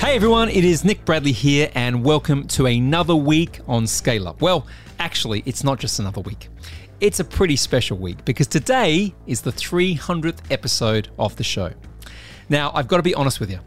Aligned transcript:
Hey 0.00 0.16
everyone, 0.16 0.48
it 0.48 0.64
is 0.64 0.82
Nick 0.82 1.04
Bradley 1.04 1.30
here, 1.30 1.70
and 1.74 2.02
welcome 2.02 2.46
to 2.48 2.64
another 2.64 3.14
week 3.14 3.60
on 3.68 3.86
Scale 3.86 4.28
Up. 4.28 4.40
Well, 4.40 4.66
actually, 4.98 5.42
it's 5.44 5.62
not 5.62 5.78
just 5.78 5.98
another 5.98 6.22
week. 6.22 6.48
It's 7.00 7.20
a 7.20 7.24
pretty 7.24 7.54
special 7.56 7.98
week 7.98 8.24
because 8.24 8.46
today 8.46 9.14
is 9.26 9.42
the 9.42 9.52
300th 9.52 10.38
episode 10.50 11.10
of 11.18 11.36
the 11.36 11.44
show. 11.44 11.74
Now, 12.48 12.72
I've 12.74 12.88
got 12.88 12.96
to 12.96 13.02
be 13.02 13.14
honest 13.14 13.40
with 13.40 13.50
you. 13.50 13.60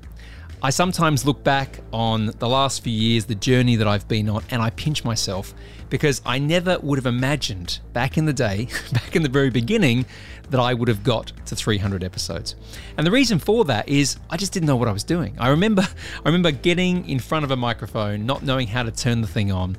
I 0.65 0.69
sometimes 0.69 1.25
look 1.25 1.43
back 1.43 1.81
on 1.91 2.27
the 2.39 2.47
last 2.47 2.85
few 2.85 2.93
years, 2.93 3.25
the 3.25 3.35
journey 3.35 3.75
that 3.75 3.85
I've 3.85 4.07
been 4.07 4.29
on, 4.29 4.45
and 4.49 4.61
I 4.61 4.69
pinch 4.69 5.03
myself 5.03 5.53
because 5.89 6.21
I 6.25 6.39
never 6.39 6.79
would 6.79 6.97
have 6.97 7.05
imagined 7.05 7.81
back 7.91 8.17
in 8.17 8.23
the 8.23 8.31
day, 8.31 8.69
back 8.93 9.13
in 9.13 9.23
the 9.23 9.29
very 9.29 9.49
beginning, 9.49 10.05
that 10.51 10.61
I 10.61 10.73
would 10.73 10.87
have 10.87 11.03
got 11.03 11.33
to 11.47 11.55
300 11.57 12.01
episodes. 12.01 12.55
And 12.97 13.05
the 13.05 13.11
reason 13.11 13.39
for 13.39 13.65
that 13.65 13.89
is 13.89 14.15
I 14.29 14.37
just 14.37 14.53
didn't 14.53 14.67
know 14.67 14.77
what 14.77 14.87
I 14.87 14.93
was 14.93 15.03
doing. 15.03 15.35
I 15.37 15.49
remember 15.49 15.81
I 16.25 16.29
remember 16.29 16.51
getting 16.51 17.09
in 17.09 17.19
front 17.19 17.43
of 17.43 17.51
a 17.51 17.57
microphone, 17.57 18.25
not 18.25 18.43
knowing 18.43 18.67
how 18.67 18.83
to 18.83 18.91
turn 18.91 19.19
the 19.19 19.27
thing 19.27 19.51
on. 19.51 19.75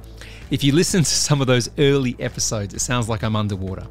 If 0.50 0.62
you 0.62 0.74
listen 0.74 1.02
to 1.02 1.10
some 1.10 1.40
of 1.40 1.46
those 1.46 1.70
early 1.78 2.14
episodes, 2.20 2.74
it 2.74 2.80
sounds 2.80 3.08
like 3.08 3.24
I'm 3.24 3.36
underwater. 3.36 3.86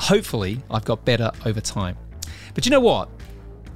Hopefully, 0.00 0.60
I've 0.68 0.84
got 0.84 1.04
better 1.04 1.30
over 1.46 1.60
time. 1.60 1.96
But 2.54 2.66
you 2.66 2.72
know 2.72 2.80
what? 2.80 3.08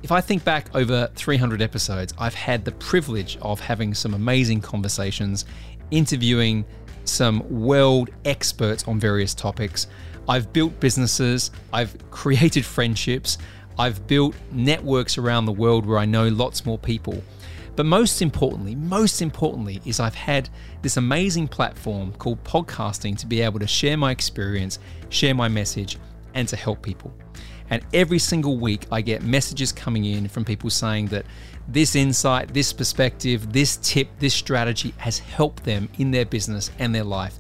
If 0.03 0.11
I 0.11 0.21
think 0.21 0.43
back 0.43 0.67
over 0.75 1.09
300 1.15 1.63
episodes, 1.63 2.13
I've 2.19 2.35
had 2.35 2.65
the 2.65 2.73
privilege 2.73 3.39
of 3.41 3.61
having 3.61 3.95
some 3.95 4.15
amazing 4.15 4.61
conversations, 4.61 5.45
interviewing 5.93 6.65
some 7.05 7.49
world 7.49 8.11
experts 8.25 8.83
on 8.89 8.99
various 8.99 9.33
topics. 9.33 9.87
I've 10.29 10.53
built 10.53 10.81
businesses, 10.81 11.53
I've 11.73 11.97
created 12.11 12.65
friendships, 12.65 13.39
I've 13.79 14.05
built 14.09 14.35
networks 14.51 15.19
around 15.19 15.47
the 15.47 15.53
world 15.53 15.87
where 15.87 15.99
I 15.99 16.05
know 16.05 16.27
lots 16.27 16.67
more 16.67 16.79
people. 16.79 17.23
But 17.77 17.87
most 17.87 18.23
importantly, 18.23 18.75
most 18.75 19.23
importantly, 19.23 19.81
is 19.85 20.01
I've 20.01 20.17
had 20.17 20.49
this 20.83 20.97
amazing 20.97 21.47
platform 21.47 22.13
called 22.15 22.43
podcasting 22.43 23.17
to 23.19 23.27
be 23.27 23.41
able 23.41 23.61
to 23.61 23.69
share 23.69 23.97
my 23.97 24.11
experience, 24.11 24.81
share 25.11 25.35
my 25.35 25.47
message, 25.47 25.97
and 26.35 26.49
to 26.49 26.57
help 26.57 26.83
people. 26.83 27.15
And 27.73 27.83
every 27.95 28.19
single 28.19 28.59
week, 28.59 28.87
I 28.93 29.01
get 29.01 29.23
messages 29.23 29.73
coming 29.73 30.05
in 30.05 30.29
from 30.29 30.45
people 30.45 30.69
saying 30.69 31.07
that 31.07 31.25
this 31.67 31.97
insight, 31.97 32.53
this 32.53 32.71
perspective, 32.71 33.51
this 33.51 33.79
tip, 33.79 34.11
this 34.19 34.35
strategy 34.35 34.93
has 34.99 35.19
helped 35.19 35.65
them 35.65 35.89
in 35.97 36.11
their 36.11 36.27
business 36.27 36.71
and 36.79 36.95
their 36.95 37.03
life. 37.03 37.39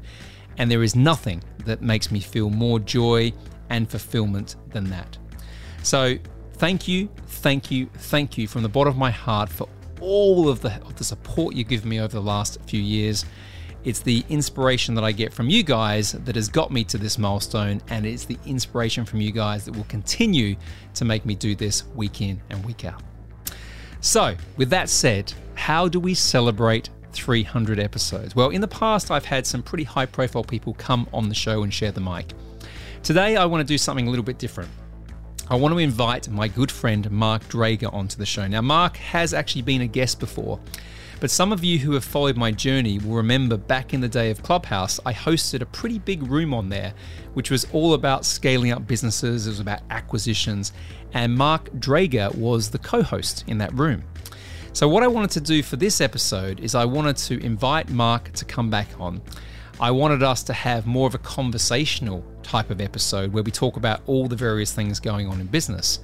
And 0.56 0.70
there 0.70 0.83
is 0.83 0.97
nothing 0.97 1.42
that 1.66 1.83
makes 1.83 2.10
me 2.10 2.19
feel 2.20 2.48
more 2.48 2.78
joy 2.78 3.34
and 3.69 3.91
fulfillment 3.91 4.56
than 4.70 4.88
that. 4.88 5.19
So, 5.83 6.16
thank 6.55 6.88
you, 6.88 7.10
thank 7.27 7.70
you, 7.70 7.91
thank 7.92 8.38
you 8.38 8.48
from 8.48 8.62
the 8.62 8.70
bottom 8.70 8.91
of 8.91 8.97
my 8.97 9.10
heart 9.10 9.50
for 9.50 9.69
all 10.00 10.48
of 10.48 10.62
the, 10.62 10.72
of 10.86 10.97
the 10.97 11.05
support 11.05 11.55
you 11.55 11.62
give 11.62 11.84
me 11.84 12.00
over 12.00 12.14
the 12.14 12.22
last 12.22 12.56
few 12.66 12.80
years. 12.80 13.27
It's 13.84 13.98
the 13.98 14.25
inspiration 14.28 14.94
that 14.94 15.02
I 15.02 15.11
get 15.11 15.33
from 15.33 15.48
you 15.48 15.64
guys 15.64 16.12
that 16.12 16.36
has 16.36 16.48
got 16.48 16.70
me 16.70 16.84
to 16.84 16.98
this 16.98 17.19
milestone, 17.19 17.83
and 17.88 18.06
it's 18.06 18.25
the 18.25 18.38
inspiration 18.47 19.05
from 19.05 19.20
you 19.20 19.33
guys 19.33 19.64
that 19.64 19.75
will 19.75 19.84
continue 19.84 20.55
to 20.94 21.05
make 21.05 21.27
me 21.27 21.34
do 21.34 21.56
this 21.56 21.84
week 21.97 22.20
in 22.20 22.41
and 22.48 22.64
week 22.64 22.84
out. 22.84 23.03
So, 24.00 24.36
with 24.56 24.70
that 24.70 24.88
said, 24.88 25.33
how 25.55 25.88
do 25.88 25.98
we 25.98 26.14
celebrate 26.14 26.91
300 27.12 27.80
episodes? 27.80 28.36
Well, 28.36 28.50
in 28.50 28.60
the 28.60 28.69
past, 28.69 29.10
I've 29.10 29.25
had 29.25 29.47
some 29.48 29.64
pretty 29.64 29.84
high 29.84 30.06
profile 30.06 30.44
people 30.44 30.75
come 30.75 31.08
on 31.12 31.28
the 31.28 31.34
show 31.34 31.64
and 31.64 31.75
share 31.75 31.91
the 31.91 32.00
mic. 32.00 32.33
Today, 33.03 33.36
I 33.36 33.44
want 33.47 33.66
to 33.66 33.66
do 33.66 33.78
something 33.78 34.06
a 34.06 34.10
little 34.10 34.25
bit 34.25 34.38
different. 34.38 34.70
I 35.53 35.55
want 35.55 35.75
to 35.75 35.78
invite 35.81 36.31
my 36.31 36.48
good 36.48 36.72
friend 36.72 37.11
Mark 37.11 37.47
Drager 37.50 37.92
onto 37.92 38.17
the 38.17 38.25
show. 38.25 38.48
Now, 38.48 38.62
Mark 38.62 38.97
has 38.97 39.34
actually 39.34 39.61
been 39.61 39.83
a 39.83 39.86
guest 39.86 40.19
before, 40.19 40.59
but 41.21 41.31
some 41.31 41.53
of 41.53 41.62
you 41.62 41.78
who 41.78 41.93
have 41.93 42.04
followed 42.04 42.38
my 42.38 42.50
journey 42.50 42.99
will 42.99 43.16
remember 43.16 43.59
back 43.59 43.93
in 43.93 44.00
the 44.00 44.09
day 44.09 44.31
of 44.31 44.43
Clubhouse, 44.43 44.99
I 45.04 45.12
hosted 45.12 45.60
a 45.60 45.66
pretty 45.66 45.99
big 45.99 46.22
room 46.22 46.54
on 46.54 46.71
there, 46.71 46.94
which 47.34 47.50
was 47.50 47.66
all 47.75 47.93
about 47.93 48.25
scaling 48.25 48.72
up 48.72 48.87
businesses, 48.87 49.47
it 49.47 49.50
was 49.50 49.60
about 49.60 49.81
acquisitions, 49.91 50.72
and 51.12 51.34
Mark 51.34 51.69
Drager 51.72 52.34
was 52.34 52.71
the 52.71 52.78
co 52.78 53.03
host 53.03 53.44
in 53.47 53.59
that 53.59 53.75
room. 53.75 54.05
So, 54.72 54.88
what 54.88 55.03
I 55.03 55.06
wanted 55.06 55.32
to 55.32 55.43
do 55.43 55.62
for 55.62 55.76
this 55.76 56.00
episode 56.00 56.60
is 56.60 56.75
I 56.75 56.87
wanted 56.87 57.19
to 57.19 57.38
invite 57.44 57.91
Mark 57.91 58.32
to 58.32 58.47
come 58.47 58.71
back 58.71 58.88
on. 58.99 59.21
I 59.81 59.91
wanted 59.91 60.22
us 60.22 60.43
to 60.44 60.53
have 60.53 60.87
more 60.87 61.06
of 61.06 61.15
a 61.15 61.19
conversational 61.19 62.25
type 62.43 62.71
of 62.71 62.81
episode 62.81 63.33
where 63.33 63.43
we 63.43 63.50
talk 63.50 63.77
about 63.77 64.00
all 64.06 64.28
the 64.28 64.37
various 64.37 64.72
things 64.72 65.00
going 65.00 65.27
on 65.27 65.41
in 65.41 65.47
business. 65.47 66.00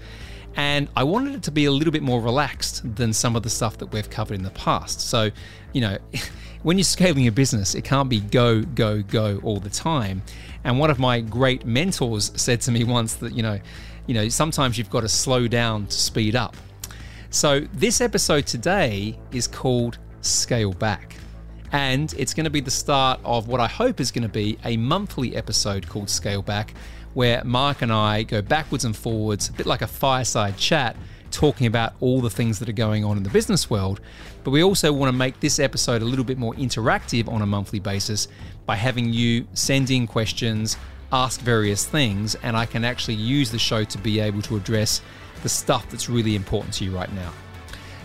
And 0.57 0.89
I 0.97 1.05
wanted 1.05 1.35
it 1.35 1.43
to 1.45 1.51
be 1.51 1.67
a 1.67 1.71
little 1.71 1.93
bit 1.93 2.03
more 2.03 2.21
relaxed 2.21 2.83
than 2.97 3.13
some 3.13 3.37
of 3.37 3.43
the 3.43 3.51
stuff 3.51 3.79
that 3.79 3.93
we've 3.93 4.11
covered 4.11 4.35
in 4.35 4.43
the 4.43 4.51
past. 4.51 5.01
So, 5.01 5.31
you 5.73 5.81
know, 5.81 5.99
when 6.63 6.79
you're 6.79 6.85
scaling 6.85 7.27
a 7.29 7.33
business, 7.33 7.75
it 7.75 7.85
can't 7.85 8.09
be 8.09 8.21
go, 8.21 8.63
go, 8.63 9.03
go 9.03 9.41
all 9.45 9.61
the 9.61 9.71
time. 9.71 10.23
And 10.65 10.79
one 10.79 10.91
of 10.91 10.99
my 10.99 11.21
great 11.21 11.65
mentors 11.65 12.33
said 12.35 12.61
to 12.63 12.73
me 12.73 12.83
once 12.85 13.15
that, 13.15 13.35
you 13.35 13.43
know, 13.43 13.61
you 14.07 14.15
know, 14.15 14.29
sometimes 14.29 14.79
you've 14.79 14.91
got 14.91 15.03
to 15.03 15.09
slow 15.09 15.47
down 15.47 15.87
to 15.87 15.97
speed 15.97 16.35
up. 16.35 16.57
So, 17.31 17.61
this 17.75 18.01
episode 18.01 18.47
today 18.47 19.19
is 19.33 19.47
called 19.47 19.99
Scale 20.23 20.73
Back. 20.73 21.15
And 21.73 22.15
it's 22.17 22.35
going 22.35 22.45
to 22.45 22.51
be 22.51 22.61
the 22.61 22.71
start 22.71 23.21
of 23.25 23.49
what 23.49 23.61
I 23.61 23.67
hope 23.67 24.01
is 24.01 24.11
going 24.11 24.23
to 24.23 24.29
be 24.29 24.59
a 24.65 24.77
monthly 24.77 25.37
episode 25.37 25.89
called 25.89 26.09
Scale 26.09 26.43
Back, 26.43 26.73
where 27.15 27.45
Mark 27.45 27.83
and 27.83 27.93
I 27.93 28.23
go 28.23 28.41
backwards 28.41 28.85
and 28.85 28.97
forwards, 28.97 29.49
a 29.49 29.53
bit 29.53 29.67
like 29.67 29.83
a 29.83 29.87
fireside 29.87 30.57
chat, 30.57 30.97
talking 31.31 31.67
about 31.67 31.95
all 32.01 32.21
the 32.21 32.31
things 32.31 32.59
that 32.59 32.69
are 32.69 32.73
going 32.73 33.05
on 33.05 33.17
in 33.17 33.23
the 33.23 33.31
business 33.31 33.69
world. 33.69 34.01
But 34.45 34.51
we 34.51 34.63
also 34.63 34.93
want 34.93 35.13
to 35.13 35.17
make 35.17 35.41
this 35.41 35.59
episode 35.59 36.01
a 36.01 36.05
little 36.05 36.25
bit 36.25 36.39
more 36.39 36.55
interactive 36.55 37.29
on 37.29 37.43
a 37.43 37.47
monthly 37.47 37.81
basis 37.81 38.29
by 38.67 38.77
having 38.77 39.13
you 39.13 39.47
send 39.53 39.91
in 39.91 40.07
questions, 40.07 40.77
ask 41.13 41.41
various 41.41 41.85
things, 41.85 42.35
and 42.37 42.57
I 42.57 42.67
can 42.67 42.85
actually 42.85 43.15
use 43.15 43.51
the 43.51 43.59
show 43.59 43.85
to 43.85 43.99
be 43.99 44.21
able 44.21 44.43
to 44.43 44.57
address 44.57 45.03
the 45.43 45.49
stuff 45.49 45.89
that's 45.91 46.09
really 46.09 46.35
important 46.35 46.75
to 46.75 46.85
you 46.85 46.95
right 46.95 47.13
now. 47.13 47.33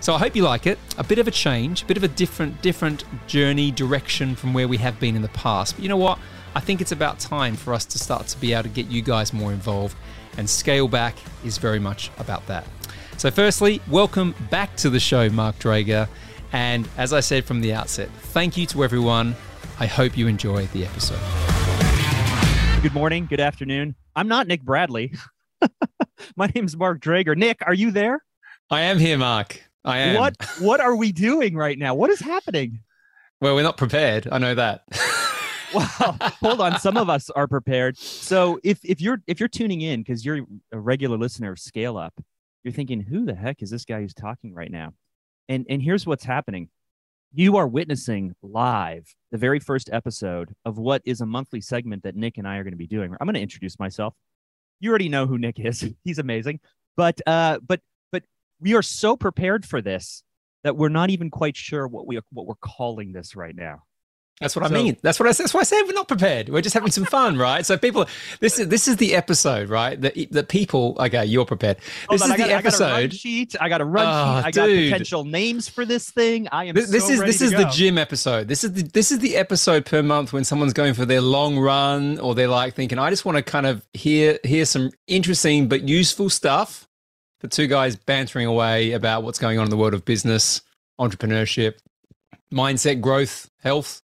So 0.04 0.14
I 0.14 0.18
hope 0.18 0.36
you 0.36 0.44
like 0.44 0.68
it. 0.68 0.78
A 0.98 1.04
bit 1.06 1.18
of 1.18 1.30
a 1.30 1.32
change, 1.32 1.84
a 1.84 1.86
bit 1.86 1.96
of 1.96 2.04
a 2.04 2.10
different 2.10 2.62
different 2.62 3.06
journey 3.26 3.72
direction 3.72 4.36
from 4.36 4.54
where 4.54 4.68
we 4.68 4.76
have 4.76 5.00
been 5.00 5.16
in 5.16 5.22
the 5.22 5.30
past. 5.30 5.76
But 5.76 5.84
you 5.84 5.88
know 5.88 5.96
what? 5.96 6.20
I 6.56 6.60
think 6.60 6.82
it's 6.82 6.92
about 6.92 7.20
time 7.20 7.56
for 7.56 7.74
us 7.74 7.86
to 7.86 7.98
start 7.98 8.28
to 8.28 8.38
be 8.38 8.52
able 8.52 8.64
to 8.64 8.70
get 8.70 8.88
you 8.88 9.02
guys 9.02 9.32
more 9.32 9.54
involved, 9.54 9.96
and 10.38 10.50
Scale 10.50 10.90
Back 10.90 11.16
is 11.46 11.58
very 11.58 11.80
much 11.80 12.12
about 12.20 12.46
that. 12.48 12.68
So, 13.16 13.32
firstly, 13.32 13.80
welcome 13.90 14.36
back 14.52 14.76
to 14.76 14.90
the 14.90 15.00
show, 15.00 15.30
Mark 15.30 15.58
Drager. 15.60 16.10
And 16.52 16.86
as 16.98 17.14
I 17.14 17.22
said 17.22 17.46
from 17.46 17.62
the 17.62 17.74
outset, 17.74 18.10
thank 18.34 18.58
you 18.58 18.66
to 18.66 18.84
everyone. 18.84 19.38
I 19.80 19.86
hope 19.86 20.18
you 20.18 20.28
enjoy 20.28 20.66
the 20.74 20.84
episode. 20.84 21.22
Good 22.82 22.94
morning, 22.94 23.26
good 23.26 23.40
afternoon. 23.40 23.96
I'm 24.18 24.28
not 24.28 24.48
Nick 24.48 24.64
Bradley. 24.64 25.14
My 26.36 26.48
name 26.54 26.66
is 26.66 26.76
Mark 26.76 27.00
Drager. 27.00 27.38
Nick, 27.38 27.62
are 27.66 27.74
you 27.74 27.90
there? 27.90 28.22
I 28.70 28.82
am 28.82 29.00
here, 29.00 29.18
Mark. 29.18 29.62
I 29.86 29.98
am. 30.00 30.16
What 30.20 30.36
what 30.60 30.80
are 30.80 30.96
we 30.96 31.12
doing 31.12 31.56
right 31.56 31.78
now? 31.78 31.96
What 31.96 32.10
is 32.10 32.20
happening? 32.20 32.80
Well, 33.42 33.56
we're 33.56 33.64
not 33.64 33.78
prepared. 33.78 34.28
I 34.32 34.38
know 34.38 34.56
that. 34.56 34.84
well, 35.74 36.18
hold 36.40 36.62
on. 36.62 36.80
Some 36.80 36.98
of 36.98 37.10
us 37.10 37.30
are 37.30 37.48
prepared. 37.48 37.98
So 37.98 38.60
if 38.64 38.80
if 38.84 39.02
you're 39.02 39.22
if 39.28 39.40
you're 39.40 39.50
tuning 39.50 39.82
in 39.82 40.02
because 40.02 40.26
you're 40.26 40.46
a 40.72 40.80
regular 40.80 41.18
listener 41.18 41.52
of 41.52 41.60
Scale 41.60 41.98
Up, 41.98 42.14
you're 42.64 42.74
thinking, 42.74 43.02
who 43.02 43.26
the 43.26 43.36
heck 43.36 43.62
is 43.62 43.70
this 43.70 43.86
guy 43.86 44.02
who's 44.02 44.14
talking 44.14 44.54
right 44.54 44.72
now? 44.72 44.94
And 45.50 45.66
and 45.70 45.82
here's 45.82 46.06
what's 46.06 46.24
happening. 46.24 46.70
You 47.34 47.58
are 47.58 47.68
witnessing 47.68 48.36
live 48.44 49.14
the 49.32 49.38
very 49.38 49.60
first 49.60 49.90
episode 49.92 50.54
of 50.66 50.78
what 50.78 51.02
is 51.04 51.20
a 51.22 51.26
monthly 51.26 51.62
segment 51.62 52.04
that 52.04 52.16
Nick 52.16 52.38
and 52.38 52.48
I 52.48 52.58
are 52.58 52.64
going 52.64 52.74
to 52.74 52.78
be 52.78 52.88
doing. 52.88 53.12
I'm 53.20 53.26
going 53.26 53.34
to 53.34 53.42
introduce 53.42 53.80
myself. 53.80 54.14
You 54.80 54.92
already 54.92 55.10
know 55.10 55.26
who 55.26 55.38
Nick 55.38 55.60
is. 55.60 55.84
He's 56.04 56.20
amazing. 56.20 56.60
But 56.96 57.20
uh 57.26 57.58
but 57.66 57.82
but 57.82 57.82
we 58.64 58.74
are 58.76 58.82
so 58.82 59.18
prepared 59.18 59.66
for 59.66 59.82
this 59.82 60.24
that 60.64 60.78
we're 60.78 60.90
not 60.90 61.10
even 61.10 61.30
quite 61.30 61.58
sure 61.58 61.88
what 61.88 62.08
we 62.08 62.20
what 62.32 62.48
we're 62.48 62.56
calling 62.56 63.12
this 63.12 63.36
right 63.36 63.56
now. 63.56 63.84
That's 64.40 64.56
what 64.56 64.68
so, 64.68 64.74
I 64.74 64.84
mean. 64.84 64.98
That's 65.04 65.20
what 65.20 65.30
I. 65.30 65.32
That's 65.32 65.54
why 65.54 65.60
I 65.60 65.64
say 65.64 65.82
we're 65.84 65.94
not 65.94 66.08
prepared. 66.08 66.50
We're 66.50 66.62
just 66.62 66.74
having 66.74 66.92
some 66.92 67.06
fun, 67.06 67.38
right? 67.38 67.64
So 67.64 67.78
people, 67.78 68.08
this 68.40 68.58
is 68.58 68.68
this 68.68 68.88
is 68.88 68.98
the 68.98 69.16
episode, 69.16 69.70
right? 69.70 70.00
That 70.02 70.16
the 70.32 70.44
people. 70.44 70.98
Okay, 71.00 71.26
you're 71.26 71.46
prepared. 71.46 71.78
This 72.10 72.22
on, 72.22 72.32
is 72.32 72.38
got, 72.38 72.48
the 72.48 72.54
episode. 72.54 72.84
I 72.86 72.90
got 72.90 72.98
a 72.98 73.02
run 73.02 73.10
sheet. 73.12 73.56
I 73.62 73.70
got 73.70 73.82
a 73.82 73.86
run 73.86 74.06
oh, 74.08 74.40
sheet. 74.40 74.48
I 74.48 74.52
got 74.52 74.66
dude. 74.66 74.92
potential 74.92 75.24
names 75.24 75.70
for 75.70 75.86
this 75.86 76.10
thing. 76.10 76.48
I 76.52 76.66
am. 76.66 76.76
This, 76.76 76.90
this 76.90 77.08
so 77.08 77.14
is 77.14 77.20
this 77.20 77.42
is 77.42 77.52
go. 77.52 77.60
the 77.60 77.66
gym 77.66 78.00
episode. 78.00 78.48
This 78.48 78.64
is 78.64 78.74
the 78.74 78.84
this 78.84 79.12
is 79.12 79.20
the 79.20 79.36
episode 79.36 79.86
per 79.86 80.02
month 80.02 80.34
when 80.34 80.44
someone's 80.44 80.74
going 80.74 80.96
for 80.96 81.06
their 81.06 81.22
long 81.22 81.60
run 81.60 82.20
or 82.20 82.34
they're 82.34 82.48
like 82.48 82.74
thinking, 82.74 82.98
I 82.98 83.12
just 83.12 83.26
want 83.26 83.38
to 83.38 83.44
kind 83.44 83.68
of 83.68 83.86
hear 83.94 84.40
hear 84.44 84.66
some 84.66 84.90
interesting 85.08 85.70
but 85.70 85.88
useful 85.88 86.30
stuff. 86.30 86.88
The 87.44 87.50
two 87.50 87.68
guys 87.68 87.96
bantering 87.96 88.48
away 88.48 88.94
about 88.94 89.22
what's 89.24 89.38
going 89.38 89.60
on 89.60 89.66
in 89.66 89.70
the 89.70 89.78
world 89.78 89.94
of 89.94 90.04
business, 90.06 90.62
entrepreneurship, 91.00 91.76
mindset, 92.52 93.02
growth, 93.02 93.52
health 93.60 94.02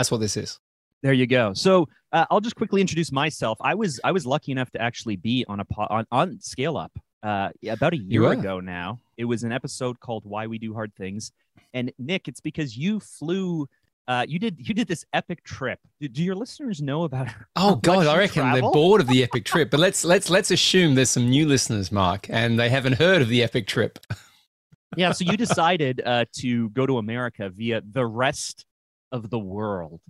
that's 0.00 0.10
what 0.10 0.20
this 0.20 0.38
is. 0.38 0.58
There 1.02 1.12
you 1.12 1.26
go. 1.26 1.52
So 1.52 1.86
uh, 2.10 2.24
I'll 2.30 2.40
just 2.40 2.56
quickly 2.56 2.80
introduce 2.80 3.12
myself. 3.12 3.58
I 3.60 3.74
was 3.74 4.00
I 4.02 4.12
was 4.12 4.24
lucky 4.24 4.50
enough 4.50 4.70
to 4.70 4.80
actually 4.80 5.16
be 5.16 5.44
on 5.46 5.60
a 5.60 5.66
on, 5.76 6.06
on 6.10 6.40
Scale 6.40 6.78
Up 6.78 6.92
uh, 7.22 7.50
about 7.68 7.92
a 7.92 7.98
year 7.98 8.32
ago 8.32 8.60
now. 8.60 8.98
It 9.18 9.26
was 9.26 9.42
an 9.42 9.52
episode 9.52 10.00
called 10.00 10.24
"Why 10.24 10.46
We 10.46 10.58
Do 10.58 10.72
Hard 10.72 10.94
Things," 10.94 11.32
And 11.72 11.92
Nick, 11.98 12.28
it's 12.28 12.40
because 12.40 12.76
you 12.76 13.00
flew. 13.00 13.68
Uh, 14.10 14.26
you 14.26 14.40
did 14.40 14.56
you 14.58 14.74
did 14.74 14.88
this 14.88 15.04
epic 15.12 15.44
trip. 15.44 15.78
Do, 16.00 16.24
your 16.24 16.34
listeners 16.34 16.82
know 16.82 17.04
about? 17.04 17.28
Oh 17.54 17.76
God, 17.76 18.08
I 18.08 18.18
reckon 18.18 18.42
travel? 18.42 18.60
they're 18.60 18.72
bored 18.72 19.00
of 19.00 19.06
the 19.06 19.22
epic 19.28 19.44
trip. 19.44 19.70
But 19.70 19.78
let's 19.78 20.04
let's 20.04 20.28
let's 20.28 20.50
assume 20.50 20.96
there's 20.96 21.10
some 21.10 21.30
new 21.30 21.46
listeners, 21.46 21.92
Mark, 21.92 22.26
and 22.28 22.58
they 22.58 22.68
haven't 22.68 22.94
heard 22.94 23.22
of 23.22 23.28
the 23.28 23.42
epic 23.42 23.66
trip. 23.66 23.98
Yeah, 24.96 25.12
so 25.12 25.24
you 25.24 25.36
decided 25.36 26.02
uh, 26.04 26.24
to 26.38 26.68
go 26.70 26.84
to 26.84 26.98
America 26.98 27.48
via 27.48 27.80
the 27.88 28.04
rest 28.04 28.66
of 29.12 29.30
the 29.30 29.38
world. 29.38 30.00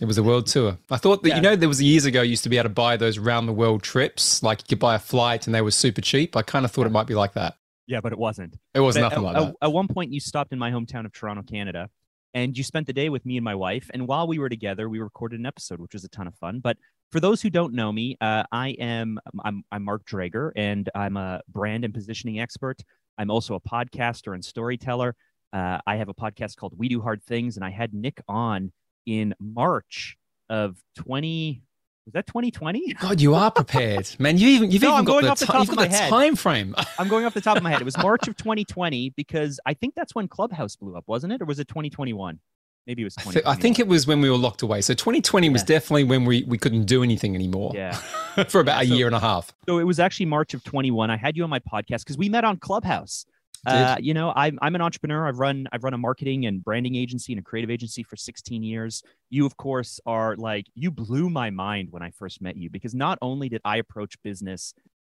It 0.00 0.04
was 0.04 0.16
a 0.16 0.22
world 0.22 0.46
tour. 0.46 0.78
I 0.92 0.96
thought 0.96 1.24
that 1.24 1.30
Yeah. 1.30 1.36
you 1.36 1.42
know 1.42 1.56
there 1.56 1.68
was 1.68 1.82
years 1.82 2.04
ago 2.04 2.22
you 2.22 2.30
used 2.30 2.44
to 2.44 2.48
be 2.48 2.56
able 2.56 2.68
to 2.68 2.74
buy 2.74 2.96
those 2.96 3.18
round 3.18 3.48
the 3.48 3.52
world 3.52 3.82
trips, 3.82 4.40
like 4.40 4.60
you 4.60 4.66
could 4.68 4.78
buy 4.78 4.94
a 4.94 5.00
flight 5.00 5.48
and 5.48 5.54
they 5.54 5.60
were 5.60 5.72
super 5.72 6.00
cheap. 6.00 6.36
I 6.36 6.42
kind 6.42 6.64
of 6.64 6.70
thought 6.70 6.86
it 6.86 6.92
might 6.92 7.08
be 7.08 7.16
like 7.16 7.32
that. 7.32 7.54
Yeah, 7.88 8.00
but 8.00 8.12
it 8.12 8.18
wasn't. 8.18 8.56
It 8.74 8.78
was 8.80 8.94
But 8.94 9.00
nothing 9.00 9.18
at, 9.18 9.24
like 9.24 9.36
that. 9.36 9.54
At 9.60 9.72
one 9.72 9.88
point, 9.88 10.12
you 10.12 10.20
stopped 10.20 10.52
in 10.52 10.58
my 10.60 10.70
hometown 10.70 11.04
of 11.04 11.12
Toronto, 11.12 11.42
Canada, 11.42 11.90
and 12.34 12.56
you 12.56 12.64
spent 12.64 12.86
the 12.86 12.92
day 12.92 13.08
with 13.08 13.24
me 13.26 13.36
and 13.36 13.44
my 13.44 13.54
wife. 13.54 13.90
And 13.92 14.06
while 14.06 14.26
we 14.26 14.38
were 14.38 14.48
together, 14.48 14.88
we 14.88 15.00
recorded 15.00 15.40
an 15.40 15.46
episode, 15.46 15.80
which 15.80 15.94
was 15.94 16.04
a 16.04 16.08
ton 16.08 16.26
of 16.26 16.34
fun. 16.36 16.60
But 16.60 16.76
for 17.10 17.20
those 17.20 17.42
who 17.42 17.50
don't 17.50 17.74
know 17.74 17.92
me, 17.92 18.16
uh, 18.20 18.44
I 18.50 18.70
am 18.70 19.18
I'm, 19.44 19.64
I'm 19.70 19.84
Mark 19.84 20.04
Drager, 20.06 20.50
and 20.56 20.88
I'm 20.94 21.16
a 21.16 21.42
brand 21.48 21.84
and 21.84 21.92
positioning 21.92 22.40
expert. 22.40 22.80
I'm 23.18 23.30
also 23.30 23.54
a 23.54 23.60
podcaster 23.60 24.34
and 24.34 24.44
storyteller. 24.44 25.14
Uh, 25.52 25.78
I 25.86 25.96
have 25.96 26.08
a 26.08 26.14
podcast 26.14 26.56
called 26.56 26.72
We 26.76 26.88
Do 26.88 27.02
Hard 27.02 27.22
Things, 27.22 27.56
and 27.56 27.64
I 27.64 27.70
had 27.70 27.92
Nick 27.92 28.22
on 28.28 28.72
in 29.04 29.34
March 29.38 30.16
of 30.48 30.76
20. 30.96 31.62
Was 32.06 32.14
that 32.14 32.26
2020? 32.26 32.94
God, 32.94 33.20
you 33.20 33.34
are 33.34 33.50
prepared, 33.50 34.10
man. 34.18 34.36
You 34.36 34.48
even 34.48 34.70
you've 34.72 34.82
No, 34.82 34.88
even 34.88 34.98
I'm 34.98 35.04
got 35.04 35.22
the, 35.22 35.30
off 35.30 35.38
the 35.38 35.46
top 35.46 35.66
got 35.68 35.76
my 35.76 35.86
the 35.86 35.94
head. 35.96 36.10
time 36.10 36.34
frame. 36.34 36.74
I'm 36.98 37.06
going 37.08 37.24
off 37.24 37.32
the 37.34 37.40
top 37.40 37.56
of 37.56 37.62
my 37.62 37.70
head. 37.70 37.80
It 37.80 37.84
was 37.84 37.96
March 37.98 38.26
of 38.26 38.36
2020 38.36 39.10
because 39.10 39.60
I 39.66 39.74
think 39.74 39.94
that's 39.94 40.12
when 40.14 40.26
Clubhouse 40.26 40.74
blew 40.74 40.96
up, 40.96 41.04
wasn't 41.06 41.32
it? 41.32 41.40
Or 41.40 41.44
was 41.44 41.60
it 41.60 41.68
2021? 41.68 42.40
Maybe 42.88 43.02
it 43.02 43.04
was 43.04 43.16
I, 43.18 43.22
2021. 43.22 43.56
I 43.56 43.60
think 43.60 43.78
it 43.78 43.86
was 43.86 44.08
when 44.08 44.20
we 44.20 44.28
were 44.28 44.36
locked 44.36 44.62
away. 44.62 44.80
So 44.80 44.94
2020 44.94 45.50
was 45.50 45.62
definitely 45.62 46.02
when 46.02 46.24
we, 46.24 46.42
we 46.42 46.58
couldn't 46.58 46.86
do 46.86 47.04
anything 47.04 47.36
anymore 47.36 47.70
Yeah. 47.72 47.92
for 48.48 48.58
about 48.60 48.84
Yeah, 48.84 48.94
a 48.94 48.96
year 48.96 49.06
and 49.06 49.14
a 49.14 49.20
half. 49.20 49.52
So 49.68 49.78
it 49.78 49.84
was 49.84 50.00
actually 50.00 50.26
March 50.26 50.54
of 50.54 50.64
21. 50.64 51.08
I 51.08 51.16
had 51.16 51.36
you 51.36 51.44
on 51.44 51.50
my 51.50 51.60
podcast 51.60 52.00
because 52.00 52.18
we 52.18 52.28
met 52.28 52.44
on 52.44 52.56
Clubhouse. 52.56 53.24
Uh, 53.64 53.96
you 54.00 54.12
know, 54.12 54.32
I'm 54.34 54.58
I'm 54.60 54.74
an 54.74 54.80
entrepreneur. 54.80 55.26
I've 55.26 55.38
run 55.38 55.68
I've 55.72 55.84
run 55.84 55.94
a 55.94 55.98
marketing 55.98 56.46
and 56.46 56.64
branding 56.64 56.96
agency 56.96 57.32
and 57.32 57.40
a 57.40 57.42
creative 57.42 57.70
agency 57.70 58.02
for 58.02 58.16
16 58.16 58.62
years. 58.62 59.02
You, 59.30 59.46
of 59.46 59.56
course, 59.56 60.00
are 60.04 60.36
like 60.36 60.66
you 60.74 60.90
blew 60.90 61.30
my 61.30 61.50
mind 61.50 61.88
when 61.92 62.02
I 62.02 62.10
first 62.10 62.42
met 62.42 62.56
you 62.56 62.70
because 62.70 62.94
not 62.94 63.18
only 63.22 63.48
did 63.48 63.60
I 63.64 63.76
approach 63.76 64.20
business 64.22 64.74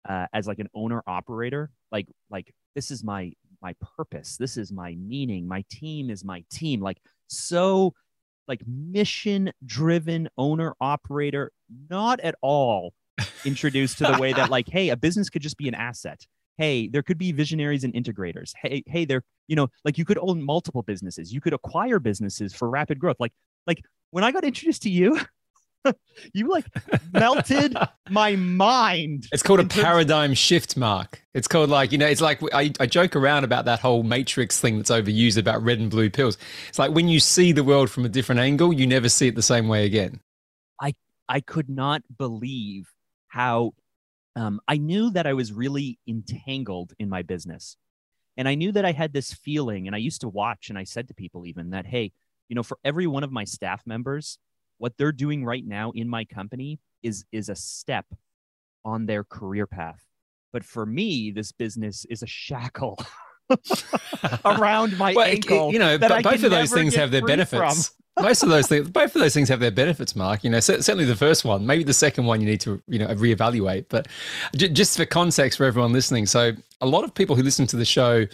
uh, 0.07 0.27
as 0.31 0.47
like 0.47 0.59
an 0.59 0.69
owner 0.75 1.01
operator, 1.07 1.71
like 1.91 2.07
like 2.29 2.53
this 2.75 2.91
is 2.91 3.03
my 3.03 3.31
my 3.61 3.73
purpose, 3.97 4.37
this 4.37 4.57
is 4.57 4.71
my 4.71 4.95
meaning, 4.95 5.47
my 5.47 5.63
team 5.69 6.11
is 6.11 6.23
my 6.23 6.43
team, 6.51 6.81
like 6.81 6.99
so 7.27 7.95
like 8.47 8.61
mission 8.67 9.51
driven 9.65 10.29
owner 10.37 10.75
operator, 10.79 11.51
not 11.89 12.19
at 12.19 12.35
all 12.41 12.93
introduced 13.45 13.97
to 13.97 14.03
the 14.03 14.19
way 14.19 14.33
that 14.33 14.51
like 14.51 14.67
hey 14.69 14.89
a 14.89 14.97
business 14.97 15.29
could 15.29 15.41
just 15.41 15.57
be 15.57 15.67
an 15.67 15.73
asset 15.73 16.27
hey 16.57 16.87
there 16.87 17.03
could 17.03 17.17
be 17.17 17.31
visionaries 17.31 17.83
and 17.83 17.93
integrators 17.93 18.53
hey 18.61 18.83
hey 18.87 19.05
there 19.05 19.23
you 19.47 19.55
know 19.55 19.67
like 19.83 19.97
you 19.97 20.05
could 20.05 20.17
own 20.19 20.43
multiple 20.43 20.83
businesses 20.83 21.33
you 21.33 21.41
could 21.41 21.53
acquire 21.53 21.99
businesses 21.99 22.53
for 22.53 22.69
rapid 22.69 22.99
growth 22.99 23.17
like 23.19 23.33
like 23.67 23.81
when 24.11 24.23
i 24.23 24.31
got 24.31 24.43
introduced 24.43 24.83
to 24.83 24.89
you 24.89 25.19
you 26.33 26.49
like 26.49 26.65
melted 27.11 27.75
my 28.09 28.35
mind 28.35 29.27
It's 29.31 29.43
called 29.43 29.59
a 29.59 29.65
paradigm 29.65 30.33
shift, 30.33 30.77
Mark. 30.77 31.21
It's 31.33 31.47
called 31.47 31.69
like, 31.69 31.91
you 31.91 31.97
know, 31.97 32.07
it's 32.07 32.21
like 32.21 32.41
I, 32.53 32.71
I 32.79 32.85
joke 32.85 33.15
around 33.15 33.43
about 33.43 33.65
that 33.65 33.79
whole 33.79 34.03
matrix 34.03 34.59
thing 34.59 34.77
that's 34.77 34.91
overused 34.91 35.37
about 35.37 35.63
red 35.63 35.79
and 35.79 35.89
blue 35.89 36.09
pills. 36.09 36.37
It's 36.69 36.79
like 36.79 36.91
when 36.91 37.07
you 37.07 37.19
see 37.19 37.51
the 37.51 37.63
world 37.63 37.89
from 37.89 38.05
a 38.05 38.09
different 38.09 38.41
angle, 38.41 38.73
you 38.73 38.87
never 38.87 39.09
see 39.09 39.27
it 39.27 39.35
the 39.35 39.41
same 39.41 39.67
way 39.67 39.85
again. 39.85 40.19
I 40.81 40.93
I 41.27 41.41
could 41.41 41.69
not 41.69 42.01
believe 42.17 42.91
how 43.27 43.73
um, 44.35 44.59
I 44.67 44.77
knew 44.77 45.09
that 45.11 45.27
I 45.27 45.33
was 45.33 45.53
really 45.53 45.99
entangled 46.07 46.93
in 46.99 47.09
my 47.09 47.21
business. 47.21 47.77
And 48.37 48.49
I 48.49 48.55
knew 48.55 48.71
that 48.73 48.83
I 48.83 48.91
had 48.91 49.13
this 49.13 49.33
feeling, 49.33 49.87
and 49.87 49.95
I 49.95 49.99
used 49.99 50.21
to 50.21 50.27
watch, 50.27 50.69
and 50.69 50.77
I 50.77 50.83
said 50.83 51.07
to 51.07 51.13
people 51.13 51.45
even 51.45 51.69
that, 51.69 51.85
hey, 51.85 52.11
you 52.49 52.55
know, 52.55 52.63
for 52.63 52.77
every 52.83 53.07
one 53.07 53.23
of 53.23 53.31
my 53.31 53.45
staff 53.45 53.81
members, 53.85 54.39
what 54.77 54.97
they're 54.97 55.13
doing 55.13 55.45
right 55.45 55.65
now 55.65 55.91
in 55.91 56.09
my 56.09 56.25
company 56.25 56.79
is 57.01 57.23
is 57.31 57.47
a 57.47 57.55
step 57.55 58.05
on 58.83 59.05
their 59.05 59.23
career 59.23 59.65
path. 59.65 60.05
But 60.51 60.65
for 60.65 60.85
me, 60.85 61.31
this 61.31 61.51
business 61.51 62.05
is 62.09 62.23
a 62.23 62.27
shackle 62.27 62.99
around 64.45 64.97
my 64.97 65.13
Well, 65.13 65.25
ankle. 65.27 65.73
you 65.73 65.79
know, 65.79 65.97
but 65.97 66.23
both 66.23 66.43
of 66.43 66.51
those 66.51 66.71
things 66.73 66.95
have 66.95 67.11
their 67.11 67.21
benefits. 67.25 67.91
Most 68.19 68.43
of 68.43 68.49
those 68.49 68.67
things, 68.67 68.89
both 68.89 69.15
of 69.15 69.21
those 69.21 69.33
things 69.33 69.49
have 69.49 69.59
their 69.59 69.71
benefits, 69.71 70.15
Mark. 70.15 70.43
You 70.43 70.49
know, 70.49 70.59
certainly 70.61 71.05
the 71.05 71.15
first 71.17 71.45
one, 71.45 71.65
maybe 71.65 71.83
the 71.83 71.93
second 71.93 72.25
one, 72.25 72.41
you 72.41 72.47
need 72.47 72.61
to, 72.61 72.81
you 72.87 72.99
know, 72.99 73.07
reevaluate. 73.07 73.87
But 73.89 74.07
j- 74.55 74.69
just 74.69 74.97
for 74.97 75.05
context 75.05 75.57
for 75.57 75.65
everyone 75.65 75.93
listening, 75.93 76.25
so 76.25 76.53
a 76.81 76.87
lot 76.87 77.03
of 77.03 77.13
people 77.13 77.35
who 77.35 77.43
listen 77.43 77.67
to 77.67 77.75
the 77.77 77.85
show 77.85 78.25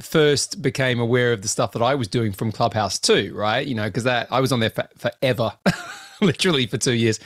first 0.00 0.62
became 0.62 1.00
aware 1.00 1.32
of 1.32 1.42
the 1.42 1.48
stuff 1.48 1.72
that 1.72 1.82
I 1.82 1.94
was 1.94 2.08
doing 2.08 2.32
from 2.32 2.52
Clubhouse 2.52 2.98
too, 2.98 3.32
right? 3.36 3.66
You 3.66 3.74
know, 3.76 3.86
because 3.86 4.04
that 4.04 4.28
I 4.32 4.40
was 4.40 4.52
on 4.52 4.60
there 4.60 4.70
for, 4.70 4.88
forever. 4.98 5.52
Literally 6.26 6.66
for 6.66 6.76
two 6.76 6.92
years, 6.92 7.18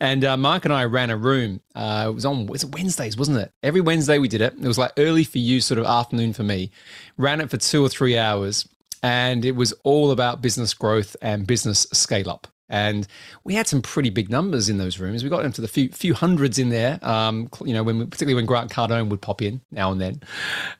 and 0.00 0.24
uh, 0.24 0.36
Mark 0.36 0.64
and 0.64 0.74
I 0.74 0.84
ran 0.84 1.10
a 1.10 1.16
room. 1.16 1.60
Uh, 1.74 2.06
it 2.08 2.14
was 2.14 2.24
on 2.24 2.48
it 2.52 2.64
Wednesdays, 2.72 3.16
wasn't 3.16 3.38
it? 3.38 3.52
Every 3.62 3.80
Wednesday 3.80 4.18
we 4.18 4.26
did 4.26 4.40
it. 4.40 4.54
It 4.54 4.66
was 4.66 4.78
like 4.78 4.92
early 4.96 5.22
for 5.22 5.38
you, 5.38 5.60
sort 5.60 5.78
of 5.78 5.86
afternoon 5.86 6.32
for 6.32 6.42
me. 6.42 6.70
Ran 7.16 7.40
it 7.40 7.48
for 7.50 7.58
two 7.58 7.84
or 7.84 7.88
three 7.88 8.18
hours, 8.18 8.68
and 9.02 9.44
it 9.44 9.52
was 9.52 9.72
all 9.84 10.10
about 10.10 10.42
business 10.42 10.74
growth 10.74 11.14
and 11.22 11.46
business 11.46 11.86
scale 11.92 12.28
up. 12.28 12.48
And 12.68 13.06
we 13.44 13.54
had 13.54 13.66
some 13.66 13.82
pretty 13.82 14.10
big 14.10 14.30
numbers 14.30 14.68
in 14.68 14.78
those 14.78 14.98
rooms. 14.98 15.22
We 15.22 15.30
got 15.30 15.44
into 15.44 15.60
the 15.60 15.68
few 15.68 15.88
few 15.90 16.14
hundreds 16.14 16.58
in 16.58 16.70
there. 16.70 16.98
Um, 17.02 17.48
you 17.64 17.74
know, 17.74 17.82
when 17.82 18.08
particularly 18.08 18.34
when 18.34 18.46
Grant 18.46 18.72
Cardone 18.72 19.10
would 19.10 19.22
pop 19.22 19.42
in 19.42 19.60
now 19.70 19.92
and 19.92 20.00
then. 20.00 20.20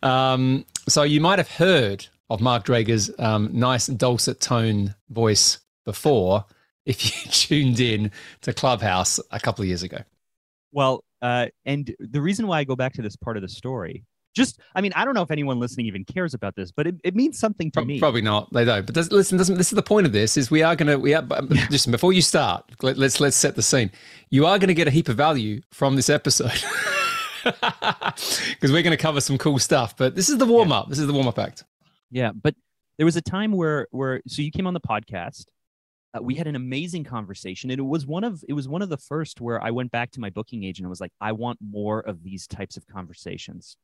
Um, 0.02 0.64
so 0.88 1.02
you 1.02 1.20
might 1.20 1.38
have 1.38 1.50
heard 1.50 2.06
of 2.30 2.40
Mark 2.40 2.64
Drager's 2.64 3.10
um, 3.18 3.50
nice 3.52 3.86
dulcet 3.86 4.40
tone 4.40 4.94
voice 5.10 5.58
before 5.84 6.44
if 6.90 7.04
you 7.04 7.30
tuned 7.30 7.80
in 7.80 8.10
to 8.42 8.52
Clubhouse 8.52 9.20
a 9.30 9.40
couple 9.40 9.62
of 9.62 9.68
years 9.68 9.82
ago. 9.82 9.98
Well, 10.72 11.04
uh, 11.22 11.46
and 11.64 11.94
the 11.98 12.20
reason 12.20 12.46
why 12.46 12.58
I 12.58 12.64
go 12.64 12.76
back 12.76 12.92
to 12.94 13.02
this 13.02 13.16
part 13.16 13.36
of 13.36 13.42
the 13.42 13.48
story, 13.48 14.04
just, 14.34 14.60
I 14.74 14.80
mean, 14.80 14.92
I 14.94 15.04
don't 15.04 15.14
know 15.14 15.22
if 15.22 15.30
anyone 15.30 15.58
listening 15.58 15.86
even 15.86 16.04
cares 16.04 16.34
about 16.34 16.54
this, 16.54 16.70
but 16.70 16.86
it, 16.86 16.96
it 17.02 17.16
means 17.16 17.38
something 17.38 17.70
to 17.72 17.84
me. 17.84 17.98
Probably 17.98 18.22
not. 18.22 18.52
They 18.52 18.64
don't. 18.64 18.86
But 18.86 18.94
does, 18.94 19.10
listen, 19.10 19.38
doesn't, 19.38 19.56
this 19.56 19.72
is 19.72 19.76
the 19.76 19.82
point 19.82 20.06
of 20.06 20.12
this: 20.12 20.36
is 20.36 20.50
we 20.50 20.62
are 20.62 20.76
going 20.76 20.86
to. 20.86 20.96
We 20.96 21.14
are. 21.14 21.22
Listen, 21.70 21.90
before 21.90 22.12
you 22.12 22.22
start, 22.22 22.64
let, 22.82 22.96
let's 22.96 23.18
let's 23.18 23.36
set 23.36 23.56
the 23.56 23.62
scene. 23.62 23.90
You 24.30 24.46
are 24.46 24.58
going 24.58 24.68
to 24.68 24.74
get 24.74 24.86
a 24.86 24.92
heap 24.92 25.08
of 25.08 25.16
value 25.16 25.60
from 25.72 25.96
this 25.96 26.08
episode 26.08 26.52
because 27.42 28.70
we're 28.70 28.82
going 28.82 28.96
to 28.96 29.02
cover 29.02 29.20
some 29.20 29.36
cool 29.36 29.58
stuff. 29.58 29.96
But 29.96 30.14
this 30.14 30.28
is 30.28 30.38
the 30.38 30.46
warm 30.46 30.70
up. 30.70 30.88
This 30.88 31.00
is 31.00 31.08
the 31.08 31.12
warm 31.12 31.26
up 31.26 31.38
act. 31.40 31.64
Yeah, 32.12 32.30
but 32.30 32.54
there 32.98 33.06
was 33.06 33.16
a 33.16 33.22
time 33.22 33.52
where, 33.52 33.88
where, 33.90 34.20
so 34.28 34.42
you 34.42 34.52
came 34.52 34.66
on 34.66 34.74
the 34.74 34.80
podcast. 34.80 35.46
Uh, 36.12 36.22
we 36.22 36.34
had 36.34 36.46
an 36.46 36.56
amazing 36.56 37.04
conversation, 37.04 37.70
and 37.70 37.78
it 37.78 37.84
was 37.84 38.04
one 38.06 38.24
of, 38.24 38.42
it 38.48 38.52
was 38.52 38.68
one 38.68 38.82
of 38.82 38.88
the 38.88 38.96
first 38.96 39.40
where 39.40 39.62
I 39.62 39.70
went 39.70 39.92
back 39.92 40.10
to 40.12 40.20
my 40.20 40.30
booking 40.30 40.64
agent 40.64 40.84
and 40.84 40.90
was 40.90 41.00
like, 41.00 41.12
I 41.20 41.32
want 41.32 41.58
more 41.60 42.00
of 42.00 42.24
these 42.24 42.46
types 42.46 42.76
of 42.76 42.86
conversations, 42.86 43.76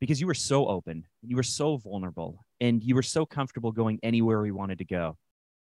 because 0.00 0.20
you 0.20 0.26
were 0.26 0.34
so 0.34 0.66
open, 0.68 1.04
you 1.22 1.36
were 1.36 1.42
so 1.42 1.76
vulnerable, 1.76 2.44
and 2.60 2.82
you 2.82 2.94
were 2.94 3.02
so 3.02 3.26
comfortable 3.26 3.72
going 3.72 3.98
anywhere 4.02 4.40
we 4.40 4.52
wanted 4.52 4.78
to 4.78 4.84
go. 4.84 5.18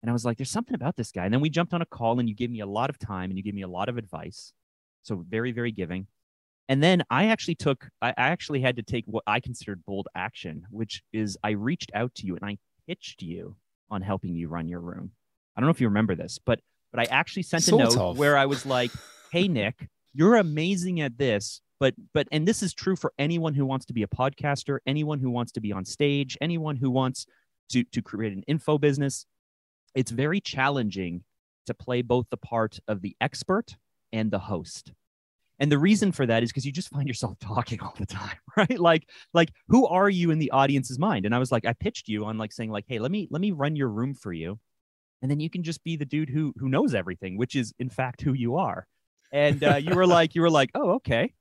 And 0.02 0.08
I 0.08 0.12
was 0.12 0.24
like, 0.24 0.36
there's 0.36 0.50
something 0.50 0.76
about 0.76 0.94
this 0.94 1.10
guy. 1.10 1.24
And 1.24 1.34
then 1.34 1.40
we 1.40 1.50
jumped 1.50 1.74
on 1.74 1.82
a 1.82 1.86
call, 1.86 2.20
and 2.20 2.28
you 2.28 2.34
gave 2.36 2.50
me 2.50 2.60
a 2.60 2.66
lot 2.66 2.88
of 2.88 2.98
time, 3.00 3.30
and 3.30 3.36
you 3.36 3.42
gave 3.42 3.54
me 3.54 3.62
a 3.62 3.68
lot 3.68 3.88
of 3.88 3.98
advice. 3.98 4.52
So 5.02 5.24
very, 5.28 5.50
very 5.50 5.72
giving. 5.72 6.06
And 6.68 6.80
then 6.82 7.02
I 7.10 7.26
actually 7.28 7.56
took, 7.56 7.88
I 8.00 8.10
I 8.10 8.28
actually 8.28 8.60
had 8.60 8.76
to 8.76 8.82
take 8.82 9.06
what 9.06 9.24
I 9.26 9.40
considered 9.40 9.82
bold 9.86 10.06
action, 10.14 10.66
which 10.70 11.02
is 11.12 11.36
I 11.42 11.50
reached 11.50 11.90
out 11.94 12.14
to 12.16 12.26
you 12.26 12.36
and 12.36 12.44
I 12.44 12.58
pitched 12.86 13.22
you 13.22 13.56
on 13.90 14.02
helping 14.02 14.36
you 14.36 14.48
run 14.48 14.68
your 14.68 14.80
room. 14.80 15.12
I 15.58 15.60
don't 15.60 15.66
know 15.66 15.72
if 15.72 15.80
you 15.80 15.88
remember 15.88 16.14
this, 16.14 16.38
but 16.38 16.60
but 16.92 17.00
I 17.00 17.04
actually 17.10 17.42
sent 17.42 17.66
a 17.66 17.76
note 17.76 17.96
of. 17.98 18.16
where 18.16 18.38
I 18.38 18.46
was 18.46 18.64
like, 18.64 18.92
"Hey 19.32 19.48
Nick, 19.48 19.88
you're 20.14 20.36
amazing 20.36 21.00
at 21.00 21.18
this, 21.18 21.60
but 21.80 21.94
but 22.14 22.28
and 22.30 22.46
this 22.46 22.62
is 22.62 22.72
true 22.72 22.94
for 22.94 23.12
anyone 23.18 23.54
who 23.54 23.66
wants 23.66 23.84
to 23.86 23.92
be 23.92 24.04
a 24.04 24.06
podcaster, 24.06 24.78
anyone 24.86 25.18
who 25.18 25.30
wants 25.30 25.50
to 25.52 25.60
be 25.60 25.72
on 25.72 25.84
stage, 25.84 26.38
anyone 26.40 26.76
who 26.76 26.92
wants 26.92 27.26
to 27.70 27.82
to 27.82 28.00
create 28.00 28.32
an 28.32 28.44
info 28.46 28.78
business. 28.78 29.26
It's 29.96 30.12
very 30.12 30.40
challenging 30.40 31.24
to 31.66 31.74
play 31.74 32.02
both 32.02 32.26
the 32.30 32.36
part 32.36 32.78
of 32.86 33.02
the 33.02 33.16
expert 33.20 33.76
and 34.12 34.30
the 34.30 34.38
host." 34.38 34.92
And 35.58 35.72
the 35.72 35.78
reason 35.80 36.12
for 36.12 36.24
that 36.24 36.44
is 36.44 36.50
because 36.50 36.64
you 36.64 36.70
just 36.70 36.90
find 36.90 37.08
yourself 37.08 37.36
talking 37.40 37.80
all 37.80 37.94
the 37.98 38.06
time, 38.06 38.36
right? 38.56 38.78
Like, 38.78 39.08
like 39.34 39.50
who 39.66 39.88
are 39.88 40.08
you 40.08 40.30
in 40.30 40.38
the 40.38 40.52
audience's 40.52 41.00
mind? 41.00 41.26
And 41.26 41.34
I 41.34 41.40
was 41.40 41.50
like, 41.50 41.66
I 41.66 41.72
pitched 41.72 42.06
you 42.06 42.26
on 42.26 42.38
like 42.38 42.52
saying 42.52 42.70
like, 42.70 42.84
hey, 42.86 43.00
let 43.00 43.10
me 43.10 43.26
let 43.32 43.40
me 43.40 43.50
run 43.50 43.74
your 43.74 43.88
room 43.88 44.14
for 44.14 44.32
you, 44.32 44.60
and 45.22 45.30
then 45.30 45.40
you 45.40 45.50
can 45.50 45.62
just 45.62 45.82
be 45.84 45.96
the 45.96 46.04
dude 46.04 46.30
who 46.30 46.54
who 46.58 46.68
knows 46.68 46.94
everything, 46.94 47.36
which 47.36 47.54
is 47.56 47.72
in 47.78 47.90
fact 47.90 48.22
who 48.22 48.32
you 48.32 48.56
are. 48.56 48.86
And 49.32 49.62
uh, 49.62 49.76
you 49.76 49.94
were 49.94 50.06
like, 50.18 50.34
you 50.34 50.42
were 50.42 50.50
like, 50.50 50.70
oh, 50.74 50.92
okay. 50.92 51.32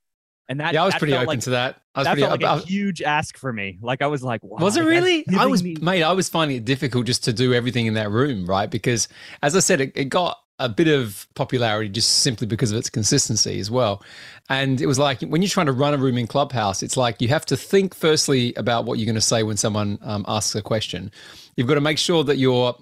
And 0.49 0.61
that 0.61 0.73
yeah, 0.73 0.83
I 0.83 0.85
was 0.85 0.95
pretty 0.95 1.13
open 1.13 1.27
like, 1.27 1.39
to 1.41 1.49
that. 1.51 1.81
I 1.93 1.99
was 1.99 2.05
that 2.05 2.11
pretty. 2.13 2.27
felt 2.27 2.41
like 2.41 2.49
I- 2.49 2.57
a 2.57 2.65
huge 2.65 3.01
ask 3.01 3.37
for 3.37 3.51
me. 3.51 3.79
Like 3.81 4.01
I 4.01 4.07
was 4.07 4.23
like, 4.23 4.41
wow, 4.43 4.57
Was 4.63 4.77
it 4.77 4.83
really? 4.83 5.25
I 5.37 5.45
was, 5.45 5.61
me- 5.61 5.75
mate. 5.81 6.03
I 6.03 6.13
was 6.13 6.29
finding 6.29 6.57
it 6.57 6.65
difficult 6.65 7.05
just 7.05 7.23
to 7.25 7.33
do 7.33 7.53
everything 7.53 7.85
in 7.85 7.95
that 7.95 8.09
room, 8.11 8.45
right? 8.45 8.69
Because, 8.69 9.09
as 9.43 9.55
I 9.55 9.59
said, 9.59 9.81
it, 9.81 9.91
it 9.95 10.05
got 10.05 10.37
a 10.59 10.69
bit 10.69 10.87
of 10.87 11.27
popularity 11.35 11.89
just 11.89 12.19
simply 12.19 12.47
because 12.47 12.71
of 12.71 12.77
its 12.77 12.89
consistency 12.89 13.59
as 13.59 13.69
well. 13.69 14.01
And 14.49 14.81
it 14.81 14.87
was 14.87 14.97
like 14.97 15.21
when 15.21 15.41
you're 15.41 15.49
trying 15.49 15.67
to 15.67 15.71
run 15.71 15.93
a 15.93 15.97
room 15.97 16.17
in 16.17 16.27
Clubhouse, 16.27 16.81
it's 16.81 16.97
like 16.97 17.21
you 17.21 17.27
have 17.27 17.45
to 17.47 17.57
think 17.57 17.93
firstly 17.93 18.53
about 18.55 18.85
what 18.85 18.97
you're 18.97 19.05
going 19.05 19.15
to 19.15 19.21
say 19.21 19.43
when 19.43 19.57
someone 19.57 19.99
um, 20.01 20.25
asks 20.27 20.55
a 20.55 20.61
question. 20.61 21.11
You've 21.57 21.67
got 21.67 21.75
to 21.75 21.81
make 21.81 21.97
sure 21.97 22.23
that 22.23 22.37
you're 22.37 22.75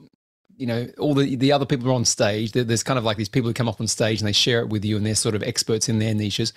you 0.57 0.65
know 0.65 0.88
all 0.97 1.13
the 1.13 1.35
the 1.35 1.51
other 1.51 1.65
people 1.65 1.89
are 1.89 1.93
on 1.93 2.05
stage. 2.05 2.51
There's 2.51 2.83
kind 2.83 2.97
of 2.97 3.03
like 3.03 3.17
these 3.17 3.29
people 3.29 3.50
who 3.50 3.53
come 3.53 3.67
up 3.67 3.79
on 3.81 3.88
stage 3.88 4.21
and 4.21 4.27
they 4.27 4.33
share 4.33 4.59
it 4.59 4.69
with 4.69 4.85
you 4.85 4.97
and 4.97 5.05
they're 5.05 5.15
sort 5.15 5.35
of 5.35 5.43
experts 5.43 5.89
in 5.89 6.00
their 6.00 6.13
niches. 6.13 6.53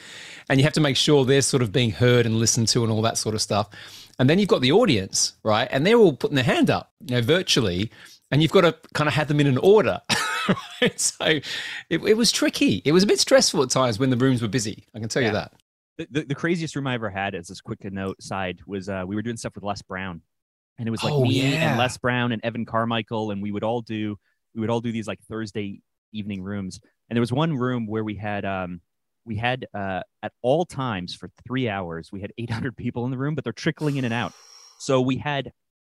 And 0.48 0.58
you 0.60 0.64
have 0.64 0.72
to 0.74 0.80
make 0.80 0.96
sure 0.96 1.24
they're 1.24 1.42
sort 1.42 1.62
of 1.62 1.72
being 1.72 1.90
heard 1.90 2.26
and 2.26 2.36
listened 2.36 2.68
to 2.68 2.82
and 2.82 2.92
all 2.92 3.02
that 3.02 3.18
sort 3.18 3.34
of 3.34 3.42
stuff. 3.42 3.68
And 4.18 4.28
then 4.28 4.38
you've 4.38 4.48
got 4.48 4.60
the 4.60 4.72
audience 4.72 5.34
right? 5.42 5.68
And 5.70 5.86
they're 5.86 5.96
all 5.96 6.12
putting 6.12 6.36
their 6.36 6.44
hand 6.44 6.70
up 6.70 6.92
you 7.04 7.16
know 7.16 7.22
virtually. 7.22 7.90
And 8.30 8.42
you've 8.42 8.52
got 8.52 8.60
to 8.60 8.76
kind 8.92 9.08
of 9.08 9.14
have 9.14 9.28
them 9.28 9.40
in 9.40 9.46
an 9.46 9.58
order 9.58 10.02
right? 10.82 11.00
So 11.00 11.24
it, 11.24 11.42
it 11.90 12.16
was 12.16 12.32
tricky. 12.32 12.82
It 12.84 12.92
was 12.92 13.02
a 13.02 13.06
bit 13.06 13.20
stressful 13.20 13.62
at 13.62 13.70
times 13.70 13.98
when 13.98 14.10
the 14.10 14.16
rooms 14.16 14.42
were 14.42 14.48
busy. 14.48 14.84
I 14.94 15.00
can 15.00 15.08
tell 15.08 15.22
you 15.22 15.32
that. 15.32 15.52
The, 15.98 16.08
the, 16.10 16.24
the 16.26 16.34
craziest 16.34 16.76
room 16.76 16.86
I 16.86 16.94
ever 16.94 17.10
had, 17.10 17.34
as 17.34 17.48
this 17.48 17.60
quick 17.60 17.84
note 17.84 18.22
side, 18.22 18.60
was 18.66 18.88
uh, 18.88 19.04
we 19.06 19.16
were 19.16 19.22
doing 19.22 19.36
stuff 19.36 19.54
with 19.54 19.64
Les 19.64 19.82
Brown, 19.82 20.22
and 20.78 20.86
it 20.86 20.90
was 20.90 21.02
like 21.02 21.12
Oh, 21.12 21.22
me 21.22 21.40
yeah. 21.52 21.70
and 21.70 21.78
Les 21.78 21.96
Brown 21.98 22.32
and 22.32 22.44
Evan 22.44 22.64
Carmichael, 22.64 23.30
and 23.30 23.42
we 23.42 23.50
would 23.50 23.64
all 23.64 23.80
do 23.82 24.16
we 24.54 24.60
would 24.60 24.70
all 24.70 24.80
do 24.80 24.92
these 24.92 25.06
like 25.06 25.20
Thursday 25.28 25.80
evening 26.12 26.42
rooms. 26.42 26.80
And 27.08 27.16
there 27.16 27.20
was 27.20 27.32
one 27.32 27.56
room 27.56 27.86
where 27.86 28.04
we 28.04 28.14
had 28.14 28.44
um 28.44 28.80
we 29.24 29.36
had 29.36 29.66
uh 29.74 30.00
at 30.22 30.32
all 30.42 30.64
times 30.64 31.14
for 31.14 31.30
three 31.46 31.68
hours 31.68 32.10
we 32.10 32.20
had 32.20 32.32
800 32.38 32.76
people 32.76 33.04
in 33.04 33.10
the 33.10 33.18
room, 33.18 33.34
but 33.34 33.44
they're 33.44 33.52
trickling 33.52 33.96
in 33.96 34.04
and 34.04 34.14
out. 34.14 34.32
So 34.78 35.00
we 35.00 35.16
had 35.16 35.52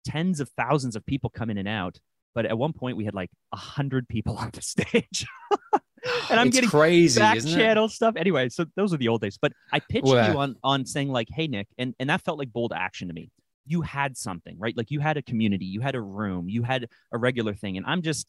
tens 0.04 0.40
of 0.40 0.48
thousands 0.50 0.96
of 0.96 1.04
people 1.04 1.30
come 1.30 1.50
in 1.50 1.58
and 1.58 1.68
out. 1.68 1.98
But 2.34 2.46
at 2.46 2.56
one 2.56 2.72
point 2.72 2.96
we 2.96 3.04
had 3.04 3.14
like 3.14 3.30
a 3.52 3.56
hundred 3.56 4.08
people 4.08 4.36
on 4.38 4.50
the 4.52 4.62
stage. 4.62 5.26
and 6.30 6.40
I'm 6.40 6.48
it's 6.48 6.56
getting 6.56 6.70
crazy 6.70 7.20
back 7.20 7.36
isn't 7.36 7.50
it 7.50 7.54
channel 7.62 7.88
stuff. 7.88 8.14
Anyway, 8.16 8.48
so 8.48 8.64
those 8.76 8.94
are 8.94 8.96
the 8.96 9.08
old 9.08 9.20
days. 9.20 9.38
But 9.40 9.52
I 9.72 9.80
pitched 9.80 10.06
Well, 10.06 10.32
you 10.32 10.38
on 10.38 10.56
on 10.62 10.86
saying 10.86 11.08
like, 11.08 11.28
"Hey 11.30 11.48
Nick," 11.48 11.68
and 11.76 11.94
and 11.98 12.08
that 12.10 12.22
felt 12.22 12.38
like 12.38 12.52
bold 12.52 12.72
action 12.74 13.08
to 13.08 13.14
me. 13.14 13.30
You 13.68 13.82
had 13.82 14.16
something, 14.16 14.56
right? 14.58 14.76
Like 14.76 14.90
you 14.90 15.00
had 15.00 15.16
a 15.16 15.22
community, 15.22 15.66
you 15.66 15.80
had 15.80 15.94
a 15.94 16.00
room, 16.00 16.48
you 16.48 16.62
had 16.62 16.88
a 17.12 17.18
regular 17.18 17.54
thing, 17.54 17.76
and 17.76 17.86
I'm 17.86 18.02
just, 18.02 18.26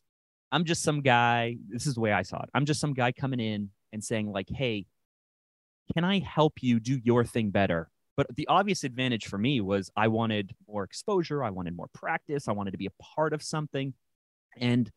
I'm 0.52 0.66
just 0.66 0.84
some 0.84 1.02
guy. 1.02 1.58
This 1.70 1.88
is 1.88 1.96
the 1.96 2.02
way 2.02 2.12
I 2.12 2.24
saw 2.24 2.42
it. 2.42 2.50
I'm 2.54 2.66
just 2.66 2.82
some 2.82 2.94
guy 2.94 3.12
coming 3.12 3.40
in 3.40 3.70
and 3.94 4.04
saying 4.04 4.32
like, 4.32 4.50
"Hey, 4.50 4.86
can 5.94 6.04
I 6.04 6.20
help 6.20 6.62
you 6.62 6.80
do 6.80 7.00
your 7.04 7.24
thing 7.24 7.52
better?" 7.52 7.90
But 8.18 8.36
the 8.36 8.48
obvious 8.48 8.84
advantage 8.84 9.28
for 9.28 9.38
me 9.38 9.62
was 9.62 9.90
I 9.96 10.10
wanted 10.10 10.54
more 10.68 10.84
exposure, 10.84 11.44
I 11.44 11.52
wanted 11.52 11.76
more 11.76 11.88
practice, 11.94 12.48
I 12.50 12.52
wanted 12.52 12.72
to 12.72 12.78
be 12.78 12.88
a 12.88 13.04
part 13.16 13.32
of 13.34 13.42
something, 13.42 13.94
and 14.58 14.92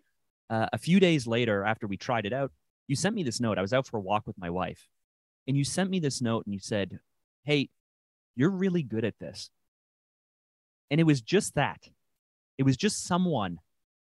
uh, 0.50 0.66
a 0.72 0.78
few 0.78 1.00
days 1.00 1.26
later, 1.26 1.64
after 1.64 1.86
we 1.86 1.96
tried 1.96 2.26
it 2.26 2.32
out, 2.32 2.50
you 2.88 2.96
sent 2.96 3.14
me 3.14 3.22
this 3.22 3.40
note. 3.40 3.58
I 3.58 3.62
was 3.62 3.72
out 3.72 3.86
for 3.86 3.96
a 3.96 4.00
walk 4.00 4.26
with 4.26 4.36
my 4.36 4.50
wife, 4.50 4.88
and 5.46 5.56
you 5.56 5.64
sent 5.64 5.88
me 5.88 6.00
this 6.00 6.20
note 6.20 6.44
and 6.46 6.52
you 6.52 6.60
said, 6.60 6.98
Hey, 7.44 7.70
you're 8.36 8.50
really 8.50 8.82
good 8.82 9.04
at 9.04 9.18
this. 9.18 9.50
And 10.92 11.00
it 11.00 11.04
was 11.04 11.22
just 11.22 11.54
that. 11.54 11.80
It 12.58 12.64
was 12.64 12.76
just 12.76 13.06
someone 13.06 13.58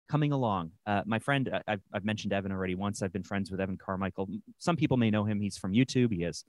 coming 0.08 0.30
along. 0.30 0.70
Uh, 0.86 1.02
my 1.04 1.18
friend, 1.18 1.50
uh, 1.52 1.58
I've, 1.66 1.82
I've 1.92 2.04
mentioned 2.04 2.32
Evan 2.32 2.52
already 2.52 2.76
once. 2.76 3.02
I've 3.02 3.12
been 3.12 3.24
friends 3.24 3.50
with 3.50 3.60
Evan 3.60 3.76
Carmichael. 3.76 4.28
Some 4.58 4.76
people 4.76 4.96
may 4.96 5.10
know 5.10 5.24
him. 5.24 5.40
He's 5.40 5.58
from 5.58 5.72
YouTube. 5.72 6.12
He 6.12 6.22
has 6.22 6.44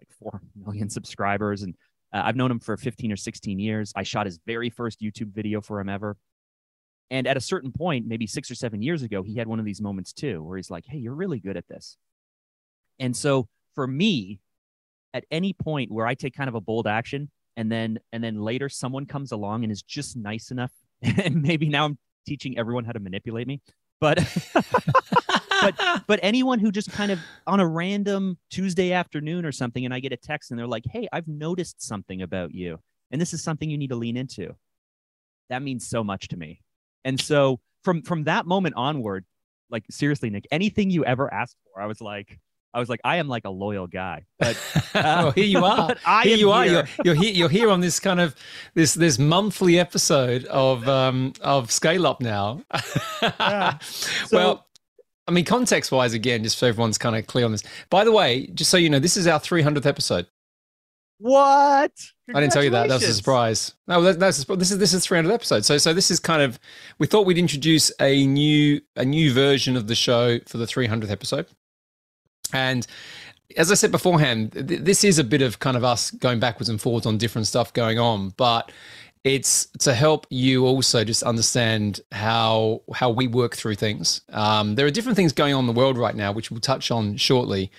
like 0.00 0.08
4 0.18 0.40
million 0.66 0.88
subscribers. 0.88 1.60
And 1.60 1.74
uh, 2.10 2.22
I've 2.24 2.36
known 2.36 2.50
him 2.50 2.58
for 2.58 2.78
15 2.78 3.12
or 3.12 3.16
16 3.16 3.58
years. 3.58 3.92
I 3.94 4.02
shot 4.02 4.24
his 4.24 4.40
very 4.46 4.70
first 4.70 5.02
YouTube 5.02 5.34
video 5.34 5.60
for 5.60 5.78
him 5.78 5.90
ever. 5.90 6.16
And 7.10 7.26
at 7.26 7.36
a 7.36 7.40
certain 7.40 7.70
point, 7.70 8.06
maybe 8.06 8.26
six 8.26 8.50
or 8.50 8.54
seven 8.54 8.80
years 8.80 9.02
ago, 9.02 9.22
he 9.22 9.36
had 9.36 9.46
one 9.46 9.58
of 9.58 9.66
these 9.66 9.82
moments 9.82 10.14
too, 10.14 10.42
where 10.42 10.56
he's 10.56 10.70
like, 10.70 10.86
Hey, 10.86 10.96
you're 10.96 11.14
really 11.14 11.38
good 11.38 11.58
at 11.58 11.68
this. 11.68 11.98
And 12.98 13.14
so 13.14 13.46
for 13.74 13.86
me, 13.86 14.40
at 15.12 15.26
any 15.30 15.52
point 15.52 15.90
where 15.90 16.06
I 16.06 16.14
take 16.14 16.34
kind 16.34 16.48
of 16.48 16.54
a 16.54 16.62
bold 16.62 16.86
action 16.86 17.28
and 17.56 17.70
then 17.70 17.98
and 18.12 18.22
then 18.22 18.40
later 18.40 18.68
someone 18.68 19.06
comes 19.06 19.32
along 19.32 19.62
and 19.62 19.72
is 19.72 19.82
just 19.82 20.16
nice 20.16 20.50
enough, 20.50 20.72
and 21.02 21.42
maybe 21.42 21.68
now 21.68 21.86
I'm 21.86 21.98
teaching 22.26 22.58
everyone 22.58 22.84
how 22.84 22.92
to 22.92 23.00
manipulate 23.00 23.46
me. 23.46 23.60
But 24.00 24.18
but 25.62 25.74
but 26.06 26.20
anyone 26.22 26.58
who 26.58 26.70
just 26.70 26.90
kind 26.90 27.12
of 27.12 27.20
on 27.46 27.60
a 27.60 27.66
random 27.66 28.38
Tuesday 28.50 28.92
afternoon 28.92 29.44
or 29.44 29.52
something, 29.52 29.84
and 29.84 29.94
I 29.94 30.00
get 30.00 30.12
a 30.12 30.16
text 30.16 30.50
and 30.50 30.58
they're 30.58 30.66
like, 30.66 30.84
Hey, 30.90 31.08
I've 31.12 31.28
noticed 31.28 31.82
something 31.82 32.22
about 32.22 32.52
you, 32.54 32.78
and 33.10 33.20
this 33.20 33.32
is 33.32 33.42
something 33.42 33.70
you 33.70 33.78
need 33.78 33.90
to 33.90 33.96
lean 33.96 34.16
into. 34.16 34.54
That 35.48 35.62
means 35.62 35.88
so 35.88 36.02
much 36.02 36.28
to 36.28 36.36
me. 36.36 36.60
And 37.04 37.20
so 37.20 37.60
from 37.82 38.02
from 38.02 38.24
that 38.24 38.46
moment 38.46 38.74
onward, 38.76 39.24
like 39.70 39.84
seriously, 39.90 40.30
Nick, 40.30 40.46
anything 40.50 40.90
you 40.90 41.04
ever 41.04 41.32
asked 41.32 41.56
for, 41.64 41.80
I 41.80 41.86
was 41.86 42.00
like, 42.00 42.38
I 42.74 42.80
was 42.80 42.88
like, 42.88 43.00
I 43.04 43.16
am 43.16 43.28
like 43.28 43.44
a 43.44 43.50
loyal 43.50 43.86
guy. 43.86 44.24
But 44.38 44.58
well, 44.94 45.30
here 45.32 45.44
you 45.44 45.64
are. 45.64 45.94
Here 46.22 46.36
you 46.36 46.50
are. 46.50 46.64
here. 46.64 46.72
You're, 47.04 47.14
you're 47.14 47.22
here. 47.22 47.32
You're 47.34 47.48
here 47.48 47.70
on 47.70 47.80
this 47.80 48.00
kind 48.00 48.20
of 48.20 48.34
this 48.74 48.94
this 48.94 49.18
monthly 49.18 49.78
episode 49.78 50.44
of 50.46 50.88
um 50.88 51.32
of 51.40 51.70
Scale 51.70 52.06
Up 52.06 52.20
now. 52.20 52.62
Yeah. 53.22 53.78
well, 54.32 54.66
I 55.28 55.30
mean, 55.30 55.44
context 55.44 55.92
wise, 55.92 56.12
again, 56.12 56.42
just 56.42 56.58
so 56.58 56.66
everyone's 56.66 56.98
kind 56.98 57.14
of 57.14 57.26
clear 57.28 57.44
on 57.44 57.52
this. 57.52 57.62
By 57.88 58.02
the 58.04 58.10
way, 58.10 58.48
just 58.48 58.70
so 58.70 58.76
you 58.76 58.90
know, 58.90 58.98
this 58.98 59.16
is 59.16 59.28
our 59.28 59.38
300th 59.38 59.86
episode. 59.86 60.26
What? 61.18 61.92
I 62.34 62.40
didn't 62.40 62.52
tell 62.52 62.64
you 62.64 62.70
that. 62.70 62.88
That 62.88 62.94
was 62.94 63.04
a 63.04 63.14
surprise. 63.14 63.74
No, 63.86 64.02
that, 64.02 64.18
that's 64.18 64.48
a, 64.48 64.56
this 64.56 64.72
is 64.72 64.78
this 64.78 64.92
is 64.92 65.06
300 65.06 65.32
episodes. 65.32 65.68
So 65.68 65.78
so 65.78 65.94
this 65.94 66.10
is 66.10 66.18
kind 66.18 66.42
of 66.42 66.58
we 66.98 67.06
thought 67.06 67.26
we'd 67.26 67.38
introduce 67.38 67.92
a 68.00 68.26
new 68.26 68.80
a 68.96 69.04
new 69.04 69.32
version 69.32 69.76
of 69.76 69.86
the 69.86 69.94
show 69.94 70.40
for 70.48 70.58
the 70.58 70.66
300th 70.66 71.10
episode. 71.10 71.46
And 72.52 72.86
as 73.56 73.70
I 73.70 73.74
said 73.74 73.90
beforehand, 73.90 74.52
th- 74.52 74.80
this 74.80 75.04
is 75.04 75.18
a 75.18 75.24
bit 75.24 75.42
of 75.42 75.58
kind 75.58 75.76
of 75.76 75.84
us 75.84 76.10
going 76.10 76.40
backwards 76.40 76.68
and 76.68 76.80
forwards 76.80 77.06
on 77.06 77.18
different 77.18 77.46
stuff 77.46 77.72
going 77.72 77.98
on, 77.98 78.30
but 78.36 78.72
it's 79.24 79.66
to 79.78 79.94
help 79.94 80.26
you 80.30 80.66
also 80.66 81.04
just 81.04 81.22
understand 81.22 82.00
how 82.10 82.82
how 82.92 83.10
we 83.10 83.28
work 83.28 83.54
through 83.54 83.76
things. 83.76 84.22
Um, 84.30 84.74
there 84.74 84.86
are 84.86 84.90
different 84.90 85.16
things 85.16 85.32
going 85.32 85.54
on 85.54 85.60
in 85.60 85.66
the 85.66 85.78
world 85.78 85.96
right 85.96 86.14
now, 86.14 86.32
which 86.32 86.50
we'll 86.50 86.60
touch 86.60 86.90
on 86.90 87.16
shortly, 87.16 87.70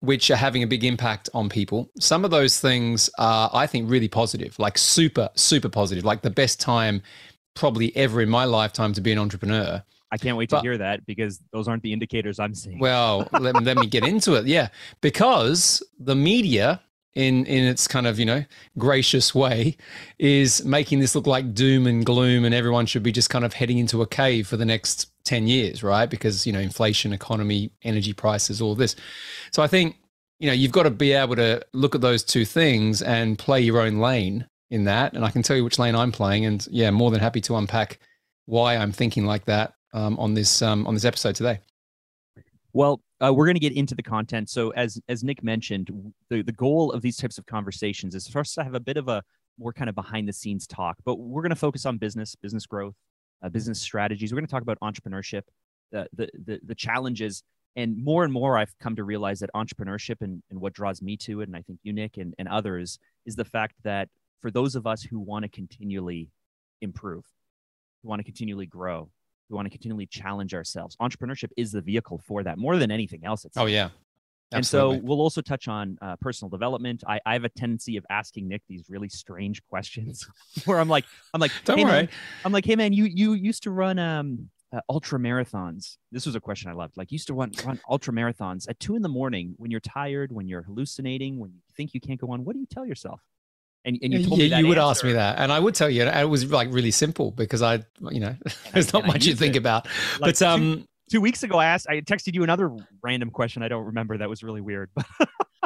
which 0.00 0.30
are 0.30 0.36
having 0.36 0.62
a 0.62 0.66
big 0.66 0.84
impact 0.84 1.30
on 1.32 1.48
people. 1.48 1.90
Some 1.98 2.24
of 2.24 2.30
those 2.30 2.60
things 2.60 3.08
are, 3.18 3.48
I 3.54 3.66
think, 3.66 3.90
really 3.90 4.08
positive, 4.08 4.58
like 4.58 4.76
super 4.76 5.30
super 5.34 5.70
positive, 5.70 6.04
like 6.04 6.22
the 6.22 6.30
best 6.30 6.60
time 6.60 7.02
probably 7.54 7.94
ever 7.96 8.20
in 8.20 8.28
my 8.28 8.44
lifetime 8.44 8.92
to 8.94 9.00
be 9.00 9.12
an 9.12 9.18
entrepreneur. 9.18 9.82
I 10.12 10.18
can't 10.18 10.36
wait 10.36 10.50
to 10.50 10.56
But- 10.56 10.62
hear 10.62 10.78
that 10.78 11.04
because 11.06 11.40
those 11.52 11.66
aren't 11.66 11.82
the 11.82 11.92
indicators 11.92 12.38
I'm 12.38 12.54
seeing. 12.54 12.78
Well, 12.78 13.26
let, 13.40 13.54
me- 13.56 13.64
let 13.64 13.76
me 13.78 13.86
get 13.86 14.04
into 14.04 14.34
it. 14.34 14.46
Yeah, 14.46 14.68
because 15.00 15.82
the 15.98 16.14
media, 16.14 16.80
in 17.14 17.44
in 17.46 17.64
its 17.64 17.86
kind 17.88 18.06
of 18.06 18.18
you 18.18 18.24
know 18.24 18.44
gracious 18.78 19.34
way, 19.34 19.76
is 20.18 20.64
making 20.64 21.00
this 21.00 21.14
look 21.14 21.26
like 21.26 21.54
doom 21.54 21.86
and 21.86 22.04
gloom, 22.06 22.44
and 22.44 22.54
everyone 22.54 22.86
should 22.86 23.02
be 23.02 23.12
just 23.12 23.30
kind 23.30 23.44
of 23.44 23.52
heading 23.54 23.78
into 23.78 24.00
a 24.02 24.06
cave 24.06 24.46
for 24.46 24.56
the 24.56 24.64
next 24.64 25.10
ten 25.24 25.46
years, 25.46 25.82
right? 25.82 26.08
Because 26.08 26.46
you 26.46 26.52
know 26.52 26.60
inflation, 26.60 27.12
economy, 27.12 27.70
energy 27.82 28.12
prices, 28.12 28.60
all 28.62 28.74
this. 28.74 28.96
So 29.50 29.62
I 29.62 29.66
think 29.66 29.96
you 30.40 30.46
know 30.46 30.52
you've 30.54 30.72
got 30.72 30.84
to 30.84 30.90
be 30.90 31.12
able 31.12 31.36
to 31.36 31.62
look 31.72 31.94
at 31.94 32.00
those 32.00 32.22
two 32.22 32.44
things 32.44 33.02
and 33.02 33.38
play 33.38 33.60
your 33.60 33.80
own 33.80 33.98
lane 33.98 34.46
in 34.70 34.84
that. 34.84 35.12
And 35.14 35.24
I 35.24 35.30
can 35.30 35.42
tell 35.42 35.56
you 35.56 35.64
which 35.64 35.78
lane 35.78 35.94
I'm 35.94 36.12
playing, 36.12 36.44
and 36.46 36.66
yeah, 36.70 36.90
more 36.90 37.10
than 37.10 37.20
happy 37.20 37.40
to 37.42 37.56
unpack 37.56 37.98
why 38.46 38.76
I'm 38.76 38.90
thinking 38.92 39.24
like 39.26 39.44
that 39.46 39.74
um, 39.92 40.18
on 40.18 40.34
this 40.34 40.62
um, 40.62 40.86
on 40.86 40.94
this 40.94 41.04
episode 41.04 41.34
today. 41.34 41.60
Well, 42.72 43.02
uh, 43.20 43.32
we're 43.34 43.44
going 43.44 43.56
to 43.56 43.60
get 43.60 43.74
into 43.74 43.94
the 43.94 44.02
content. 44.02 44.48
So, 44.48 44.70
as 44.70 45.00
as 45.08 45.22
Nick 45.22 45.42
mentioned, 45.42 45.90
the 46.30 46.42
the 46.42 46.52
goal 46.52 46.92
of 46.92 47.02
these 47.02 47.16
types 47.16 47.38
of 47.38 47.46
conversations 47.46 48.14
is 48.14 48.28
for 48.28 48.40
us 48.40 48.54
to 48.54 48.64
have 48.64 48.74
a 48.74 48.80
bit 48.80 48.96
of 48.96 49.08
a 49.08 49.22
more 49.58 49.72
kind 49.72 49.88
of 49.88 49.94
behind 49.94 50.28
the 50.28 50.32
scenes 50.32 50.66
talk. 50.66 50.96
But 51.04 51.16
we're 51.16 51.42
going 51.42 51.50
to 51.50 51.56
focus 51.56 51.84
on 51.84 51.98
business, 51.98 52.34
business 52.34 52.66
growth, 52.66 52.94
uh, 53.42 53.50
business 53.50 53.80
strategies. 53.80 54.32
We're 54.32 54.38
going 54.38 54.46
to 54.46 54.50
talk 54.50 54.62
about 54.62 54.78
entrepreneurship, 54.80 55.42
the, 55.90 56.08
the 56.14 56.30
the 56.46 56.60
the 56.64 56.74
challenges, 56.74 57.42
and 57.76 58.02
more 58.02 58.24
and 58.24 58.32
more, 58.32 58.58
I've 58.58 58.76
come 58.78 58.96
to 58.96 59.04
realize 59.04 59.40
that 59.40 59.50
entrepreneurship 59.54 60.16
and 60.20 60.42
and 60.50 60.60
what 60.60 60.72
draws 60.72 61.02
me 61.02 61.16
to 61.18 61.40
it, 61.42 61.48
and 61.48 61.56
I 61.56 61.62
think 61.62 61.78
you, 61.82 61.92
Nick, 61.92 62.16
and 62.16 62.34
and 62.38 62.48
others, 62.48 62.98
is 63.26 63.36
the 63.36 63.44
fact 63.44 63.74
that 63.84 64.08
for 64.40 64.50
those 64.50 64.74
of 64.74 64.86
us 64.86 65.02
who 65.02 65.20
want 65.20 65.44
to 65.44 65.48
continually 65.48 66.30
improve, 66.80 67.24
who 68.02 68.08
want 68.08 68.20
to 68.20 68.24
continually 68.24 68.66
grow, 68.66 69.10
who 69.52 69.56
want 69.56 69.66
to 69.66 69.70
continually 69.70 70.06
challenge 70.06 70.54
ourselves. 70.54 70.96
Entrepreneurship 70.96 71.50
is 71.56 71.70
the 71.72 71.82
vehicle 71.82 72.18
for 72.26 72.42
that 72.42 72.58
more 72.58 72.78
than 72.78 72.90
anything 72.90 73.24
else. 73.24 73.44
It's 73.44 73.56
Oh 73.56 73.66
yeah. 73.66 73.90
and 74.50 74.66
so 74.66 74.98
we'll 75.02 75.20
also 75.20 75.42
touch 75.42 75.68
on 75.68 75.98
uh, 76.00 76.16
personal 76.16 76.48
development. 76.48 77.04
I, 77.06 77.20
I 77.26 77.34
have 77.34 77.44
a 77.44 77.50
tendency 77.50 77.96
of 77.98 78.06
asking 78.10 78.48
Nick 78.48 78.62
these 78.66 78.86
really 78.88 79.10
strange 79.10 79.62
questions 79.68 80.26
where 80.64 80.80
I'm 80.80 80.88
like, 80.88 81.04
I'm 81.34 81.40
like, 81.40 81.52
Don't 81.64 81.78
hey, 81.78 81.84
worry. 81.84 81.92
Man, 81.92 82.08
I'm 82.44 82.52
like, 82.52 82.64
hey 82.64 82.76
man, 82.76 82.92
you 82.92 83.04
you 83.04 83.34
used 83.34 83.62
to 83.64 83.70
run 83.70 83.98
um 83.98 84.48
uh, 84.72 84.80
ultra 84.88 85.18
marathons. 85.18 85.98
This 86.10 86.24
was 86.24 86.34
a 86.34 86.40
question 86.40 86.70
I 86.70 86.72
loved. 86.72 86.96
Like, 86.96 87.12
you 87.12 87.16
used 87.16 87.26
to 87.26 87.34
run 87.34 87.52
run 87.66 87.78
ultra 87.90 88.14
marathons 88.14 88.66
at 88.70 88.80
two 88.80 88.96
in 88.96 89.02
the 89.02 89.08
morning 89.08 89.54
when 89.58 89.70
you're 89.70 89.80
tired, 89.80 90.32
when 90.32 90.48
you're 90.48 90.62
hallucinating, 90.62 91.38
when 91.38 91.50
you 91.50 91.60
think 91.76 91.92
you 91.92 92.00
can't 92.00 92.18
go 92.18 92.30
on. 92.30 92.42
What 92.46 92.54
do 92.54 92.60
you 92.60 92.66
tell 92.66 92.86
yourself? 92.86 93.20
And, 93.84 93.98
and 94.00 94.12
you 94.12 94.24
told 94.24 94.38
yeah, 94.38 94.44
me 94.44 94.48
that 94.50 94.60
you 94.60 94.68
would 94.68 94.78
answer. 94.78 94.90
ask 94.90 95.04
me 95.04 95.12
that, 95.14 95.38
and 95.38 95.50
I 95.50 95.58
would 95.58 95.74
tell 95.74 95.90
you. 95.90 96.02
And 96.02 96.20
it 96.20 96.28
was 96.28 96.50
like 96.50 96.72
really 96.72 96.92
simple 96.92 97.32
because 97.32 97.62
I, 97.62 97.82
you 98.10 98.20
know, 98.20 98.36
there's 98.72 98.92
not 98.92 99.06
much 99.06 99.26
you 99.26 99.34
think 99.34 99.56
it. 99.56 99.58
about. 99.58 99.86
Like, 100.20 100.38
but 100.38 100.42
um, 100.42 100.86
two 101.10 101.20
weeks 101.20 101.42
ago, 101.42 101.58
I 101.58 101.66
asked, 101.66 101.88
I 101.88 102.00
texted 102.00 102.34
you 102.34 102.42
another 102.44 102.70
random 103.02 103.30
question. 103.30 103.62
I 103.62 103.68
don't 103.68 103.86
remember. 103.86 104.18
That 104.18 104.28
was 104.28 104.42
really 104.42 104.60
weird. 104.60 104.90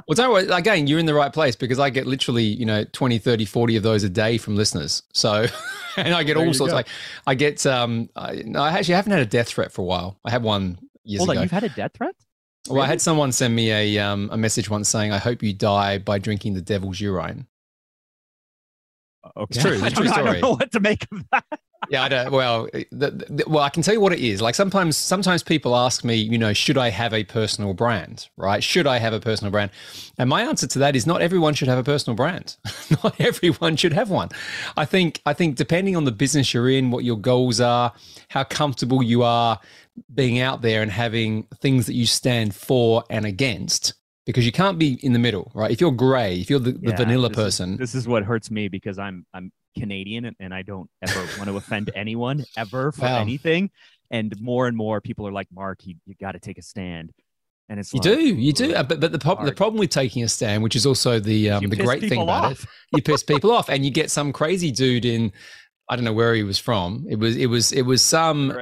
Well, 0.07 0.27
you 0.27 0.31
what, 0.31 0.57
again, 0.59 0.87
you're 0.87 0.99
in 0.99 1.07
the 1.07 1.15
right 1.15 1.33
place 1.33 1.57
because 1.57 1.79
I 1.79 1.91
get 1.91 2.07
literally, 2.07 2.45
you 2.45 2.67
know, 2.67 2.85
20, 2.85 3.19
30, 3.19 3.45
40 3.45 3.77
of 3.77 3.83
those 3.83 4.05
a 4.05 4.09
day 4.09 4.39
from 4.39 4.55
listeners. 4.55 5.03
So, 5.13 5.47
and 5.97 6.15
I 6.15 6.23
get 6.23 6.37
There 6.37 6.47
all 6.47 6.55
sorts. 6.55 6.73
go. 6.73 6.77
Like, 6.77 6.89
I 7.27 7.35
get, 7.35 7.65
um, 7.67 8.09
I, 8.15 8.43
no, 8.45 8.61
I 8.61 8.71
actually 8.71 8.95
haven't 8.95 9.13
had 9.13 9.23
a 9.23 9.27
death 9.27 9.49
threat 9.49 9.73
for 9.73 9.83
a 9.83 9.85
while. 9.85 10.21
I 10.25 10.31
had 10.31 10.43
one 10.43 10.79
years 11.03 11.21
hold 11.21 11.31
ago. 11.31 11.41
on, 11.41 11.45
you've 11.45 11.51
had 11.51 11.65
a 11.65 11.71
death 11.71 11.93
threat? 11.95 12.15
well, 12.69 12.83
I 12.83 12.87
had 12.87 13.01
someone 13.01 13.33
send 13.33 13.57
me 13.57 13.73
a, 13.73 13.99
um, 13.99 14.29
a 14.31 14.37
message 14.37 14.69
once 14.69 14.89
saying, 14.89 15.13
I 15.13 15.19
hope 15.19 15.43
you 15.43 15.53
die 15.53 15.99
by 15.99 16.19
drinking 16.19 16.55
the 16.55 16.63
devil's 16.63 17.01
urine. 17.01 17.47
Okay. 19.37 19.47
It's 19.51 19.63
true, 19.63 19.79
it's 19.85 19.95
true 19.95 20.05
know- 20.05 20.13
I 20.13 20.23
don't 20.23 20.41
know 20.41 20.51
what 20.53 20.73
to 20.73 20.81
make 20.81 21.07
of 21.13 21.25
that. 21.33 21.45
Yeah, 21.91 22.03
I 22.03 22.09
don't. 22.09 22.33
Well, 22.33 22.69
the, 22.91 23.11
the, 23.29 23.45
well, 23.47 23.63
I 23.63 23.69
can 23.69 23.83
tell 23.83 23.95
you 23.95 24.01
what 24.01 24.13
it 24.13 24.19
is. 24.19 24.41
Like 24.43 24.55
sometimes, 24.55 24.97
sometimes 24.97 25.43
people 25.43 25.77
ask 25.77 26.05
me, 26.05 26.15
you 26.17 26.39
know, 26.39 26.53
should 26.53 26.79
I 26.79 26.91
have 26.91 27.13
a 27.13 27.23
personal 27.23 27.75
brand? 27.75 28.29
Right? 28.37 28.65
Should 28.65 28.87
I 28.87 28.99
have 28.99 29.13
a 29.13 29.21
personal 29.21 29.53
brand? 29.53 29.71
And 30.19 30.29
my 30.29 30.43
answer 30.43 30.67
to 30.67 30.79
that 30.81 30.97
is 30.97 31.07
not 31.07 31.23
everyone 31.23 31.55
should 31.55 31.69
have 31.69 31.79
a 31.79 31.85
personal 31.85 32.17
brand. 32.17 32.57
not 33.05 33.15
everyone 33.21 33.77
should 33.77 33.93
have 33.93 34.11
one. 34.11 34.31
I 34.77 34.85
think. 34.85 35.21
I 35.27 35.33
think 35.33 35.57
depending 35.57 35.97
on 35.97 36.05
the 36.05 36.13
business 36.13 36.53
you're 36.53 36.71
in, 36.71 36.91
what 36.91 37.05
your 37.05 37.19
goals 37.19 37.61
are, 37.61 37.93
how 38.29 38.43
comfortable 38.45 39.03
you 39.03 39.23
are 39.23 39.61
being 40.15 40.41
out 40.41 40.63
there 40.63 40.83
and 40.83 40.91
having 40.91 41.45
things 41.61 41.87
that 41.87 41.95
you 41.95 42.07
stand 42.07 42.55
for 42.55 43.05
and 43.11 43.25
against. 43.25 43.95
Because 44.27 44.45
you 44.45 44.53
can't 44.53 44.79
be 44.79 44.95
in 45.05 45.13
the 45.13 45.19
middle, 45.21 45.51
right? 45.55 45.71
If 45.71 45.81
you're 45.81 45.93
grey, 45.93 46.41
if 46.41 46.51
you're 46.51 46.59
the, 46.59 46.73
the 46.73 46.93
vanilla 46.97 47.29
this 47.29 47.39
is- 47.39 47.45
person, 47.45 47.77
this 47.77 47.95
is 47.95 48.07
what 48.09 48.25
hurts 48.25 48.51
me 48.51 48.69
because 48.69 48.99
I'm 48.99 49.25
I'm 49.33 49.53
Canadian 49.79 50.25
and, 50.25 50.37
and 50.41 50.53
I 50.53 50.63
don't 50.63 50.91
ever 51.03 51.21
want 51.39 51.45
to 51.49 51.57
offend 51.57 51.91
anyone 51.95 52.45
ever 52.57 52.91
for 52.93 53.03
Wow. 53.03 53.19
anything. 53.21 53.71
And 54.11 54.39
more 54.41 54.67
and 54.69 54.77
more 54.77 55.01
people 55.01 55.27
are 55.27 55.33
like, 55.33 55.49
Mark, 55.53 55.81
you, 55.85 55.97
you 56.07 56.15
got 56.21 56.33
to 56.33 56.39
take 56.41 56.59
a 56.59 56.63
stand. 56.63 57.13
And 57.69 57.81
it's 57.81 57.93
You 57.93 57.99
like, 57.99 58.05
do, 58.19 58.21
you 58.25 58.53
do. 58.53 58.73
But 58.75 59.01
but 59.01 59.11
the, 59.13 59.19
prob- 59.19 59.45
the 59.45 59.53
problem 59.53 59.79
with 59.81 59.91
taking 59.91 60.23
a 60.23 60.29
stand, 60.29 60.63
which 60.63 60.77
is 60.77 60.87
also 60.87 61.19
the 61.19 61.51
um, 61.51 61.67
the 61.69 61.77
great 61.77 62.01
thing 62.09 62.21
about 62.23 62.45
off. 62.53 62.63
it, 62.63 62.69
you 62.97 63.03
piss 63.03 63.23
people 63.25 63.51
off, 63.51 63.69
and 63.73 63.85
you 63.85 63.91
get 63.91 64.11
some 64.11 64.33
crazy 64.33 64.71
dude 64.71 65.05
in. 65.05 65.33
I 65.89 65.95
don't 65.97 66.05
know 66.05 66.13
where 66.13 66.35
he 66.35 66.43
was 66.45 66.59
from. 66.59 67.07
It 67.09 67.17
was 67.19 67.37
it 67.37 67.47
was 67.47 67.73
it 67.73 67.83
was 67.83 68.03
some. 68.03 68.53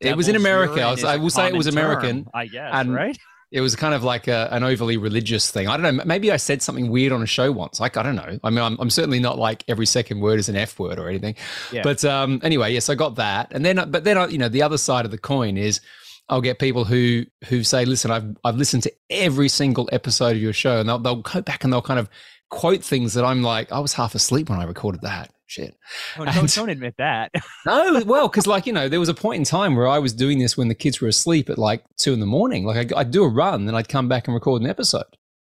It 0.00 0.16
was 0.16 0.28
in 0.28 0.34
America. 0.36 0.82
I 0.82 0.90
was- 0.90 0.98
is 1.00 1.04
I 1.04 1.16
will 1.16 1.30
say 1.30 1.46
it 1.48 1.54
was 1.56 1.66
American, 1.68 2.24
term, 2.24 2.30
I 2.34 2.46
guess, 2.46 2.70
and 2.74 2.92
right? 2.94 3.16
It 3.52 3.60
was 3.62 3.74
kind 3.74 3.94
of 3.94 4.04
like 4.04 4.28
a, 4.28 4.48
an 4.52 4.62
overly 4.62 4.96
religious 4.96 5.50
thing. 5.50 5.66
I 5.66 5.76
don't 5.76 5.96
know. 5.96 6.04
Maybe 6.04 6.30
I 6.30 6.36
said 6.36 6.62
something 6.62 6.88
weird 6.88 7.12
on 7.12 7.20
a 7.22 7.26
show 7.26 7.50
once. 7.50 7.80
Like 7.80 7.96
I 7.96 8.02
don't 8.04 8.14
know. 8.14 8.38
I 8.44 8.50
mean, 8.50 8.60
I'm, 8.60 8.76
I'm 8.78 8.90
certainly 8.90 9.18
not 9.18 9.38
like 9.38 9.64
every 9.66 9.86
second 9.86 10.20
word 10.20 10.38
is 10.38 10.48
an 10.48 10.56
f 10.56 10.78
word 10.78 10.98
or 10.98 11.08
anything. 11.08 11.34
Yeah. 11.72 11.82
But 11.82 12.04
um, 12.04 12.40
anyway, 12.44 12.72
yes, 12.72 12.88
I 12.88 12.94
got 12.94 13.16
that, 13.16 13.52
and 13.52 13.64
then 13.64 13.90
but 13.90 14.04
then 14.04 14.16
I- 14.18 14.28
you 14.28 14.38
know 14.38 14.48
the 14.48 14.62
other 14.62 14.78
side 14.78 15.04
of 15.04 15.10
the 15.10 15.18
coin 15.18 15.56
is 15.56 15.80
I'll 16.28 16.40
get 16.40 16.60
people 16.60 16.84
who 16.84 17.24
who 17.48 17.64
say, 17.64 17.84
"Listen, 17.84 18.12
I've 18.12 18.36
I've 18.44 18.56
listened 18.56 18.84
to 18.84 18.92
every 19.10 19.48
single 19.48 19.88
episode 19.90 20.36
of 20.36 20.42
your 20.42 20.52
show," 20.52 20.78
and 20.78 20.88
they'll 20.88 21.00
they'll 21.00 21.16
go 21.16 21.40
back 21.42 21.64
and 21.64 21.72
they'll 21.72 21.82
kind 21.82 21.98
of 21.98 22.08
quote 22.50 22.82
things 22.84 23.14
that 23.14 23.24
I'm 23.24 23.42
like, 23.42 23.70
I 23.72 23.78
was 23.80 23.92
half 23.94 24.14
asleep 24.14 24.48
when 24.50 24.58
I 24.60 24.64
recorded 24.64 25.02
that. 25.02 25.30
Shit. 25.50 25.76
Oh, 26.16 26.22
and- 26.22 26.32
don't, 26.32 26.54
don't 26.54 26.68
admit 26.70 26.94
that. 26.98 27.32
No, 27.66 28.02
well, 28.06 28.28
because 28.28 28.46
like 28.46 28.66
you 28.66 28.72
know, 28.72 28.88
there 28.88 29.00
was 29.00 29.08
a 29.08 29.14
point 29.14 29.38
in 29.40 29.44
time 29.44 29.74
where 29.74 29.88
I 29.88 29.98
was 29.98 30.12
doing 30.12 30.38
this 30.38 30.56
when 30.56 30.68
the 30.68 30.76
kids 30.76 31.00
were 31.00 31.08
asleep 31.08 31.50
at 31.50 31.58
like 31.58 31.82
two 31.98 32.12
in 32.12 32.20
the 32.20 32.26
morning. 32.26 32.64
Like 32.64 32.92
I, 32.92 33.00
I'd 33.00 33.10
do 33.10 33.24
a 33.24 33.28
run, 33.28 33.66
and 33.66 33.76
I'd 33.76 33.88
come 33.88 34.08
back 34.08 34.28
and 34.28 34.34
record 34.34 34.62
an 34.62 34.68
episode. 34.70 35.02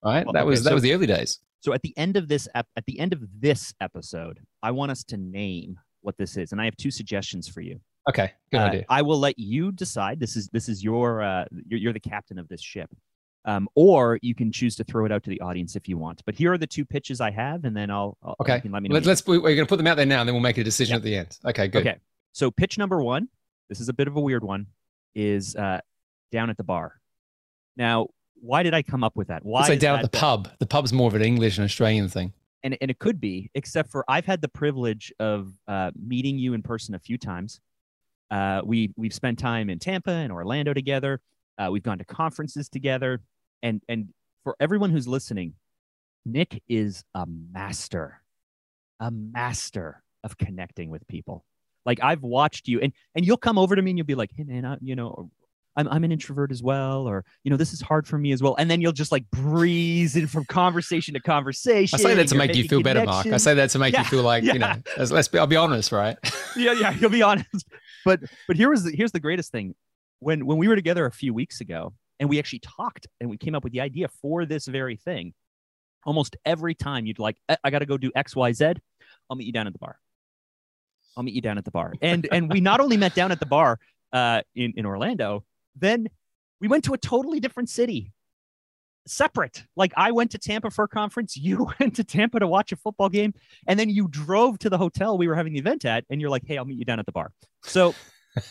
Right? 0.06 0.24
Well, 0.24 0.34
that 0.34 0.42
okay, 0.42 0.50
was 0.50 0.64
that 0.66 0.70
so- 0.70 0.74
was 0.76 0.84
the 0.84 0.94
early 0.94 1.08
days. 1.08 1.40
So 1.62 1.74
at 1.74 1.82
the 1.82 1.98
end 1.98 2.16
of 2.16 2.28
this 2.28 2.48
ep- 2.54 2.68
at 2.78 2.86
the 2.86 3.00
end 3.00 3.12
of 3.14 3.22
this 3.40 3.74
episode, 3.82 4.40
I 4.62 4.70
want 4.70 4.92
us 4.92 5.04
to 5.06 5.18
name 5.18 5.80
what 6.02 6.16
this 6.18 6.38
is, 6.38 6.52
and 6.52 6.62
I 6.62 6.66
have 6.66 6.78
two 6.78 6.92
suggestions 6.92 7.48
for 7.48 7.62
you. 7.62 7.80
Okay, 8.08 8.32
good 8.52 8.62
Uh, 8.62 8.66
idea. 8.66 8.86
I 8.88 9.02
will 9.02 9.20
let 9.20 9.38
you 9.40 9.72
decide. 9.72 10.20
This 10.20 10.36
is 10.38 10.48
this 10.54 10.70
is 10.70 10.84
your 10.84 11.24
uh, 11.24 11.46
you're, 11.68 11.80
you're 11.80 11.94
the 11.94 12.00
captain 12.00 12.38
of 12.38 12.48
this 12.48 12.62
ship, 12.62 12.90
um, 13.48 13.68
or 13.74 14.20
you 14.22 14.36
can 14.36 14.52
choose 14.52 14.76
to 14.76 14.84
throw 14.84 15.06
it 15.06 15.12
out 15.12 15.24
to 15.24 15.30
the 15.32 15.42
audience 15.42 15.76
if 15.76 15.88
you 15.88 15.98
want. 15.98 16.22
But 16.26 16.36
here 16.36 16.52
are 16.54 16.58
the 16.58 16.68
two 16.68 16.86
pitches 16.86 17.20
I 17.20 17.32
have, 17.32 17.64
and 17.66 17.76
then 17.76 17.90
I'll, 17.90 18.18
I'll 18.22 18.36
Okay, 18.42 18.62
let 18.70 18.84
me 18.84 18.90
know. 18.90 18.94
Let, 18.94 19.02
what 19.04 19.06
you 19.08 19.12
us 19.14 19.26
we're 19.28 19.40
going 19.40 19.58
to 19.60 19.66
put 19.66 19.78
them 19.78 19.88
out 19.88 19.98
there 19.98 20.06
now, 20.06 20.20
and 20.20 20.28
then 20.28 20.36
we'll 20.36 20.44
make 20.44 20.58
a 20.60 20.64
decision 20.64 20.94
Yeah. 20.94 20.98
at 20.98 21.04
the 21.04 21.16
end. 21.18 21.38
Okay, 21.46 21.68
good. 21.68 21.88
Okay. 21.88 21.98
So 22.34 22.52
pitch 22.52 22.78
number 22.78 23.02
one, 23.02 23.30
this 23.70 23.80
is 23.80 23.90
a 23.90 23.94
bit 23.94 24.08
of 24.08 24.16
a 24.16 24.22
weird 24.22 24.44
one, 24.44 24.68
is 25.16 25.56
uh, 25.56 25.80
down 26.32 26.50
at 26.52 26.58
the 26.58 26.64
bar. 26.64 27.00
Now, 27.78 28.08
why 28.40 28.62
did 28.64 28.74
I 28.74 28.84
come 28.84 29.04
up 29.04 29.16
with 29.16 29.30
that? 29.30 29.44
Why 29.44 29.60
Let's 29.62 29.70
say 29.70 29.78
down 29.78 29.98
at 30.00 30.12
the 30.12 30.18
pub. 30.18 30.50
The 30.60 30.68
pub's 30.68 30.94
more 30.94 31.08
of 31.08 31.16
an 31.16 31.24
English 31.24 31.58
and 31.58 31.66
Australian 31.66 32.10
thing. 32.10 32.34
and 32.64 32.78
and 32.82 32.92
it 32.92 33.00
could 33.00 33.20
be, 33.20 33.50
except 33.56 33.90
for 33.92 34.04
I've 34.08 34.26
had 34.26 34.42
the 34.42 34.48
privilege 34.50 35.12
of 35.20 35.54
uh, 35.68 35.92
meeting 35.96 36.38
you 36.38 36.54
in 36.54 36.62
person 36.62 36.94
a 36.96 37.00
few 37.00 37.18
times. 37.18 37.60
Uh, 38.30 38.62
we 38.64 38.92
we've 38.98 39.14
spent 39.14 39.40
time 39.40 39.70
in 39.70 39.80
Tampa 39.80 40.12
and 40.12 40.32
Orlando 40.32 40.74
together. 40.74 41.22
Uh, 41.58 41.70
we've 41.72 41.82
gone 41.84 41.98
to 41.98 42.06
conferences 42.06 42.70
together, 42.70 43.22
and 43.62 43.82
and 43.88 44.10
for 44.44 44.56
everyone 44.60 44.92
who's 44.92 45.08
listening, 45.08 45.54
Nick 46.26 46.62
is 46.68 47.04
a 47.14 47.26
master, 47.26 48.22
a 49.00 49.12
master 49.12 50.04
of 50.24 50.38
connecting 50.38 50.90
with 50.90 51.08
people. 51.08 51.46
Like 51.86 52.00
I've 52.04 52.24
watched 52.24 52.68
you, 52.68 52.82
and 52.82 52.94
and 53.16 53.26
you'll 53.26 53.38
come 53.38 53.58
over 53.58 53.76
to 53.76 53.82
me 53.82 53.92
and 53.92 53.98
you'll 53.98 54.06
be 54.06 54.16
like, 54.16 54.32
"Hey 54.36 54.44
man, 54.44 54.66
I, 54.66 54.78
you 54.82 54.96
know, 54.96 55.32
I'm 55.78 55.88
I'm 55.88 56.04
an 56.04 56.12
introvert 56.12 56.52
as 56.52 56.62
well, 56.62 57.08
or 57.08 57.24
you 57.44 57.52
know, 57.52 57.56
this 57.56 57.72
is 57.72 57.82
hard 57.82 58.06
for 58.06 58.18
me 58.18 58.34
as 58.34 58.44
well." 58.44 58.56
And 58.60 58.70
then 58.70 58.82
you'll 58.82 58.92
just 58.92 59.12
like 59.12 59.30
breeze 59.32 60.18
in 60.18 60.28
from 60.28 60.44
conversation 60.46 61.14
to 61.14 61.22
conversation. 61.22 61.98
I 61.98 62.04
say 62.04 62.14
that 62.14 62.28
to 62.28 62.36
make 62.36 62.56
you 62.56 62.66
feel 62.66 62.82
better, 62.82 63.06
Mark. 63.06 63.26
I 63.28 63.38
say 63.38 63.54
that 63.54 63.70
to 63.72 63.80
make 63.80 63.94
Yeah, 63.94 64.00
you 64.00 64.06
feel 64.06 64.24
like 64.24 64.44
you 64.44 64.60
know. 64.60 64.76
Let's, 64.98 65.12
let's 65.12 65.28
be. 65.30 65.40
I'll 65.40 65.48
be 65.48 65.56
honest, 65.56 65.94
right? 65.94 66.18
yeah, 66.58 66.74
yeah, 66.74 66.92
you'll 66.92 67.10
be 67.10 67.22
honest. 67.22 67.66
But 68.04 68.20
but 68.48 68.58
here 68.58 68.70
was 68.70 68.84
the, 68.84 68.92
here's 68.92 69.14
the 69.14 69.22
greatest 69.22 69.52
thing. 69.52 69.76
When 70.20 70.46
when 70.46 70.58
we 70.58 70.68
were 70.68 70.76
together 70.76 71.06
a 71.06 71.12
few 71.12 71.34
weeks 71.34 71.62
ago 71.62 71.94
and 72.20 72.30
we 72.30 72.40
actually 72.40 72.60
talked 72.60 73.08
and 73.20 73.30
we 73.30 73.38
came 73.38 73.56
up 73.56 73.64
with 73.64 73.74
the 73.74 73.82
idea 73.82 74.08
for 74.22 74.46
this 74.46 74.68
very 74.68 74.96
thing, 74.96 75.34
almost 76.06 76.36
every 76.46 76.76
time 76.76 77.06
you'd 77.06 77.20
like, 77.20 77.38
"Eh, 77.50 77.56
I 77.64 77.70
got 77.70 77.80
to 77.80 77.86
go 77.86 77.98
do 77.98 78.12
X, 78.16 78.36
Y, 78.36 78.52
Z. 78.54 78.74
I'll 79.30 79.38
meet 79.38 79.46
you 79.46 79.54
down 79.54 79.68
at 79.68 79.74
the 79.74 79.80
bar. 79.80 80.00
I'll 81.16 81.24
meet 81.24 81.34
you 81.34 81.42
down 81.42 81.58
at 81.58 81.66
the 81.66 81.72
bar. 81.72 81.94
And 82.02 82.28
and 82.32 82.52
we 82.52 82.62
not 82.62 82.80
only 82.80 82.96
met 82.96 83.16
down 83.16 83.32
at 83.32 83.40
the 83.40 83.46
bar 83.46 83.80
uh, 84.14 84.42
in 84.56 84.74
in 84.78 84.86
Orlando, 84.86 85.44
then 85.76 86.08
we 86.62 86.68
went 86.68 86.84
to 86.86 86.94
a 86.94 86.98
totally 86.98 87.40
different 87.40 87.70
city. 87.70 88.14
Separate. 89.08 89.64
Like 89.76 89.94
I 89.96 90.12
went 90.12 90.32
to 90.32 90.38
Tampa 90.38 90.70
for 90.70 90.84
a 90.84 90.88
conference, 90.88 91.36
you 91.48 91.70
went 91.80 91.96
to 91.96 92.04
Tampa 92.04 92.40
to 92.40 92.48
watch 92.48 92.72
a 92.72 92.76
football 92.76 93.10
game, 93.10 93.34
and 93.68 93.80
then 93.80 93.90
you 93.90 94.08
drove 94.08 94.60
to 94.60 94.70
the 94.70 94.78
hotel 94.78 95.18
we 95.18 95.28
were 95.28 95.36
having 95.36 95.54
the 95.54 95.60
event 95.60 95.86
at, 95.86 96.06
and 96.10 96.22
you're 96.22 96.30
like, 96.30 96.44
"Hey, 96.46 96.58
I'll 96.58 96.66
meet 96.66 96.78
you 96.78 96.86
down 96.86 97.00
at 97.00 97.06
the 97.06 97.12
bar." 97.12 97.32
So, 97.64 97.96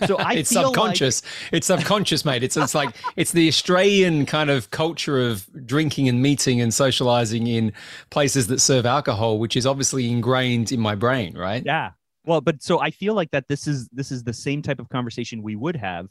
so 0.07 0.17
I 0.19 0.35
it's 0.35 0.51
feel 0.53 0.63
like- 0.63 0.67
subconscious. 0.75 1.23
It's 1.53 1.67
subconscious, 1.67 2.25
mate. 2.25 2.43
It's 2.43 2.57
it's 2.57 2.75
like 2.75 2.95
it's 3.17 3.33
the 3.33 3.49
Australian 3.49 4.27
kind 4.27 4.51
of 4.51 4.71
culture 4.71 5.21
of 5.21 5.47
drinking 5.67 6.09
and 6.09 6.21
meeting 6.23 6.61
and 6.61 6.73
socializing 6.73 7.47
in 7.47 7.73
places 8.11 8.47
that 8.49 8.61
serve 8.61 8.87
alcohol, 8.87 9.39
which 9.39 9.57
is 9.57 9.67
obviously 9.67 10.11
ingrained 10.11 10.73
in 10.73 10.81
my 10.81 10.95
brain, 10.95 11.37
right? 11.37 11.63
yeah. 11.65 11.91
Well, 12.25 12.41
but 12.41 12.61
so 12.61 12.81
I 12.81 12.91
feel 12.91 13.15
like 13.15 13.31
that 13.31 13.47
this 13.49 13.69
is 13.69 13.89
this 13.93 14.11
is 14.11 14.25
the 14.25 14.33
same 14.33 14.61
type 14.61 14.81
of 14.81 14.89
conversation 14.89 15.43
we 15.43 15.55
would 15.55 15.77
have 15.77 16.09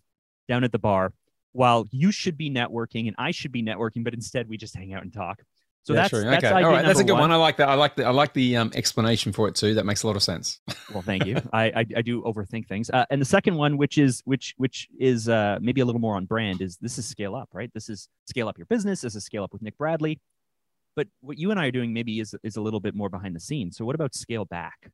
down 0.48 0.64
at 0.64 0.72
the 0.72 0.80
bar, 0.80 1.12
while 1.52 1.88
you 1.92 2.12
should 2.12 2.38
be 2.38 2.50
networking 2.50 3.08
and 3.08 3.16
I 3.18 3.32
should 3.32 3.52
be 3.52 3.62
networking, 3.62 4.04
but 4.04 4.14
instead 4.14 4.48
we 4.48 4.56
just 4.58 4.76
hang 4.76 4.94
out 4.94 5.02
and 5.04 5.12
talk. 5.14 5.42
So 5.86 5.94
Yeah, 5.94 6.02
that's 6.02 6.10
true. 6.10 6.22
that's 6.24 6.44
okay. 6.44 6.64
All 6.64 6.72
right. 6.72 6.84
That's 6.84 7.00
a 7.00 7.04
good 7.04 7.14
one. 7.14 7.32
I 7.32 7.36
like 7.36 7.58
that. 7.58 7.70
I 7.70 7.76
like 7.76 7.96
the 7.96 8.06
I 8.06 8.10
like 8.10 8.34
the 8.34 8.58
um, 8.58 8.72
explanation 8.74 9.32
for 9.32 9.48
it 9.48 9.54
too. 9.54 9.76
That 9.76 9.86
makes 9.86 10.02
a 10.02 10.08
lot 10.08 10.16
of 10.16 10.24
sense. 10.24 10.60
Well, 10.94 11.02
thank 11.02 11.26
you. 11.26 11.38
I, 11.52 11.66
I 11.66 11.86
I 11.98 12.02
do 12.02 12.22
overthink 12.24 12.68
things. 12.68 12.90
Uh, 12.90 13.06
and 13.10 13.20
the 13.20 13.26
second 13.26 13.56
one, 13.56 13.78
which 13.78 13.98
is 13.98 14.22
which 14.26 14.54
which 14.58 14.88
is 15.00 15.28
uh, 15.28 15.58
maybe 15.62 15.82
a 15.82 15.86
little 15.86 16.00
more 16.00 16.16
on 16.16 16.26
brand, 16.26 16.62
is 16.62 16.78
this 16.78 16.98
is 16.98 17.06
scale 17.06 17.36
up, 17.36 17.50
right? 17.54 17.70
This 17.74 17.90
is 17.90 18.08
scale 18.28 18.48
up 18.48 18.58
your 18.58 18.68
business. 18.68 19.02
This 19.02 19.16
is 19.16 19.24
scale 19.26 19.44
up 19.44 19.52
with 19.52 19.62
Nick 19.62 19.78
Bradley. 19.78 20.20
But 20.96 21.08
what 21.22 21.38
you 21.38 21.52
and 21.52 21.60
I 21.60 21.66
are 21.68 21.72
doing 21.72 21.92
maybe 21.94 22.20
is 22.20 22.34
is 22.44 22.56
a 22.56 22.62
little 22.62 22.80
bit 22.80 22.96
more 22.96 23.10
behind 23.10 23.36
the 23.36 23.40
scenes. 23.40 23.78
So 23.78 23.84
what 23.86 23.96
about 23.96 24.16
scale 24.16 24.46
back? 24.46 24.92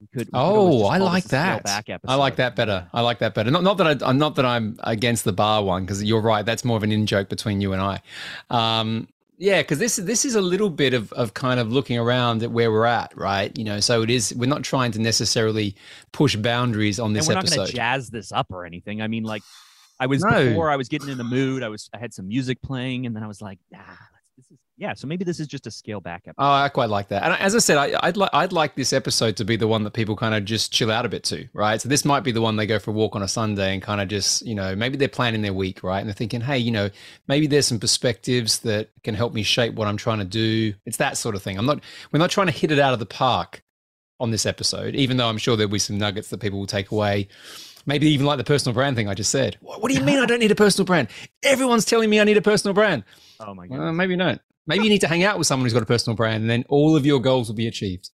We 0.00 0.06
could. 0.08 0.26
we 0.28 0.32
Oh, 0.34 0.84
I 0.86 0.98
like 0.98 1.24
this 1.24 1.32
a 1.32 1.60
scale 1.60 1.60
that. 1.64 2.00
I 2.06 2.14
like 2.16 2.36
that 2.36 2.56
better. 2.56 2.88
I 2.92 3.00
like 3.02 3.20
that 3.20 3.34
better. 3.34 3.50
Not 3.50 3.62
not 3.62 3.78
that 3.78 4.02
I, 4.02 4.08
I'm 4.08 4.18
not 4.18 4.34
that 4.36 4.44
I'm 4.44 4.76
against 4.82 5.24
the 5.24 5.32
bar 5.32 5.62
one 5.62 5.84
because 5.84 6.02
you're 6.02 6.20
right. 6.20 6.44
That's 6.44 6.64
more 6.64 6.76
of 6.76 6.82
an 6.82 6.92
in 6.92 7.06
joke 7.06 7.28
between 7.28 7.60
you 7.60 7.72
and 7.72 7.80
I. 7.80 8.00
Um, 8.50 9.08
yeah, 9.44 9.60
because 9.60 9.78
this 9.78 9.96
this 9.96 10.24
is 10.24 10.36
a 10.36 10.40
little 10.40 10.70
bit 10.70 10.94
of 10.94 11.12
of 11.12 11.34
kind 11.34 11.60
of 11.60 11.70
looking 11.70 11.98
around 11.98 12.42
at 12.42 12.50
where 12.50 12.72
we're 12.72 12.86
at, 12.86 13.14
right? 13.14 13.56
You 13.58 13.64
know, 13.64 13.78
so 13.78 14.00
it 14.00 14.08
is. 14.08 14.34
We're 14.34 14.48
not 14.48 14.62
trying 14.62 14.92
to 14.92 14.98
necessarily 14.98 15.76
push 16.12 16.34
boundaries 16.34 16.98
on 16.98 17.08
And 17.08 17.16
this 17.16 17.28
we're 17.28 17.34
not 17.34 17.46
going 17.46 17.66
to 17.66 17.70
jazz 17.72 18.08
this 18.08 18.32
up 18.32 18.46
or 18.50 18.64
anything. 18.64 19.02
I 19.02 19.06
mean, 19.06 19.24
like, 19.24 19.42
I 20.00 20.06
was 20.06 20.22
No. 20.22 20.48
before 20.48 20.70
I 20.70 20.76
was 20.76 20.88
getting 20.88 21.10
in 21.10 21.18
the 21.18 21.24
mood. 21.24 21.62
I 21.62 21.68
was 21.68 21.90
I 21.92 21.98
had 21.98 22.14
some 22.14 22.26
music 22.26 22.62
playing, 22.62 23.04
and 23.04 23.14
then 23.14 23.22
I 23.22 23.26
was 23.26 23.42
like, 23.42 23.58
nah, 23.70 23.80
let's, 23.80 23.90
this 23.90 23.98
is 24.00 24.13
yeah, 24.76 24.94
so 24.94 25.06
maybe 25.06 25.24
this 25.24 25.38
is 25.38 25.46
just 25.46 25.66
a 25.66 25.70
scale 25.70 26.00
back 26.00 26.22
oh, 26.26 26.30
episode. 26.30 26.44
Oh, 26.44 26.52
I 26.52 26.68
quite 26.68 26.88
like 26.88 27.08
that. 27.08 27.22
And 27.22 27.32
as 27.34 27.54
I 27.54 27.58
said, 27.58 27.78
I, 27.78 28.06
would 28.06 28.16
like 28.16 28.30
I'd 28.32 28.52
like 28.52 28.74
this 28.74 28.92
episode 28.92 29.36
to 29.36 29.44
be 29.44 29.56
the 29.56 29.68
one 29.68 29.84
that 29.84 29.92
people 29.92 30.16
kind 30.16 30.34
of 30.34 30.44
just 30.44 30.72
chill 30.72 30.90
out 30.90 31.06
a 31.06 31.08
bit 31.08 31.22
to, 31.24 31.46
right? 31.52 31.80
So 31.80 31.88
this 31.88 32.04
might 32.04 32.20
be 32.20 32.32
the 32.32 32.40
one 32.40 32.56
they 32.56 32.66
go 32.66 32.80
for 32.80 32.90
a 32.90 32.94
walk 32.94 33.14
on 33.14 33.22
a 33.22 33.28
Sunday 33.28 33.72
and 33.72 33.80
kind 33.82 34.00
of 34.00 34.08
just, 34.08 34.44
you 34.44 34.54
know, 34.54 34.74
maybe 34.74 34.96
they're 34.96 35.08
planning 35.08 35.42
their 35.42 35.52
week, 35.52 35.84
right? 35.84 36.00
And 36.00 36.08
they're 36.08 36.14
thinking, 36.14 36.40
hey, 36.40 36.58
you 36.58 36.72
know, 36.72 36.90
maybe 37.28 37.46
there's 37.46 37.66
some 37.66 37.78
perspectives 37.78 38.60
that 38.60 38.90
can 39.04 39.14
help 39.14 39.32
me 39.32 39.44
shape 39.44 39.74
what 39.74 39.86
I'm 39.86 39.96
trying 39.96 40.18
to 40.18 40.24
do. 40.24 40.74
It's 40.86 40.96
that 40.96 41.16
sort 41.16 41.36
of 41.36 41.42
thing. 41.42 41.56
I'm 41.56 41.66
not. 41.66 41.80
We're 42.10 42.18
not 42.18 42.30
trying 42.30 42.48
to 42.48 42.52
hit 42.52 42.72
it 42.72 42.80
out 42.80 42.92
of 42.92 42.98
the 42.98 43.06
park 43.06 43.62
on 44.18 44.32
this 44.32 44.46
episode, 44.46 44.96
even 44.96 45.16
though 45.16 45.28
I'm 45.28 45.38
sure 45.38 45.56
there'll 45.56 45.70
be 45.70 45.78
some 45.78 45.98
nuggets 45.98 46.30
that 46.30 46.40
people 46.40 46.58
will 46.58 46.66
take 46.66 46.90
away. 46.90 47.28
Maybe 47.86 48.08
even 48.08 48.26
like 48.26 48.38
the 48.38 48.44
personal 48.44 48.74
brand 48.74 48.96
thing 48.96 49.08
I 49.08 49.14
just 49.14 49.30
said. 49.30 49.58
What, 49.60 49.82
what 49.82 49.88
do 49.90 49.94
you 49.94 50.02
mean 50.02 50.18
I 50.18 50.26
don't 50.26 50.38
need 50.38 50.50
a 50.50 50.56
personal 50.56 50.86
brand? 50.86 51.08
Everyone's 51.42 51.84
telling 51.84 52.08
me 52.08 52.18
I 52.18 52.24
need 52.24 52.36
a 52.36 52.42
personal 52.42 52.74
brand. 52.74 53.04
Oh 53.40 53.52
my 53.52 53.66
god. 53.66 53.78
Well, 53.78 53.92
maybe 53.92 54.14
not. 54.14 54.40
Maybe 54.66 54.84
you 54.84 54.90
need 54.90 55.00
to 55.02 55.08
hang 55.08 55.24
out 55.24 55.38
with 55.38 55.46
someone 55.46 55.66
who's 55.66 55.74
got 55.74 55.82
a 55.82 55.86
personal 55.86 56.16
brand, 56.16 56.42
and 56.42 56.50
then 56.50 56.64
all 56.68 56.96
of 56.96 57.04
your 57.04 57.20
goals 57.20 57.48
will 57.48 57.54
be 57.54 57.66
achieved. 57.66 58.10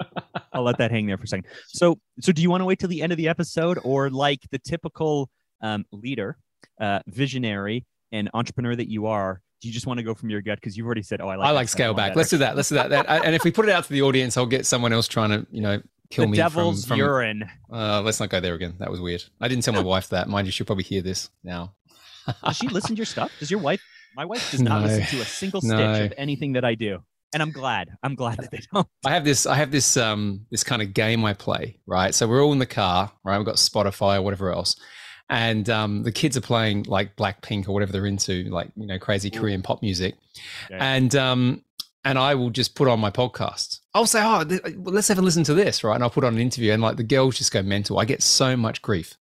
I'll 0.52 0.62
let 0.62 0.78
that 0.78 0.90
hang 0.90 1.06
there 1.06 1.18
for 1.18 1.24
a 1.24 1.28
second. 1.28 1.46
So, 1.68 1.98
so 2.20 2.32
do 2.32 2.40
you 2.42 2.50
want 2.50 2.62
to 2.62 2.64
wait 2.64 2.78
till 2.78 2.88
the 2.88 3.02
end 3.02 3.12
of 3.12 3.18
the 3.18 3.28
episode, 3.28 3.78
or 3.84 4.10
like 4.10 4.40
the 4.50 4.58
typical 4.58 5.30
um, 5.60 5.84
leader, 5.92 6.38
uh, 6.80 7.00
visionary, 7.06 7.84
and 8.12 8.30
entrepreneur 8.34 8.74
that 8.74 8.90
you 8.90 9.06
are? 9.06 9.42
Do 9.60 9.68
you 9.68 9.74
just 9.74 9.86
want 9.86 9.98
to 9.98 10.04
go 10.04 10.14
from 10.14 10.30
your 10.30 10.40
gut 10.40 10.58
because 10.58 10.76
you've 10.76 10.86
already 10.86 11.02
said, 11.02 11.20
"Oh, 11.20 11.28
I 11.28 11.36
like." 11.36 11.48
I 11.48 11.50
like 11.50 11.68
scale 11.68 11.92
back. 11.92 12.16
Let's 12.16 12.30
do 12.30 12.38
that. 12.38 12.56
Let's 12.56 12.70
do 12.70 12.76
that. 12.76 12.88
that. 12.88 13.06
and 13.08 13.34
if 13.34 13.44
we 13.44 13.50
put 13.50 13.68
it 13.68 13.72
out 13.72 13.84
to 13.84 13.92
the 13.92 14.00
audience, 14.00 14.38
I'll 14.38 14.46
get 14.46 14.64
someone 14.64 14.94
else 14.94 15.06
trying 15.06 15.30
to, 15.30 15.46
you 15.50 15.60
know, 15.60 15.82
kill 16.08 16.24
the 16.24 16.30
me. 16.30 16.36
Devil's 16.38 16.86
from, 16.86 16.96
from, 16.96 16.98
urine. 16.98 17.44
Uh, 17.70 18.00
let's 18.00 18.18
not 18.18 18.30
go 18.30 18.40
there 18.40 18.54
again. 18.54 18.74
That 18.78 18.90
was 18.90 19.00
weird. 19.00 19.22
I 19.38 19.48
didn't 19.48 19.64
tell 19.64 19.74
my 19.74 19.82
wife 19.82 20.08
that. 20.08 20.28
Mind 20.28 20.46
you, 20.46 20.52
she'll 20.52 20.66
probably 20.66 20.84
hear 20.84 21.02
this 21.02 21.28
now. 21.44 21.74
Does 22.44 22.56
she 22.56 22.68
listen 22.68 22.96
to 22.96 22.96
your 22.96 23.06
stuff? 23.06 23.32
Does 23.38 23.50
your 23.50 23.60
wife 23.60 23.82
my 24.14 24.24
wife 24.24 24.50
does 24.50 24.60
not 24.60 24.80
no, 24.80 24.86
listen 24.86 25.16
to 25.16 25.22
a 25.22 25.24
single 25.24 25.60
stitch 25.60 25.70
no. 25.70 26.04
of 26.04 26.14
anything 26.16 26.54
that 26.54 26.64
I 26.64 26.74
do. 26.74 26.98
And 27.32 27.42
I'm 27.42 27.52
glad. 27.52 27.90
I'm 28.02 28.16
glad 28.16 28.38
that 28.38 28.50
they 28.50 28.60
don't. 28.72 28.86
I 29.06 29.10
have 29.10 29.24
this 29.24 29.46
I 29.46 29.54
have 29.54 29.70
this 29.70 29.96
um 29.96 30.46
this 30.50 30.64
kind 30.64 30.82
of 30.82 30.92
game 30.94 31.24
I 31.24 31.32
play, 31.34 31.78
right? 31.86 32.14
So 32.14 32.26
we're 32.26 32.42
all 32.42 32.52
in 32.52 32.58
the 32.58 32.66
car, 32.66 33.12
right? 33.24 33.38
We've 33.38 33.46
got 33.46 33.56
Spotify 33.56 34.18
or 34.18 34.22
whatever 34.22 34.52
else. 34.52 34.76
And 35.28 35.70
um, 35.70 36.02
the 36.02 36.10
kids 36.10 36.36
are 36.36 36.40
playing 36.40 36.86
like 36.88 37.14
Blackpink 37.14 37.68
or 37.68 37.72
whatever 37.72 37.92
they're 37.92 38.06
into, 38.06 38.42
like 38.50 38.72
you 38.74 38.86
know, 38.86 38.98
crazy 38.98 39.30
Ooh. 39.32 39.38
Korean 39.38 39.62
pop 39.62 39.80
music. 39.80 40.16
And 40.70 41.14
um, 41.14 41.62
and 42.04 42.18
I 42.18 42.34
will 42.34 42.50
just 42.50 42.74
put 42.74 42.88
on 42.88 42.98
my 43.00 43.10
podcast. 43.10 43.80
I'll 43.94 44.06
say, 44.06 44.20
"Oh, 44.22 44.44
th- 44.44 44.62
let's 44.78 45.08
have 45.08 45.18
a 45.18 45.22
listen 45.22 45.44
to 45.44 45.54
this," 45.54 45.84
right? 45.84 45.94
And 45.94 46.02
I'll 46.02 46.10
put 46.10 46.24
on 46.24 46.34
an 46.34 46.40
interview, 46.40 46.72
and 46.72 46.82
like 46.82 46.96
the 46.96 47.04
girls 47.04 47.38
just 47.38 47.52
go 47.52 47.62
mental. 47.62 47.98
I 47.98 48.04
get 48.04 48.22
so 48.22 48.56
much 48.56 48.82
grief. 48.82 49.16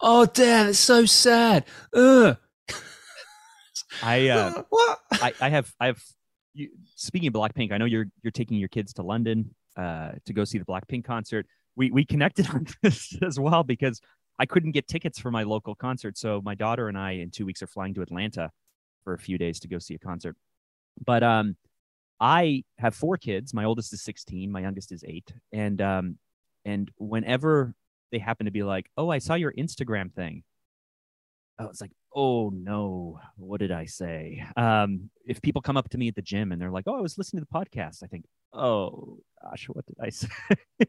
Oh, 0.00 0.26
damn! 0.26 0.68
It's 0.68 0.78
so 0.78 1.04
sad. 1.06 1.64
Ugh. 1.94 2.36
I 4.02 4.28
uh, 4.28 4.62
what? 4.68 5.00
I, 5.12 5.32
I 5.40 5.48
have 5.48 5.72
I 5.80 5.86
have. 5.86 6.02
You, 6.54 6.70
speaking 6.94 7.28
of 7.28 7.34
Blackpink, 7.34 7.72
I 7.72 7.78
know 7.78 7.84
you're 7.84 8.06
you're 8.22 8.30
taking 8.30 8.58
your 8.58 8.68
kids 8.68 8.92
to 8.94 9.02
London 9.02 9.54
uh, 9.76 10.12
to 10.24 10.32
go 10.32 10.44
see 10.44 10.58
the 10.58 10.64
Blackpink 10.64 11.04
concert. 11.04 11.46
We 11.76 11.90
we 11.90 12.04
connected 12.04 12.48
on 12.54 12.66
this 12.82 13.16
as 13.22 13.38
well 13.38 13.62
because 13.62 14.00
I 14.38 14.46
couldn't 14.46 14.72
get 14.72 14.88
tickets 14.88 15.18
for 15.18 15.30
my 15.30 15.42
local 15.42 15.74
concert, 15.74 16.18
so 16.18 16.40
my 16.44 16.54
daughter 16.54 16.88
and 16.88 16.98
I 16.98 17.12
in 17.12 17.30
two 17.30 17.46
weeks 17.46 17.62
are 17.62 17.66
flying 17.66 17.94
to 17.94 18.02
Atlanta 18.02 18.50
for 19.04 19.14
a 19.14 19.18
few 19.18 19.38
days 19.38 19.60
to 19.60 19.68
go 19.68 19.78
see 19.78 19.94
a 19.94 19.98
concert. 19.98 20.36
But 21.04 21.22
um, 21.22 21.56
I 22.20 22.64
have 22.78 22.94
four 22.94 23.16
kids. 23.16 23.52
My 23.52 23.64
oldest 23.64 23.92
is 23.92 24.02
16, 24.02 24.50
my 24.50 24.60
youngest 24.60 24.92
is 24.92 25.04
eight, 25.06 25.32
and 25.52 25.80
um, 25.80 26.18
and 26.64 26.90
whenever 26.96 27.74
they 28.12 28.18
happen 28.18 28.46
to 28.46 28.52
be 28.52 28.62
like, 28.62 28.90
"Oh, 28.96 29.10
I 29.10 29.18
saw 29.18 29.34
your 29.34 29.52
Instagram 29.52 30.12
thing," 30.12 30.42
I 31.58 31.66
was 31.66 31.80
like, 31.80 31.92
oh 32.14 32.50
no, 32.50 33.20
what 33.36 33.60
did 33.60 33.70
I 33.70 33.86
say? 33.86 34.44
Um, 34.56 35.10
if 35.24 35.40
people 35.40 35.62
come 35.62 35.76
up 35.76 35.88
to 35.90 35.98
me 35.98 36.08
at 36.08 36.16
the 36.16 36.22
gym 36.22 36.50
and 36.50 36.60
they're 36.60 36.70
like, 36.70 36.84
oh, 36.86 36.96
I 36.96 37.00
was 37.00 37.16
listening 37.16 37.42
to 37.42 37.48
the 37.50 37.58
podcast, 37.58 38.02
I 38.02 38.06
think, 38.08 38.24
oh 38.52 39.18
gosh, 39.42 39.66
what 39.68 39.86
did 39.86 39.96
I 40.00 40.08
say? 40.10 40.28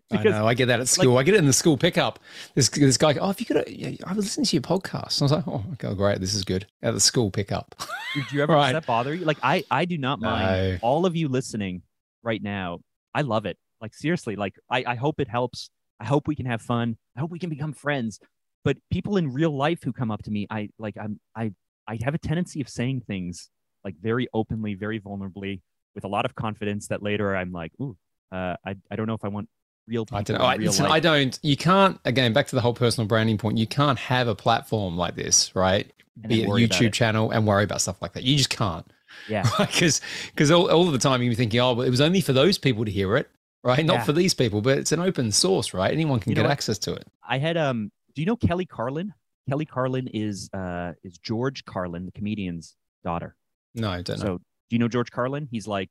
because, 0.09 0.25
I 0.25 0.39
know, 0.39 0.47
I 0.47 0.55
get 0.55 0.67
that 0.67 0.79
at 0.79 0.87
school. 0.87 1.13
Like, 1.13 1.23
I 1.23 1.25
get 1.25 1.35
it 1.35 1.39
in 1.39 1.45
the 1.45 1.53
school 1.53 1.77
pickup. 1.77 2.19
This 2.55 2.69
this 2.69 2.97
guy, 2.97 3.15
oh, 3.19 3.29
if 3.29 3.39
you 3.39 3.45
could, 3.45 3.57
I 3.57 4.13
was 4.13 4.25
listening 4.25 4.45
to 4.45 4.55
your 4.55 4.63
podcast. 4.63 5.21
I 5.21 5.25
was 5.25 5.31
like, 5.31 5.47
oh, 5.47 5.63
okay, 5.73 5.93
great, 5.93 6.19
this 6.19 6.33
is 6.33 6.43
good. 6.43 6.65
At 6.81 6.93
the 6.93 6.99
school 6.99 7.29
pickup. 7.29 7.75
do 8.15 8.23
you 8.35 8.41
ever 8.41 8.53
right. 8.55 8.73
that 8.73 8.87
bother 8.87 9.13
you? 9.13 9.25
Like, 9.25 9.39
I 9.43 9.63
I 9.69 9.85
do 9.85 9.97
not 9.97 10.19
mind 10.19 10.73
no. 10.73 10.77
all 10.81 11.05
of 11.05 11.15
you 11.15 11.27
listening 11.27 11.83
right 12.23 12.41
now. 12.41 12.79
I 13.13 13.21
love 13.21 13.45
it. 13.45 13.57
Like 13.81 13.93
seriously, 13.93 14.35
like 14.35 14.55
I 14.69 14.83
I 14.87 14.95
hope 14.95 15.19
it 15.19 15.27
helps. 15.27 15.69
I 15.99 16.05
hope 16.05 16.27
we 16.27 16.35
can 16.35 16.47
have 16.47 16.61
fun. 16.61 16.97
I 17.15 17.21
hope 17.21 17.31
we 17.31 17.39
can 17.39 17.49
become 17.49 17.71
friends 17.71 18.19
but 18.65 18.77
people 18.91 19.15
in 19.15 19.31
real 19.31 19.55
life 19.55 19.83
who 19.83 19.93
come 19.93 20.11
up 20.11 20.23
to 20.23 20.31
me, 20.31 20.47
I 20.49 20.69
like 20.77 20.95
I'm 20.99 21.19
I 21.35 21.51
I 21.87 21.97
have 22.03 22.15
a 22.15 22.17
tendency 22.17 22.59
of 22.59 22.67
saying 22.67 23.03
things 23.07 23.49
like 23.85 23.95
very 24.01 24.27
openly, 24.33 24.73
very 24.73 24.99
vulnerably, 24.99 25.61
with 25.93 26.03
a 26.03 26.07
lot 26.07 26.25
of 26.25 26.35
confidence 26.35 26.87
that 26.87 27.03
later 27.03 27.35
I'm 27.35 27.51
like, 27.51 27.71
ooh, 27.79 27.95
uh, 28.31 28.55
I 28.65 28.75
I 28.91 28.95
don't 28.97 29.05
know 29.05 29.13
if 29.13 29.23
I 29.23 29.29
want 29.29 29.47
real 29.87 30.05
people. 30.05 30.17
I 30.17 30.23
don't 30.23 30.39
know. 30.39 30.45
I, 30.45 30.55
listen, 30.55 30.87
I 30.87 30.99
don't. 30.99 31.39
You 31.43 31.55
can't. 31.55 31.99
Again, 32.05 32.33
back 32.33 32.47
to 32.47 32.55
the 32.55 32.61
whole 32.61 32.73
personal 32.73 33.07
branding 33.07 33.37
point. 33.37 33.59
You 33.59 33.67
can't 33.67 33.99
have 33.99 34.27
a 34.27 34.35
platform 34.35 34.97
like 34.97 35.15
this, 35.15 35.55
right? 35.55 35.89
Be 36.27 36.43
a 36.43 36.47
YouTube 36.47 36.93
channel 36.93 37.29
and 37.29 37.45
worry 37.45 37.65
about 37.65 37.81
stuff 37.81 38.01
like 38.01 38.13
that. 38.13 38.23
You 38.23 38.35
just 38.35 38.49
can't. 38.49 38.85
Yeah. 39.29 39.47
Because 39.59 40.01
because 40.31 40.49
all, 40.49 40.71
all 40.71 40.87
of 40.87 40.93
the 40.93 40.99
time 40.99 41.21
you're 41.21 41.35
thinking, 41.35 41.59
oh, 41.59 41.73
well, 41.73 41.85
it 41.85 41.89
was 41.91 42.01
only 42.01 42.21
for 42.21 42.33
those 42.33 42.57
people 42.57 42.83
to 42.83 42.91
hear 42.91 43.15
it, 43.15 43.29
right? 43.63 43.85
Not 43.85 43.97
yeah. 43.97 44.03
for 44.05 44.13
these 44.13 44.33
people, 44.33 44.61
but 44.61 44.79
it's 44.79 44.91
an 44.91 44.99
open 44.99 45.31
source, 45.31 45.73
right? 45.73 45.91
Anyone 45.91 46.19
can 46.19 46.31
you 46.31 46.35
get 46.35 46.47
access 46.47 46.79
to 46.79 46.93
it. 46.93 47.05
I 47.27 47.37
had 47.37 47.57
um 47.57 47.91
do 48.15 48.21
you 48.21 48.25
know 48.25 48.35
Kelly 48.37 48.65
Carlin? 48.65 49.13
Kelly 49.47 49.65
Carlin 49.65 50.07
is 50.07 50.49
uh 50.53 50.93
is 51.03 51.17
George 51.17 51.65
Carlin, 51.65 52.05
the 52.05 52.11
comedian's 52.11 52.75
daughter. 53.03 53.35
No, 53.75 53.89
I 53.89 54.01
don't 54.01 54.19
know. 54.19 54.25
So 54.25 54.37
do 54.37 54.75
you 54.75 54.79
know 54.79 54.87
George 54.87 55.11
Carlin? 55.11 55.47
He's 55.51 55.67
like 55.67 55.89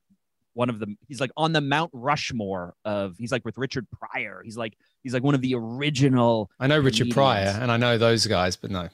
one 0.55 0.71
of 0.71 0.79
the 0.79 0.97
he's 1.07 1.21
like 1.21 1.31
on 1.37 1.53
the 1.53 1.61
Mount 1.61 1.91
Rushmore 1.93 2.75
of 2.85 3.17
he's 3.19 3.31
like 3.31 3.45
with 3.45 3.59
Richard 3.59 3.87
Pryor. 3.91 4.43
He's 4.45 4.57
like 4.57 4.77
he's 5.03 5.13
like 5.13 5.23
one 5.23 5.35
of 5.35 5.41
the 5.41 5.55
original 5.55 6.51
I 6.59 6.67
know 6.67 6.79
Richard 6.79 7.13
comedians. 7.13 7.15
Pryor 7.15 7.59
and 7.61 7.71
I 7.71 7.77
know 7.77 7.99
those 7.99 8.27
guys, 8.27 8.57
but 8.57 8.71
no. 8.71 8.89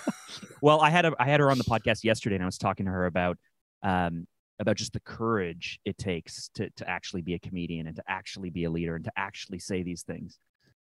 well, 0.62 0.80
I 0.80 0.90
had 0.90 1.04
a, 1.04 1.12
I 1.18 1.26
had 1.26 1.40
her 1.40 1.50
on 1.50 1.58
the 1.58 1.64
podcast 1.64 2.04
yesterday 2.04 2.36
and 2.36 2.42
I 2.42 2.46
was 2.46 2.58
talking 2.58 2.86
to 2.86 2.92
her 2.92 3.06
about 3.06 3.38
um 3.82 4.26
about 4.58 4.76
just 4.76 4.92
the 4.92 5.00
courage 5.00 5.80
it 5.84 5.98
takes 5.98 6.48
to 6.54 6.70
to 6.70 6.88
actually 6.88 7.22
be 7.22 7.34
a 7.34 7.38
comedian 7.38 7.86
and 7.86 7.96
to 7.96 8.02
actually 8.08 8.50
be 8.50 8.64
a 8.64 8.70
leader 8.70 8.96
and 8.96 9.04
to 9.04 9.12
actually 9.16 9.58
say 9.58 9.82
these 9.82 10.02
things. 10.02 10.38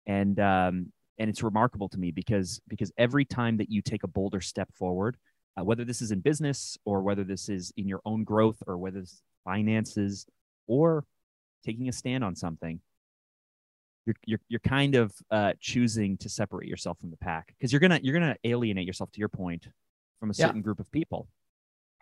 And 0.07 0.38
um 0.38 0.92
and 1.18 1.29
it's 1.29 1.42
remarkable 1.42 1.88
to 1.88 1.98
me 1.98 2.11
because 2.11 2.61
because 2.68 2.92
every 2.96 3.25
time 3.25 3.57
that 3.57 3.70
you 3.70 3.83
take 3.83 4.03
a 4.05 4.09
bolder 4.09 4.40
step 4.40 4.68
forward 4.75 5.16
uh, 5.59 5.64
whether 5.64 5.85
this 5.85 6.01
is 6.01 6.11
in 6.11 6.20
business 6.20 6.79
or 6.85 7.03
whether 7.03 7.25
this 7.25 7.48
is 7.48 7.72
in 7.77 7.88
your 7.88 8.01
own 8.05 8.25
growth 8.25 8.62
or 8.66 8.79
whether 8.79 9.01
it's 9.01 9.22
finances 9.44 10.27
or 10.66 11.05
taking 11.64 11.88
a 11.88 11.92
stand 11.92 12.25
on 12.25 12.35
something 12.35 12.81
you're 14.07 14.16
you're, 14.25 14.40
you're 14.48 14.61
kind 14.61 14.94
of 14.94 15.12
uh, 15.31 15.53
choosing 15.61 16.16
to 16.16 16.29
separate 16.29 16.68
yourself 16.68 16.98
from 16.98 17.11
the 17.11 17.16
pack 17.16 17.55
because 17.59 17.72
you're 17.72 17.81
gonna 17.81 18.01
you're 18.03 18.14
gonna 18.14 18.37
alienate 18.44 18.87
yourself 18.87 19.11
to 19.12 19.20
your 19.20 19.29
point 19.29 19.68
from 20.18 20.31
a 20.31 20.35
certain 20.35 20.57
yeah. 20.57 20.62
group 20.62 20.81
of 20.81 20.90
people. 20.92 21.29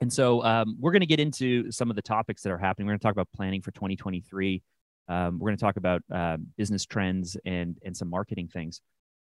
And 0.03 0.11
so 0.11 0.42
um, 0.44 0.77
we're 0.79 0.92
going 0.92 1.01
to 1.01 1.07
get 1.07 1.20
into 1.20 1.70
some 1.70 1.90
of 1.90 1.96
the 1.96 2.01
topics 2.01 2.42
that 2.42 2.51
are 2.51 2.59
happening. 2.59 2.87
We're 2.87 2.92
going 2.92 3.01
to 3.01 3.03
talk 3.03 3.12
about 3.12 3.29
planning 3.35 3.61
for 3.61 3.70
2023 3.73 4.62
um, 5.11 5.40
we're 5.40 5.49
going 5.49 5.57
to 5.57 5.61
talk 5.61 5.77
about 5.77 6.03
uh, 6.14 6.37
business 6.57 6.87
trends 6.87 7.37
and 7.44 7.77
and 7.85 7.94
some 7.96 8.09
marketing 8.09 8.49
things 8.49 8.81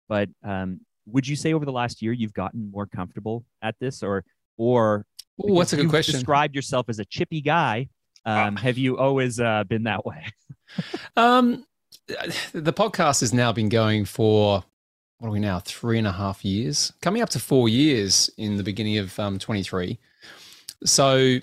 but 0.09 0.29
um, 0.43 0.81
would 1.07 1.27
you 1.27 1.37
say 1.37 1.53
over 1.53 1.65
the 1.65 1.73
last 1.73 2.03
year 2.03 2.13
you've 2.13 2.35
gotten 2.35 2.71
more 2.71 2.87
comfortable 2.87 3.45
at 3.63 3.77
this, 3.81 4.03
or 4.03 4.25
or 4.57 5.07
Ooh, 5.43 5.53
what's 5.53 5.73
a 5.73 5.77
good 5.77 5.89
question? 5.89 6.15
Described 6.15 6.55
yourself 6.55 6.89
as 6.89 6.99
a 6.99 7.05
chippy 7.05 7.41
guy. 7.41 7.89
Um, 8.27 8.57
Have 8.57 8.79
you 8.79 8.97
always 8.97 9.39
uh, 9.39 9.65
been 9.65 9.83
that 9.85 10.07
way? 10.07 10.25
um, 11.17 11.67
the 12.07 12.73
podcast 12.73 13.21
has 13.21 13.35
now 13.35 13.53
been 13.53 13.69
going 13.69 14.05
for 14.05 14.65
what 15.19 15.29
are 15.29 15.33
we 15.33 15.41
now 15.41 15.61
three 15.61 15.99
and 15.99 16.07
a 16.07 16.13
half 16.13 16.45
years, 16.45 16.93
coming 17.01 17.23
up 17.23 17.29
to 17.31 17.39
four 17.39 17.69
years 17.69 18.31
in 18.37 18.57
the 18.57 18.63
beginning 18.63 18.99
of 18.99 19.19
um, 19.19 19.39
23. 19.39 19.99
So 20.85 21.39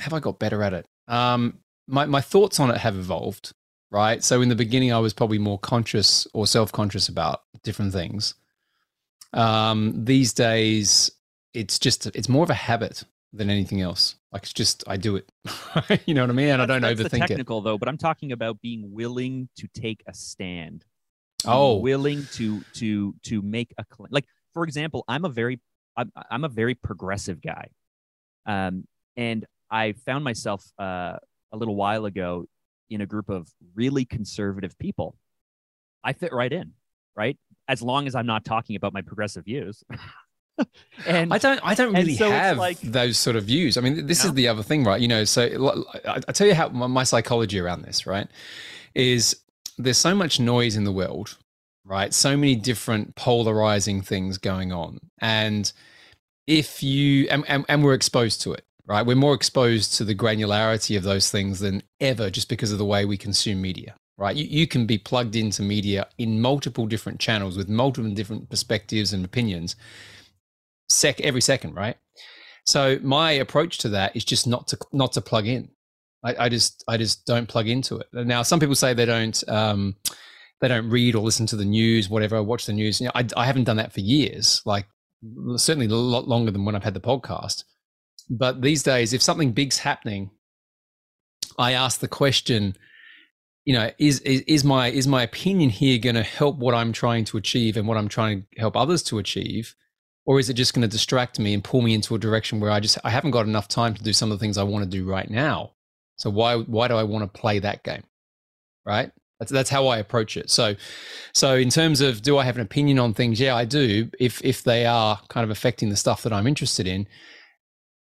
have 0.00 0.12
I 0.12 0.20
got 0.20 0.38
better 0.38 0.62
at 0.62 0.72
it? 0.72 0.86
Um, 1.08 1.58
my 1.86 2.06
my 2.06 2.20
thoughts 2.20 2.58
on 2.60 2.70
it 2.70 2.78
have 2.78 2.96
evolved 2.96 3.52
right? 3.90 4.22
So 4.22 4.40
in 4.42 4.48
the 4.48 4.56
beginning, 4.56 4.92
I 4.92 4.98
was 4.98 5.12
probably 5.12 5.38
more 5.38 5.58
conscious 5.58 6.26
or 6.32 6.46
self 6.46 6.72
conscious 6.72 7.08
about 7.08 7.42
different 7.62 7.92
things. 7.92 8.34
Um, 9.32 10.04
these 10.04 10.32
days, 10.32 11.10
it's 11.54 11.78
just 11.78 12.06
it's 12.06 12.28
more 12.28 12.44
of 12.44 12.50
a 12.50 12.54
habit 12.54 13.04
than 13.32 13.50
anything 13.50 13.80
else. 13.80 14.16
Like 14.32 14.42
it's 14.42 14.52
just 14.52 14.84
I 14.86 14.96
do 14.96 15.16
it. 15.16 15.30
you 16.06 16.14
know 16.14 16.22
what 16.22 16.30
I 16.30 16.34
mean? 16.34 16.48
And 16.48 16.60
that's, 16.60 16.70
I 16.70 16.78
don't 16.78 16.82
that's 16.82 17.00
overthink 17.00 17.10
the 17.10 17.28
technical, 17.28 17.58
it. 17.58 17.64
though. 17.64 17.78
But 17.78 17.88
I'm 17.88 17.98
talking 17.98 18.32
about 18.32 18.60
being 18.60 18.92
willing 18.92 19.48
to 19.58 19.68
take 19.68 20.02
a 20.06 20.14
stand. 20.14 20.84
Oh, 21.44 21.76
willing 21.76 22.26
to 22.32 22.60
to 22.74 23.14
to 23.24 23.42
make 23.42 23.72
a 23.78 23.84
claim. 23.84 24.08
Like 24.10 24.26
for 24.52 24.64
example, 24.64 25.04
I'm 25.06 25.24
a 25.24 25.28
very 25.28 25.60
I'm, 25.96 26.12
I'm 26.30 26.44
a 26.44 26.48
very 26.48 26.74
progressive 26.74 27.40
guy, 27.40 27.68
um, 28.46 28.86
and 29.16 29.46
I 29.70 29.92
found 29.92 30.24
myself 30.24 30.64
uh, 30.78 31.16
a 31.52 31.56
little 31.56 31.76
while 31.76 32.04
ago 32.06 32.46
in 32.90 33.00
a 33.00 33.06
group 33.06 33.28
of 33.28 33.48
really 33.74 34.04
conservative 34.04 34.78
people, 34.78 35.16
I 36.04 36.12
fit 36.12 36.32
right 36.32 36.52
in, 36.52 36.72
right? 37.16 37.36
As 37.68 37.82
long 37.82 38.06
as 38.06 38.14
I'm 38.14 38.26
not 38.26 38.44
talking 38.44 38.76
about 38.76 38.92
my 38.92 39.02
progressive 39.02 39.44
views. 39.44 39.82
and 41.06 41.32
I 41.32 41.38
don't. 41.38 41.60
I 41.62 41.74
don't 41.74 41.92
really 41.94 42.14
so 42.14 42.30
have 42.30 42.58
like- 42.58 42.80
those 42.80 43.18
sort 43.18 43.36
of 43.36 43.44
views. 43.44 43.76
I 43.76 43.80
mean, 43.80 44.06
this 44.06 44.22
No? 44.24 44.30
is 44.30 44.34
the 44.34 44.48
other 44.48 44.62
thing, 44.62 44.84
right? 44.84 45.00
You 45.00 45.08
know, 45.08 45.24
so 45.24 45.90
I 46.06 46.32
tell 46.32 46.46
you 46.46 46.54
how 46.54 46.68
my, 46.68 46.86
my 46.86 47.04
psychology 47.04 47.58
around 47.60 47.82
this, 47.82 48.06
right, 48.06 48.28
is 48.94 49.36
there's 49.78 49.98
so 49.98 50.14
much 50.14 50.40
noise 50.40 50.76
in 50.76 50.84
the 50.84 50.92
world, 50.92 51.36
right? 51.84 52.14
So 52.14 52.36
many 52.36 52.54
different 52.56 53.16
polarizing 53.16 54.00
things 54.00 54.38
going 54.38 54.72
on, 54.72 55.00
and 55.20 55.70
if 56.46 56.82
you 56.82 57.26
and, 57.30 57.44
and, 57.48 57.64
and 57.68 57.84
we're 57.84 57.94
exposed 57.94 58.40
to 58.42 58.52
it, 58.52 58.64
right? 58.86 59.04
We're 59.04 59.16
more 59.16 59.34
exposed 59.34 59.94
to 59.94 60.04
the 60.04 60.14
granularity 60.14 60.96
of 60.96 61.02
those 61.02 61.30
things 61.30 61.60
than 61.60 61.82
ever, 62.00 62.30
just 62.30 62.48
because 62.48 62.72
of 62.72 62.78
the 62.78 62.84
way 62.84 63.04
we 63.04 63.16
consume 63.16 63.60
media. 63.60 63.94
Right, 64.18 64.34
you, 64.34 64.46
you 64.46 64.66
can 64.66 64.86
be 64.86 64.96
plugged 64.96 65.36
into 65.36 65.60
media 65.60 66.08
in 66.16 66.40
multiple 66.40 66.86
different 66.86 67.20
channels 67.20 67.54
with 67.54 67.68
multiple 67.68 68.10
different 68.12 68.48
perspectives 68.48 69.12
and 69.12 69.22
opinions, 69.26 69.76
sec 70.88 71.20
every 71.20 71.42
second, 71.42 71.74
right? 71.74 71.98
So 72.64 72.98
my 73.02 73.32
approach 73.32 73.76
to 73.78 73.90
that 73.90 74.16
is 74.16 74.24
just 74.24 74.46
not 74.46 74.68
to 74.68 74.78
not 74.92 75.12
to 75.12 75.20
plug 75.20 75.46
in. 75.46 75.68
I, 76.24 76.46
I 76.46 76.48
just 76.48 76.82
I 76.88 76.96
just 76.96 77.26
don't 77.26 77.46
plug 77.46 77.68
into 77.68 77.98
it. 77.98 78.06
Now 78.12 78.42
some 78.42 78.58
people 78.58 78.74
say 78.74 78.94
they 78.94 79.04
don't 79.04 79.48
um, 79.48 79.96
they 80.60 80.68
don't 80.68 80.88
read 80.90 81.14
or 81.14 81.22
listen 81.22 81.46
to 81.48 81.56
the 81.56 81.64
news, 81.64 82.08
whatever. 82.08 82.42
Watch 82.42 82.66
the 82.66 82.72
news. 82.72 83.00
You 83.00 83.06
know, 83.06 83.12
I, 83.14 83.26
I 83.36 83.44
haven't 83.44 83.64
done 83.64 83.76
that 83.76 83.92
for 83.92 84.00
years. 84.00 84.62
Like 84.64 84.86
certainly 85.56 85.86
a 85.86 85.94
lot 85.94 86.26
longer 86.26 86.50
than 86.50 86.64
when 86.64 86.74
I've 86.74 86.84
had 86.84 86.94
the 86.94 87.00
podcast. 87.00 87.64
But 88.28 88.62
these 88.62 88.82
days, 88.82 89.12
if 89.12 89.22
something 89.22 89.52
big's 89.52 89.78
happening, 89.78 90.30
I 91.58 91.72
ask 91.72 92.00
the 92.00 92.08
question 92.08 92.76
you 93.64 93.74
know 93.74 93.90
is, 93.98 94.20
is 94.20 94.40
is 94.42 94.64
my 94.64 94.88
is 94.88 95.06
my 95.06 95.22
opinion 95.22 95.70
here 95.70 95.98
going 95.98 96.14
to 96.14 96.22
help 96.22 96.56
what 96.56 96.74
i'm 96.74 96.92
trying 96.92 97.24
to 97.26 97.36
achieve 97.36 97.76
and 97.76 97.86
what 97.86 97.96
i'm 97.98 98.08
trying 98.08 98.42
to 98.54 98.60
help 98.60 98.76
others 98.76 99.02
to 99.04 99.18
achieve? 99.18 99.74
Or 100.28 100.40
is 100.40 100.50
it 100.50 100.54
just 100.54 100.74
going 100.74 100.82
to 100.82 100.88
distract 100.88 101.38
me 101.38 101.54
and 101.54 101.62
pull 101.62 101.82
me 101.82 101.94
into 101.94 102.14
a 102.14 102.18
direction 102.18 102.60
where 102.60 102.70
i 102.70 102.80
just 102.80 102.98
i 103.04 103.10
haven't 103.10 103.32
got 103.32 103.46
enough 103.46 103.68
time 103.68 103.94
to 103.94 104.02
do 104.02 104.12
some 104.12 104.32
of 104.32 104.38
the 104.38 104.42
things 104.42 104.56
i 104.56 104.62
want 104.62 104.84
to 104.84 104.90
do 104.90 105.04
right 105.04 105.28
now? 105.28 105.72
So 106.16 106.30
why 106.30 106.56
why 106.56 106.88
do 106.88 106.94
i 106.94 107.02
want 107.02 107.22
to 107.24 107.40
play 107.40 107.58
that 107.58 107.82
game? 107.82 108.04
Right? 108.84 109.10
That's 109.40 109.52
that's 109.52 109.70
how 109.70 109.88
i 109.88 109.98
approach 109.98 110.36
it. 110.36 110.48
So 110.48 110.76
so 111.32 111.56
in 111.56 111.68
terms 111.68 112.00
of 112.00 112.22
do 112.22 112.38
i 112.38 112.44
have 112.44 112.56
an 112.56 112.62
opinion 112.62 113.00
on 113.00 113.14
things? 113.14 113.40
Yeah 113.40 113.56
i 113.56 113.64
do 113.64 114.10
if 114.20 114.42
if 114.44 114.62
they 114.62 114.86
are 114.86 115.20
kind 115.28 115.44
of 115.44 115.50
affecting 115.50 115.88
the 115.88 115.96
stuff 115.96 116.22
that 116.22 116.32
i'm 116.32 116.46
interested 116.46 116.86
in 116.86 117.08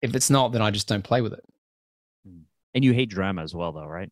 if 0.02 0.14
it's 0.14 0.30
not 0.30 0.52
then 0.52 0.62
i 0.62 0.70
just 0.70 0.88
don't 0.88 1.04
play 1.04 1.20
with 1.20 1.32
it 1.32 1.44
and 2.74 2.84
you 2.84 2.92
hate 2.92 3.10
drama 3.10 3.42
as 3.42 3.54
well, 3.54 3.72
though, 3.72 3.86
right? 3.86 4.10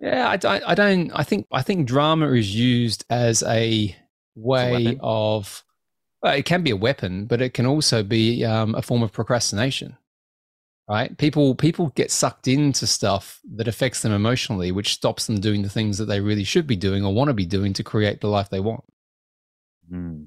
Yeah, 0.00 0.28
I, 0.28 0.56
I, 0.56 0.70
I 0.70 0.74
don't. 0.74 1.10
I 1.14 1.22
think 1.22 1.46
I 1.50 1.62
think 1.62 1.86
drama 1.86 2.30
is 2.32 2.54
used 2.54 3.04
as 3.10 3.42
a 3.42 3.94
way 4.34 4.84
weapon? 4.84 5.00
of. 5.02 5.64
Well, 6.22 6.34
it 6.34 6.44
can 6.44 6.62
be 6.62 6.70
a 6.70 6.76
weapon, 6.76 7.26
but 7.26 7.42
it 7.42 7.54
can 7.54 7.66
also 7.66 8.02
be 8.02 8.44
um, 8.44 8.74
a 8.74 8.82
form 8.82 9.02
of 9.02 9.12
procrastination. 9.12 9.96
Right? 10.88 11.16
People 11.16 11.54
people 11.54 11.88
get 11.90 12.10
sucked 12.10 12.46
into 12.46 12.86
stuff 12.86 13.40
that 13.54 13.68
affects 13.68 14.02
them 14.02 14.12
emotionally, 14.12 14.70
which 14.70 14.92
stops 14.94 15.26
them 15.26 15.40
doing 15.40 15.62
the 15.62 15.70
things 15.70 15.96
that 15.98 16.06
they 16.06 16.20
really 16.20 16.44
should 16.44 16.66
be 16.66 16.76
doing 16.76 17.04
or 17.04 17.14
want 17.14 17.28
to 17.28 17.34
be 17.34 17.46
doing 17.46 17.72
to 17.74 17.82
create 17.82 18.20
the 18.20 18.28
life 18.28 18.50
they 18.50 18.60
want. 18.60 18.84
Hmm. 19.88 20.24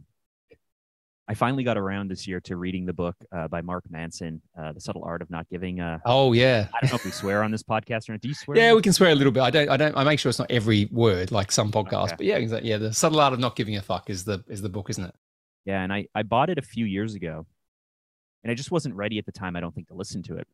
I 1.30 1.34
finally 1.34 1.64
got 1.64 1.78
around 1.78 2.10
this 2.10 2.26
year 2.26 2.40
to 2.42 2.56
reading 2.56 2.86
the 2.86 2.94
book 2.94 3.16
uh, 3.34 3.50
by 3.50 3.62
Mark 3.62 3.84
Manson, 3.90 4.42
uh, 4.58 4.72
"The 4.72 4.80
Subtle 4.80 5.04
Art 5.04 5.22
of 5.22 5.30
Not 5.30 5.48
Giving." 5.50 5.82
Uh, 5.82 6.00
Oh 6.06 6.32
yeah, 6.34 6.68
I 6.74 6.80
don't 6.82 6.92
know 6.92 6.96
if 6.96 7.04
we 7.06 7.12
swear 7.12 7.44
on 7.44 7.52
this 7.52 7.64
podcast 7.64 8.08
or 8.08 8.14
not. 8.14 8.22
Do 8.22 8.30
you 8.30 8.34
swear? 8.34 8.58
yeah. 8.58 8.74
We 8.74 8.82
can 8.82 8.94
swear 8.94 9.12
a 9.12 9.16
little 9.16 9.34
bit. 9.34 9.42
I 9.44 9.50
don't. 9.50 9.70
I 9.70 9.76
don't. 9.78 9.98
I 9.98 10.04
make 10.06 10.20
sure 10.20 10.30
it's 10.30 10.40
not 10.40 10.50
every 10.52 10.88
word 10.92 11.32
like 11.32 11.52
some 11.52 11.70
podcasts, 11.72 12.06
Okay. 12.08 12.16
but 12.18 12.26
yeah, 12.26 12.38
exactly. 12.38 12.70
Yeah, 12.70 12.78
the 12.78 12.94
subtle 12.94 13.20
art 13.20 13.34
of 13.34 13.40
not 13.40 13.56
giving 13.58 13.76
a 13.76 13.82
fuck 13.82 14.10
is 14.10 14.24
the 14.24 14.44
is 14.48 14.62
the 14.62 14.70
book, 14.70 14.90
isn't 14.90 15.04
it? 15.04 15.16
Yeah, 15.66 15.82
and 15.84 15.92
I, 15.92 16.08
I 16.16 16.24
bought 16.24 16.50
it 16.50 16.58
a 16.58 16.62
few 16.62 16.86
years 16.86 17.14
ago, 17.14 17.46
and 18.44 18.50
I 18.52 18.56
just 18.56 18.72
wasn't 18.72 18.96
ready 18.96 19.18
at 19.18 19.26
the 19.26 19.34
time, 19.34 19.58
I 19.58 19.60
don't 19.60 19.76
think, 19.76 19.90
to 19.90 19.96
listen 19.96 20.24
to 20.24 20.38
it, 20.38 20.48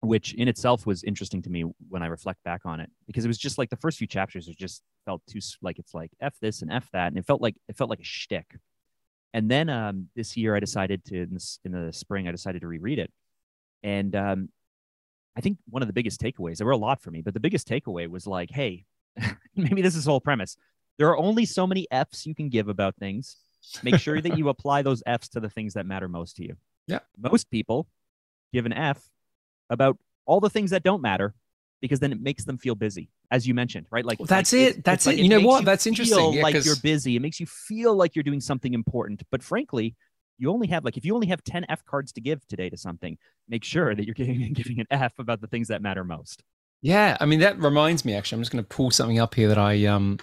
which 0.00 0.32
in 0.32 0.48
itself 0.48 0.86
was 0.86 1.04
interesting 1.04 1.42
to 1.42 1.50
me 1.50 1.64
when 1.90 2.02
I 2.02 2.06
reflect 2.06 2.42
back 2.42 2.62
on 2.64 2.80
it, 2.80 2.90
because 3.06 3.26
it 3.26 3.28
was 3.28 3.36
just 3.36 3.58
like 3.58 3.68
the 3.68 3.76
first 3.76 3.98
few 3.98 4.06
chapters 4.06 4.48
it 4.48 4.56
just 4.56 4.82
felt 5.04 5.20
too 5.28 5.40
like 5.60 5.78
it's 5.78 5.92
like 5.92 6.10
f 6.22 6.34
this 6.40 6.62
and 6.62 6.72
f 6.72 6.88
that, 6.94 7.08
and 7.08 7.18
it 7.18 7.26
felt 7.26 7.42
like 7.42 7.54
it 7.68 7.76
felt 7.76 7.90
like 7.90 8.00
a 8.00 8.04
shtick. 8.04 8.46
And 9.32 9.50
then 9.50 9.68
um, 9.68 10.08
this 10.16 10.36
year, 10.36 10.56
I 10.56 10.60
decided 10.60 11.04
to 11.06 11.22
in 11.22 11.34
the, 11.34 11.58
in 11.64 11.72
the 11.72 11.92
spring, 11.92 12.26
I 12.26 12.32
decided 12.32 12.62
to 12.62 12.66
reread 12.66 12.98
it, 12.98 13.12
and 13.82 14.14
um, 14.16 14.48
I 15.36 15.40
think 15.40 15.58
one 15.68 15.82
of 15.82 15.86
the 15.86 15.92
biggest 15.92 16.20
takeaways 16.20 16.58
there 16.58 16.66
were 16.66 16.72
a 16.72 16.76
lot 16.76 17.00
for 17.00 17.10
me, 17.10 17.22
but 17.22 17.34
the 17.34 17.40
biggest 17.40 17.68
takeaway 17.68 18.08
was 18.08 18.26
like, 18.26 18.50
hey, 18.50 18.84
maybe 19.56 19.82
this 19.82 19.94
is 19.94 20.04
the 20.04 20.10
whole 20.10 20.20
premise. 20.20 20.56
There 20.98 21.08
are 21.08 21.16
only 21.16 21.46
so 21.46 21.66
many 21.66 21.86
f's 21.90 22.26
you 22.26 22.34
can 22.34 22.48
give 22.48 22.68
about 22.68 22.96
things 22.96 23.36
make 23.82 23.98
sure 23.98 24.20
that 24.20 24.38
you 24.38 24.48
apply 24.48 24.82
those 24.82 25.02
F's 25.06 25.28
to 25.30 25.40
the 25.40 25.50
things 25.50 25.74
that 25.74 25.86
matter 25.86 26.08
most 26.08 26.36
to 26.36 26.44
you. 26.44 26.56
Yeah. 26.86 27.00
Most 27.18 27.50
people 27.50 27.86
give 28.52 28.66
an 28.66 28.72
F 28.72 29.08
about 29.68 29.98
all 30.26 30.40
the 30.40 30.50
things 30.50 30.70
that 30.70 30.82
don't 30.82 31.02
matter 31.02 31.34
because 31.80 32.00
then 32.00 32.12
it 32.12 32.20
makes 32.20 32.44
them 32.44 32.58
feel 32.58 32.74
busy, 32.74 33.08
as 33.30 33.46
you 33.46 33.54
mentioned, 33.54 33.86
right? 33.90 34.04
Like 34.04 34.18
Well, 34.18 34.26
that's 34.26 34.52
like, 34.52 34.58
it. 34.60 34.62
it's- 34.62 34.76
it's 34.78 34.84
That's 34.84 35.06
like 35.06 35.18
it. 35.18 35.22
You 35.22 35.28
know 35.28 35.40
what? 35.40 35.64
That's 35.64 35.84
feel 35.84 35.90
interesting. 35.92 36.32
Yeah, 36.34 36.42
like 36.42 36.54
'cause- 36.54 36.66
you're 36.66 36.76
busy. 36.82 37.16
It 37.16 37.20
makes 37.20 37.40
you 37.40 37.46
feel 37.46 37.94
like 37.94 38.14
you're 38.14 38.22
doing 38.22 38.40
something 38.40 38.74
important. 38.74 39.22
But 39.30 39.42
frankly, 39.42 39.94
you 40.38 40.50
only 40.50 40.68
have 40.68 40.84
like 40.84 40.96
if 40.96 41.04
you 41.04 41.14
only 41.14 41.26
have 41.28 41.42
10 41.44 41.66
F 41.68 41.84
cards 41.84 42.12
to 42.12 42.20
give 42.20 42.46
today 42.46 42.70
to 42.70 42.76
something, 42.76 43.16
make 43.48 43.64
sure 43.64 43.94
that 43.94 44.04
you're 44.04 44.14
giving, 44.22 44.52
giving 44.52 44.80
an 44.80 44.86
F 44.90 45.18
about 45.18 45.40
the 45.40 45.46
things 45.46 45.68
that 45.68 45.82
matter 45.82 46.04
most. 46.04 46.42
Yeah, 46.82 47.16
I 47.20 47.26
mean 47.26 47.40
that 47.40 47.58
reminds 47.58 48.04
me. 48.04 48.14
Actually, 48.14 48.36
I'm 48.36 48.42
just 48.42 48.52
going 48.52 48.64
to 48.64 48.68
pull 48.68 48.90
something 48.90 49.18
up 49.18 49.34
here 49.34 49.48
that 49.48 49.58
I 49.58 49.84
um 49.86 50.18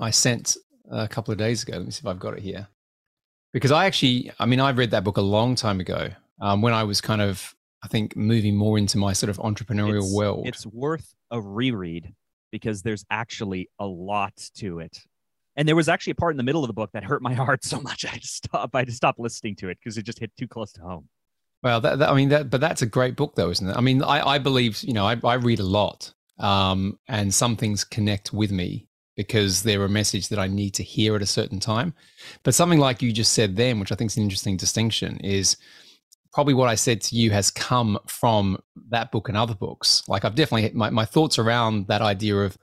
I 0.00 0.10
sent 0.10 0.56
a 0.90 1.06
couple 1.06 1.30
of 1.32 1.38
days 1.38 1.62
ago. 1.62 1.76
Let 1.76 1.84
me 1.86 1.90
see 1.92 2.00
if 2.00 2.06
I've 2.06 2.18
got 2.18 2.34
it 2.34 2.42
here. 2.42 2.66
Because 3.52 3.70
I 3.72 3.86
actually, 3.86 4.30
I 4.38 4.46
mean, 4.46 4.60
I 4.60 4.70
read 4.70 4.90
that 4.92 5.02
book 5.04 5.16
a 5.16 5.22
long 5.22 5.54
time 5.56 5.80
ago 5.80 6.08
um, 6.40 6.62
when 6.62 6.72
I 6.72 6.84
was 6.84 7.00
kind 7.00 7.20
of, 7.20 7.54
I 7.82 7.88
think, 7.88 8.16
moving 8.16 8.56
more 8.56 8.78
into 8.78 8.98
my 8.98 9.12
sort 9.12 9.30
of 9.30 9.38
entrepreneurial 9.38 9.98
It's- 9.98 10.14
world. 10.14 10.46
It's 10.46 10.66
worth 10.66 11.14
a 11.30 11.40
reread 11.40 12.14
because 12.50 12.82
there's 12.82 13.04
actually 13.10 13.70
a 13.78 13.86
lot 13.86 14.34
to 14.56 14.80
it. 14.80 14.98
And 15.56 15.66
there 15.68 15.76
was 15.76 15.88
actually 15.88 16.12
a 16.12 16.16
part 16.16 16.32
in 16.32 16.36
the 16.36 16.42
middle 16.42 16.62
of 16.62 16.68
the 16.68 16.74
book 16.74 16.90
that 16.92 17.04
hurt 17.04 17.22
my 17.22 17.34
heart 17.44 17.64
so 17.64 17.80
much 17.80 18.04
I 18.04 18.08
had 18.08 18.22
to 18.22 18.28
stop. 18.28 18.70
I 18.74 18.78
had 18.78 18.88
to 18.88 18.94
stop 18.94 19.16
listening 19.18 19.56
to 19.56 19.68
it 19.68 19.78
because 19.82 19.98
it 19.98 20.02
just 20.04 20.18
hit 20.18 20.32
too 20.36 20.48
close 20.48 20.72
to 20.72 20.80
home. 20.80 21.08
Well, 21.62 21.80
that, 21.82 21.98
that, 21.98 22.08
I 22.08 22.14
mean, 22.14 22.30
that, 22.30 22.48
but 22.50 22.60
that's 22.60 22.82
a 22.82 22.86
great 22.86 23.16
book, 23.16 23.34
though, 23.34 23.50
isn't 23.50 23.68
it? 23.68 23.76
I 23.76 23.80
mean, 23.80 24.02
I, 24.02 24.26
I 24.26 24.38
believe, 24.38 24.82
you 24.82 24.94
know, 24.94 25.06
I, 25.06 25.18
I 25.22 25.34
read 25.34 25.60
a 25.60 25.64
lot, 25.64 26.12
um, 26.38 26.98
and 27.06 27.34
some 27.34 27.56
things 27.56 27.84
connect 27.84 28.32
with 28.32 28.50
me 28.50 28.88
because 29.16 29.62
they're 29.62 29.84
a 29.84 29.88
message 29.88 30.28
that 30.28 30.38
I 30.38 30.46
need 30.46 30.70
to 30.74 30.82
hear 30.82 31.14
at 31.14 31.20
a 31.20 31.26
certain 31.26 31.60
time. 31.60 31.92
But 32.42 32.54
something 32.54 32.78
like 32.78 33.02
you 33.02 33.12
just 33.12 33.34
said 33.34 33.56
then, 33.56 33.78
which 33.78 33.92
I 33.92 33.94
think 33.94 34.10
is 34.10 34.16
an 34.16 34.22
interesting 34.22 34.56
distinction, 34.56 35.18
is 35.18 35.58
probably 36.32 36.54
what 36.54 36.68
I 36.68 36.74
said 36.74 37.00
to 37.02 37.16
you 37.16 37.30
has 37.30 37.50
come 37.50 37.98
from 38.06 38.58
that 38.90 39.10
book 39.10 39.28
and 39.28 39.36
other 39.36 39.54
books. 39.54 40.02
Like 40.08 40.24
I've 40.24 40.34
definitely 40.34 40.70
my, 40.76 40.90
my 40.90 41.04
thoughts 41.04 41.38
around 41.38 41.88
that 41.88 42.02
idea 42.02 42.36
of, 42.36 42.56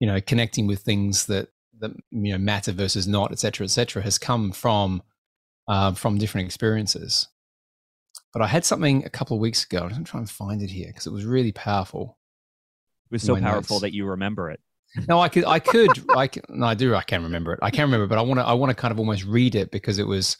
you 0.00 0.06
know, 0.06 0.20
connecting 0.20 0.66
with 0.66 0.80
things 0.80 1.26
that 1.26 1.48
that 1.78 1.92
you 2.10 2.32
know 2.32 2.38
matter 2.38 2.72
versus 2.72 3.06
not, 3.08 3.32
et 3.32 3.38
cetera, 3.38 3.64
et 3.64 3.70
cetera, 3.70 4.02
has 4.02 4.18
come 4.18 4.52
from 4.52 5.02
uh, 5.68 5.92
from 5.92 6.18
different 6.18 6.46
experiences. 6.46 7.28
But 8.32 8.42
I 8.42 8.46
had 8.46 8.64
something 8.64 9.04
a 9.04 9.10
couple 9.10 9.36
of 9.36 9.40
weeks 9.40 9.64
ago. 9.64 9.78
I'm 9.78 9.90
going 9.90 10.04
to 10.04 10.10
try 10.10 10.20
and 10.20 10.30
find 10.30 10.62
it 10.62 10.70
here 10.70 10.86
because 10.86 11.06
it 11.06 11.12
was 11.12 11.24
really 11.24 11.52
powerful. 11.52 12.18
It 13.10 13.14
was 13.14 13.22
so 13.22 13.36
powerful 13.36 13.76
notes. 13.76 13.82
that 13.82 13.92
you 13.94 14.06
remember 14.06 14.50
it. 14.50 14.60
No, 15.08 15.20
I 15.20 15.28
could, 15.28 15.44
I 15.44 15.58
could, 15.58 15.90
I 16.16 16.26
can, 16.26 16.42
no, 16.48 16.66
I 16.66 16.74
do. 16.74 16.94
I 16.94 17.02
can 17.02 17.22
remember 17.22 17.52
it. 17.52 17.58
I 17.62 17.70
can 17.70 17.84
remember, 17.84 18.04
it, 18.04 18.08
but 18.08 18.18
I 18.18 18.22
want 18.22 18.40
to, 18.40 18.44
I 18.44 18.52
want 18.52 18.70
to 18.70 18.74
kind 18.74 18.92
of 18.92 18.98
almost 18.98 19.24
read 19.24 19.54
it 19.54 19.70
because 19.70 19.98
it 19.98 20.06
was. 20.06 20.36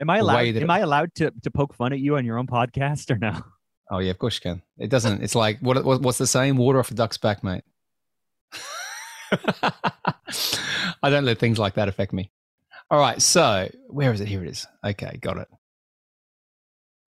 Am 0.00 0.10
I 0.10 0.18
allowed? 0.18 0.56
Am 0.56 0.70
I 0.70 0.78
allowed 0.80 1.14
to, 1.16 1.32
to 1.42 1.50
poke 1.50 1.74
fun 1.74 1.92
at 1.92 1.98
you 1.98 2.16
on 2.16 2.24
your 2.24 2.38
own 2.38 2.46
podcast 2.46 3.10
or 3.10 3.18
no? 3.18 3.40
Oh 3.90 4.00
yeah, 4.00 4.10
of 4.10 4.18
course 4.18 4.34
you 4.34 4.42
can. 4.42 4.60
It 4.76 4.90
doesn't. 4.90 5.22
It's 5.22 5.34
like 5.34 5.60
what, 5.60 5.82
what 5.82 6.02
what's 6.02 6.18
the 6.18 6.26
saying? 6.26 6.56
Water 6.56 6.78
off 6.78 6.90
a 6.90 6.94
duck's 6.94 7.16
back, 7.16 7.42
mate. 7.42 7.64
I 11.02 11.08
don't 11.08 11.24
let 11.24 11.38
things 11.38 11.58
like 11.58 11.72
that 11.76 11.88
affect 11.88 12.12
me. 12.12 12.30
All 12.90 13.00
right, 13.00 13.22
so 13.22 13.66
where 13.86 14.12
is 14.12 14.20
it? 14.20 14.28
Here 14.28 14.44
it 14.44 14.50
is. 14.50 14.66
Okay, 14.84 15.16
got 15.22 15.38
it. 15.38 15.48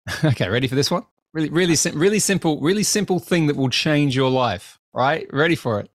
okay, 0.24 0.48
ready 0.48 0.70
for 0.70 0.76
this 0.76 0.89
one? 0.89 1.04
Really, 1.34 1.50
really, 1.50 1.76
sim- 1.76 2.00
really 2.00 2.20
simple, 2.20 2.62
really 2.62 2.84
simple 2.84 3.20
thing 3.20 3.48
that 3.48 3.58
will 3.58 3.70
change 3.70 4.15
your 4.15 4.30
life. 4.30 4.80
Right? 4.94 5.28
Ready 5.34 5.56
for 5.56 5.82
it? 5.82 5.89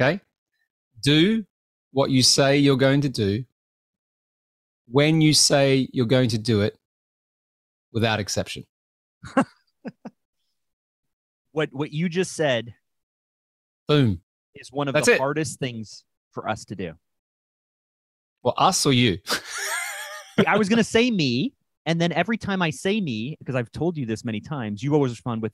Okay. 0.00 0.20
Do 1.02 1.44
what 1.92 2.10
you 2.10 2.22
say 2.22 2.56
you're 2.56 2.76
going 2.76 3.02
to 3.02 3.08
do 3.10 3.44
when 4.90 5.20
you 5.20 5.32
say 5.32 5.88
you're 5.92 6.06
going 6.06 6.30
to 6.30 6.38
do 6.38 6.62
it, 6.62 6.76
without 7.92 8.20
exception. 8.20 8.64
What 11.52 11.70
what 11.72 11.92
you 11.92 12.08
just 12.08 12.32
said 12.32 12.74
Boom. 13.88 14.20
is 14.54 14.70
one 14.70 14.88
of 14.88 14.94
That's 14.94 15.06
the 15.06 15.14
it. 15.14 15.18
hardest 15.18 15.58
things 15.58 16.04
for 16.32 16.48
us 16.48 16.64
to 16.66 16.76
do. 16.76 16.92
Well, 18.42 18.54
us 18.56 18.86
or 18.86 18.92
you? 18.92 19.18
I 20.46 20.56
was 20.56 20.68
gonna 20.68 20.84
say 20.98 21.10
me, 21.10 21.54
and 21.86 22.00
then 22.00 22.12
every 22.12 22.36
time 22.36 22.62
I 22.62 22.70
say 22.70 23.00
me, 23.00 23.36
because 23.40 23.56
I've 23.56 23.72
told 23.72 23.96
you 23.96 24.06
this 24.06 24.24
many 24.24 24.40
times, 24.40 24.82
you 24.82 24.94
always 24.94 25.10
respond 25.10 25.42
with, 25.42 25.52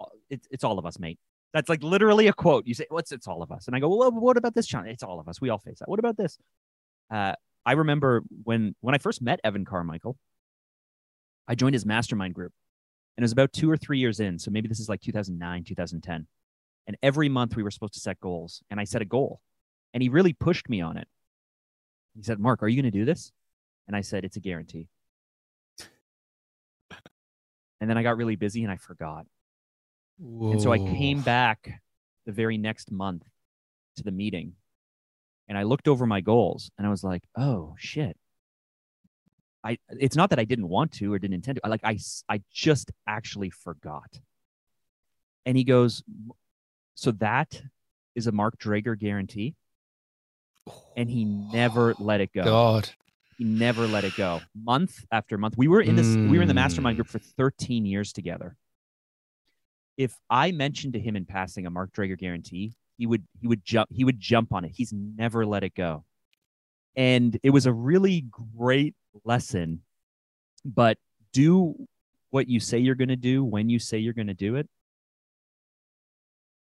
"Oh, 0.00 0.06
"It's 0.30 0.48
it's 0.50 0.64
all 0.64 0.78
of 0.78 0.86
us, 0.86 0.98
mate." 0.98 1.18
That's 1.52 1.68
like 1.68 1.82
literally 1.82 2.26
a 2.28 2.32
quote. 2.32 2.66
You 2.66 2.74
say, 2.74 2.86
"What's 2.88 3.12
it's 3.12 3.28
all 3.28 3.42
of 3.42 3.52
us?" 3.52 3.66
And 3.66 3.76
I 3.76 3.80
go, 3.80 3.94
"Well, 3.94 4.12
what 4.12 4.38
about 4.38 4.54
this, 4.54 4.66
John? 4.66 4.88
It's 4.88 5.02
all 5.02 5.20
of 5.20 5.28
us. 5.28 5.40
We 5.42 5.50
all 5.50 5.58
face 5.58 5.78
that. 5.80 5.88
What 5.88 5.98
about 5.98 6.16
this?" 6.16 6.38
Uh, 7.10 7.34
I 7.66 7.72
remember 7.72 8.22
when 8.42 8.74
when 8.80 8.94
I 8.94 8.98
first 8.98 9.22
met 9.22 9.40
Evan 9.42 9.64
Carmichael, 9.64 10.18
I 11.48 11.54
joined 11.54 11.74
his 11.74 11.86
mastermind 11.86 12.34
group. 12.34 12.52
And 13.16 13.22
it 13.22 13.26
was 13.26 13.32
about 13.32 13.52
two 13.52 13.70
or 13.70 13.76
three 13.76 13.98
years 13.98 14.18
in. 14.18 14.38
So 14.38 14.50
maybe 14.50 14.68
this 14.68 14.80
is 14.80 14.88
like 14.88 15.00
2009, 15.00 15.64
2010. 15.64 16.26
And 16.86 16.96
every 17.02 17.28
month 17.28 17.56
we 17.56 17.62
were 17.62 17.70
supposed 17.70 17.94
to 17.94 18.00
set 18.00 18.20
goals. 18.20 18.62
And 18.70 18.80
I 18.80 18.84
set 18.84 19.02
a 19.02 19.06
goal. 19.06 19.40
And 19.92 20.02
he 20.02 20.08
really 20.08 20.32
pushed 20.32 20.68
me 20.68 20.80
on 20.80 20.96
it. 20.96 21.06
He 22.16 22.22
said, 22.22 22.40
Mark, 22.40 22.62
are 22.62 22.68
you 22.68 22.80
going 22.80 22.90
to 22.90 22.98
do 22.98 23.04
this? 23.04 23.32
And 23.86 23.96
I 23.96 24.00
said, 24.00 24.24
it's 24.24 24.36
a 24.36 24.40
guarantee. 24.40 24.88
and 27.80 27.88
then 27.88 27.96
I 27.96 28.02
got 28.02 28.16
really 28.16 28.36
busy 28.36 28.64
and 28.64 28.72
I 28.72 28.76
forgot. 28.76 29.26
Whoa. 30.18 30.52
And 30.52 30.62
so 30.62 30.72
I 30.72 30.78
came 30.78 31.20
back 31.20 31.80
the 32.26 32.32
very 32.32 32.58
next 32.58 32.90
month 32.90 33.24
to 33.96 34.02
the 34.02 34.12
meeting 34.12 34.54
and 35.48 35.58
I 35.58 35.62
looked 35.64 35.88
over 35.88 36.06
my 36.06 36.20
goals 36.20 36.70
and 36.78 36.86
I 36.86 36.90
was 36.90 37.04
like, 37.04 37.22
oh 37.36 37.74
shit. 37.78 38.16
I 39.62 39.78
it's 39.88 40.16
not 40.16 40.30
that 40.30 40.38
I 40.38 40.44
didn't 40.44 40.68
want 40.68 40.92
to 40.92 41.12
or 41.12 41.18
didn't 41.18 41.34
intend 41.34 41.56
to. 41.56 41.62
I 41.64 41.68
like 41.68 41.80
I 41.84 41.98
I 42.28 42.42
just 42.52 42.90
actually 43.06 43.50
forgot. 43.50 44.20
And 45.46 45.56
he 45.56 45.64
goes, 45.64 46.02
so 46.94 47.10
that 47.12 47.62
is 48.14 48.26
a 48.26 48.32
Mark 48.32 48.58
Drager 48.58 48.98
guarantee. 48.98 49.54
And 50.96 51.08
he 51.10 51.24
never 51.24 51.94
let 51.98 52.20
it 52.20 52.32
go. 52.32 52.44
God. 52.44 52.90
He 53.36 53.44
never 53.44 53.86
let 53.86 54.04
it 54.04 54.16
go. 54.16 54.40
Month 54.54 55.04
after 55.10 55.36
month. 55.36 55.56
We 55.56 55.66
were 55.68 55.80
in 55.80 55.96
this 55.96 56.16
we 56.16 56.36
were 56.38 56.42
in 56.42 56.48
the 56.48 56.54
mastermind 56.54 56.94
Mm. 56.94 56.98
group 56.98 57.08
for 57.08 57.18
13 57.18 57.84
years 57.86 58.12
together. 58.12 58.56
If 59.96 60.14
I 60.30 60.52
mentioned 60.52 60.92
to 60.94 61.00
him 61.00 61.16
in 61.16 61.24
passing 61.24 61.66
a 61.66 61.70
Mark 61.70 61.92
Drager 61.92 62.18
guarantee, 62.18 62.74
he 62.96 63.06
would 63.06 63.24
he 63.40 63.46
would 63.46 63.64
jump 63.64 63.88
he 63.92 64.04
would 64.04 64.20
jump 64.20 64.52
on 64.52 64.64
it. 64.64 64.72
He's 64.74 64.92
never 64.92 65.44
let 65.46 65.64
it 65.64 65.74
go. 65.74 66.04
And 66.96 67.38
it 67.42 67.50
was 67.50 67.66
a 67.66 67.72
really 67.72 68.26
great 68.56 68.94
lesson. 69.24 69.82
But 70.64 70.98
do 71.32 71.74
what 72.30 72.48
you 72.48 72.60
say 72.60 72.78
you're 72.78 72.94
going 72.94 73.08
to 73.08 73.16
do 73.16 73.44
when 73.44 73.68
you 73.68 73.78
say 73.78 73.98
you're 73.98 74.12
going 74.12 74.28
to 74.28 74.34
do 74.34 74.56
it. 74.56 74.68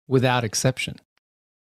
Without 0.08 0.44
exception. 0.44 0.96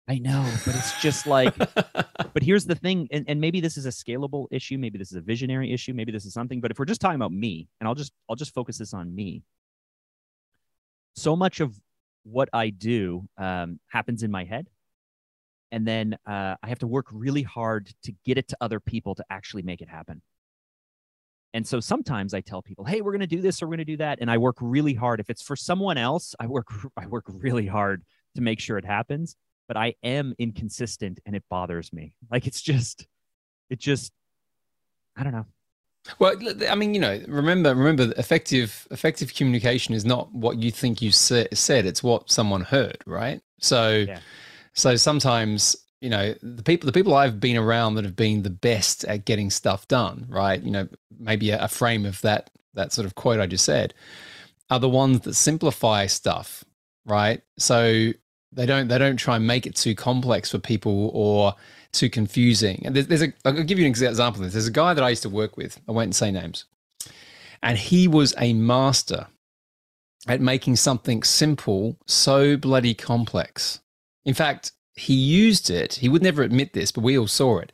I 0.07 0.19
know, 0.19 0.51
but 0.65 0.75
it's 0.75 1.01
just 1.01 1.25
like 1.25 1.57
but 2.35 2.43
here's 2.43 2.65
the 2.65 2.75
thing 2.75 3.07
and, 3.11 3.25
and 3.27 3.41
maybe 3.41 3.61
this 3.61 3.77
is 3.77 3.85
a 3.85 3.89
scalable 3.89 4.47
issue 4.51 4.77
maybe 4.77 4.97
this 4.97 5.11
is 5.11 5.17
a 5.17 5.21
visionary 5.21 5.71
issue 5.71 5.93
maybe 5.93 6.11
this 6.11 6.25
is 6.25 6.33
something 6.33 6.61
but 6.61 6.69
if 6.69 6.77
we're 6.77 6.85
just 6.85 7.01
talking 7.01 7.15
about 7.15 7.31
me 7.31 7.67
and 7.79 7.87
i'll 7.87 7.95
just 7.95 8.11
i'll 8.29 8.35
just 8.35 8.53
focus 8.53 8.77
this 8.77 8.93
on 8.93 9.15
me 9.15 9.41
so 11.15 11.35
much 11.35 11.59
of 11.61 11.79
what 12.25 12.49
i 12.53 12.69
do 12.69 13.27
um, 13.37 13.79
happens 13.87 14.23
in 14.23 14.31
my 14.31 14.43
head 14.43 14.67
and 15.71 15.87
then 15.87 16.17
uh, 16.25 16.55
i 16.61 16.67
have 16.69 16.79
to 16.79 16.87
work 16.87 17.07
really 17.11 17.43
hard 17.43 17.89
to 18.03 18.13
get 18.25 18.37
it 18.37 18.47
to 18.47 18.57
other 18.61 18.79
people 18.79 19.15
to 19.15 19.23
actually 19.29 19.63
make 19.63 19.81
it 19.81 19.89
happen 19.89 20.21
and 21.53 21.65
so 21.65 21.79
sometimes 21.79 22.33
i 22.33 22.41
tell 22.41 22.61
people 22.61 22.83
hey 22.85 23.01
we're 23.01 23.11
going 23.11 23.19
to 23.19 23.27
do 23.27 23.41
this 23.41 23.61
or 23.61 23.67
we're 23.67 23.75
going 23.75 23.85
to 23.85 23.85
do 23.85 23.97
that 23.97 24.19
and 24.21 24.29
i 24.29 24.37
work 24.37 24.57
really 24.59 24.93
hard 24.93 25.19
if 25.19 25.29
it's 25.29 25.41
for 25.41 25.55
someone 25.55 25.97
else 25.97 26.35
i 26.39 26.47
work 26.47 26.67
i 26.97 27.05
work 27.07 27.25
really 27.27 27.67
hard 27.67 28.03
to 28.35 28.41
make 28.41 28.59
sure 28.59 28.77
it 28.77 28.85
happens 28.85 29.35
but 29.67 29.77
I 29.77 29.95
am 30.03 30.33
inconsistent 30.37 31.19
and 31.25 31.35
it 31.35 31.43
bothers 31.49 31.91
me. 31.91 32.13
Like 32.29 32.47
it's 32.47 32.61
just, 32.61 33.07
it 33.69 33.79
just, 33.79 34.11
I 35.15 35.23
don't 35.23 35.33
know. 35.33 35.45
Well, 36.19 36.35
I 36.69 36.75
mean, 36.75 36.93
you 36.93 36.99
know, 36.99 37.21
remember, 37.27 37.73
remember, 37.73 38.13
effective 38.17 38.87
effective 38.91 39.33
communication 39.33 39.93
is 39.93 40.05
not 40.05 40.31
what 40.33 40.61
you 40.61 40.71
think 40.71 41.01
you 41.01 41.11
sa- 41.11 41.45
said; 41.53 41.85
it's 41.85 42.03
what 42.03 42.31
someone 42.31 42.61
heard, 42.61 42.97
right? 43.05 43.41
So, 43.59 44.05
Yeah. 44.07 44.19
so 44.73 44.95
sometimes, 44.95 45.75
you 46.01 46.09
know, 46.09 46.35
the 46.41 46.63
people 46.63 46.85
the 46.85 46.93
people 46.93 47.15
I've 47.15 47.39
been 47.39 47.57
around 47.57 47.95
that 47.95 48.05
have 48.05 48.15
been 48.15 48.43
the 48.43 48.49
best 48.49 49.03
at 49.05 49.25
getting 49.25 49.49
stuff 49.49 49.87
done, 49.87 50.25
right? 50.29 50.61
You 50.61 50.71
know, 50.71 50.87
maybe 51.17 51.49
a, 51.49 51.63
a 51.63 51.67
frame 51.67 52.05
of 52.05 52.21
that 52.21 52.49
that 52.75 52.93
sort 52.93 53.05
of 53.05 53.15
quote 53.15 53.39
I 53.39 53.47
just 53.47 53.65
said, 53.65 53.93
are 54.69 54.79
the 54.79 54.89
ones 54.89 55.21
that 55.21 55.33
simplify 55.33 56.05
stuff, 56.07 56.63
right? 57.05 57.41
So 57.57 58.11
they 58.51 58.65
don't 58.65 58.87
they 58.87 58.97
don't 58.97 59.17
try 59.17 59.37
and 59.37 59.47
make 59.47 59.65
it 59.65 59.75
too 59.75 59.95
complex 59.95 60.51
for 60.51 60.59
people 60.59 61.09
or 61.13 61.53
too 61.99 62.09
confusing. 62.09 62.81
And 62.85 62.95
there's, 62.95 63.07
there's 63.07 63.21
a 63.23 63.33
I'll 63.43 63.53
give 63.63 63.79
you 63.79 63.85
an 63.85 63.89
example 63.89 64.41
of 64.41 64.47
this. 64.47 64.53
There's 64.53 64.67
a 64.67 64.71
guy 64.71 64.93
that 64.93 65.03
I 65.03 65.09
used 65.09 65.23
to 65.23 65.29
work 65.29 65.57
with. 65.57 65.79
I 65.87 65.91
won't 65.91 66.15
say 66.15 66.31
names, 66.31 66.65
and 67.63 67.77
he 67.77 68.07
was 68.07 68.33
a 68.37 68.53
master 68.53 69.27
at 70.27 70.41
making 70.41 70.75
something 70.75 71.23
simple 71.23 71.97
so 72.07 72.57
bloody 72.57 72.93
complex. 72.93 73.79
In 74.25 74.33
fact, 74.33 74.71
he 74.95 75.13
used 75.13 75.69
it. 75.69 75.95
He 75.95 76.09
would 76.09 76.23
never 76.23 76.41
admit 76.41 76.73
this, 76.73 76.91
but 76.91 77.03
we 77.03 77.17
all 77.17 77.27
saw 77.27 77.59
it. 77.59 77.71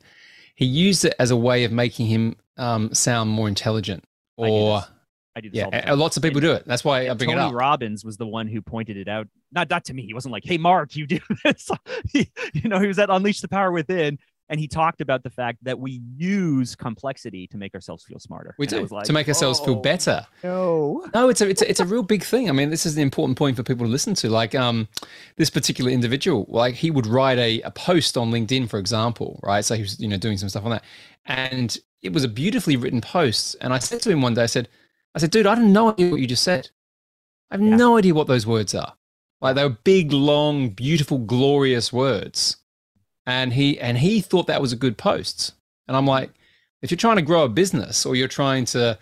He 0.54 0.66
used 0.66 1.04
it 1.04 1.14
as 1.18 1.30
a 1.30 1.36
way 1.36 1.64
of 1.64 1.72
making 1.72 2.06
him 2.06 2.36
um, 2.58 2.92
sound 2.92 3.30
more 3.30 3.48
intelligent. 3.48 4.04
I 4.38 4.46
do 4.46 4.52
Or 4.52 4.80
this. 4.80 4.88
I 5.34 5.40
do 5.40 5.50
this 5.50 5.56
yeah, 5.56 5.64
all 5.64 5.70
the 5.70 5.80
time. 5.80 5.98
lots 5.98 6.16
of 6.18 6.22
people 6.22 6.40
do 6.40 6.52
it. 6.52 6.66
That's 6.66 6.84
why 6.84 7.08
I 7.08 7.14
bring 7.14 7.30
Tony 7.30 7.40
it 7.40 7.46
up. 7.46 7.54
Robbins 7.54 8.04
was 8.04 8.18
the 8.18 8.26
one 8.26 8.48
who 8.48 8.60
pointed 8.60 8.96
it 8.98 9.08
out. 9.08 9.28
Not 9.52 9.70
not 9.70 9.84
to 9.86 9.94
me. 9.94 10.04
He 10.06 10.14
wasn't 10.14 10.32
like, 10.32 10.44
"Hey, 10.44 10.58
Mark, 10.58 10.96
you 10.96 11.06
do 11.06 11.18
this." 11.44 11.70
he, 12.12 12.30
you 12.54 12.68
know, 12.68 12.78
he 12.80 12.86
was 12.86 12.98
at 12.98 13.10
Unleash 13.10 13.40
the 13.40 13.48
Power 13.48 13.70
Within, 13.70 14.18
and 14.48 14.58
he 14.58 14.66
talked 14.68 15.00
about 15.00 15.22
the 15.22 15.30
fact 15.30 15.58
that 15.62 15.78
we 15.78 16.00
use 16.16 16.74
complexity 16.74 17.46
to 17.48 17.56
make 17.58 17.74
ourselves 17.74 18.04
feel 18.04 18.18
smarter. 18.18 18.54
We 18.58 18.66
And 18.66 18.88
do 18.88 18.94
like, 18.94 19.04
to 19.04 19.12
make 19.12 19.28
ourselves 19.28 19.60
feel 19.60 19.74
"Oh, 19.76 19.80
better. 19.80 20.26
No. 20.42 21.06
No, 21.14 21.28
it's 21.28 21.40
a, 21.40 21.48
it's 21.48 21.62
a 21.62 21.70
it's 21.70 21.80
a 21.80 21.84
real 21.84 22.02
big 22.02 22.22
thing. 22.22 22.48
I 22.48 22.52
mean, 22.52 22.70
this 22.70 22.86
is 22.86 22.96
an 22.96 23.02
important 23.02 23.38
point 23.38 23.56
for 23.56 23.62
people 23.62 23.86
to 23.86 23.90
listen 23.92 24.14
to. 24.14 24.28
Like, 24.28 24.54
um, 24.54 24.88
this 25.36 25.50
particular 25.50 25.90
individual, 25.90 26.46
like 26.48 26.74
he 26.74 26.90
would 26.90 27.06
write 27.06 27.38
a, 27.38 27.60
a 27.62 27.70
post 27.70 28.16
on 28.16 28.30
LinkedIn, 28.30 28.68
for 28.68 28.78
example, 28.78 29.38
right? 29.42 29.64
So 29.64 29.74
he 29.74 29.82
was, 29.82 30.00
you 30.00 30.08
know, 30.08 30.16
doing 30.16 30.38
some 30.38 30.48
stuff 30.48 30.64
on 30.64 30.70
that, 30.70 30.84
and 31.26 31.78
it 32.02 32.12
was 32.12 32.24
a 32.24 32.28
beautifully 32.28 32.76
written 32.76 33.00
post. 33.00 33.56
And 33.60 33.72
I 33.72 33.78
said 33.78 34.02
to 34.02 34.10
him 34.10 34.22
one 34.22 34.34
day, 34.34 34.42
I 34.42 34.46
said, 34.46 34.68
I 35.14 35.18
said, 35.18 35.30
dude, 35.30 35.46
I 35.46 35.54
have 35.54 35.64
no 35.64 35.90
idea 35.90 36.10
what 36.10 36.20
you 36.20 36.26
just 36.26 36.42
said. 36.42 36.70
I 37.50 37.54
have 37.56 37.62
Yeah. 37.62 37.76
no 37.76 37.96
idea 37.98 38.14
what 38.14 38.26
those 38.26 38.46
words 38.46 38.74
are. 38.74 38.94
Like 39.42 39.56
they 39.56 39.64
were 39.64 39.76
big, 39.84 40.12
long, 40.12 40.70
beautiful, 40.70 41.18
glorious 41.18 41.92
words, 41.92 42.56
and 43.26 43.52
he 43.52 43.78
and 43.80 43.98
he 43.98 44.20
thought 44.20 44.46
that 44.46 44.62
was 44.62 44.72
a 44.72 44.76
good 44.76 44.96
post. 44.96 45.52
And 45.88 45.96
I'm 45.96 46.06
like, 46.06 46.30
if 46.80 46.92
you're 46.92 46.96
trying 46.96 47.16
to 47.16 47.22
grow 47.22 47.42
a 47.42 47.48
business 47.48 48.06
or 48.06 48.14
you're 48.14 48.28
trying 48.28 48.64
to 48.66 48.96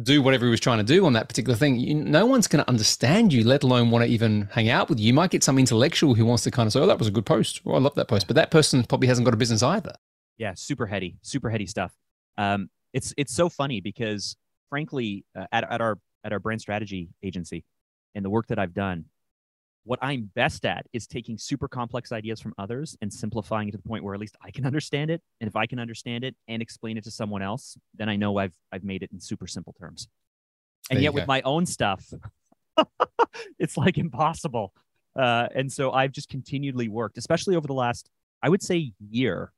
do 0.00 0.22
whatever 0.22 0.44
he 0.44 0.50
was 0.50 0.60
trying 0.60 0.78
to 0.78 0.84
do 0.84 1.04
on 1.06 1.14
that 1.14 1.28
particular 1.28 1.56
thing, 1.56 1.76
you, 1.76 1.94
no 1.94 2.26
one's 2.26 2.46
going 2.46 2.62
to 2.62 2.68
understand 2.68 3.32
you, 3.32 3.42
let 3.42 3.64
alone 3.64 3.90
want 3.90 4.04
to 4.04 4.10
even 4.10 4.48
hang 4.52 4.68
out 4.68 4.88
with 4.88 5.00
you. 5.00 5.08
You 5.08 5.14
might 5.14 5.30
get 5.30 5.42
some 5.42 5.58
intellectual 5.58 6.14
who 6.14 6.26
wants 6.26 6.44
to 6.44 6.50
kind 6.50 6.66
of 6.66 6.74
say, 6.74 6.80
"Oh, 6.80 6.86
that 6.86 6.98
was 6.98 7.08
a 7.08 7.10
good 7.10 7.26
post. 7.26 7.62
I 7.66 7.78
love 7.78 7.94
that 7.94 8.08
post," 8.08 8.26
but 8.26 8.36
that 8.36 8.50
person 8.50 8.84
probably 8.84 9.08
hasn't 9.08 9.24
got 9.24 9.32
a 9.32 9.38
business 9.38 9.62
either. 9.62 9.94
Yeah, 10.36 10.52
super 10.54 10.86
heady, 10.86 11.16
super 11.22 11.48
heady 11.48 11.66
stuff. 11.66 11.92
Um, 12.36 12.68
it's 12.92 13.14
it's 13.16 13.34
so 13.34 13.48
funny 13.48 13.80
because 13.80 14.36
frankly, 14.68 15.24
uh, 15.34 15.46
at 15.52 15.64
at 15.70 15.80
our 15.80 15.98
at 16.22 16.34
our 16.34 16.38
brand 16.38 16.60
strategy 16.60 17.08
agency 17.22 17.64
and 18.14 18.22
the 18.22 18.30
work 18.30 18.46
that 18.48 18.58
I've 18.58 18.74
done, 18.74 19.06
what 19.84 19.98
I'm 20.02 20.30
best 20.34 20.66
at 20.66 20.86
is 20.92 21.06
taking 21.06 21.38
super 21.38 21.66
complex 21.66 22.12
ideas 22.12 22.40
from 22.40 22.54
others 22.58 22.96
and 23.00 23.12
simplifying 23.12 23.68
it 23.68 23.72
to 23.72 23.78
the 23.78 23.88
point 23.88 24.04
where 24.04 24.14
at 24.14 24.20
least 24.20 24.36
I 24.44 24.50
can 24.50 24.66
understand 24.70 25.10
it. 25.10 25.22
And 25.40 25.48
if 25.48 25.56
I 25.56 25.66
can 25.66 25.78
understand 25.78 26.24
it 26.24 26.36
and 26.48 26.60
explain 26.60 26.96
it 26.96 27.04
to 27.04 27.10
someone 27.10 27.42
else, 27.42 27.78
then 27.94 28.08
I 28.08 28.16
know 28.16 28.38
I've 28.38 28.54
I've 28.72 28.84
made 28.84 29.02
it 29.02 29.10
in 29.12 29.20
super 29.20 29.46
simple 29.46 29.74
terms. 29.78 30.08
And 30.90 30.98
There 30.98 31.04
yet 31.04 31.14
with 31.14 31.26
my 31.26 31.40
own 31.42 31.66
stuff, 31.66 32.12
it's 33.58 33.76
like 33.76 33.98
impossible. 33.98 34.72
Uh, 35.16 35.48
and 35.54 35.72
so 35.72 35.92
I've 35.92 36.12
just 36.12 36.28
continually 36.28 36.88
worked, 36.88 37.18
especially 37.18 37.56
over 37.56 37.66
the 37.66 37.74
last, 37.74 38.08
I 38.42 38.48
would 38.48 38.62
say, 38.62 38.92
year. 38.98 39.52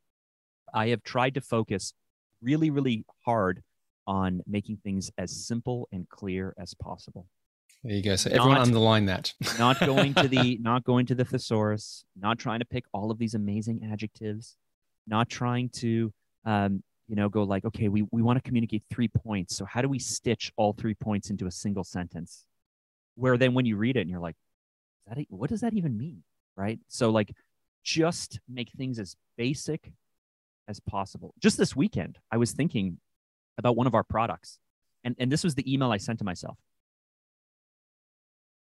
I 0.73 0.87
have 0.87 1.03
tried 1.03 1.35
to 1.35 1.41
focus 1.41 1.93
really, 2.41 2.71
really 2.71 3.05
hard 3.25 3.63
on 4.07 4.41
making 4.47 4.77
things 4.83 5.11
as 5.17 5.45
simple 5.45 5.87
and 5.91 6.09
clear 6.09 6.53
as 6.57 6.73
possible 6.73 7.27
There 7.83 7.95
you 7.95 8.01
go. 8.01 8.15
So 8.15 8.29
everyone 8.29 8.55
Not- 8.55 8.67
underline 8.67 9.05
that. 9.05 9.33
not 9.59 9.79
going 9.79 10.13
to 10.13 10.27
the 10.27 10.57
not 10.61 10.83
going 10.83 11.05
to 11.07 11.15
the 11.15 11.25
thesaurus 11.25 12.05
not 12.15 12.39
trying 12.39 12.59
to 12.59 12.65
pick 12.65 12.85
all 12.93 13.11
of 13.11 13.17
these 13.17 13.33
amazing 13.33 13.87
adjectives 13.91 14.55
not 15.05 15.29
trying 15.29 15.67
to 15.69 16.13
um, 16.45 16.81
you 17.09 17.15
know 17.17 17.27
go 17.27 17.43
like 17.43 17.65
okay 17.65 17.89
we, 17.89 18.03
we 18.11 18.21
want 18.21 18.37
to 18.37 18.41
communicate 18.41 18.83
three 18.89 19.09
points 19.09 19.57
so 19.57 19.65
how 19.65 19.81
do 19.81 19.89
we 19.89 19.99
stitch 19.99 20.51
all 20.55 20.71
three 20.73 20.93
points 20.93 21.29
into 21.29 21.45
a 21.45 21.51
single 21.51 21.83
sentence? 21.83 22.45
Where 23.15 23.37
then 23.37 23.53
when 23.53 23.65
you 23.65 23.75
read 23.75 23.97
it 23.97 24.01
and 24.01 24.09
you're 24.09 24.19
like 24.19 24.35
"Is 25.07 25.17
that 25.17 25.25
what 25.29 25.49
does 25.49 25.61
that 25.61 25.73
even 25.73 25.97
mean? 25.97 26.23
Right? 26.55 26.79
So 26.87 27.09
like 27.09 27.33
just 27.83 28.39
make 28.47 28.71
things 28.71 28.97
as 28.97 29.17
basic 29.37 29.91
as 30.69 30.79
possible. 30.79 31.33
Just 31.41 31.57
this 31.57 31.75
weekend 31.75 32.17
i 32.31 32.37
was 32.37 32.53
thinking 32.53 32.97
about 33.57 33.75
one 33.75 33.87
of 33.87 33.93
our 33.93 34.03
products 34.03 34.57
and, 35.03 35.15
and 35.19 35.29
this 35.29 35.43
was 35.43 35.53
the 35.55 35.71
email 35.71 35.91
i 35.91 35.97
sent 35.97 36.17
to 36.19 36.25
myself 36.25 36.57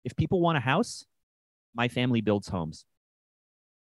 if 0.04 0.16
people 0.16 0.40
want 0.40 0.56
a 0.58 0.60
house, 0.60 1.04
my 1.74 1.88
family 1.88 2.20
builds 2.20 2.48
homes. 2.48 2.84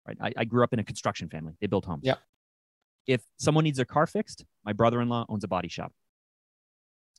Right. 0.06 0.16
I, 0.20 0.32
I 0.38 0.44
grew 0.44 0.64
up 0.64 0.72
in 0.72 0.78
a 0.78 0.84
construction 0.84 1.28
family. 1.28 1.54
They 1.61 1.66
build 1.66 1.84
homes. 1.84 2.02
Yeah. 2.04 2.14
If 3.06 3.22
someone 3.38 3.64
needs 3.64 3.76
their 3.76 3.84
car 3.84 4.06
fixed, 4.06 4.44
my 4.64 4.72
brother-in-law 4.72 5.26
owns 5.28 5.44
a 5.44 5.48
body 5.48 5.68
shop. 5.68 5.92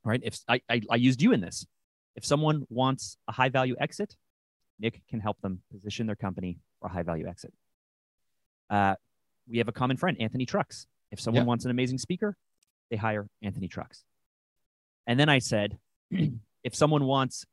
Right. 0.03 0.21
If 0.23 0.39
I, 0.47 0.61
I, 0.69 0.81
I 0.89 0.95
used 0.95 1.21
you 1.21 1.31
in 1.31 1.41
this. 1.41 1.65
If 2.15 2.25
someone 2.25 2.65
wants 2.69 3.17
a 3.27 3.31
high 3.31 3.49
value 3.49 3.75
exit, 3.79 4.15
Nick 4.79 5.01
can 5.09 5.19
help 5.19 5.39
them 5.41 5.61
position 5.71 6.07
their 6.07 6.15
company 6.15 6.59
for 6.79 6.87
a 6.87 6.91
high 6.91 7.03
value 7.03 7.27
exit. 7.27 7.53
Uh, 8.69 8.95
we 9.47 9.59
have 9.59 9.67
a 9.67 9.71
common 9.71 9.97
friend, 9.97 10.17
Anthony 10.19 10.45
Trucks. 10.45 10.87
If 11.11 11.19
someone 11.19 11.43
Yeah. 11.43 11.47
wants 11.47 11.65
an 11.65 11.71
amazing 11.71 11.99
speaker, 11.99 12.35
they 12.89 12.97
hire 12.97 13.27
Anthony 13.41 13.67
Trucks. 13.67 14.03
And 15.07 15.19
then 15.19 15.29
I 15.29 15.39
said, 15.39 15.77
if 16.63 16.73
someone 16.75 17.05
wants 17.05 17.45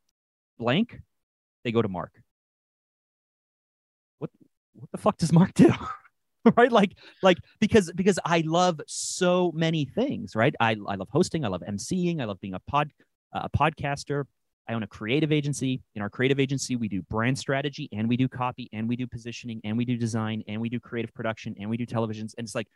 blank, 0.58 1.00
they 1.64 1.72
go 1.72 1.82
to 1.82 1.88
Mark. 1.88 2.12
What 4.18 4.30
what 4.74 4.90
the 4.90 4.98
fuck 4.98 5.18
does 5.18 5.32
Mark 5.32 5.54
do? 5.54 5.72
right? 6.56 6.72
Like 6.72 6.96
like 7.22 7.38
because 7.60 7.90
because 7.94 8.18
I 8.24 8.42
love 8.46 8.80
so 8.86 9.52
many 9.54 9.84
things, 9.84 10.34
right? 10.34 10.54
I 10.60 10.76
I 10.86 10.94
love 10.96 11.08
hosting, 11.10 11.44
I 11.44 11.48
love 11.48 11.62
emceeing, 11.68 12.20
I 12.20 12.24
love 12.24 12.40
being 12.40 12.54
a 12.54 12.60
pod 12.60 12.90
uh, 13.34 13.48
a 13.52 13.58
podcaster. 13.58 14.24
I 14.68 14.74
own 14.74 14.82
a 14.82 14.86
creative 14.86 15.32
agency. 15.32 15.80
In 15.94 16.02
our 16.02 16.10
creative 16.10 16.38
agency, 16.38 16.76
we 16.76 16.88
do 16.88 17.00
brand 17.02 17.38
strategy 17.38 17.88
and 17.90 18.06
we 18.06 18.18
do 18.18 18.28
copy 18.28 18.68
and 18.74 18.86
we 18.86 18.96
do 18.96 19.06
positioning 19.06 19.62
and 19.64 19.78
we 19.78 19.86
do 19.86 19.96
design 19.96 20.42
and 20.46 20.60
we 20.60 20.68
do 20.68 20.78
creative 20.78 21.14
production 21.14 21.54
and 21.58 21.70
we 21.70 21.78
do 21.78 21.86
televisions 21.86 22.34
and 22.36 22.44
it's 22.44 22.54
like 22.54 22.68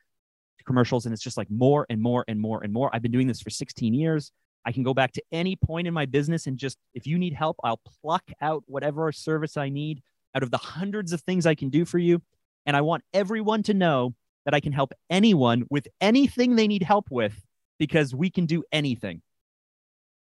commercials 0.64 1.04
and 1.04 1.12
it's 1.12 1.22
just 1.22 1.36
like 1.36 1.50
more 1.50 1.86
and 1.90 2.00
more 2.00 2.24
and 2.28 2.40
more 2.40 2.62
and 2.64 2.72
more. 2.72 2.90
I've 2.94 3.02
been 3.02 3.12
doing 3.12 3.26
this 3.26 3.42
for 3.42 3.50
16 3.50 3.92
years. 3.92 4.32
I 4.64 4.72
can 4.72 4.82
go 4.82 4.94
back 4.94 5.12
to 5.12 5.22
any 5.32 5.56
point 5.56 5.86
in 5.86 5.94
my 5.94 6.06
business 6.06 6.46
and 6.46 6.56
just, 6.56 6.78
if 6.94 7.06
you 7.06 7.18
need 7.18 7.32
help, 7.32 7.56
I'll 7.64 7.80
pluck 8.02 8.24
out 8.40 8.62
whatever 8.66 9.10
service 9.12 9.56
I 9.56 9.68
need 9.68 10.02
out 10.34 10.42
of 10.42 10.50
the 10.50 10.58
hundreds 10.58 11.12
of 11.12 11.20
things 11.22 11.46
I 11.46 11.54
can 11.54 11.68
do 11.68 11.84
for 11.84 11.98
you. 11.98 12.22
And 12.64 12.76
I 12.76 12.80
want 12.80 13.02
everyone 13.12 13.62
to 13.64 13.74
know 13.74 14.14
that 14.44 14.54
I 14.54 14.60
can 14.60 14.72
help 14.72 14.92
anyone 15.10 15.64
with 15.70 15.88
anything 16.00 16.56
they 16.56 16.68
need 16.68 16.82
help 16.82 17.10
with 17.10 17.34
because 17.78 18.14
we 18.14 18.30
can 18.30 18.46
do 18.46 18.62
anything. 18.72 19.22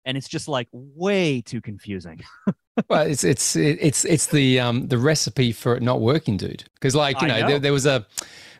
And 0.04 0.16
it's 0.16 0.28
just 0.28 0.48
like 0.48 0.68
way 0.72 1.40
too 1.40 1.60
confusing. 1.60 2.22
well, 2.88 3.06
it's 3.06 3.24
it's 3.24 3.56
it's 3.56 4.04
it's 4.04 4.26
the 4.26 4.60
um 4.60 4.88
the 4.88 4.98
recipe 4.98 5.52
for 5.52 5.76
it 5.76 5.82
not 5.82 6.00
working, 6.00 6.36
dude. 6.36 6.64
Because 6.74 6.94
like 6.94 7.20
you 7.22 7.28
know, 7.28 7.40
know. 7.40 7.48
There, 7.48 7.58
there 7.58 7.72
was 7.72 7.86
a 7.86 8.06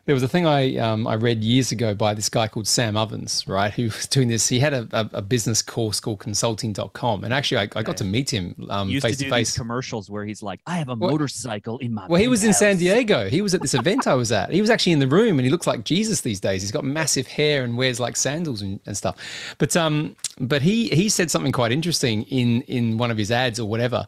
there 0.05 0.13
was 0.13 0.21
a 0.21 0.27
thing 0.27 0.45
I 0.45 0.77
um, 0.77 1.07
I 1.07 1.15
read 1.15 1.43
years 1.43 1.71
ago 1.71 1.95
by 1.95 2.13
this 2.13 2.29
guy 2.29 2.47
called 2.47 2.67
Sam 2.67 2.95
Ovens, 2.95 3.47
right? 3.47 3.73
Who 3.73 3.85
was 3.85 4.05
doing 4.07 4.27
this. 4.27 4.47
He 4.47 4.59
had 4.59 4.73
a, 4.73 4.87
a, 4.91 5.09
a 5.13 5.21
business 5.21 5.63
course 5.63 5.99
called 5.99 6.19
consulting.com. 6.19 7.23
And 7.23 7.33
actually, 7.33 7.57
I, 7.57 7.79
I 7.79 7.81
got 7.83 7.97
to 7.97 8.03
meet 8.03 8.31
him 8.31 8.55
um, 8.69 8.89
face 8.99 9.17
to, 9.17 9.29
face. 9.29 9.57
commercials 9.57 10.09
where 10.09 10.23
he's 10.23 10.43
like, 10.43 10.59
I 10.67 10.77
have 10.77 10.89
a 10.89 10.95
well, 10.95 11.09
motorcycle 11.09 11.79
in 11.79 11.93
my 11.93 12.05
Well, 12.07 12.21
he 12.21 12.27
was 12.27 12.41
house. 12.41 12.47
in 12.47 12.53
San 12.53 12.77
Diego. 12.77 13.29
He 13.29 13.41
was 13.41 13.55
at 13.55 13.61
this 13.61 13.73
event 13.73 14.05
I 14.05 14.13
was 14.13 14.31
at. 14.31 14.51
He 14.55 14.61
was 14.61 14.69
actually 14.69 14.93
in 14.93 14.99
the 14.99 15.07
room 15.07 15.37
and 15.37 15.45
he 15.45 15.49
looks 15.49 15.67
like 15.67 15.83
Jesus 15.83 16.21
these 16.21 16.39
days. 16.39 16.61
He's 16.61 16.71
got 16.71 16.85
massive 16.85 17.27
hair 17.27 17.63
and 17.63 17.75
wears 17.75 17.99
like 17.99 18.15
sandals 18.15 18.61
and, 18.61 18.79
and 18.85 18.95
stuff. 18.95 19.17
But 19.57 19.75
um, 19.75 20.15
but 20.39 20.61
he 20.61 20.87
he 20.89 21.09
said 21.09 21.29
something 21.29 21.51
quite 21.51 21.71
interesting 21.73 22.23
in 22.23 22.61
in 22.63 22.97
one 22.97 23.11
of 23.11 23.17
his 23.17 23.31
ads 23.31 23.59
or 23.59 23.67
whatever 23.67 24.07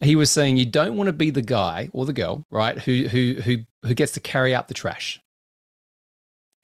he 0.00 0.14
was 0.14 0.30
saying 0.30 0.56
you 0.56 0.66
don't 0.66 0.96
want 0.96 1.08
to 1.08 1.12
be 1.12 1.30
the 1.30 1.42
guy 1.42 1.88
or 1.92 2.06
the 2.06 2.12
girl, 2.12 2.44
right, 2.50 2.78
who 2.78 3.08
who 3.08 3.34
who 3.42 3.56
who 3.84 3.94
gets 3.94 4.12
to 4.12 4.20
carry 4.20 4.54
out 4.54 4.68
the 4.68 4.74
trash. 4.74 5.20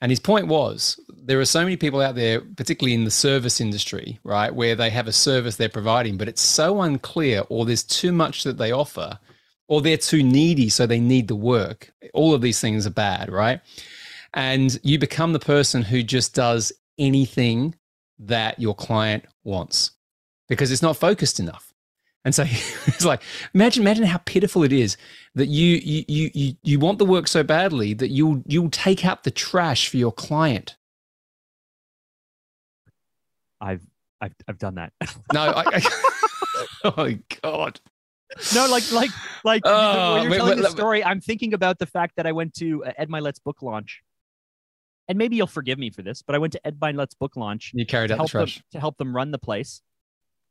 And 0.05 0.11
his 0.11 0.21
point 0.21 0.49
was 0.49 1.01
there 1.09 1.41
are 1.41 1.47
so 1.47 1.63
many 1.63 1.79
people 1.79 2.03
out 2.03 2.15
there, 2.15 2.43
particularly 2.43 2.93
in 2.93 3.05
the 3.05 3.11
service 3.11 3.59
industry, 3.59 4.21
right, 4.23 4.55
where 4.55 4.75
they 4.75 4.91
have 4.91 5.09
a 5.09 5.13
service 5.13 5.57
they're 5.57 5.71
providing, 5.71 6.19
but 6.19 6.29
it's 6.29 6.43
so 6.43 6.83
unclear 6.83 7.45
or 7.49 7.65
there's 7.65 7.83
too 7.83 8.13
much 8.13 8.45
that 8.45 8.59
they 8.59 8.71
offer 8.71 9.19
or 9.67 9.81
they're 9.81 9.97
too 9.97 10.23
needy, 10.23 10.69
so 10.69 10.87
they 10.87 11.01
need 11.01 11.27
the 11.27 11.35
work. 11.35 11.91
All 12.13 12.35
of 12.35 12.43
these 12.43 12.61
things 12.61 12.87
are 12.87 12.91
bad, 12.91 13.33
right? 13.33 13.63
And 14.35 14.79
you 14.83 14.99
become 14.99 15.33
the 15.33 15.39
person 15.39 15.81
who 15.81 16.03
just 16.03 16.35
does 16.35 16.71
anything 16.99 17.75
that 18.19 18.61
your 18.61 18.75
client 18.75 19.25
wants 19.43 19.93
because 20.51 20.71
it's 20.71 20.83
not 20.83 20.99
focused 20.99 21.41
enough. 21.41 21.73
And 22.25 22.35
so 22.35 22.43
it's 22.87 23.05
like, 23.05 23.23
imagine, 23.55 23.83
imagine 23.83 24.05
how 24.05 24.19
pitiful 24.19 24.63
it 24.63 24.73
is 24.73 24.97
that 25.35 25.47
you, 25.47 25.81
you, 25.83 26.05
you, 26.09 26.31
you, 26.35 26.55
you 26.63 26.79
want 26.79 26.99
the 26.99 27.05
work 27.05 27.29
so 27.29 27.43
badly 27.43 27.95
that 27.95 28.09
you'll, 28.09 28.43
you'll 28.47 28.71
take 28.71 29.05
out 29.05 29.25
the 29.25 29.31
trash 29.31 29.89
for 29.89 29.97
your 29.97 30.13
client. 30.13 30.77
I've, 33.61 33.87
I've, 34.21 34.35
I've 34.49 34.59
done 34.59 34.77
that. 34.77 34.93
no, 35.33 35.43
I, 35.43 35.65
I, 35.67 36.67
oh 36.85 36.95
my 36.97 37.19
God. 37.43 37.81
No, 38.55 38.67
like, 38.69 38.91
like, 38.91 39.11
like 39.45 39.63
oh, 39.65 40.15
when 40.15 40.31
you're 40.31 40.39
telling 40.39 40.63
the 40.63 40.71
story, 40.71 41.05
I'm 41.05 41.21
thinking 41.21 41.55
about 41.55 41.79
the 41.79 41.87
fact 41.87 42.17
that 42.17 42.27
I 42.27 42.33
went 42.33 42.55
to 42.55 42.85
uh, 42.85 42.93
Ed 42.97 43.09
Mylett's 43.09 43.39
book 43.39 43.63
launch. 43.63 44.03
And 45.07 45.19
maybe 45.19 45.37
you'll 45.37 45.47
forgive 45.47 45.79
me 45.79 45.91
for 45.91 46.01
this, 46.01 46.23
but 46.23 46.35
I 46.35 46.39
went 46.39 46.55
to 46.55 46.67
Ed 46.67 46.81
Mylett's 46.81 47.15
book 47.15 47.37
launch. 47.37 47.73
You 47.75 47.85
carried 47.85 48.11
out 48.11 48.19
the 48.19 48.25
trash. 48.25 48.57
Them, 48.57 48.65
to 48.73 48.81
help 48.81 48.97
them 48.97 49.15
run 49.15 49.31
the 49.31 49.39
place 49.39 49.83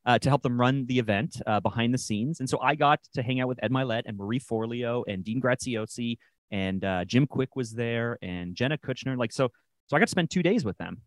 uh, 0.06 0.20
to 0.20 0.30
help 0.30 0.42
them 0.42 0.60
run 0.60 0.86
the 0.86 1.00
event 1.00 1.42
uh, 1.48 1.60
behind 1.60 1.94
the 1.94 1.98
scenes. 1.98 2.40
And 2.40 2.50
so 2.50 2.60
I 2.60 2.76
got 2.76 3.00
to 3.14 3.24
hang 3.24 3.40
out 3.40 3.48
with 3.48 3.60
Ed 3.64 3.72
Mylett 3.72 4.04
and 4.06 4.18
Marie 4.18 4.40
Forleo 4.40 5.04
and 5.08 5.24
Dean 5.24 5.42
Graziosi 5.42 6.18
and 6.52 6.84
uh, 6.84 7.06
Jim 7.06 7.26
Kwik 7.26 7.56
was 7.56 7.72
there 7.72 8.18
and 8.22 8.56
Jenna 8.56 8.78
Kutcher. 8.78 9.18
Like 9.18 9.32
so, 9.32 9.50
so 9.88 9.98
I 9.98 10.00
got 10.00 10.06
to 10.06 10.12
spend 10.12 10.30
two 10.30 10.44
days 10.44 10.66
with 10.66 10.78
them. 10.78 11.02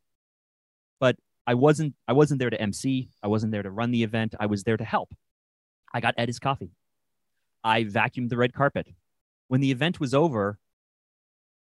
But 0.98 1.16
I 1.46 1.54
wasn't 1.54 1.94
I 2.08 2.12
wasn't 2.12 2.40
there 2.40 2.50
to 2.50 2.60
MC. 2.60 3.08
I 3.22 3.28
wasn't 3.28 3.52
there 3.52 3.62
to 3.62 3.70
run 3.70 3.90
the 3.90 4.02
event. 4.02 4.34
I 4.40 4.46
was 4.46 4.64
there 4.64 4.76
to 4.76 4.84
help. 4.84 5.14
I 5.94 6.00
got 6.00 6.14
Ed 6.18 6.28
his 6.28 6.38
coffee. 6.38 6.72
I 7.62 7.84
vacuumed 7.84 8.30
the 8.30 8.36
red 8.36 8.52
carpet. 8.52 8.88
When 9.48 9.60
the 9.60 9.70
event 9.70 10.00
was 10.00 10.14
over, 10.14 10.58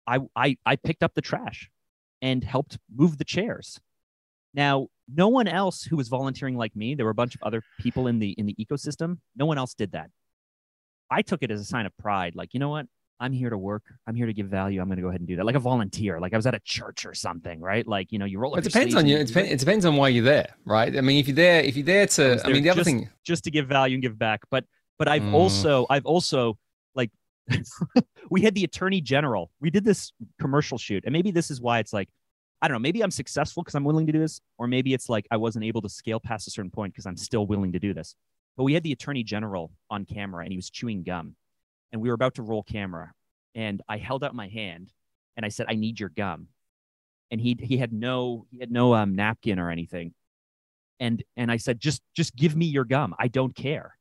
I 0.06 0.20
I, 0.36 0.56
I 0.64 0.76
picked 0.76 1.02
up 1.02 1.14
the 1.14 1.22
trash 1.22 1.70
and 2.22 2.44
helped 2.44 2.78
move 2.94 3.18
the 3.18 3.24
chairs. 3.24 3.80
Now, 4.54 4.88
no 5.12 5.28
one 5.28 5.48
else 5.48 5.82
who 5.82 5.96
was 5.96 6.08
volunteering 6.08 6.56
like 6.56 6.74
me, 6.74 6.94
there 6.94 7.04
were 7.04 7.10
a 7.10 7.14
bunch 7.14 7.34
of 7.34 7.42
other 7.42 7.62
people 7.80 8.06
in 8.06 8.18
the 8.18 8.30
in 8.30 8.46
the 8.46 8.54
ecosystem. 8.54 9.18
No 9.36 9.46
one 9.46 9.58
else 9.58 9.74
did 9.74 9.92
that. 9.92 10.10
I 11.10 11.22
took 11.22 11.42
it 11.42 11.50
as 11.50 11.60
a 11.60 11.64
sign 11.64 11.86
of 11.86 11.96
pride. 11.98 12.34
Like, 12.34 12.54
you 12.54 12.60
know 12.60 12.70
what? 12.70 12.86
I'm 13.20 13.32
here 13.32 13.50
to 13.50 13.58
work. 13.58 13.84
I'm 14.06 14.14
here 14.14 14.26
to 14.26 14.32
give 14.32 14.48
value. 14.48 14.80
I'm 14.80 14.88
going 14.88 14.96
to 14.96 15.02
go 15.02 15.08
ahead 15.08 15.20
and 15.20 15.28
do 15.28 15.36
that. 15.36 15.46
Like 15.46 15.54
a 15.54 15.60
volunteer. 15.60 16.18
Like 16.18 16.34
I 16.34 16.36
was 16.36 16.46
at 16.46 16.54
a 16.54 16.60
church 16.60 17.06
or 17.06 17.14
something, 17.14 17.60
right? 17.60 17.86
Like 17.86 18.10
you 18.10 18.18
know, 18.18 18.24
you 18.24 18.38
roll. 18.38 18.54
It 18.56 18.64
depends 18.64 18.94
on 18.94 19.06
you. 19.06 19.16
It 19.18 19.28
depends, 19.28 19.50
it 19.50 19.60
depends 19.60 19.84
on 19.84 19.96
why 19.96 20.08
you're 20.08 20.24
there, 20.24 20.54
right? 20.64 20.96
I 20.96 21.00
mean, 21.00 21.18
if 21.18 21.28
you're 21.28 21.36
there, 21.36 21.60
if 21.60 21.76
you're 21.76 21.86
there 21.86 22.06
to, 22.06 22.40
I, 22.44 22.48
I 22.48 22.52
mean, 22.52 22.62
the 22.62 22.68
just, 22.68 22.78
other 22.78 22.84
thing, 22.84 23.08
just 23.24 23.44
to 23.44 23.50
give 23.50 23.66
value 23.68 23.94
and 23.94 24.02
give 24.02 24.18
back. 24.18 24.40
But 24.50 24.64
but 24.98 25.08
I've 25.08 25.22
mm. 25.22 25.32
also 25.32 25.86
I've 25.88 26.06
also 26.06 26.58
like 26.94 27.10
we 28.30 28.42
had 28.42 28.54
the 28.54 28.64
attorney 28.64 29.00
general. 29.00 29.50
We 29.60 29.70
did 29.70 29.84
this 29.84 30.12
commercial 30.40 30.76
shoot, 30.76 31.04
and 31.06 31.12
maybe 31.12 31.30
this 31.30 31.50
is 31.50 31.60
why 31.60 31.78
it's 31.78 31.92
like 31.92 32.08
I 32.62 32.68
don't 32.68 32.76
know, 32.76 32.80
maybe 32.80 33.02
I'm 33.02 33.10
successful 33.10 33.62
because 33.62 33.74
I'm 33.74 33.84
willing 33.84 34.06
to 34.06 34.12
do 34.12 34.18
this, 34.18 34.40
or 34.58 34.66
maybe 34.66 34.94
it's 34.94 35.08
like 35.08 35.26
I 35.30 35.36
wasn't 35.36 35.64
able 35.64 35.82
to 35.82 35.88
scale 35.88 36.20
past 36.20 36.48
a 36.48 36.50
certain 36.50 36.70
point 36.70 36.94
because 36.94 37.06
I'm 37.06 37.16
still 37.16 37.46
willing 37.46 37.72
to 37.72 37.78
do 37.78 37.92
this. 37.92 38.14
But 38.56 38.64
we 38.64 38.74
had 38.74 38.82
the 38.82 38.92
attorney 38.92 39.22
general 39.22 39.72
on 39.90 40.04
camera 40.04 40.44
and 40.44 40.52
he 40.52 40.56
was 40.56 40.70
chewing 40.70 41.02
gum. 41.02 41.34
And 41.92 42.00
we 42.00 42.08
were 42.08 42.14
about 42.14 42.34
to 42.34 42.42
roll 42.42 42.62
camera. 42.62 43.12
And 43.54 43.82
I 43.88 43.98
held 43.98 44.24
out 44.24 44.34
my 44.34 44.48
hand 44.48 44.92
and 45.36 45.44
I 45.44 45.48
said, 45.48 45.66
I 45.68 45.74
need 45.74 46.00
your 46.00 46.08
gum. 46.08 46.48
And 47.30 47.40
he 47.40 47.56
he 47.60 47.78
had 47.78 47.92
no 47.92 48.46
he 48.50 48.58
had 48.58 48.70
no 48.70 48.94
um, 48.94 49.14
napkin 49.14 49.58
or 49.58 49.70
anything. 49.70 50.14
And 51.00 51.22
and 51.36 51.50
I 51.50 51.56
said, 51.56 51.80
just 51.80 52.02
just 52.14 52.36
give 52.36 52.54
me 52.54 52.66
your 52.66 52.84
gum. 52.84 53.14
I 53.18 53.28
don't 53.28 53.54
care. 53.54 53.96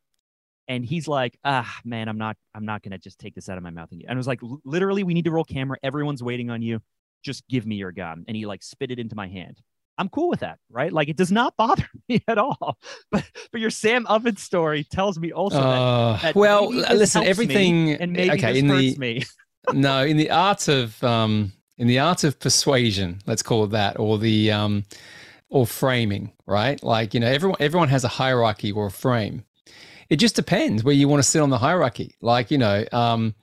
And 0.68 0.86
he's 0.86 1.08
like, 1.08 1.38
ah, 1.44 1.80
man, 1.84 2.08
I'm 2.08 2.18
not 2.18 2.38
I'm 2.54 2.66
not 2.66 2.84
gonna 2.84 2.98
just 2.98 3.20
take 3.20 3.36
this 3.36 3.50
out 3.50 3.58
of 3.58 3.64
my 3.64 3.70
mouth. 3.72 3.90
And 3.92 4.04
I 4.08 4.16
was 4.16 4.28
like, 4.28 4.42
literally, 4.64 5.04
we 5.04 5.14
need 5.14 5.26
to 5.26 5.32
roll 5.32 5.44
camera. 5.44 5.78
Everyone's 5.84 6.22
waiting 6.22 6.50
on 6.50 6.62
you 6.62 6.82
just 7.24 7.48
give 7.48 7.66
me 7.66 7.76
your 7.76 7.92
gun. 7.92 8.26
And 8.28 8.38
he 8.38 8.46
like 8.46 8.64
spit 8.64 8.92
it 8.92 9.00
into 9.00 9.16
my 9.16 9.28
hand. 9.28 9.62
I'm 9.98 10.10
cool 10.10 10.30
with 10.30 10.40
that, 10.40 10.60
right? 10.70 10.92
Like 10.92 11.08
it 11.08 11.18
does 11.18 11.32
not 11.32 11.56
bother 11.58 11.88
me 12.08 12.24
at 12.28 12.38
all. 12.38 12.78
But 13.12 13.24
but 13.52 13.62
your 13.62 13.70
Sam 13.70 14.06
Oven 14.08 14.38
story 14.38 14.84
tells 14.84 15.20
me 15.20 15.32
also 15.32 15.60
uh, 15.60 16.14
that, 16.14 16.22
that 16.22 16.36
well, 16.36 16.70
listen, 16.70 17.24
everything 17.24 17.92
and 17.92 18.14
maybe 18.14 18.32
okay, 18.32 18.60
in 18.60 18.68
the, 18.68 18.96
me. 18.98 19.24
no, 19.74 20.04
in 20.04 20.18
the 20.18 20.32
art 20.32 20.68
of 20.68 21.04
um 21.04 21.54
in 21.78 21.88
the 21.88 22.00
art 22.00 22.24
of 22.24 22.40
persuasion, 22.40 23.20
let's 23.26 23.44
call 23.44 23.64
it 23.64 23.72
that, 23.72 24.00
or 24.00 24.18
the 24.18 24.52
um 24.52 24.84
or 25.50 25.68
framing, 25.68 26.32
right? 26.48 26.82
Like, 26.84 27.14
you 27.14 27.20
know, 27.20 27.28
everyone 27.28 27.58
everyone 27.60 27.90
has 27.90 28.04
a 28.04 28.10
hierarchy 28.10 28.72
or 28.72 28.88
a 28.88 28.92
frame. 28.92 29.46
It 30.10 30.18
just 30.18 30.36
depends 30.36 30.84
where 30.84 30.94
you 30.94 31.08
want 31.08 31.24
to 31.24 31.28
sit 31.28 31.42
on 31.42 31.50
the 31.50 31.58
hierarchy. 31.58 32.16
Like, 32.22 32.52
you 32.52 32.58
know, 32.58 32.84
um, 32.92 33.36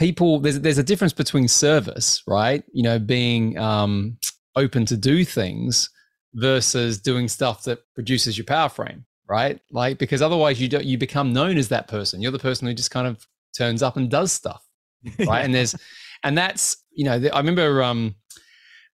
people 0.00 0.40
there's 0.40 0.58
there's 0.60 0.78
a 0.78 0.82
difference 0.82 1.12
between 1.12 1.46
service, 1.46 2.24
right? 2.26 2.64
You 2.72 2.82
know, 2.82 2.98
being 2.98 3.56
um, 3.58 4.16
open 4.56 4.86
to 4.86 4.96
do 4.96 5.24
things 5.24 5.90
versus 6.34 6.98
doing 6.98 7.28
stuff 7.28 7.64
that 7.64 7.80
produces 7.94 8.36
your 8.36 8.46
power 8.46 8.70
frame, 8.70 9.04
right? 9.28 9.60
Like 9.70 9.98
because 9.98 10.22
otherwise 10.22 10.60
you 10.60 10.68
don't 10.68 10.86
you 10.86 10.98
become 10.98 11.32
known 11.32 11.58
as 11.58 11.68
that 11.68 11.86
person. 11.86 12.20
You're 12.20 12.32
the 12.32 12.38
person 12.40 12.66
who 12.66 12.74
just 12.74 12.90
kind 12.90 13.06
of 13.06 13.24
turns 13.56 13.82
up 13.82 13.96
and 13.96 14.10
does 14.10 14.32
stuff, 14.32 14.64
right? 15.20 15.44
and 15.44 15.54
there's 15.54 15.76
and 16.24 16.36
that's 16.36 16.78
you 16.92 17.04
know 17.04 17.20
I 17.32 17.38
remember 17.38 17.82
um, 17.82 18.14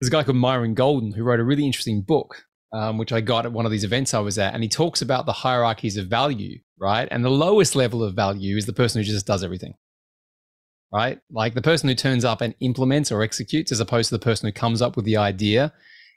there's 0.01 0.09
a 0.09 0.13
guy 0.13 0.25
called 0.25 0.37
Myron 0.37 0.75
Golden 0.75 1.13
who 1.13 1.23
wrote 1.23 1.41
a 1.41 1.45
really 1.45 1.65
interesting 1.65 2.03
book. 2.03 2.45
Um, 2.73 2.99
which 2.99 3.13
I 3.13 3.21
got 3.23 3.47
at 3.47 3.53
one 3.53 3.65
of 3.65 3.71
these 3.71 3.85
events 3.85 4.13
I 4.13 4.19
was 4.19 4.39
at, 4.39 4.53
and 4.53 4.63
he 4.63 4.69
talks 4.69 5.01
about 5.01 5.25
the 5.25 5.33
hierarchies 5.33 5.97
of 5.97 6.09
value, 6.09 6.59
right? 6.79 7.09
And 7.11 7.25
the 7.25 7.31
lowest 7.31 7.77
level 7.77 8.03
of 8.03 8.15
value 8.15 8.57
is 8.57 8.67
the 8.67 8.73
person 8.73 9.01
who 9.01 9.05
just 9.05 9.25
does 9.25 9.45
everything, 9.45 9.75
right? 10.93 11.19
Like 11.31 11.55
the 11.55 11.63
person 11.63 11.89
who 11.89 11.95
turns 11.95 12.25
up 12.25 12.41
and 12.41 12.55
implements 12.61 13.11
or 13.13 13.23
executes, 13.23 13.73
as 13.73 13.81
opposed 13.81 14.09
to 14.11 14.15
the 14.15 14.25
person 14.25 14.47
who 14.47 14.53
comes 14.53 14.83
up 14.83 14.97
with 14.97 15.05
the 15.05 15.17
idea, 15.17 15.73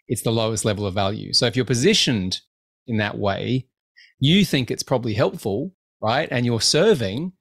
it's 0.08 0.22
the 0.22 0.32
lowest 0.32 0.66
level 0.66 0.86
of 0.86 0.94
value. 0.94 1.34
So 1.34 1.46
if 1.46 1.56
you're 1.56 1.66
positioned 1.66 2.40
in 2.88 2.98
that 2.98 3.18
way, 3.18 3.68
you 4.20 4.46
think 4.46 4.72
it's 4.72 4.84
probably 4.84 5.14
helpful, 5.14 5.74
right? 6.02 6.28
And 6.32 6.46
you're 6.46 6.62
serving, 6.62 7.34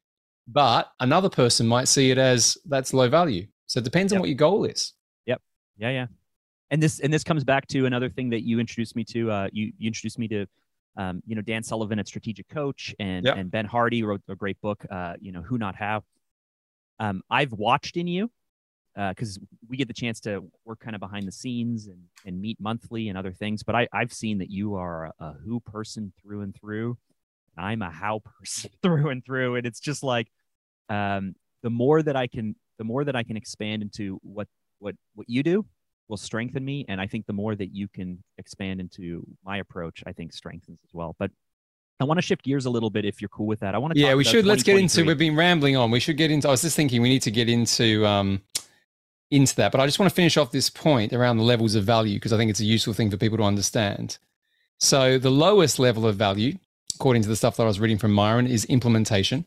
but 0.46 0.90
another 1.00 1.28
person 1.28 1.66
might 1.66 1.88
see 1.88 2.10
it 2.10 2.18
as 2.18 2.56
that's 2.66 2.92
low 2.92 3.08
value. 3.08 3.46
So 3.66 3.78
it 3.78 3.84
depends 3.84 4.12
yep. 4.12 4.18
on 4.18 4.20
what 4.20 4.28
your 4.28 4.36
goal 4.36 4.64
is. 4.64 4.92
Yep. 5.26 5.42
Yeah. 5.78 5.90
Yeah. 5.90 6.06
And 6.70 6.82
this 6.82 7.00
and 7.00 7.12
this 7.12 7.24
comes 7.24 7.44
back 7.44 7.66
to 7.68 7.86
another 7.86 8.10
thing 8.10 8.28
that 8.30 8.42
you 8.42 8.60
introduced 8.60 8.94
me 8.94 9.02
to. 9.04 9.30
Uh, 9.30 9.48
you 9.52 9.72
you 9.78 9.86
introduced 9.86 10.18
me 10.18 10.28
to 10.28 10.46
um, 10.98 11.22
you 11.26 11.36
know, 11.36 11.42
Dan 11.42 11.62
Sullivan 11.62 11.98
at 11.98 12.08
Strategic 12.08 12.48
Coach 12.48 12.94
and 12.98 13.24
Yep. 13.24 13.36
and 13.36 13.50
Ben 13.50 13.64
Hardy 13.64 14.02
wrote 14.02 14.20
a 14.28 14.34
great 14.34 14.60
book, 14.60 14.84
uh, 14.90 15.14
you 15.20 15.32
know, 15.32 15.42
Who 15.42 15.56
Not 15.56 15.76
How. 15.76 16.02
Um, 16.98 17.22
I've 17.30 17.52
watched 17.52 17.96
in 17.96 18.06
you 18.06 18.30
because 18.96 19.38
we 19.68 19.76
get 19.76 19.86
the 19.86 19.94
chance 19.94 20.18
to 20.20 20.44
work 20.64 20.80
kind 20.80 20.96
of 20.96 21.00
behind 21.00 21.26
the 21.26 21.32
scenes 21.32 21.86
and, 21.86 22.02
and 22.26 22.40
meet 22.40 22.58
monthly 22.60 23.08
and 23.08 23.16
other 23.16 23.32
things. 23.32 23.62
But 23.62 23.76
I, 23.76 23.88
I've 23.92 24.12
seen 24.12 24.38
that 24.38 24.50
you 24.50 24.74
are 24.74 25.06
a, 25.06 25.12
a 25.20 25.36
who 25.44 25.60
person 25.60 26.12
through 26.20 26.40
and 26.40 26.54
through. 26.54 26.98
I'm 27.56 27.82
a 27.82 27.90
how 27.90 28.22
person 28.38 28.70
through 28.82 29.10
and 29.10 29.24
through. 29.24 29.56
And 29.56 29.66
it's 29.66 29.80
just 29.80 30.02
like 30.02 30.28
um, 30.88 31.34
the 31.62 31.70
more 31.70 32.02
that 32.02 32.16
I 32.16 32.26
can, 32.26 32.56
the 32.78 32.84
more 32.84 33.04
that 33.04 33.14
I 33.14 33.22
can 33.22 33.36
expand 33.36 33.82
into 33.82 34.18
what 34.22 34.48
what 34.80 34.96
what 35.14 35.28
you 35.28 35.42
do 35.42 35.64
will 36.08 36.16
strengthen 36.16 36.64
me. 36.64 36.84
And 36.88 37.00
I 37.00 37.06
think 37.06 37.26
the 37.26 37.32
more 37.32 37.54
that 37.54 37.74
you 37.74 37.86
can 37.86 38.22
expand 38.38 38.80
into 38.80 39.24
my 39.44 39.58
approach, 39.58 40.02
I 40.06 40.12
think 40.12 40.32
strengthens 40.32 40.80
as 40.84 40.90
well. 40.92 41.14
But 41.18 41.30
I 42.00 42.04
want 42.04 42.18
to 42.18 42.22
shift 42.22 42.44
gears 42.44 42.64
a 42.66 42.70
little 42.70 42.90
bit 42.90 43.04
if 43.04 43.20
you're 43.20 43.28
cool 43.28 43.46
with 43.46 43.60
that. 43.60 43.74
I 43.74 43.78
want 43.78 43.94
to 43.94 44.00
Yeah, 44.00 44.14
we 44.14 44.24
should. 44.24 44.44
Let's 44.46 44.62
get 44.62 44.78
into. 44.78 45.04
We've 45.04 45.18
been 45.18 45.36
rambling 45.36 45.76
on. 45.76 45.90
We 45.90 46.00
should 46.00 46.16
get 46.16 46.30
into. 46.30 46.48
I 46.48 46.52
was 46.52 46.62
just 46.62 46.76
thinking 46.76 47.02
we 47.02 47.08
need 47.08 47.22
to 47.22 47.30
get 47.30 47.48
into 47.48 48.06
um, 48.06 48.42
into 49.30 49.54
that, 49.56 49.72
but 49.72 49.80
I 49.80 49.86
just 49.86 49.98
want 49.98 50.08
to 50.10 50.14
finish 50.14 50.36
off 50.36 50.52
this 50.52 50.70
point 50.70 51.12
around 51.12 51.38
the 51.38 51.42
levels 51.42 51.74
of 51.74 51.84
value 51.84 52.14
because 52.16 52.32
I 52.32 52.36
think 52.36 52.50
it's 52.50 52.60
a 52.60 52.64
useful 52.64 52.94
thing 52.94 53.10
for 53.10 53.16
people 53.16 53.36
to 53.38 53.44
understand. 53.44 54.18
So 54.78 55.18
the 55.18 55.30
lowest 55.30 55.78
level 55.80 56.06
of 56.06 56.14
value, 56.16 56.56
according 56.94 57.22
to 57.22 57.28
the 57.28 57.36
stuff 57.36 57.56
that 57.56 57.64
I 57.64 57.66
was 57.66 57.80
reading 57.80 57.98
from 57.98 58.12
Myron, 58.12 58.46
is 58.46 58.64
implementation. 58.66 59.44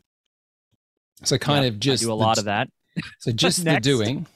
So 1.24 1.38
kind 1.38 1.64
Yep, 1.66 1.74
of 1.74 1.80
just 1.80 2.04
I 2.04 2.06
do 2.06 2.10
a 2.10 2.18
the- 2.18 2.24
lot 2.24 2.38
of 2.38 2.46
that. 2.46 2.68
So 3.20 3.32
just 3.32 3.64
the 3.64 3.80
doing. 3.80 4.28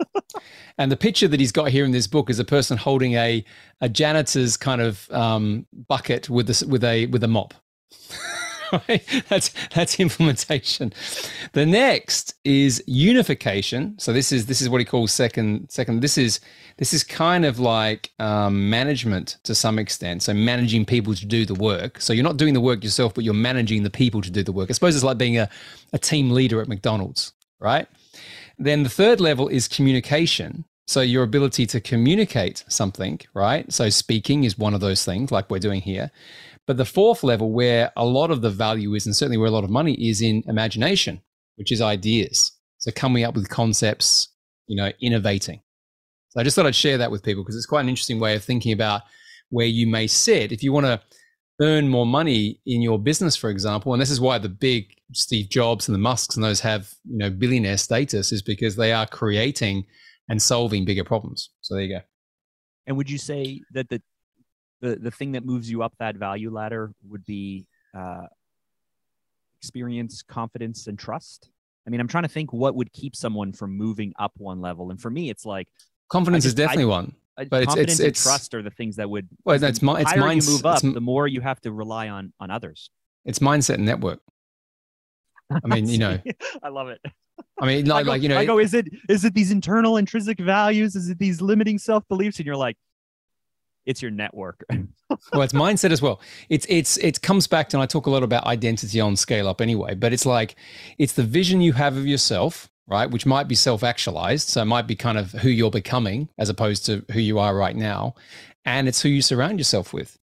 And 0.78 0.89
the 0.91 0.95
picture 0.97 1.28
that 1.28 1.39
he's 1.39 1.51
got 1.51 1.70
here 1.70 1.84
in 1.86 1.91
this 1.91 2.07
book 2.07 2.30
is 2.30 2.39
a 2.39 2.45
person 2.45 2.78
holding 2.78 3.13
a 3.16 3.43
a 3.82 3.89
janitor's 3.89 4.55
kind 4.55 4.82
of 4.82 5.09
um, 5.11 5.66
bucket 5.88 6.30
with 6.30 6.47
this 6.47 6.63
with 6.63 6.84
a 6.86 7.07
with 7.07 7.24
a 7.24 7.28
mop. 7.28 7.53
That's 9.30 9.54
that's 9.74 10.00
implementation. 10.00 10.93
The 11.54 11.66
next 11.66 12.36
is 12.43 12.84
unification. 12.88 13.98
So 14.00 14.12
this 14.12 14.32
is 14.32 14.48
this 14.48 14.62
is 14.62 14.70
what 14.70 14.80
he 14.80 14.86
calls 14.86 15.12
second 15.12 15.70
second. 15.70 16.02
This 16.02 16.18
is 16.18 16.39
this 16.78 16.93
is 16.93 17.04
kind 17.04 17.46
of 17.46 17.60
like 17.60 18.12
um, 18.20 18.70
management 18.70 19.38
to 19.43 19.56
some 19.56 19.80
extent. 19.80 20.24
So 20.24 20.34
managing 20.34 20.86
people 20.86 21.14
to 21.14 21.26
do 21.26 21.46
the 21.46 21.54
work. 21.54 22.02
So 22.02 22.12
you're 22.12 22.24
not 22.24 22.38
doing 22.38 22.54
the 22.54 22.62
work 22.62 22.84
yourself, 22.84 23.14
but 23.14 23.24
you're 23.24 23.34
managing 23.34 23.84
the 23.84 23.89
people 23.89 24.22
to 24.22 24.32
do 24.32 24.43
the 24.43 24.52
work. 24.52 24.70
I 24.70 24.74
suppose 24.74 24.96
it's 24.96 25.06
like 25.06 25.18
being 25.18 25.38
a, 25.38 25.50
a 25.93 26.00
team 26.00 26.32
leader 26.32 26.62
at 26.62 26.68
McDonald's, 26.68 27.34
right? 27.60 27.88
Then 28.58 28.84
the 28.84 28.89
third 28.89 29.22
level 29.22 29.48
is 29.48 29.68
communication. 29.68 30.66
So 30.88 31.02
your 31.02 31.24
ability 31.24 31.66
to 31.68 31.82
communicate 31.82 32.64
something, 32.68 33.20
right? 33.34 33.72
So 33.74 33.89
speaking 33.89 34.43
is 34.43 34.58
one 34.58 34.76
of 34.76 34.82
those 34.82 35.04
things, 35.04 35.32
like 35.32 35.50
we're 35.50 35.60
doing 35.60 35.82
here. 35.82 36.12
But 36.68 36.78
the 36.78 36.86
fourth 36.86 37.24
level, 37.24 37.51
where 37.51 37.91
a 37.95 38.05
lot 38.05 38.32
of 38.32 38.41
the 38.41 38.49
value 38.49 38.95
is, 38.95 39.05
and 39.05 39.16
certainly 39.16 39.38
where 39.38 39.47
a 39.47 39.51
lot 39.51 39.63
of 39.63 39.70
money 39.70 39.93
is 40.09 40.22
in 40.22 40.43
imagination, 40.47 41.22
which 41.57 41.72
is 41.72 41.82
ideas. 41.82 42.51
So 42.80 42.91
coming 42.91 43.24
up 43.24 43.36
with 43.36 43.49
concepts, 43.49 44.30
you 44.68 44.76
know, 44.76 44.91
innovating. 44.99 45.61
So 46.30 46.39
I 46.39 46.43
just 46.43 46.55
thought 46.55 46.66
I'd 46.66 46.76
share 46.76 46.97
that 46.97 47.11
with 47.11 47.24
people 47.24 47.43
because 47.43 47.55
it's 47.55 47.66
quite 47.66 47.82
an 47.82 47.89
interesting 47.89 48.20
way 48.20 48.36
of 48.36 48.43
thinking 48.43 48.74
about 48.74 49.03
where 49.49 49.68
you 49.68 49.88
may 49.88 50.07
sit. 50.07 50.51
If 50.51 50.63
you 50.63 50.74
want 50.74 50.88
to 50.88 51.01
earn 51.61 51.88
more 51.88 52.05
money 52.05 52.59
in 52.66 52.82
your 52.82 52.99
business, 52.99 53.36
for 53.36 53.49
example, 53.49 53.93
and 53.93 54.01
this 54.01 54.09
is 54.09 54.20
why 54.20 54.38
the 54.38 54.49
big 54.49 54.88
Steve 55.13 55.49
Jobs 55.49 55.88
and 55.88 55.95
the 55.95 55.99
Musks 55.99 56.36
and 56.36 56.43
those 56.43 56.59
have, 56.61 56.91
you 57.05 57.18
know, 57.18 57.30
billionaire 57.30 57.78
status 57.78 58.32
is 58.32 58.41
because 58.41 58.76
they 58.76 58.91
are 58.91 59.05
creating 59.05 59.86
and 60.28 60.41
solving 60.41 60.84
bigger 60.84 61.03
problems. 61.03 61.51
So 61.61 61.76
there 61.76 61.84
you 61.84 61.95
go. 61.97 62.01
And 62.88 62.97
would 62.97 63.09
you 63.09 63.18
say 63.18 63.61
that 63.72 63.89
the 63.89 64.01
the 64.90 64.96
the 64.98 65.12
thing 65.12 65.32
that 65.34 65.46
moves 65.46 65.70
you 65.70 65.84
up 65.84 65.94
that 66.00 66.16
value 66.16 66.52
ladder 66.52 66.94
would 67.10 67.26
be 67.26 67.66
uh, 67.98 68.28
experience, 69.62 70.22
confidence, 70.22 70.88
and 70.88 70.98
trust? 70.98 71.50
I 71.88 71.90
mean, 71.90 72.00
I'm 72.00 72.08
trying 72.08 72.24
to 72.24 72.30
think 72.30 72.52
what 72.54 72.76
would 72.76 72.92
keep 72.94 73.16
someone 73.16 73.54
from 73.54 73.78
moving 73.78 74.14
up 74.18 74.34
one 74.38 74.60
level. 74.62 74.90
And 74.92 75.00
for 75.00 75.10
me, 75.10 75.30
it's 75.30 75.46
like 75.46 75.68
Confidence 76.10 76.44
just- 76.44 76.52
is 76.54 76.56
definitely 76.56 76.86
one. 76.86 77.16
uh, 77.38 77.46
But 77.46 77.64
it's- 77.64 77.66
confidence 77.68 77.94
it's- 77.94 78.00
and 78.00 78.08
it's- 78.10 78.24
trust 78.24 78.54
are 78.54 78.62
the 78.64 78.70
things 78.72 78.96
that 78.98 79.10
would. 79.10 79.28
Well, 79.44 79.62
it's 79.64 79.80
the 79.80 79.86
mi- 79.86 80.02
it's 80.02 80.12
higher 80.12 80.20
minds- 80.20 80.48
you 80.48 80.54
move 80.54 80.66
up, 80.66 80.82
the 80.82 81.02
more 81.02 81.28
you 81.28 81.42
have 81.42 81.60
to 81.62 81.72
rely 81.72 82.10
on 82.10 82.34
on 82.40 82.50
others. 82.52 82.90
It's 83.26 83.40
mindset 83.40 83.76
and 83.76 83.86
network. 83.86 84.20
I 85.64 85.68
mean, 85.68 85.88
you 85.94 85.98
know, 85.98 86.20
I 86.64 86.70
love 86.70 86.90
it. 86.90 87.02
I 87.60 87.66
mean, 87.68 87.86
I 87.92 87.96
like, 87.96 88.06
go, 88.06 88.12
like 88.12 88.22
you 88.24 88.30
know, 88.30 88.38
I 88.38 88.46
go, 88.46 88.60
is 88.60 88.74
it 88.74 88.88
is 89.10 89.26
it 89.26 89.34
these 89.34 89.52
internal 89.52 89.98
intrinsic 89.98 90.40
values? 90.40 90.96
Is 90.96 91.10
it 91.10 91.20
these 91.20 91.42
limiting 91.42 91.78
self 91.78 92.08
beliefs? 92.08 92.38
And 92.40 92.46
you're 92.46 92.56
like, 92.56 92.78
it's 93.86 94.02
your 94.02 94.12
network. 94.12 94.64
well, 94.70 95.42
it's 95.42 95.54
mindset 95.54 95.92
as 95.92 96.02
well. 96.02 96.20
It's 96.50 96.66
it's 96.70 96.98
it 96.98 97.22
comes 97.22 97.48
back 97.48 97.70
to, 97.70 97.78
and 97.78 97.84
I 97.84 97.86
talk 97.86 98.06
a 98.08 98.10
lot 98.10 98.24
about 98.24 98.46
identity 98.46 99.00
on 99.00 99.16
scale 99.16 99.48
up 99.48 99.62
anyway. 99.62 99.96
But 99.96 100.14
it's 100.14 100.26
like 100.26 100.56
it's 100.98 101.14
the 101.14 101.24
vision 101.24 101.62
you 101.62 101.74
have 101.74 101.98
of 101.98 102.08
yourself, 102.08 102.70
right? 102.88 103.10
Which 103.10 103.26
might 103.26 103.48
be 103.48 103.56
self 103.56 103.84
actualized, 103.84 104.50
so 104.50 104.62
it 104.62 104.66
might 104.66 104.88
be 104.88 104.96
kind 104.96 105.18
of 105.18 105.32
who 105.32 105.50
you're 105.50 105.72
becoming 105.72 106.30
as 106.38 106.50
opposed 106.50 106.86
to 106.88 107.06
who 107.12 107.20
you 107.20 107.40
are 107.40 107.56
right 107.56 107.76
now, 107.76 108.16
and 108.66 108.88
it's 108.88 109.02
who 109.02 109.10
you 109.10 109.22
surround 109.22 109.60
yourself 109.60 109.94
with, 109.94 110.18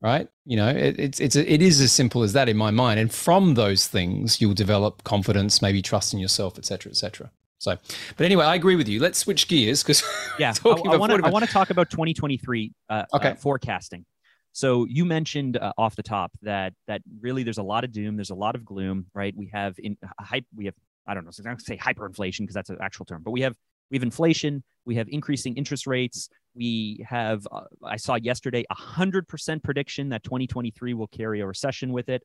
right? 0.00 0.28
You 0.44 0.56
know, 0.56 0.68
it, 0.68 0.98
it's 0.98 1.20
it's 1.20 1.36
it 1.36 1.62
is 1.62 1.80
as 1.80 1.92
simple 1.92 2.22
as 2.22 2.32
that 2.34 2.48
in 2.48 2.56
my 2.56 2.70
mind. 2.70 3.00
And 3.00 3.12
from 3.12 3.54
those 3.54 3.86
things, 3.86 4.40
you'll 4.40 4.54
develop 4.54 5.04
confidence, 5.04 5.60
maybe 5.60 5.82
trust 5.82 6.12
in 6.12 6.20
yourself, 6.20 6.58
etc., 6.58 6.90
etc. 6.90 7.30
So, 7.62 7.78
but 8.16 8.24
anyway, 8.24 8.44
I 8.44 8.56
agree 8.56 8.74
with 8.74 8.88
you. 8.88 8.98
Let's 8.98 9.20
switch 9.20 9.46
gears 9.46 9.84
because 9.84 10.02
yeah, 10.38 10.52
I 10.66 10.96
want 10.96 11.12
to 11.12 11.20
I 11.24 11.30
want 11.30 11.44
to 11.44 11.50
talk 11.52 11.70
about 11.70 11.90
2023 11.90 12.72
uh, 12.90 13.04
Okay. 13.14 13.28
uh, 13.28 13.34
forecasting. 13.36 14.04
So 14.50 14.84
you 14.86 15.04
mentioned 15.04 15.58
uh, 15.58 15.72
off 15.78 15.94
the 15.94 16.02
top 16.02 16.32
that 16.42 16.74
that 16.88 17.02
really 17.20 17.44
there's 17.44 17.58
a 17.58 17.62
lot 17.62 17.84
of 17.84 17.92
doom, 17.92 18.16
there's 18.16 18.30
a 18.30 18.34
lot 18.34 18.56
of 18.56 18.64
gloom, 18.64 19.06
right? 19.14 19.32
We 19.36 19.48
have 19.52 19.76
in 19.78 19.96
a 20.02 20.24
hype, 20.24 20.44
we 20.56 20.64
have 20.64 20.74
I 21.06 21.14
don't 21.14 21.24
know, 21.24 21.30
so 21.30 21.44
to 21.44 21.56
say 21.60 21.76
hyperinflation 21.76 22.40
because 22.40 22.54
that's 22.54 22.70
an 22.70 22.78
actual 22.80 23.04
term, 23.04 23.22
but 23.24 23.30
we 23.30 23.42
have 23.42 23.54
we 23.92 23.96
have 23.96 24.02
inflation, 24.02 24.64
we 24.84 24.96
have 24.96 25.06
increasing 25.08 25.56
interest 25.56 25.86
rates, 25.86 26.30
we 26.56 27.06
have 27.08 27.46
uh, 27.52 27.60
I 27.84 27.96
saw 27.96 28.16
yesterday 28.16 28.64
a 28.70 28.74
hundred 28.74 29.28
percent 29.28 29.62
prediction 29.62 30.08
that 30.08 30.24
2023 30.24 30.94
will 30.94 31.06
carry 31.06 31.38
a 31.38 31.46
recession 31.46 31.92
with 31.92 32.08
it. 32.08 32.24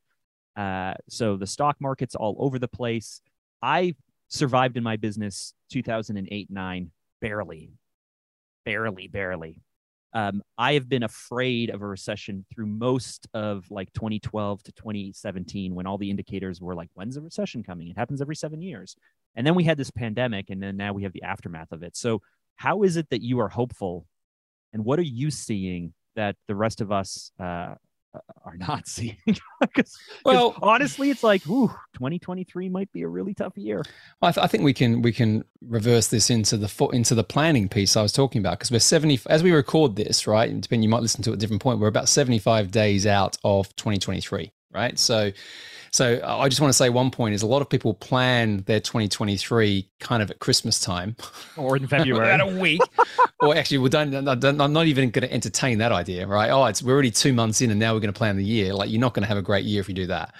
Uh, 0.56 0.96
so 1.10 1.38
the 1.38 1.46
stock 1.46 1.78
market's 1.80 2.16
all 2.16 2.36
over 2.40 2.58
the 2.58 2.68
place. 2.68 3.22
I 3.62 3.94
survived 4.30 4.78
in 4.78 4.84
my 4.84 4.98
business 4.98 5.54
2008 5.72 6.50
9 6.50 6.92
barely 7.22 7.72
barely 8.66 9.08
barely. 9.08 9.62
Um, 10.14 10.42
i 10.58 10.74
have 10.74 10.90
been 10.90 11.04
afraid 11.04 11.70
of 11.70 11.82
a 11.82 11.88
recession 11.88 12.46
through 12.54 12.66
most 12.66 13.28
of 13.34 13.70
like 13.70 13.92
2012 13.94 14.64
to 14.64 14.72
2017 14.72 15.76
when 15.76 15.86
all 15.86 15.98
the 15.98 16.10
indicators 16.10 16.62
were 16.62 16.76
like 16.76 16.90
when's 16.94 17.16
the 17.16 17.22
recession 17.22 17.64
coming? 17.64 17.90
It 17.90 17.98
happens 17.98 18.22
every 18.22 18.36
seven 18.36 18.62
years. 18.62 18.96
And 19.36 19.46
then 19.46 19.56
we 19.56 19.64
had 19.64 19.78
this 19.78 19.92
pandemic 19.92 20.50
and 20.50 20.62
then 20.62 20.78
now 20.78 20.94
we 20.94 21.04
have 21.04 21.14
the 21.14 21.24
aftermath 21.24 21.72
of 21.72 21.84
it. 21.84 21.96
So 21.96 22.22
how 22.56 22.84
is 22.84 22.98
it 22.98 23.10
that 23.12 23.22
you 23.22 23.40
are 23.40 23.50
hopeful 23.50 24.06
and 24.74 24.84
what 24.84 25.00
are 25.00 25.04
you 25.04 25.32
seeing 25.32 25.94
that 26.16 26.36
the 26.48 26.56
rest 26.56 26.82
of 26.82 26.92
us 26.92 27.32
uh, 27.40 27.76
are 28.46 28.58
not 28.58 28.88
seeing 28.88 29.18
'Cause- 29.28 29.40
'cause 29.76 29.98
well, 30.26 30.56
honestly 30.62 31.10
it's 31.10 31.24
like 31.24 31.46
ooh 31.48 31.68
2023 31.94 32.70
might 32.70 32.92
be 32.92 33.02
a 33.02 33.08
really 33.08 33.34
tough 33.34 33.58
year 33.58 33.84
I, 34.22 34.32
th- 34.32 34.44
I 34.44 34.48
think 34.48 34.64
we 34.64 34.74
can 34.74 35.02
we 35.02 35.12
can 35.12 35.44
reverse 35.62 36.08
this 36.08 36.30
into 36.30 36.58
the 36.58 36.68
fo- 36.68 36.90
into 36.90 37.16
the 37.16 37.24
planning 37.24 37.68
piece 37.70 37.96
I 37.98 38.02
was 38.02 38.12
talking 38.12 38.40
about 38.40 38.60
because 38.60 38.72
we're 38.72 38.80
seventy 38.80 39.20
as 39.28 39.44
we 39.44 39.52
record 39.52 39.96
this 39.96 40.28
right. 40.28 40.50
and 40.50 40.62
Depending, 40.62 40.84
you 40.84 40.90
might 40.90 41.02
listen 41.02 41.24
to 41.24 41.30
it 41.32 41.34
at 41.34 41.38
a 41.38 41.40
different 41.40 41.62
point. 41.62 41.80
We're 41.80 41.88
about 41.88 42.10
seventy 42.10 42.40
five 42.40 42.72
days 42.72 43.06
out 43.08 43.38
of 43.44 43.76
twenty 43.76 43.98
twenty 44.00 44.22
three, 44.22 44.52
right? 44.72 44.98
So, 45.00 45.32
so 45.92 46.22
I 46.24 46.48
just 46.50 46.62
want 46.62 46.70
to 46.70 46.78
say 46.78 46.90
one 46.90 47.12
point 47.12 47.34
is 47.34 47.42
a 47.42 47.48
lot 47.48 47.62
of 47.62 47.70
people 47.70 47.94
plan 47.94 48.64
their 48.68 48.80
twenty 48.80 49.08
twenty 49.08 49.38
three 49.38 49.90
kind 50.00 50.22
of 50.22 50.30
at 50.32 50.40
Christmas 50.40 50.80
time, 50.80 51.16
or 51.58 51.76
in 51.78 51.84
about 51.86 52.00
february 52.02 52.40
a 52.40 52.60
week, 52.60 52.82
or 53.42 53.56
actually 53.56 53.80
we 53.80 53.90
don't. 53.90 54.14
I 54.28 54.36
don't- 54.36 54.62
I'm 54.62 54.74
not 54.74 54.88
even 54.88 55.10
going 55.10 55.28
to 55.28 55.34
entertain 55.34 55.78
that 55.80 55.92
idea, 55.92 56.26
right? 56.28 56.50
Oh, 56.50 56.66
it's 56.66 56.82
we're 56.84 56.94
already 56.94 57.12
two 57.12 57.34
months 57.34 57.62
in 57.62 57.72
and 57.72 57.80
now 57.80 57.94
we're 57.94 58.00
going 58.00 58.14
to 58.14 58.18
plan 58.18 58.38
the 58.38 58.44
year. 58.46 58.74
Like 58.74 58.90
you're 58.90 59.02
not 59.02 59.14
going 59.14 59.24
to 59.24 59.28
have 59.28 59.38
a 59.38 59.42
great 59.42 59.66
year 59.66 59.82
if 59.82 59.88
you 59.90 59.96
do 59.96 60.08
that. 60.08 60.34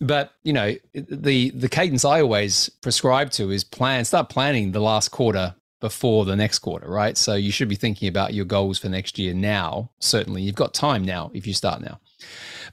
But 0.00 0.32
you 0.44 0.52
know, 0.52 0.74
the 0.94 1.50
the 1.50 1.68
cadence 1.68 2.04
I 2.04 2.20
always 2.20 2.68
prescribe 2.82 3.30
to 3.32 3.50
is 3.50 3.64
plan. 3.64 4.04
Start 4.04 4.28
planning 4.28 4.72
the 4.72 4.80
last 4.80 5.08
quarter 5.10 5.54
before 5.80 6.24
the 6.24 6.34
next 6.36 6.58
quarter, 6.60 6.88
right? 6.88 7.16
So 7.16 7.34
you 7.34 7.52
should 7.52 7.68
be 7.68 7.76
thinking 7.76 8.08
about 8.08 8.34
your 8.34 8.44
goals 8.44 8.78
for 8.78 8.88
next 8.88 9.18
year 9.18 9.34
now. 9.34 9.90
Certainly, 10.00 10.42
you've 10.42 10.54
got 10.54 10.74
time 10.74 11.04
now 11.04 11.30
if 11.34 11.46
you 11.46 11.54
start 11.54 11.80
now. 11.80 12.00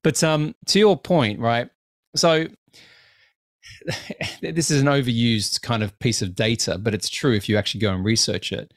But 0.04 0.24
um, 0.24 0.54
to 0.68 0.80
your 0.80 0.98
point, 0.98 1.40
right? 1.40 1.70
So 2.16 2.48
this 4.42 4.72
is 4.72 4.82
an 4.82 4.88
overused 4.88 5.62
kind 5.62 5.84
of 5.84 5.98
piece 6.00 6.22
of 6.22 6.36
data, 6.36 6.78
but 6.78 6.94
it's 6.94 7.10
true 7.10 7.34
if 7.34 7.48
you 7.50 7.58
actually 7.58 7.82
go 7.82 7.94
and 7.94 8.04
research 8.04 8.52
it. 8.52 8.74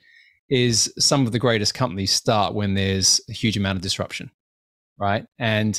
Is 0.50 0.92
some 0.98 1.26
of 1.26 1.32
the 1.32 1.38
greatest 1.38 1.74
companies 1.74 2.10
start 2.10 2.54
when 2.54 2.72
there's 2.72 3.20
a 3.28 3.32
huge 3.32 3.58
amount 3.58 3.76
of 3.76 3.82
disruption, 3.82 4.30
right? 4.98 5.26
And 5.38 5.78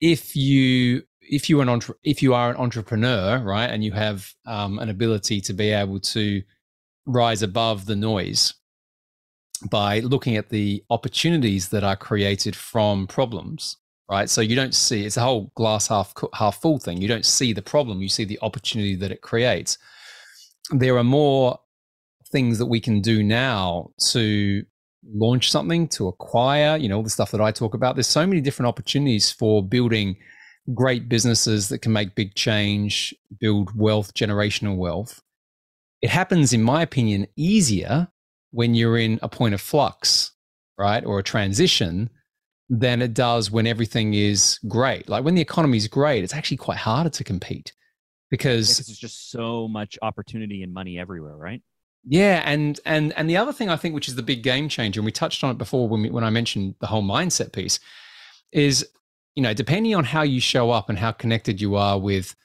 if 0.00 0.34
you 0.34 1.04
if 1.20 1.48
you 1.48 1.60
an 1.60 1.68
entre- 1.68 1.94
if 2.02 2.20
you 2.20 2.34
are 2.34 2.50
an 2.50 2.56
entrepreneur, 2.56 3.38
right, 3.38 3.70
and 3.70 3.84
you 3.84 3.92
have 3.92 4.34
um, 4.46 4.80
an 4.80 4.88
ability 4.88 5.40
to 5.42 5.52
be 5.52 5.70
able 5.70 6.00
to 6.00 6.42
rise 7.06 7.42
above 7.42 7.86
the 7.86 7.94
noise 7.94 8.52
by 9.70 10.00
looking 10.00 10.36
at 10.36 10.48
the 10.48 10.82
opportunities 10.90 11.68
that 11.68 11.84
are 11.84 11.96
created 11.96 12.56
from 12.56 13.06
problems, 13.06 13.76
right? 14.10 14.28
So 14.28 14.40
you 14.40 14.56
don't 14.56 14.74
see 14.74 15.06
it's 15.06 15.16
a 15.16 15.22
whole 15.22 15.52
glass 15.54 15.86
half 15.86 16.12
half 16.34 16.60
full 16.60 16.78
thing. 16.78 17.00
You 17.00 17.08
don't 17.08 17.24
see 17.24 17.52
the 17.52 17.62
problem, 17.62 18.02
you 18.02 18.08
see 18.08 18.24
the 18.24 18.38
opportunity 18.42 18.96
that 18.96 19.12
it 19.12 19.22
creates. 19.22 19.78
There 20.72 20.98
are 20.98 21.04
more 21.04 21.58
things 22.30 22.58
that 22.58 22.66
we 22.66 22.80
can 22.80 23.00
do 23.00 23.22
now 23.22 23.90
to 24.10 24.64
launch 25.14 25.50
something, 25.50 25.88
to 25.88 26.08
acquire, 26.08 26.76
you 26.76 26.88
know, 26.88 26.96
all 26.96 27.02
the 27.02 27.10
stuff 27.10 27.30
that 27.30 27.40
I 27.40 27.50
talk 27.52 27.74
about. 27.74 27.96
There's 27.96 28.06
so 28.06 28.26
many 28.26 28.40
different 28.40 28.68
opportunities 28.68 29.30
for 29.30 29.64
building 29.64 30.16
great 30.74 31.08
businesses 31.08 31.68
that 31.68 31.78
can 31.78 31.92
make 31.92 32.14
big 32.14 32.34
change, 32.34 33.14
build 33.40 33.76
wealth, 33.76 34.14
generational 34.14 34.76
wealth. 34.76 35.20
It 36.02 36.10
happens, 36.10 36.52
in 36.52 36.62
my 36.62 36.82
opinion, 36.82 37.26
easier 37.36 38.08
when 38.50 38.74
you're 38.74 38.98
in 38.98 39.18
a 39.22 39.28
point 39.28 39.54
of 39.54 39.60
flux, 39.60 40.32
right? 40.78 41.04
Or 41.04 41.18
a 41.18 41.24
transition 41.24 42.10
than 42.70 43.02
it 43.02 43.12
does 43.12 43.50
when 43.50 43.66
everything 43.66 44.14
is 44.14 44.58
great. 44.68 45.08
Like 45.08 45.24
when 45.24 45.34
the 45.34 45.42
economy 45.42 45.76
is 45.76 45.88
great, 45.88 46.22
it's 46.22 46.32
actually 46.32 46.56
quite 46.56 46.78
harder 46.78 47.10
to 47.10 47.24
compete 47.24 47.72
because 48.30 48.78
there's 48.78 48.96
just 48.96 49.32
so 49.32 49.66
much 49.66 49.98
opportunity 50.02 50.62
and 50.62 50.72
money 50.72 50.98
everywhere, 50.98 51.36
right? 51.36 51.60
Yeah, 52.06 52.42
and 52.46 52.78
and 52.86 53.12
and 53.16 53.28
the 53.28 53.36
other 53.36 53.52
thing 53.52 53.68
I 53.68 53.76
think, 53.76 53.94
which 53.94 54.08
is 54.08 54.14
the 54.14 54.22
big 54.22 54.44
game 54.44 54.68
changer, 54.68 55.00
and 55.00 55.04
we 55.04 55.12
touched 55.12 55.42
on 55.42 55.50
it 55.50 55.58
before 55.58 55.88
when 55.88 56.02
we, 56.02 56.10
when 56.10 56.24
I 56.24 56.30
mentioned 56.30 56.76
the 56.80 56.86
whole 56.86 57.02
mindset 57.02 57.52
piece, 57.52 57.80
is 58.52 58.88
you 59.34 59.42
know 59.42 59.52
depending 59.52 59.94
on 59.96 60.04
how 60.04 60.22
you 60.22 60.40
show 60.40 60.70
up 60.70 60.88
and 60.88 60.98
how 60.98 61.10
connected 61.10 61.60
you 61.60 61.74
are 61.74 61.98
with 61.98 62.36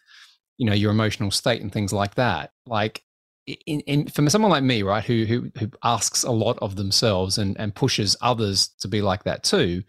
you 0.57 0.65
know 0.65 0.73
your 0.73 0.91
emotional 0.91 1.29
state 1.29 1.61
and 1.61 1.71
things 1.71 1.93
like 1.93 2.15
that. 2.15 2.51
Like 2.65 3.03
in, 3.45 3.79
in 3.81 4.07
for 4.07 4.27
someone 4.27 4.51
like 4.51 4.63
me, 4.63 4.81
right, 4.81 5.03
who 5.03 5.25
who 5.25 5.51
who 5.59 5.69
asks 5.83 6.23
a 6.23 6.31
lot 6.31 6.57
of 6.63 6.75
themselves 6.75 7.37
and 7.37 7.57
and 7.59 7.75
pushes 7.75 8.17
others 8.21 8.69
to 8.79 8.87
be 8.87 9.03
like 9.03 9.23
that 9.23 9.43
too. 9.43 9.83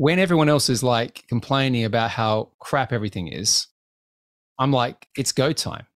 When 0.00 0.18
everyone 0.18 0.48
else 0.48 0.70
is 0.70 0.82
like 0.82 1.26
complaining 1.28 1.84
about 1.84 2.10
how 2.10 2.50
crap 2.58 2.92
everything 2.92 3.28
is, 3.28 3.66
I'm 4.58 4.72
like, 4.72 5.06
it's 5.16 5.32
go 5.32 5.52
time 5.52 5.86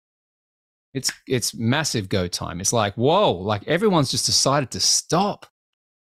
it's 0.94 1.12
it's 1.26 1.54
massive 1.54 2.08
go 2.08 2.28
time. 2.28 2.60
It's 2.60 2.72
like, 2.72 2.94
whoa, 2.94 3.32
like 3.32 3.66
everyone's 3.66 4.10
just 4.10 4.26
decided 4.26 4.70
to 4.70 4.80
stop. 4.80 5.46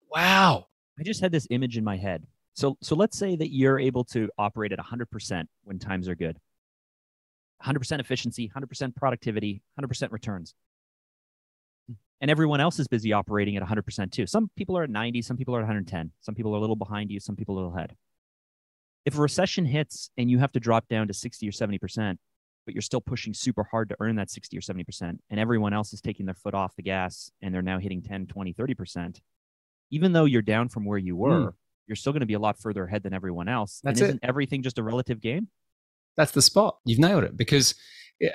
Wow. 0.09 0.67
I 0.99 1.03
just 1.03 1.19
had 1.19 1.31
this 1.31 1.47
image 1.49 1.77
in 1.77 1.83
my 1.83 1.97
head. 1.97 2.25
So 2.53 2.77
so 2.81 2.95
let's 2.95 3.17
say 3.17 3.35
that 3.35 3.51
you're 3.51 3.79
able 3.79 4.03
to 4.05 4.29
operate 4.37 4.71
at 4.71 4.79
100% 4.79 5.47
when 5.63 5.79
times 5.79 6.07
are 6.07 6.15
good. 6.15 6.39
100% 7.65 7.99
efficiency, 7.99 8.51
100% 8.55 8.95
productivity, 8.95 9.63
100% 9.79 10.11
returns. 10.11 10.53
And 12.21 12.31
everyone 12.31 12.61
else 12.61 12.79
is 12.79 12.87
busy 12.87 13.11
operating 13.11 13.57
at 13.57 13.63
100% 13.63 14.11
too. 14.11 14.25
Some 14.25 14.49
people 14.55 14.77
are 14.77 14.83
at 14.83 14.89
90, 14.89 15.21
some 15.21 15.35
people 15.35 15.55
are 15.55 15.59
at 15.59 15.63
110. 15.63 16.11
Some 16.21 16.35
people 16.35 16.53
are 16.53 16.57
a 16.57 16.61
little 16.61 16.75
behind 16.75 17.11
you, 17.11 17.19
some 17.19 17.35
people 17.35 17.55
a 17.55 17.57
little 17.57 17.75
ahead. 17.75 17.95
If 19.05 19.17
a 19.17 19.21
recession 19.21 19.65
hits 19.65 20.09
and 20.17 20.31
you 20.31 20.39
have 20.39 20.53
to 20.53 20.59
drop 20.59 20.87
down 20.87 21.07
to 21.09 21.13
60 21.13 21.47
or 21.47 21.51
70%, 21.51 22.17
but 22.65 22.73
you're 22.73 22.81
still 22.81 23.01
pushing 23.01 23.33
super 23.33 23.63
hard 23.63 23.89
to 23.89 23.97
earn 23.99 24.15
that 24.15 24.29
60 24.29 24.57
or 24.57 24.61
70%, 24.61 25.17
and 25.29 25.39
everyone 25.39 25.73
else 25.73 25.91
is 25.91 25.99
taking 26.01 26.25
their 26.25 26.35
foot 26.35 26.53
off 26.53 26.75
the 26.75 26.83
gas 26.83 27.29
and 27.41 27.53
they're 27.53 27.61
now 27.61 27.79
hitting 27.79 28.01
10, 28.01 28.27
20, 28.27 28.53
30%, 28.53 29.19
even 29.91 30.13
though 30.13 30.25
you're 30.25 30.41
down 30.41 30.69
from 30.69 30.85
where 30.85 30.97
you 30.97 31.15
were, 31.15 31.51
mm. 31.51 31.53
you're 31.87 31.95
still 31.95 32.13
going 32.13 32.21
to 32.21 32.25
be 32.25 32.33
a 32.33 32.39
lot 32.39 32.57
further 32.57 32.85
ahead 32.85 33.03
than 33.03 33.13
everyone 33.13 33.49
else. 33.49 33.81
That's 33.83 33.99
and 33.99 34.09
isn't 34.09 34.23
it. 34.23 34.27
everything 34.27 34.63
just 34.63 34.79
a 34.79 34.83
relative 34.83 35.19
game? 35.19 35.49
That's 36.15 36.31
the 36.31 36.41
spot. 36.41 36.77
You've 36.85 36.99
nailed 36.99 37.23
it 37.23 37.35
because 37.35 37.75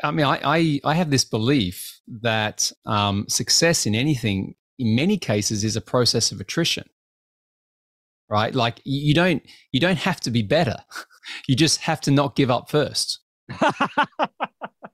I 0.03 0.11
mean, 0.11 0.27
I, 0.27 0.41
I, 0.45 0.81
I 0.85 0.95
have 0.95 1.11
this 1.11 1.25
belief 1.25 2.01
that 2.23 2.73
um, 2.87 3.27
success 3.29 3.87
in 3.87 3.95
anything, 3.95 4.55
in 4.79 4.95
many 4.95 5.19
cases, 5.19 5.65
is 5.65 5.77
a 5.77 5.81
process 5.81 6.33
of 6.33 6.41
attrition. 6.41 6.89
Right? 8.31 8.55
Like 8.55 8.83
you 8.85 9.15
don't 9.15 9.43
you 9.73 9.81
don't 9.81 9.99
have 9.99 10.21
to 10.21 10.31
be 10.31 10.43
better. 10.43 10.77
you 11.49 11.57
just 11.57 11.81
have 11.81 12.01
to 12.03 12.11
not 12.11 12.37
give 12.37 12.51
up 12.51 12.71
first. 12.71 13.21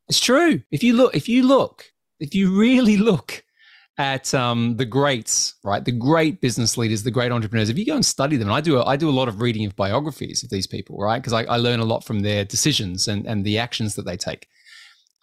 it's 0.08 0.20
true. 0.20 0.62
If 0.70 0.84
you 0.84 0.94
look, 0.94 1.16
if 1.16 1.28
you 1.28 1.42
look, 1.42 1.84
if 2.20 2.34
you 2.34 2.56
really 2.56 2.96
look 2.96 3.44
at 3.98 4.34
um, 4.34 4.76
the 4.76 4.84
greats, 4.84 5.54
right, 5.62 5.84
the 5.84 5.92
great 5.92 6.40
business 6.40 6.76
leaders, 6.76 7.02
the 7.02 7.10
great 7.10 7.30
entrepreneurs, 7.30 7.68
if 7.68 7.78
you 7.78 7.86
go 7.86 7.94
and 7.94 8.04
study 8.04 8.36
them, 8.36 8.48
and 8.48 8.56
I 8.56 8.60
do, 8.60 8.78
a, 8.78 8.84
I 8.84 8.96
do 8.96 9.08
a 9.08 9.12
lot 9.12 9.28
of 9.28 9.40
reading 9.40 9.66
of 9.66 9.76
biographies 9.76 10.42
of 10.42 10.50
these 10.50 10.66
people, 10.66 10.98
right, 10.98 11.20
because 11.20 11.32
I, 11.32 11.44
I, 11.44 11.56
learn 11.58 11.80
a 11.80 11.84
lot 11.84 12.04
from 12.04 12.20
their 12.20 12.44
decisions 12.44 13.06
and 13.06 13.26
and 13.26 13.44
the 13.44 13.58
actions 13.58 13.94
that 13.94 14.04
they 14.04 14.16
take. 14.16 14.48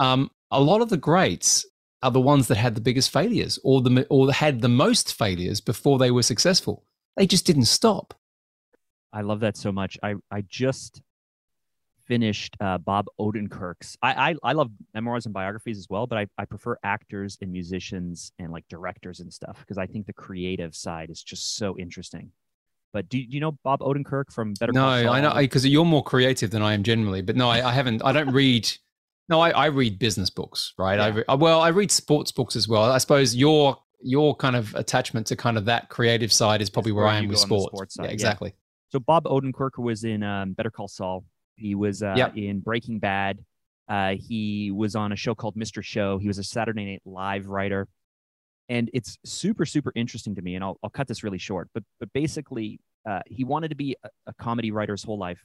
Um, 0.01 0.31
a 0.49 0.59
lot 0.59 0.81
of 0.81 0.89
the 0.89 0.97
greats 0.97 1.65
are 2.01 2.11
the 2.11 2.19
ones 2.19 2.47
that 2.47 2.57
had 2.57 2.73
the 2.73 2.81
biggest 2.81 3.11
failures, 3.11 3.59
or 3.63 3.81
the 3.81 4.05
or 4.09 4.31
had 4.33 4.61
the 4.61 4.69
most 4.69 5.13
failures 5.13 5.61
before 5.61 5.99
they 5.99 6.09
were 6.09 6.23
successful. 6.23 6.83
They 7.15 7.27
just 7.27 7.45
didn't 7.45 7.65
stop. 7.65 8.15
I 9.13 9.21
love 9.21 9.41
that 9.41 9.57
so 9.57 9.71
much. 9.71 9.99
I 10.01 10.15
I 10.31 10.41
just 10.41 11.01
finished 12.07 12.57
uh, 12.59 12.79
Bob 12.79 13.05
Odenkirk's. 13.19 13.95
I, 14.01 14.31
I, 14.31 14.35
I 14.43 14.53
love 14.53 14.71
memoirs 14.93 15.25
and 15.27 15.33
biographies 15.33 15.77
as 15.77 15.87
well, 15.89 16.07
but 16.07 16.17
I, 16.17 16.27
I 16.37 16.45
prefer 16.45 16.77
actors 16.83 17.37
and 17.41 17.51
musicians 17.51 18.33
and 18.39 18.51
like 18.51 18.67
directors 18.67 19.21
and 19.21 19.31
stuff 19.31 19.59
because 19.59 19.77
I 19.77 19.85
think 19.85 20.07
the 20.07 20.13
creative 20.13 20.75
side 20.75 21.09
is 21.09 21.23
just 21.23 21.55
so 21.55 21.77
interesting. 21.77 22.31
But 22.91 23.07
do, 23.07 23.17
do 23.17 23.33
you 23.33 23.39
know 23.39 23.53
Bob 23.63 23.79
Odenkirk 23.79 24.33
from 24.33 24.55
Better? 24.55 24.73
No, 24.73 24.87
I 24.87 25.21
know 25.21 25.33
because 25.35 25.65
you're 25.65 25.85
more 25.85 26.03
creative 26.03 26.49
than 26.51 26.61
I 26.61 26.73
am 26.73 26.83
generally. 26.83 27.21
But 27.21 27.37
no, 27.37 27.49
I, 27.49 27.69
I 27.69 27.71
haven't. 27.71 28.03
I 28.03 28.11
don't 28.11 28.31
read. 28.31 28.69
No, 29.29 29.39
I, 29.39 29.51
I 29.51 29.65
read 29.67 29.99
business 29.99 30.29
books, 30.29 30.73
right? 30.77 30.97
Yeah. 30.97 31.05
I 31.05 31.07
re- 31.09 31.23
well, 31.37 31.61
I 31.61 31.69
read 31.69 31.91
sports 31.91 32.31
books 32.31 32.55
as 32.55 32.67
well. 32.67 32.83
I 32.91 32.97
suppose 32.97 33.35
your 33.35 33.77
your 34.03 34.35
kind 34.35 34.55
of 34.55 34.73
attachment 34.75 35.27
to 35.27 35.35
kind 35.35 35.57
of 35.57 35.65
that 35.65 35.89
creative 35.89 36.33
side 36.33 36.61
is 36.61 36.69
probably 36.69 36.91
where, 36.91 37.05
where 37.05 37.13
I 37.13 37.17
am 37.17 37.27
with 37.27 37.37
sports. 37.37 37.65
sports 37.65 37.93
side, 37.95 38.05
yeah, 38.05 38.11
exactly. 38.11 38.49
Yeah. 38.49 38.55
So 38.91 38.99
Bob 38.99 39.25
Odenkirk 39.25 39.77
was 39.77 40.03
in 40.03 40.23
um, 40.23 40.53
Better 40.53 40.71
Call 40.71 40.87
Saul. 40.87 41.23
He 41.55 41.75
was 41.75 42.03
uh, 42.03 42.15
yep. 42.17 42.35
in 42.35 42.59
Breaking 42.59 42.99
Bad. 42.99 43.39
Uh, 43.87 44.15
he 44.15 44.71
was 44.71 44.95
on 44.95 45.11
a 45.11 45.15
show 45.15 45.35
called 45.35 45.55
Mr. 45.55 45.83
Show. 45.83 46.17
He 46.17 46.27
was 46.27 46.37
a 46.37 46.43
Saturday 46.43 46.85
Night 46.85 47.01
Live 47.05 47.47
writer. 47.47 47.87
And 48.69 48.89
it's 48.93 49.17
super, 49.25 49.65
super 49.65 49.91
interesting 49.95 50.35
to 50.35 50.41
me. 50.41 50.55
And 50.55 50.63
I'll, 50.63 50.77
I'll 50.83 50.89
cut 50.89 51.07
this 51.07 51.23
really 51.23 51.37
short. 51.37 51.69
But, 51.73 51.83
but 51.99 52.11
basically, 52.13 52.79
uh, 53.07 53.19
he 53.25 53.43
wanted 53.43 53.69
to 53.69 53.75
be 53.75 53.95
a, 54.03 54.09
a, 54.27 54.33
comedy 54.33 54.71
writer 54.71 54.93
his 54.93 55.03
whole 55.03 55.17
life. 55.17 55.43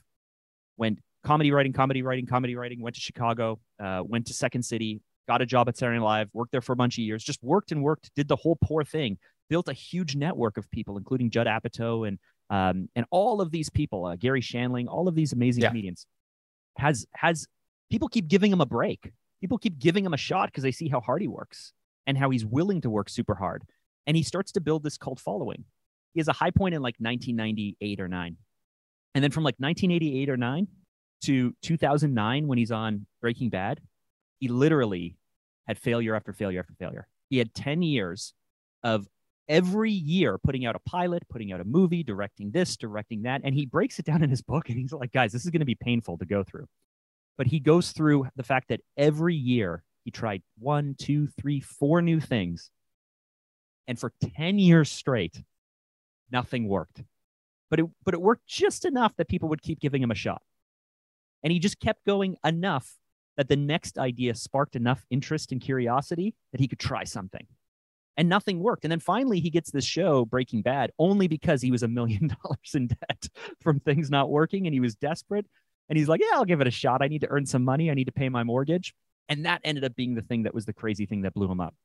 Went 0.77 0.99
comedy 1.27 1.51
writing, 1.51 1.73
comedy 1.73 2.01
writing, 2.01 2.25
comedy 2.25 2.55
writing, 2.55 2.81
went 2.81 2.95
to 2.95 3.01
Chicago, 3.01 3.59
uh, 3.83 4.01
went 4.05 4.25
to 4.27 4.33
Second 4.33 4.63
City, 4.63 5.01
got 5.27 5.41
a 5.41 5.45
job 5.45 5.67
at 5.67 5.77
Saturday 5.77 5.99
Night 5.99 6.05
Live, 6.05 6.29
worked 6.31 6.53
there 6.53 6.61
for 6.61 6.71
a 6.71 6.75
bunch 6.77 6.97
of 6.97 7.03
years, 7.03 7.21
just 7.21 7.43
worked 7.43 7.73
and 7.73 7.83
worked, 7.83 8.09
did 8.15 8.29
the 8.29 8.37
whole 8.37 8.57
poor 8.63 8.85
thing, 8.85 9.17
built 9.49 9.67
a 9.67 9.73
huge 9.73 10.15
network 10.15 10.57
of 10.57 10.71
people, 10.71 10.97
including 10.97 11.29
Judd 11.29 11.47
Apatow 11.47 12.07
and 12.07 12.17
um, 12.49 12.87
and 12.95 13.05
all 13.11 13.41
of 13.41 13.51
these 13.51 13.69
people, 13.69 14.05
uh, 14.05 14.15
Garry 14.15 14.39
Shandling, 14.39 14.87
all 14.87 15.09
of 15.09 15.15
these 15.15 15.33
amazing 15.33 15.63
yeah. 15.63 15.67
comedians, 15.67 16.07
has 16.77 17.05
has 17.13 17.45
people 17.91 18.07
keep 18.07 18.29
giving 18.29 18.53
him 18.53 18.61
a 18.61 18.65
break. 18.65 19.11
People 19.41 19.57
keep 19.57 19.77
giving 19.77 20.05
him 20.05 20.13
a 20.13 20.17
shot 20.17 20.47
because 20.47 20.63
they 20.63 20.71
see 20.71 20.87
how 20.87 21.01
hard 21.01 21.21
he 21.21 21.27
works 21.27 21.73
and 22.07 22.17
how 22.17 22.29
he's 22.29 22.45
willing 22.45 22.79
to 22.81 22.89
work 22.89 23.09
super 23.09 23.35
hard. 23.35 23.63
And 24.07 24.15
he 24.15 24.23
starts 24.23 24.53
to 24.53 24.61
build 24.61 24.83
this 24.83 24.97
cult 24.97 25.19
following. 25.19 25.65
He 26.13 26.21
has 26.21 26.29
a 26.29 26.33
high 26.33 26.51
point 26.51 26.73
in 26.73 26.81
like 26.81 26.95
1998 26.99 27.99
or 27.99 28.07
nine, 28.07 28.37
and 29.13 29.21
then 29.21 29.31
from 29.31 29.43
like 29.43 29.55
1988 29.57 30.29
or 30.29 30.37
nine 30.37 30.69
to 31.23 31.53
2009 31.61 32.47
when 32.47 32.57
he's 32.57 32.71
on 32.71 33.05
Breaking 33.21 33.49
Bad, 33.49 33.81
he 34.39 34.47
literally 34.47 35.17
had 35.67 35.77
failure 35.77 36.15
after 36.15 36.33
failure 36.33 36.59
after 36.59 36.73
failure. 36.73 37.07
He 37.29 37.37
had 37.37 37.53
10 37.53 37.81
years 37.81 38.33
of 38.83 39.07
every 39.49 39.91
year 39.91 40.37
putting 40.37 40.65
out 40.65 40.75
a 40.75 40.79
pilot, 40.79 41.23
putting 41.29 41.51
out 41.51 41.61
a 41.61 41.65
movie, 41.65 42.03
directing 42.03 42.51
this, 42.51 42.77
directing 42.77 43.23
that. 43.23 43.41
And 43.43 43.55
he 43.55 43.65
breaks 43.65 43.99
it 43.99 44.05
down 44.05 44.23
in 44.23 44.29
his 44.29 44.41
book 44.41 44.69
and 44.69 44.77
he's 44.77 44.93
like, 44.93 45.11
guys, 45.11 45.31
this 45.31 45.45
is 45.45 45.51
going 45.51 45.59
to 45.61 45.65
be 45.65 45.75
painful 45.75 46.17
to 46.17 46.25
go 46.25 46.43
through. 46.43 46.67
But 47.37 47.47
he 47.47 47.59
goes 47.59 47.91
through 47.91 48.27
the 48.35 48.43
fact 48.43 48.69
that 48.69 48.81
every 48.97 49.35
year 49.35 49.83
he 50.03 50.11
tried 50.11 50.41
one, 50.57 50.95
two, 50.97 51.27
three, 51.39 51.59
four 51.59 52.01
new 52.01 52.19
things. 52.19 52.71
And 53.87 53.99
for 53.99 54.11
10 54.35 54.59
years 54.59 54.91
straight, 54.91 55.41
nothing 56.31 56.67
worked. 56.67 57.03
But 57.69 57.79
it, 57.79 57.85
but 58.03 58.13
it 58.13 58.21
worked 58.21 58.47
just 58.47 58.85
enough 58.85 59.15
that 59.17 59.27
people 59.27 59.49
would 59.49 59.61
keep 59.61 59.79
giving 59.79 60.01
him 60.01 60.11
a 60.11 60.15
shot. 60.15 60.41
And 61.43 61.51
he 61.53 61.59
just 61.59 61.79
kept 61.79 62.05
going 62.05 62.35
enough 62.43 62.95
that 63.37 63.47
the 63.47 63.55
next 63.55 63.97
idea 63.97 64.33
sparked 64.35 64.75
enough 64.75 65.05
interest 65.09 65.51
and 65.51 65.61
curiosity 65.61 66.33
that 66.51 66.59
he 66.59 66.67
could 66.67 66.79
try 66.79 67.03
something 67.03 67.45
and 68.17 68.27
nothing 68.27 68.59
worked. 68.59 68.83
And 68.83 68.91
then 68.91 68.99
finally, 68.99 69.39
he 69.39 69.51
gets 69.51 69.71
this 69.71 69.85
show, 69.85 70.25
Breaking 70.25 70.63
Bad, 70.63 70.91
only 70.97 71.27
because 71.27 71.61
he 71.61 71.71
was 71.71 71.83
a 71.83 71.87
million 71.87 72.27
dollars 72.43 72.73
in 72.73 72.87
debt 72.87 73.29
from 73.61 73.79
things 73.79 74.09
not 74.09 74.29
working 74.29 74.65
and 74.65 74.73
he 74.73 74.79
was 74.79 74.95
desperate. 74.95 75.45
And 75.87 75.97
he's 75.97 76.09
like, 76.09 76.19
Yeah, 76.19 76.35
I'll 76.35 76.45
give 76.45 76.59
it 76.59 76.67
a 76.67 76.71
shot. 76.71 77.01
I 77.01 77.07
need 77.07 77.21
to 77.21 77.29
earn 77.29 77.45
some 77.45 77.63
money. 77.63 77.89
I 77.89 77.93
need 77.93 78.05
to 78.05 78.11
pay 78.11 78.27
my 78.27 78.43
mortgage. 78.43 78.93
And 79.29 79.45
that 79.45 79.61
ended 79.63 79.83
up 79.83 79.95
being 79.95 80.15
the 80.15 80.21
thing 80.21 80.43
that 80.43 80.53
was 80.53 80.65
the 80.65 80.73
crazy 80.73 81.05
thing 81.05 81.21
that 81.21 81.33
blew 81.33 81.49
him 81.49 81.61
up. 81.61 81.75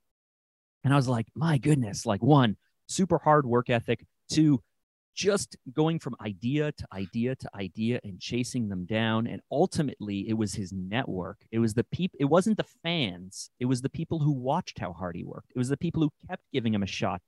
And 0.84 0.92
I 0.92 0.96
was 0.96 1.06
like, 1.06 1.26
My 1.34 1.58
goodness, 1.58 2.06
like 2.06 2.22
one, 2.22 2.56
super 2.88 3.18
hard 3.18 3.46
work 3.46 3.70
ethic, 3.70 4.04
two, 4.30 4.62
just 5.14 5.56
going 5.72 5.98
from 5.98 6.16
idea 6.20 6.72
to 6.72 6.86
idea 6.92 7.34
to 7.34 7.50
idea 7.54 8.00
and 8.04 8.18
chasing 8.20 8.68
them 8.68 8.84
down 8.84 9.26
and 9.26 9.40
ultimately 9.50 10.28
it 10.28 10.34
was 10.34 10.54
his 10.54 10.72
network 10.72 11.38
it 11.50 11.58
was 11.58 11.74
the 11.74 11.84
people 11.84 12.16
it 12.20 12.26
wasn't 12.26 12.56
the 12.56 12.64
fans 12.82 13.50
it 13.60 13.66
was 13.66 13.82
the 13.82 13.90
people 13.90 14.18
who 14.20 14.32
watched 14.32 14.78
how 14.78 14.92
hard 14.92 15.14
he 15.14 15.24
worked 15.24 15.50
it 15.54 15.58
was 15.58 15.68
the 15.68 15.76
people 15.76 16.02
who 16.02 16.10
kept 16.28 16.42
giving 16.52 16.74
him 16.74 16.82
a 16.82 16.86
shot 16.86 17.20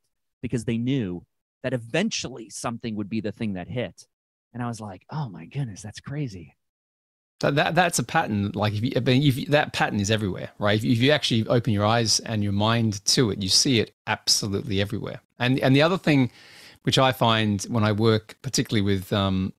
because 0.43 0.65
they 0.65 0.79
knew 0.79 1.25
that 1.65 1.73
eventually 1.73 2.51
something 2.51 2.95
would 2.95 3.09
be 3.09 3.21
the 3.21 3.33
thing 3.33 3.55
that 3.55 3.67
hit 3.67 4.07
And 4.53 4.63
I 4.63 4.69
was 4.69 4.81
like, 4.81 5.05
oh 5.11 5.29
my 5.29 5.47
goodness, 5.47 5.83
that's 5.83 5.99
crazy. 5.99 6.55
That, 7.41 7.57
that 7.57 7.75
that's 7.75 7.99
a 7.99 8.05
pattern. 8.05 8.53
Like 8.55 8.75
if 8.75 8.83
you, 8.85 8.93
if 8.95 9.39
you, 9.39 9.47
that 9.47 9.73
pattern 9.73 9.99
is 9.99 10.11
everywhere, 10.11 10.51
right? 10.59 10.77
If 10.79 10.85
you, 10.85 10.93
if 10.93 10.99
you 10.99 11.11
actually 11.11 11.47
open 11.49 11.73
your 11.73 11.85
eyes 11.85 12.21
and 12.21 12.45
your 12.45 12.53
mind 12.53 13.05
to 13.07 13.31
it, 13.31 13.43
you 13.43 13.49
see 13.49 13.81
it 13.81 13.93
absolutely 14.07 14.81
everywhere. 14.81 15.21
And 15.39 15.59
and 15.59 15.75
the 15.75 15.83
other 15.83 15.99
thing, 15.99 16.31
which 16.85 16.99
I 16.99 17.13
find 17.13 17.63
when 17.65 17.85
I 17.85 17.93
work, 17.93 18.37
particularly 18.43 18.83
with 18.83 19.13
um, 19.13 19.53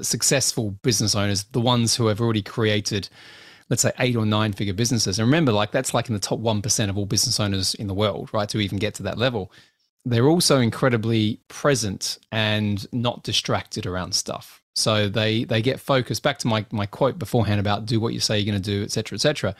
successful 0.00 0.70
business 0.82 1.14
owners, 1.14 1.44
the 1.44 1.60
ones 1.60 1.94
who 1.94 2.06
have 2.06 2.20
already 2.20 2.42
created, 2.42 3.08
let's 3.68 3.82
say, 3.82 3.92
eight 3.98 4.16
or 4.16 4.24
nine 4.24 4.52
figure 4.52 4.74
businesses. 4.74 5.18
And 5.18 5.26
remember, 5.26 5.52
like 5.52 5.72
that's 5.72 5.94
like 5.94 6.08
in 6.08 6.14
the 6.14 6.20
top 6.20 6.40
1% 6.40 6.88
of 6.88 6.96
all 6.96 7.06
business 7.06 7.38
owners 7.38 7.74
in 7.74 7.86
the 7.86 7.94
world, 7.94 8.30
right? 8.32 8.48
To 8.48 8.60
even 8.60 8.78
get 8.78 8.94
to 8.94 9.02
that 9.04 9.18
level. 9.18 9.52
They're 10.04 10.28
also 10.28 10.60
incredibly 10.60 11.40
present 11.48 12.18
and 12.32 12.86
not 12.92 13.22
distracted 13.22 13.84
around 13.84 14.14
stuff. 14.14 14.62
So 14.74 15.08
they 15.08 15.44
they 15.44 15.60
get 15.60 15.80
focused. 15.80 16.22
Back 16.22 16.38
to 16.38 16.46
my 16.46 16.64
my 16.70 16.86
quote 16.86 17.18
beforehand 17.18 17.60
about 17.60 17.84
do 17.84 18.00
what 18.00 18.14
you 18.14 18.20
say 18.20 18.38
you're 18.38 18.50
going 18.50 18.62
to 18.62 18.70
do, 18.70 18.82
et 18.82 18.92
cetera, 18.92 19.16
et 19.16 19.20
cetera. 19.20 19.54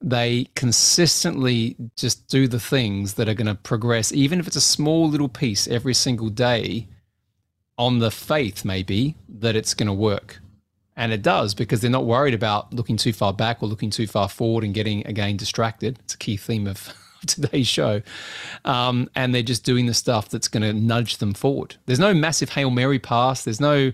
They 0.00 0.48
consistently 0.54 1.76
just 1.96 2.28
do 2.28 2.46
the 2.46 2.60
things 2.60 3.14
that 3.14 3.28
are 3.28 3.34
going 3.34 3.46
to 3.46 3.54
progress, 3.54 4.12
even 4.12 4.38
if 4.38 4.46
it's 4.46 4.56
a 4.56 4.60
small 4.60 5.08
little 5.08 5.28
piece 5.28 5.66
every 5.66 5.94
single 5.94 6.28
day 6.28 6.88
on 7.78 7.98
the 7.98 8.10
faith, 8.10 8.64
maybe, 8.64 9.16
that 9.28 9.56
it's 9.56 9.74
going 9.74 9.86
to 9.86 9.92
work. 9.92 10.40
And 10.96 11.12
it 11.12 11.22
does 11.22 11.54
because 11.54 11.80
they're 11.80 11.90
not 11.90 12.06
worried 12.06 12.34
about 12.34 12.72
looking 12.72 12.96
too 12.96 13.12
far 13.12 13.32
back 13.32 13.62
or 13.62 13.68
looking 13.68 13.90
too 13.90 14.06
far 14.06 14.28
forward 14.28 14.62
and 14.62 14.72
getting, 14.72 15.06
again, 15.06 15.36
distracted. 15.36 15.98
It's 16.04 16.14
a 16.14 16.18
key 16.18 16.36
theme 16.36 16.66
of 16.66 16.94
today's 17.26 17.66
show. 17.66 18.02
Um, 18.64 19.10
and 19.16 19.34
they're 19.34 19.42
just 19.42 19.64
doing 19.64 19.86
the 19.86 19.94
stuff 19.94 20.28
that's 20.28 20.48
going 20.48 20.62
to 20.62 20.72
nudge 20.72 21.16
them 21.18 21.34
forward. 21.34 21.76
There's 21.86 21.98
no 21.98 22.14
massive 22.14 22.50
Hail 22.50 22.70
Mary 22.70 22.98
pass. 22.98 23.44
There's 23.44 23.60
no, 23.60 23.92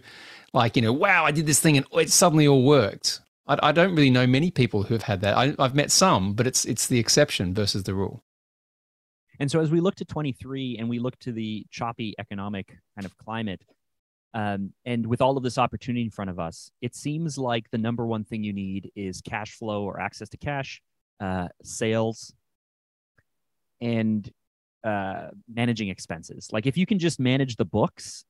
like, 0.53 0.77
you 0.77 0.83
know, 0.83 0.93
wow, 0.93 1.25
I 1.25 1.31
did 1.31 1.47
this 1.47 1.61
thing 1.61 1.77
and 1.77 1.87
it 1.93 2.11
suddenly 2.11 2.47
all 2.47 2.65
worked. 2.65 3.21
I, 3.51 3.59
I 3.69 3.73
don't 3.73 3.95
really 3.95 4.11
know 4.11 4.27
many 4.27 4.51
people 4.51 4.85
who 4.85 4.95
have 4.95 5.03
had 5.03 5.21
that. 5.23 5.37
I, 5.37 5.55
I've 5.59 5.75
met 5.75 5.91
some, 5.91 6.35
but 6.35 6.47
it's 6.47 6.65
it's 6.65 6.87
the 6.87 6.99
exception 6.99 7.53
versus 7.53 7.83
the 7.83 7.95
rule. 7.95 8.25
And 9.41 9.51
so 9.51 9.61
as 9.61 9.71
we 9.71 9.81
look 9.81 9.95
to 9.97 10.05
23 10.05 10.77
and 10.79 10.89
we 10.89 10.99
look 10.99 11.19
to 11.21 11.33
the 11.33 11.67
choppy 11.71 12.15
economic 12.19 12.69
kind 12.95 13.07
of 13.07 13.17
climate, 13.17 13.63
um, 14.35 14.73
and 14.85 15.07
with 15.07 15.21
all 15.21 15.37
of 15.37 15.43
this 15.43 15.59
opportunity 15.59 16.05
in 16.05 16.11
front 16.11 16.31
of 16.31 16.39
us, 16.39 16.71
it 16.81 16.95
seems 16.95 17.37
like 17.39 17.69
the 17.71 17.79
number 17.79 18.07
one 18.07 18.23
thing 18.23 18.45
you 18.45 18.53
need 18.53 18.93
is 18.95 19.21
cash 19.23 19.53
flow 19.53 19.83
or 19.83 19.99
access 19.99 20.29
to 20.29 20.37
cash, 20.37 20.83
uh, 21.21 21.49
sales, 21.63 22.33
and 23.81 24.31
uh, 24.85 25.29
managing 25.53 25.89
expenses. 25.89 26.49
Like 26.53 26.67
if 26.67 26.77
you 26.77 26.87
can 26.87 26.99
just 26.99 27.19
manage 27.19 27.57
the 27.57 27.65
books, 27.65 28.25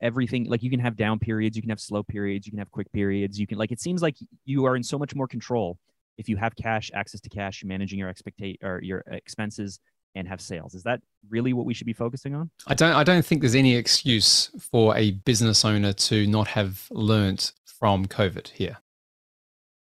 everything 0.00 0.44
like 0.44 0.62
you 0.62 0.70
can 0.70 0.80
have 0.80 0.96
down 0.96 1.18
periods, 1.18 1.56
you 1.56 1.62
can 1.62 1.70
have 1.70 1.80
slow 1.80 2.02
periods, 2.02 2.46
you 2.46 2.52
can 2.52 2.58
have 2.58 2.70
quick 2.70 2.90
periods. 2.92 3.38
You 3.38 3.46
can 3.46 3.58
like 3.58 3.72
it 3.72 3.80
seems 3.80 4.02
like 4.02 4.16
you 4.44 4.64
are 4.66 4.76
in 4.76 4.82
so 4.82 4.98
much 4.98 5.14
more 5.14 5.26
control 5.26 5.78
if 6.18 6.28
you 6.28 6.36
have 6.36 6.54
cash, 6.56 6.90
access 6.94 7.20
to 7.20 7.28
cash, 7.28 7.62
managing 7.64 7.98
your 7.98 8.08
expectate 8.08 8.58
or 8.62 8.80
your 8.82 9.04
expenses 9.08 9.80
and 10.14 10.26
have 10.26 10.40
sales. 10.40 10.74
Is 10.74 10.82
that 10.84 11.00
really 11.28 11.52
what 11.52 11.66
we 11.66 11.74
should 11.74 11.86
be 11.86 11.92
focusing 11.92 12.34
on? 12.34 12.50
I 12.66 12.74
don't 12.74 12.94
I 12.94 13.04
don't 13.04 13.24
think 13.24 13.42
there's 13.42 13.54
any 13.54 13.76
excuse 13.76 14.50
for 14.58 14.96
a 14.96 15.12
business 15.12 15.64
owner 15.64 15.92
to 15.92 16.26
not 16.26 16.48
have 16.48 16.86
learnt 16.90 17.52
from 17.64 18.06
COVID 18.06 18.48
here. 18.48 18.78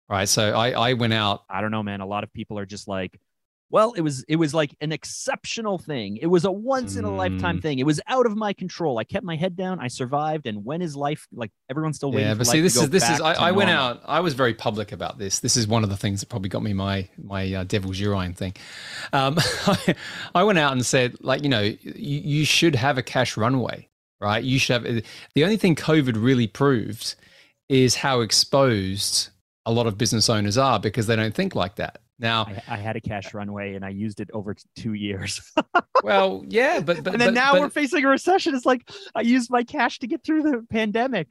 Right. 0.08 0.28
So 0.28 0.52
I, 0.52 0.72
I 0.72 0.92
went 0.92 1.14
out. 1.14 1.44
I 1.48 1.62
don't 1.62 1.70
know, 1.70 1.82
man. 1.82 2.02
A 2.02 2.06
lot 2.06 2.22
of 2.22 2.30
people 2.34 2.58
are 2.58 2.66
just 2.66 2.86
like, 2.86 3.18
well, 3.72 3.94
it 3.94 4.02
was 4.02 4.22
it 4.28 4.36
was 4.36 4.52
like 4.52 4.76
an 4.82 4.92
exceptional 4.92 5.78
thing. 5.78 6.18
It 6.18 6.26
was 6.26 6.44
a 6.44 6.52
once 6.52 6.96
in 6.96 7.06
a 7.06 7.10
lifetime 7.10 7.58
mm. 7.58 7.62
thing. 7.62 7.78
It 7.78 7.86
was 7.86 8.02
out 8.06 8.26
of 8.26 8.36
my 8.36 8.52
control. 8.52 8.98
I 8.98 9.04
kept 9.04 9.24
my 9.24 9.34
head 9.34 9.56
down. 9.56 9.80
I 9.80 9.88
survived. 9.88 10.46
And 10.46 10.62
when 10.62 10.82
is 10.82 10.94
life 10.94 11.26
like 11.32 11.50
everyone's 11.70 11.96
still 11.96 12.12
waiting? 12.12 12.28
Yeah, 12.28 12.34
but 12.34 12.46
see, 12.46 12.60
this 12.60 12.76
is 12.76 12.90
this 12.90 13.08
is. 13.08 13.22
I, 13.22 13.32
I 13.32 13.50
went 13.52 13.70
out. 13.70 14.02
I 14.04 14.20
was 14.20 14.34
very 14.34 14.52
public 14.52 14.92
about 14.92 15.16
this. 15.16 15.38
This 15.38 15.56
is 15.56 15.66
one 15.66 15.84
of 15.84 15.88
the 15.88 15.96
things 15.96 16.20
that 16.20 16.28
probably 16.28 16.50
got 16.50 16.62
me 16.62 16.74
my 16.74 17.08
my 17.16 17.50
uh, 17.50 17.64
devil's 17.64 17.98
urine 17.98 18.34
thing. 18.34 18.52
Um, 19.14 19.36
I, 19.66 19.94
I 20.34 20.44
went 20.44 20.58
out 20.58 20.72
and 20.72 20.84
said, 20.84 21.16
like, 21.20 21.42
you 21.42 21.48
know, 21.48 21.62
you, 21.62 21.78
you 21.82 22.44
should 22.44 22.74
have 22.74 22.98
a 22.98 23.02
cash 23.02 23.38
runway, 23.38 23.88
right? 24.20 24.44
You 24.44 24.58
should 24.58 24.84
have. 24.84 25.04
The 25.34 25.44
only 25.44 25.56
thing 25.56 25.76
COVID 25.76 26.22
really 26.22 26.46
proved 26.46 27.14
is 27.70 27.94
how 27.94 28.20
exposed 28.20 29.30
a 29.64 29.72
lot 29.72 29.86
of 29.86 29.96
business 29.96 30.28
owners 30.28 30.58
are 30.58 30.78
because 30.78 31.06
they 31.06 31.16
don't 31.16 31.34
think 31.34 31.54
like 31.54 31.76
that. 31.76 32.02
Now, 32.22 32.44
I, 32.44 32.74
I, 32.74 32.76
had 32.76 32.94
a 32.94 33.00
cash 33.00 33.34
runway 33.34 33.74
and 33.74 33.84
I 33.84 33.88
used 33.88 34.20
it 34.20 34.30
over 34.32 34.54
two 34.76 34.94
years. 34.94 35.52
well, 36.04 36.44
yeah, 36.46 36.78
but, 36.78 37.02
but 37.02 37.14
and 37.14 37.20
then 37.20 37.28
but, 37.28 37.34
now 37.34 37.52
but, 37.52 37.62
we're 37.62 37.68
facing 37.68 38.04
a 38.04 38.08
recession. 38.08 38.54
It's 38.54 38.64
like 38.64 38.88
I 39.16 39.22
used 39.22 39.50
my 39.50 39.64
cash 39.64 39.98
to 39.98 40.06
get 40.06 40.22
through 40.22 40.44
the 40.44 40.64
pandemic. 40.70 41.26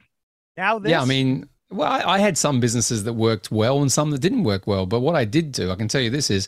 Now 0.54 0.78
this. 0.78 0.90
Yeah, 0.90 1.00
I 1.00 1.06
mean, 1.06 1.48
well, 1.70 1.90
I, 1.90 2.16
I, 2.16 2.18
had 2.18 2.36
some 2.36 2.60
businesses 2.60 3.04
that 3.04 3.14
worked 3.14 3.50
well 3.50 3.80
and 3.80 3.90
some 3.90 4.10
that 4.10 4.20
didn't 4.20 4.44
work 4.44 4.66
well. 4.66 4.84
But 4.84 5.00
what 5.00 5.16
I 5.16 5.24
did 5.24 5.52
do, 5.52 5.70
I 5.70 5.76
can 5.76 5.88
tell 5.88 6.02
you 6.02 6.10
this 6.10 6.30
is, 6.30 6.46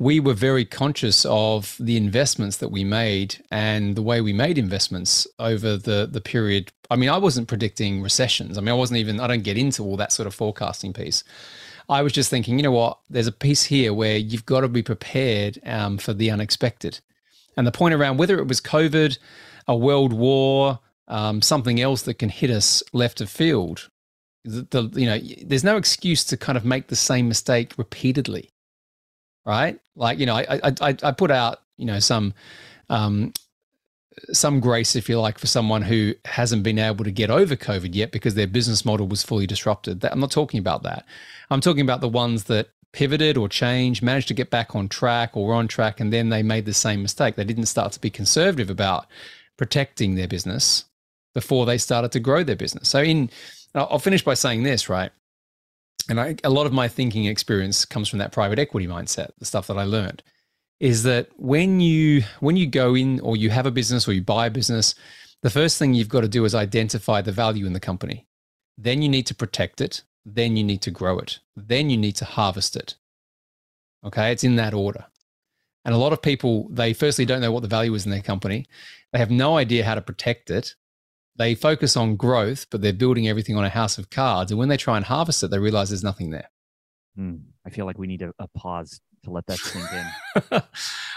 we 0.00 0.18
were 0.18 0.34
very 0.34 0.64
conscious 0.64 1.24
of 1.26 1.76
the 1.78 1.96
investments 1.96 2.56
that 2.56 2.70
we 2.70 2.82
made 2.82 3.36
and 3.52 3.94
the 3.94 4.02
way 4.02 4.20
we 4.20 4.32
made 4.32 4.58
investments 4.58 5.28
over 5.38 5.76
the 5.76 6.08
the 6.10 6.20
period. 6.20 6.72
I 6.90 6.96
mean, 6.96 7.10
I 7.10 7.18
wasn't 7.18 7.46
predicting 7.46 8.02
recessions. 8.02 8.58
I 8.58 8.60
mean, 8.60 8.70
I 8.70 8.74
wasn't 8.74 8.98
even. 8.98 9.20
I 9.20 9.28
don't 9.28 9.44
get 9.44 9.56
into 9.56 9.84
all 9.84 9.96
that 9.98 10.10
sort 10.10 10.26
of 10.26 10.34
forecasting 10.34 10.92
piece. 10.92 11.22
I 11.88 12.02
was 12.02 12.12
just 12.12 12.30
thinking, 12.30 12.58
you 12.58 12.62
know 12.62 12.72
what? 12.72 12.98
There's 13.10 13.26
a 13.26 13.32
piece 13.32 13.64
here 13.64 13.92
where 13.92 14.16
you've 14.16 14.46
got 14.46 14.60
to 14.60 14.68
be 14.68 14.82
prepared 14.82 15.58
um, 15.64 15.98
for 15.98 16.14
the 16.14 16.30
unexpected. 16.30 17.00
And 17.56 17.66
the 17.66 17.72
point 17.72 17.94
around 17.94 18.16
whether 18.16 18.38
it 18.38 18.48
was 18.48 18.60
COVID, 18.60 19.18
a 19.68 19.76
world 19.76 20.12
war, 20.12 20.80
um, 21.08 21.42
something 21.42 21.80
else 21.80 22.02
that 22.02 22.14
can 22.14 22.28
hit 22.30 22.50
us 22.50 22.82
left 22.92 23.20
of 23.20 23.28
field, 23.28 23.90
the, 24.44 24.62
the, 24.70 25.00
you 25.00 25.06
know, 25.06 25.18
there's 25.44 25.64
no 25.64 25.76
excuse 25.76 26.24
to 26.24 26.36
kind 26.36 26.56
of 26.56 26.64
make 26.64 26.88
the 26.88 26.96
same 26.96 27.28
mistake 27.28 27.72
repeatedly, 27.76 28.50
right? 29.46 29.78
Like, 29.96 30.18
you 30.18 30.26
know, 30.26 30.36
I 30.36 30.72
I, 30.80 30.96
I 31.02 31.12
put 31.12 31.30
out, 31.30 31.60
you 31.76 31.86
know, 31.86 31.98
some 31.98 32.34
um, 32.90 33.32
some 34.32 34.60
grace, 34.60 34.96
if 34.96 35.08
you 35.08 35.20
like, 35.20 35.38
for 35.38 35.46
someone 35.46 35.82
who 35.82 36.14
hasn't 36.24 36.62
been 36.62 36.78
able 36.78 37.04
to 37.04 37.10
get 37.10 37.30
over 37.30 37.56
COVID 37.56 37.94
yet 37.94 38.12
because 38.12 38.34
their 38.34 38.46
business 38.46 38.84
model 38.84 39.06
was 39.06 39.22
fully 39.22 39.46
disrupted. 39.46 40.04
I'm 40.04 40.20
not 40.20 40.30
talking 40.30 40.58
about 40.58 40.82
that. 40.82 41.04
I'm 41.50 41.60
talking 41.60 41.82
about 41.82 42.00
the 42.00 42.08
ones 42.08 42.44
that 42.44 42.68
pivoted 42.92 43.36
or 43.36 43.48
changed, 43.48 44.02
managed 44.02 44.28
to 44.28 44.34
get 44.34 44.50
back 44.50 44.74
on 44.74 44.88
track 44.88 45.36
or 45.36 45.46
were 45.46 45.54
on 45.54 45.68
track, 45.68 46.00
and 46.00 46.12
then 46.12 46.28
they 46.28 46.42
made 46.42 46.64
the 46.64 46.74
same 46.74 47.02
mistake. 47.02 47.36
They 47.36 47.44
didn't 47.44 47.66
start 47.66 47.92
to 47.92 48.00
be 48.00 48.10
conservative 48.10 48.70
about 48.70 49.06
protecting 49.56 50.14
their 50.14 50.28
business 50.28 50.84
before 51.34 51.66
they 51.66 51.78
started 51.78 52.12
to 52.12 52.20
grow 52.20 52.44
their 52.44 52.56
business. 52.56 52.88
So, 52.88 53.00
in 53.02 53.30
I'll 53.74 53.98
finish 53.98 54.22
by 54.22 54.34
saying 54.34 54.62
this, 54.62 54.88
right? 54.88 55.10
And 56.08 56.20
I, 56.20 56.36
a 56.44 56.50
lot 56.50 56.66
of 56.66 56.72
my 56.72 56.86
thinking 56.86 57.24
experience 57.24 57.84
comes 57.84 58.08
from 58.08 58.20
that 58.20 58.30
private 58.30 58.60
equity 58.60 58.86
mindset, 58.86 59.30
the 59.38 59.44
stuff 59.44 59.66
that 59.66 59.78
I 59.78 59.84
learned 59.84 60.22
is 60.84 61.02
that 61.04 61.30
when 61.36 61.80
you 61.80 62.22
when 62.40 62.58
you 62.58 62.66
go 62.66 62.94
in 62.94 63.18
or 63.20 63.38
you 63.38 63.48
have 63.48 63.64
a 63.64 63.70
business 63.70 64.06
or 64.06 64.12
you 64.12 64.20
buy 64.20 64.48
a 64.48 64.50
business, 64.50 64.94
the 65.42 65.48
first 65.48 65.78
thing 65.78 65.94
you've 65.94 66.10
got 66.10 66.20
to 66.20 66.28
do 66.28 66.44
is 66.44 66.54
identify 66.54 67.22
the 67.22 67.32
value 67.32 67.64
in 67.64 67.72
the 67.72 67.80
company. 67.80 68.26
Then 68.76 69.00
you 69.00 69.08
need 69.08 69.26
to 69.28 69.34
protect 69.34 69.80
it. 69.80 70.02
Then 70.26 70.58
you 70.58 70.62
need 70.62 70.82
to 70.82 70.90
grow 70.90 71.18
it. 71.18 71.38
Then 71.56 71.88
you 71.88 71.96
need 71.96 72.16
to 72.16 72.26
harvest 72.26 72.76
it. 72.76 72.96
Okay, 74.04 74.30
it's 74.30 74.44
in 74.44 74.56
that 74.56 74.74
order. 74.74 75.06
And 75.86 75.94
a 75.94 75.98
lot 75.98 76.12
of 76.12 76.20
people, 76.20 76.68
they 76.68 76.92
firstly 76.92 77.24
don't 77.24 77.40
know 77.40 77.52
what 77.52 77.62
the 77.62 77.76
value 77.76 77.94
is 77.94 78.04
in 78.04 78.10
their 78.10 78.20
company. 78.20 78.66
They 79.14 79.18
have 79.18 79.30
no 79.30 79.56
idea 79.56 79.86
how 79.86 79.94
to 79.94 80.02
protect 80.02 80.50
it. 80.50 80.74
They 81.36 81.54
focus 81.54 81.96
on 81.96 82.16
growth, 82.16 82.66
but 82.70 82.82
they're 82.82 82.92
building 82.92 83.26
everything 83.26 83.56
on 83.56 83.64
a 83.64 83.70
house 83.70 83.96
of 83.96 84.10
cards. 84.10 84.50
And 84.52 84.58
when 84.58 84.68
they 84.68 84.76
try 84.76 84.98
and 84.98 85.06
harvest 85.06 85.42
it, 85.42 85.50
they 85.50 85.58
realize 85.58 85.88
there's 85.88 86.04
nothing 86.04 86.30
there. 86.30 86.50
Mm, 87.18 87.40
I 87.66 87.70
feel 87.70 87.86
like 87.86 87.98
we 87.98 88.06
need 88.06 88.20
a, 88.20 88.32
a 88.38 88.48
pause 88.48 89.00
to 89.24 89.30
let 89.30 89.46
that 89.46 89.58
sink 89.58 89.86
in. 89.92 90.06
I 90.52 90.62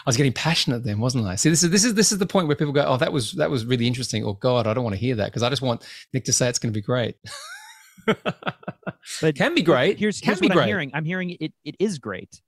was 0.06 0.18
getting 0.18 0.34
passionate 0.34 0.84
then, 0.84 1.00
wasn't 1.00 1.26
I? 1.26 1.36
See, 1.36 1.50
this 1.50 1.64
is 1.64 1.70
this 1.70 1.84
is 1.84 1.94
this 1.94 2.12
is 2.12 2.18
the 2.18 2.26
point 2.26 2.48
where 2.48 2.56
people 2.56 2.74
go, 2.74 2.84
"Oh, 2.86 2.98
that 2.98 3.12
was 3.12 3.34
that 3.34 3.50
was 3.50 3.66
really 3.66 3.88
interesting." 3.88 4.24
Or, 4.24 4.36
"God, 4.38 4.68
I 4.68 4.74
don't 4.74 4.84
want 4.84 4.96
to 4.96 5.00
hear 5.00 5.16
that," 5.16 5.26
because 5.26 5.44
I 5.44 5.50
just 5.50 5.62
want 5.62 5.88
Nick 6.14 6.26
to 6.26 6.34
say 6.34 6.50
it's 6.50 6.60
going 6.60 6.74
to 6.74 6.78
be 6.78 6.84
great. 6.84 7.16
but 8.06 9.36
can 9.36 9.54
be 9.54 9.62
great. 9.62 10.00
Here's, 10.00 10.20
here's 10.20 10.42
what 10.42 10.52
great. 10.52 10.64
I'm 10.64 10.68
hearing. 10.68 10.92
I'm 10.94 11.06
hearing 11.06 11.32
it. 11.40 11.54
It 11.64 11.76
is 11.80 12.00
great. 12.00 12.42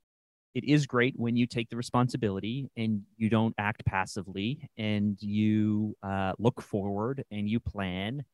It 0.56 0.64
is 0.64 0.88
great 0.88 1.14
when 1.18 1.36
you 1.36 1.46
take 1.46 1.70
the 1.70 1.76
responsibility 1.76 2.70
and 2.76 3.04
you 3.18 3.30
don't 3.30 3.54
act 3.58 3.86
passively 3.86 4.70
and 4.78 5.16
you 5.22 5.96
uh, 6.02 6.34
look 6.40 6.62
forward 6.62 7.24
and 7.30 7.48
you 7.48 7.60
plan 7.60 8.26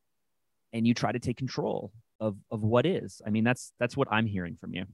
and 0.72 0.88
you 0.88 0.94
try 0.94 1.12
to 1.12 1.20
take 1.20 1.38
control 1.38 1.92
of 2.20 2.38
of 2.52 2.64
what 2.64 2.86
is. 2.86 3.22
I 3.26 3.30
mean, 3.30 3.44
that's 3.44 3.74
that's 3.80 3.98
what 3.98 4.08
I'm 4.12 4.26
hearing 4.26 4.58
from 4.60 4.74
you. 4.74 4.86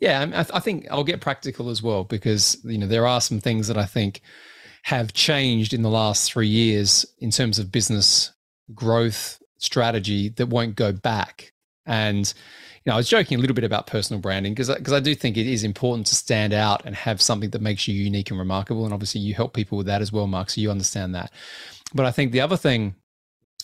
Yeah, 0.00 0.22
I, 0.22 0.26
th- 0.26 0.50
I 0.52 0.60
think 0.60 0.86
I'll 0.90 1.04
get 1.04 1.20
practical 1.20 1.70
as 1.70 1.82
well 1.82 2.04
because 2.04 2.58
you 2.64 2.78
know 2.78 2.86
there 2.86 3.06
are 3.06 3.20
some 3.20 3.40
things 3.40 3.68
that 3.68 3.78
I 3.78 3.86
think 3.86 4.20
have 4.84 5.12
changed 5.12 5.74
in 5.74 5.82
the 5.82 5.90
last 5.90 6.32
three 6.32 6.48
years 6.48 7.06
in 7.18 7.30
terms 7.30 7.58
of 7.58 7.72
business 7.72 8.32
growth 8.74 9.40
strategy 9.58 10.28
that 10.30 10.48
won't 10.48 10.76
go 10.76 10.92
back. 10.92 11.52
And 11.86 12.32
you 12.84 12.90
know, 12.90 12.94
I 12.94 12.96
was 12.98 13.08
joking 13.08 13.38
a 13.38 13.40
little 13.40 13.54
bit 13.54 13.64
about 13.64 13.86
personal 13.86 14.20
branding 14.20 14.52
because 14.54 14.68
because 14.68 14.92
I 14.92 15.00
do 15.00 15.14
think 15.14 15.36
it 15.36 15.46
is 15.46 15.64
important 15.64 16.06
to 16.08 16.14
stand 16.14 16.52
out 16.52 16.82
and 16.84 16.94
have 16.94 17.22
something 17.22 17.50
that 17.50 17.62
makes 17.62 17.88
you 17.88 17.94
unique 17.94 18.30
and 18.30 18.38
remarkable. 18.38 18.84
And 18.84 18.94
obviously, 18.94 19.20
you 19.22 19.34
help 19.34 19.54
people 19.54 19.78
with 19.78 19.86
that 19.86 20.02
as 20.02 20.12
well, 20.12 20.26
Mark. 20.26 20.50
So 20.50 20.60
you 20.60 20.70
understand 20.70 21.14
that. 21.14 21.32
But 21.94 22.06
I 22.06 22.12
think 22.12 22.32
the 22.32 22.40
other 22.40 22.56
thing 22.56 22.94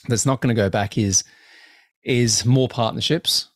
that's 0.08 0.26
not 0.26 0.40
going 0.40 0.54
to 0.54 0.60
go 0.60 0.70
back 0.70 0.98
is 0.98 1.24
is 2.04 2.44
more 2.44 2.68
partnerships, 2.68 3.48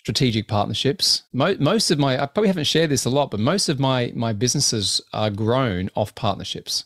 strategic 0.00 0.48
partnerships. 0.48 1.24
Mo- 1.34 1.56
most 1.60 1.90
of 1.90 1.98
my, 1.98 2.14
I 2.14 2.24
probably 2.24 2.48
haven't 2.48 2.64
shared 2.64 2.90
this 2.90 3.04
a 3.04 3.10
lot, 3.10 3.30
but 3.30 3.38
most 3.38 3.68
of 3.68 3.78
my 3.78 4.12
my 4.16 4.32
businesses 4.32 5.00
are 5.12 5.30
grown 5.30 5.90
off 5.94 6.14
partnerships. 6.14 6.84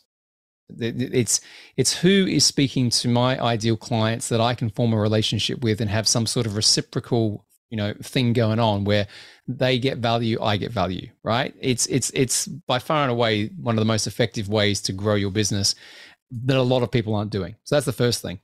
It's 0.79 1.41
it's 1.77 1.97
who 1.97 2.27
is 2.27 2.45
speaking 2.45 2.91
to 2.91 3.09
my 3.09 3.41
ideal 3.41 3.77
clients 3.77 4.29
that 4.31 4.41
I 4.41 4.55
can 4.55 4.69
form 4.69 4.93
a 4.93 4.99
relationship 4.99 5.63
with 5.63 5.81
and 5.81 5.91
have 5.91 6.09
some 6.09 6.27
sort 6.27 6.47
of 6.47 6.57
reciprocal 6.57 7.47
you 7.71 7.77
know 7.77 7.95
thing 8.03 8.33
going 8.33 8.59
on 8.59 8.85
where 8.85 9.07
they 9.49 9.79
get 9.79 9.99
value 9.99 10.39
i 10.41 10.57
get 10.57 10.71
value 10.71 11.09
right 11.25 11.55
it's 11.61 11.87
it's 11.87 12.11
it's 12.15 12.47
by 12.47 12.79
far 12.79 13.03
and 13.03 13.11
away 13.11 13.47
one 13.61 13.75
of 13.75 13.81
the 13.81 13.93
most 13.95 14.07
effective 14.07 14.49
ways 14.49 14.81
to 14.83 14.93
grow 14.93 15.15
your 15.15 15.31
business 15.31 15.75
that 16.31 16.57
a 16.57 16.63
lot 16.63 16.83
of 16.83 16.91
people 16.91 17.15
aren't 17.15 17.33
doing 17.33 17.57
so 17.65 17.75
that's 17.75 17.87
the 17.87 17.93
first 18.05 18.21
thing 18.23 18.39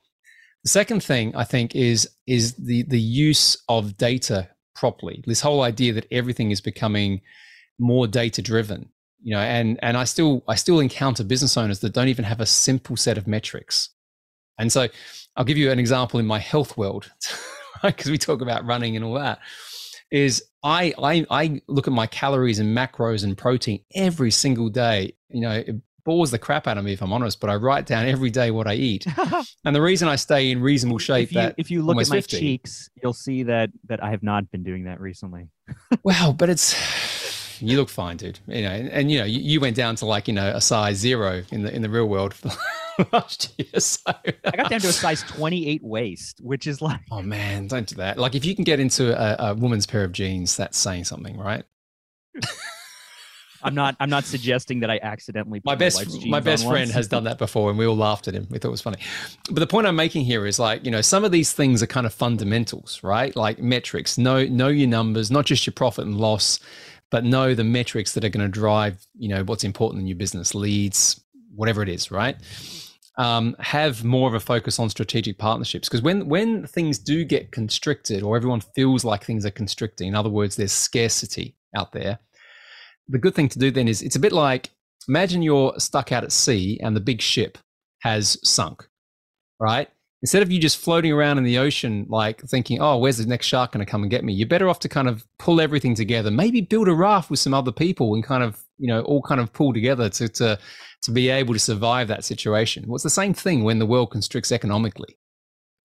the 0.63 0.69
second 0.69 1.01
thing 1.01 1.33
i 1.35 1.45
think 1.45 1.75
is 1.75 2.09
is 2.27 2.55
the 2.55 2.81
the 2.83 2.99
use 2.99 3.55
of 3.69 3.95
data 3.95 4.49
properly 4.75 5.23
this 5.27 5.41
whole 5.41 5.61
idea 5.61 5.93
that 5.93 6.07
everything 6.11 6.51
is 6.51 6.61
becoming 6.61 7.21
more 7.79 8.07
data 8.07 8.41
driven 8.41 8.89
you 9.21 9.33
know 9.33 9.41
and 9.41 9.79
and 9.81 9.97
i 9.97 10.03
still 10.03 10.43
i 10.47 10.55
still 10.55 10.79
encounter 10.79 11.23
business 11.23 11.57
owners 11.57 11.79
that 11.79 11.93
don't 11.93 12.07
even 12.07 12.25
have 12.25 12.41
a 12.41 12.45
simple 12.45 12.95
set 12.95 13.17
of 13.17 13.27
metrics 13.27 13.89
and 14.57 14.71
so 14.71 14.87
i'll 15.35 15.45
give 15.45 15.57
you 15.57 15.71
an 15.71 15.79
example 15.79 16.19
in 16.19 16.25
my 16.25 16.39
health 16.39 16.77
world 16.77 17.11
because 17.83 18.09
we 18.09 18.17
talk 18.17 18.41
about 18.41 18.65
running 18.65 18.95
and 18.95 19.03
all 19.03 19.13
that 19.13 19.39
is 20.11 20.43
I, 20.63 20.93
I 21.01 21.25
I 21.29 21.61
look 21.67 21.87
at 21.87 21.93
my 21.93 22.05
calories 22.05 22.59
and 22.59 22.77
macros 22.77 23.23
and 23.23 23.37
protein 23.37 23.83
every 23.95 24.29
single 24.29 24.69
day. 24.69 25.13
You 25.29 25.41
know, 25.41 25.63
bores 26.03 26.31
the 26.31 26.39
crap 26.39 26.67
out 26.67 26.77
of 26.77 26.83
me 26.83 26.93
if 26.93 27.01
I'm 27.01 27.13
honest, 27.13 27.39
but 27.39 27.49
I 27.49 27.55
write 27.55 27.85
down 27.85 28.05
every 28.05 28.29
day 28.29 28.51
what 28.51 28.67
I 28.67 28.73
eat. 28.73 29.05
and 29.65 29.75
the 29.75 29.81
reason 29.81 30.07
I 30.07 30.15
stay 30.15 30.51
in 30.51 30.61
reasonable 30.61 30.99
shape 30.99 31.29
if 31.29 31.31
you, 31.33 31.41
that 31.41 31.55
if 31.57 31.71
you 31.71 31.81
look 31.81 31.99
at 31.99 32.09
my 32.09 32.15
50, 32.17 32.39
cheeks, 32.39 32.89
you'll 33.01 33.13
see 33.13 33.43
that 33.43 33.69
that 33.87 34.03
I 34.03 34.11
have 34.11 34.23
not 34.23 34.49
been 34.51 34.63
doing 34.63 34.85
that 34.85 34.99
recently. 34.99 35.47
wow, 36.03 36.35
but 36.37 36.49
it's 36.49 36.75
you 37.61 37.77
look 37.77 37.89
fine, 37.89 38.17
dude. 38.17 38.39
You 38.47 38.63
know, 38.63 38.71
and, 38.71 38.89
and 38.89 39.11
you 39.11 39.19
know, 39.19 39.25
you, 39.25 39.39
you, 39.39 39.59
went 39.59 39.75
down 39.75 39.95
to 39.97 40.05
like 40.05 40.27
you 40.27 40.33
know 40.33 40.49
a 40.49 40.61
size 40.61 40.97
zero 40.97 41.43
in 41.51 41.63
the 41.63 41.73
in 41.73 41.81
the 41.81 41.89
real 41.89 42.07
world 42.07 42.35
last 43.11 43.53
year. 43.57 43.79
So 43.79 43.99
I 44.07 44.51
got 44.55 44.69
down 44.69 44.79
to 44.81 44.87
a 44.87 44.93
size 44.93 45.23
28 45.23 45.83
waist, 45.83 46.39
which 46.41 46.67
is 46.67 46.81
like, 46.81 47.01
oh 47.11 47.21
man, 47.21 47.67
don't 47.67 47.87
do 47.87 47.95
that. 47.95 48.17
Like 48.17 48.35
if 48.35 48.45
you 48.45 48.55
can 48.55 48.63
get 48.63 48.79
into 48.79 49.17
a, 49.17 49.51
a 49.51 49.55
woman's 49.55 49.85
pair 49.85 50.03
of 50.03 50.11
jeans, 50.11 50.55
that's 50.55 50.77
saying 50.77 51.05
something, 51.05 51.37
right? 51.37 51.63
I'm 53.63 53.75
not. 53.75 53.95
I'm 53.99 54.09
not 54.09 54.25
suggesting 54.25 54.79
that 54.81 54.89
I 54.89 54.99
accidentally. 55.01 55.61
My 55.63 55.75
best, 55.75 56.25
my 56.25 56.39
best 56.39 56.67
friend 56.67 56.89
has 56.91 57.07
done 57.07 57.23
that 57.25 57.37
before, 57.37 57.69
and 57.69 57.77
we 57.77 57.85
all 57.85 57.97
laughed 57.97 58.27
at 58.27 58.33
him. 58.33 58.47
We 58.49 58.59
thought 58.59 58.69
it 58.69 58.71
was 58.71 58.81
funny. 58.81 58.97
But 59.49 59.59
the 59.59 59.67
point 59.67 59.87
I'm 59.87 59.95
making 59.95 60.25
here 60.25 60.45
is 60.45 60.59
like, 60.59 60.83
you 60.85 60.91
know, 60.91 61.01
some 61.01 61.23
of 61.23 61.31
these 61.31 61.51
things 61.51 61.81
are 61.83 61.87
kind 61.87 62.05
of 62.05 62.13
fundamentals, 62.13 63.01
right? 63.03 63.35
Like 63.35 63.59
metrics. 63.59 64.17
Know 64.17 64.45
know 64.45 64.67
your 64.67 64.89
numbers, 64.89 65.31
not 65.31 65.45
just 65.45 65.65
your 65.65 65.73
profit 65.73 66.05
and 66.05 66.17
loss, 66.17 66.59
but 67.11 67.25
know 67.25 67.53
the 67.53 67.63
metrics 67.63 68.13
that 68.13 68.23
are 68.23 68.29
going 68.29 68.45
to 68.45 68.51
drive, 68.51 69.05
you 69.17 69.27
know, 69.27 69.43
what's 69.43 69.63
important 69.63 70.01
in 70.01 70.07
your 70.07 70.17
business, 70.17 70.55
leads, 70.55 71.21
whatever 71.53 71.83
it 71.83 71.89
is, 71.89 72.09
right? 72.09 72.37
Um, 73.17 73.55
have 73.59 74.03
more 74.03 74.27
of 74.27 74.33
a 74.33 74.39
focus 74.39 74.79
on 74.79 74.89
strategic 74.89 75.37
partnerships 75.37 75.89
because 75.89 76.01
when 76.01 76.27
when 76.29 76.65
things 76.65 76.97
do 76.97 77.25
get 77.25 77.51
constricted 77.51 78.23
or 78.23 78.37
everyone 78.37 78.61
feels 78.61 79.03
like 79.03 79.23
things 79.23 79.45
are 79.45 79.51
constricting, 79.51 80.07
in 80.07 80.15
other 80.15 80.29
words, 80.29 80.55
there's 80.55 80.71
scarcity 80.71 81.55
out 81.75 81.91
there. 81.91 82.19
The 83.07 83.19
good 83.19 83.35
thing 83.35 83.49
to 83.49 83.59
do 83.59 83.71
then 83.71 83.87
is 83.87 84.01
it's 84.01 84.15
a 84.15 84.19
bit 84.19 84.31
like 84.31 84.69
imagine 85.07 85.41
you're 85.41 85.73
stuck 85.77 86.11
out 86.11 86.23
at 86.23 86.31
sea 86.31 86.79
and 86.81 86.95
the 86.95 87.01
big 87.01 87.21
ship 87.21 87.57
has 88.01 88.37
sunk, 88.43 88.87
right? 89.59 89.89
Instead 90.21 90.43
of 90.43 90.51
you 90.51 90.59
just 90.59 90.77
floating 90.77 91.11
around 91.11 91.39
in 91.39 91.43
the 91.43 91.57
ocean, 91.57 92.05
like 92.07 92.41
thinking, 92.43 92.79
oh, 92.79 92.97
where's 92.97 93.17
the 93.17 93.25
next 93.25 93.47
shark 93.47 93.71
going 93.71 93.83
to 93.83 93.89
come 93.89 94.03
and 94.03 94.11
get 94.11 94.23
me? 94.23 94.33
You're 94.33 94.47
better 94.47 94.69
off 94.69 94.79
to 94.81 94.89
kind 94.89 95.07
of 95.07 95.25
pull 95.39 95.59
everything 95.59 95.95
together, 95.95 96.29
maybe 96.29 96.61
build 96.61 96.87
a 96.87 96.93
raft 96.93 97.31
with 97.31 97.39
some 97.39 97.55
other 97.55 97.71
people 97.71 98.13
and 98.13 98.23
kind 98.23 98.43
of, 98.43 98.61
you 98.77 98.87
know, 98.87 99.01
all 99.01 99.23
kind 99.23 99.41
of 99.41 99.51
pull 99.51 99.73
together 99.73 100.09
to, 100.09 100.29
to, 100.29 100.59
to 101.01 101.11
be 101.11 101.29
able 101.29 101.53
to 101.53 101.59
survive 101.59 102.07
that 102.09 102.23
situation. 102.23 102.85
Well, 102.87 102.95
it's 102.95 103.03
the 103.03 103.09
same 103.09 103.33
thing 103.33 103.63
when 103.63 103.79
the 103.79 103.85
world 103.87 104.11
constricts 104.11 104.51
economically. 104.51 105.17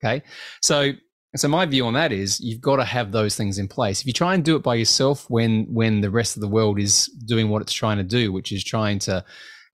Okay. 0.05 0.23
So, 0.61 0.93
so 1.35 1.49
my 1.49 1.67
view 1.67 1.85
on 1.87 1.95
that 1.95 2.13
is 2.13 2.41
you've 2.41 2.61
got 2.61 2.77
to 2.77 2.85
have 2.85 3.13
those 3.13 3.37
things 3.37 3.59
in 3.59 3.69
place. 3.69 4.01
If 4.01 4.07
you 4.07 4.13
try 4.13 4.35
and 4.35 4.45
do 4.45 4.57
it 4.57 4.63
by 4.63 4.77
yourself 4.77 5.29
when, 5.29 5.65
when 5.65 6.01
the 6.01 6.11
rest 6.11 6.37
of 6.37 6.41
the 6.41 6.49
world 6.49 6.79
is 6.79 7.07
doing 7.27 7.51
what 7.51 7.63
it's 7.63 7.73
trying 7.73 7.99
to 7.99 8.05
do, 8.05 8.33
which 8.33 8.53
is 8.53 8.65
trying 8.65 8.99
to 9.01 9.25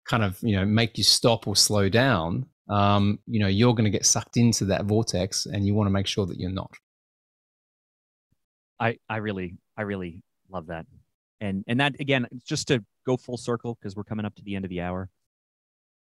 kind 0.08 0.24
of, 0.24 0.38
you 0.42 0.56
know, 0.56 0.64
make 0.64 0.98
you 0.98 1.04
stop 1.04 1.46
or 1.46 1.54
slow 1.54 1.88
down, 1.88 2.46
um, 2.68 3.18
you 3.26 3.38
know, 3.38 3.46
you're 3.48 3.74
going 3.74 3.84
to 3.84 3.90
get 3.90 4.06
sucked 4.06 4.36
into 4.36 4.64
that 4.64 4.86
vortex 4.86 5.46
and 5.46 5.66
you 5.66 5.74
want 5.74 5.86
to 5.86 5.92
make 5.92 6.06
sure 6.06 6.26
that 6.26 6.38
you're 6.38 6.50
not. 6.50 6.72
I, 8.80 8.98
I 9.08 9.18
really, 9.18 9.58
I 9.76 9.82
really 9.82 10.22
love 10.50 10.66
that. 10.66 10.86
And, 11.40 11.64
and 11.68 11.80
that 11.80 12.00
again, 12.00 12.26
just 12.44 12.68
to 12.68 12.84
go 13.06 13.16
full 13.16 13.36
circle, 13.36 13.76
because 13.80 13.94
we're 13.94 14.04
coming 14.04 14.24
up 14.24 14.34
to 14.36 14.42
the 14.42 14.56
end 14.56 14.64
of 14.64 14.70
the 14.70 14.80
hour. 14.80 15.10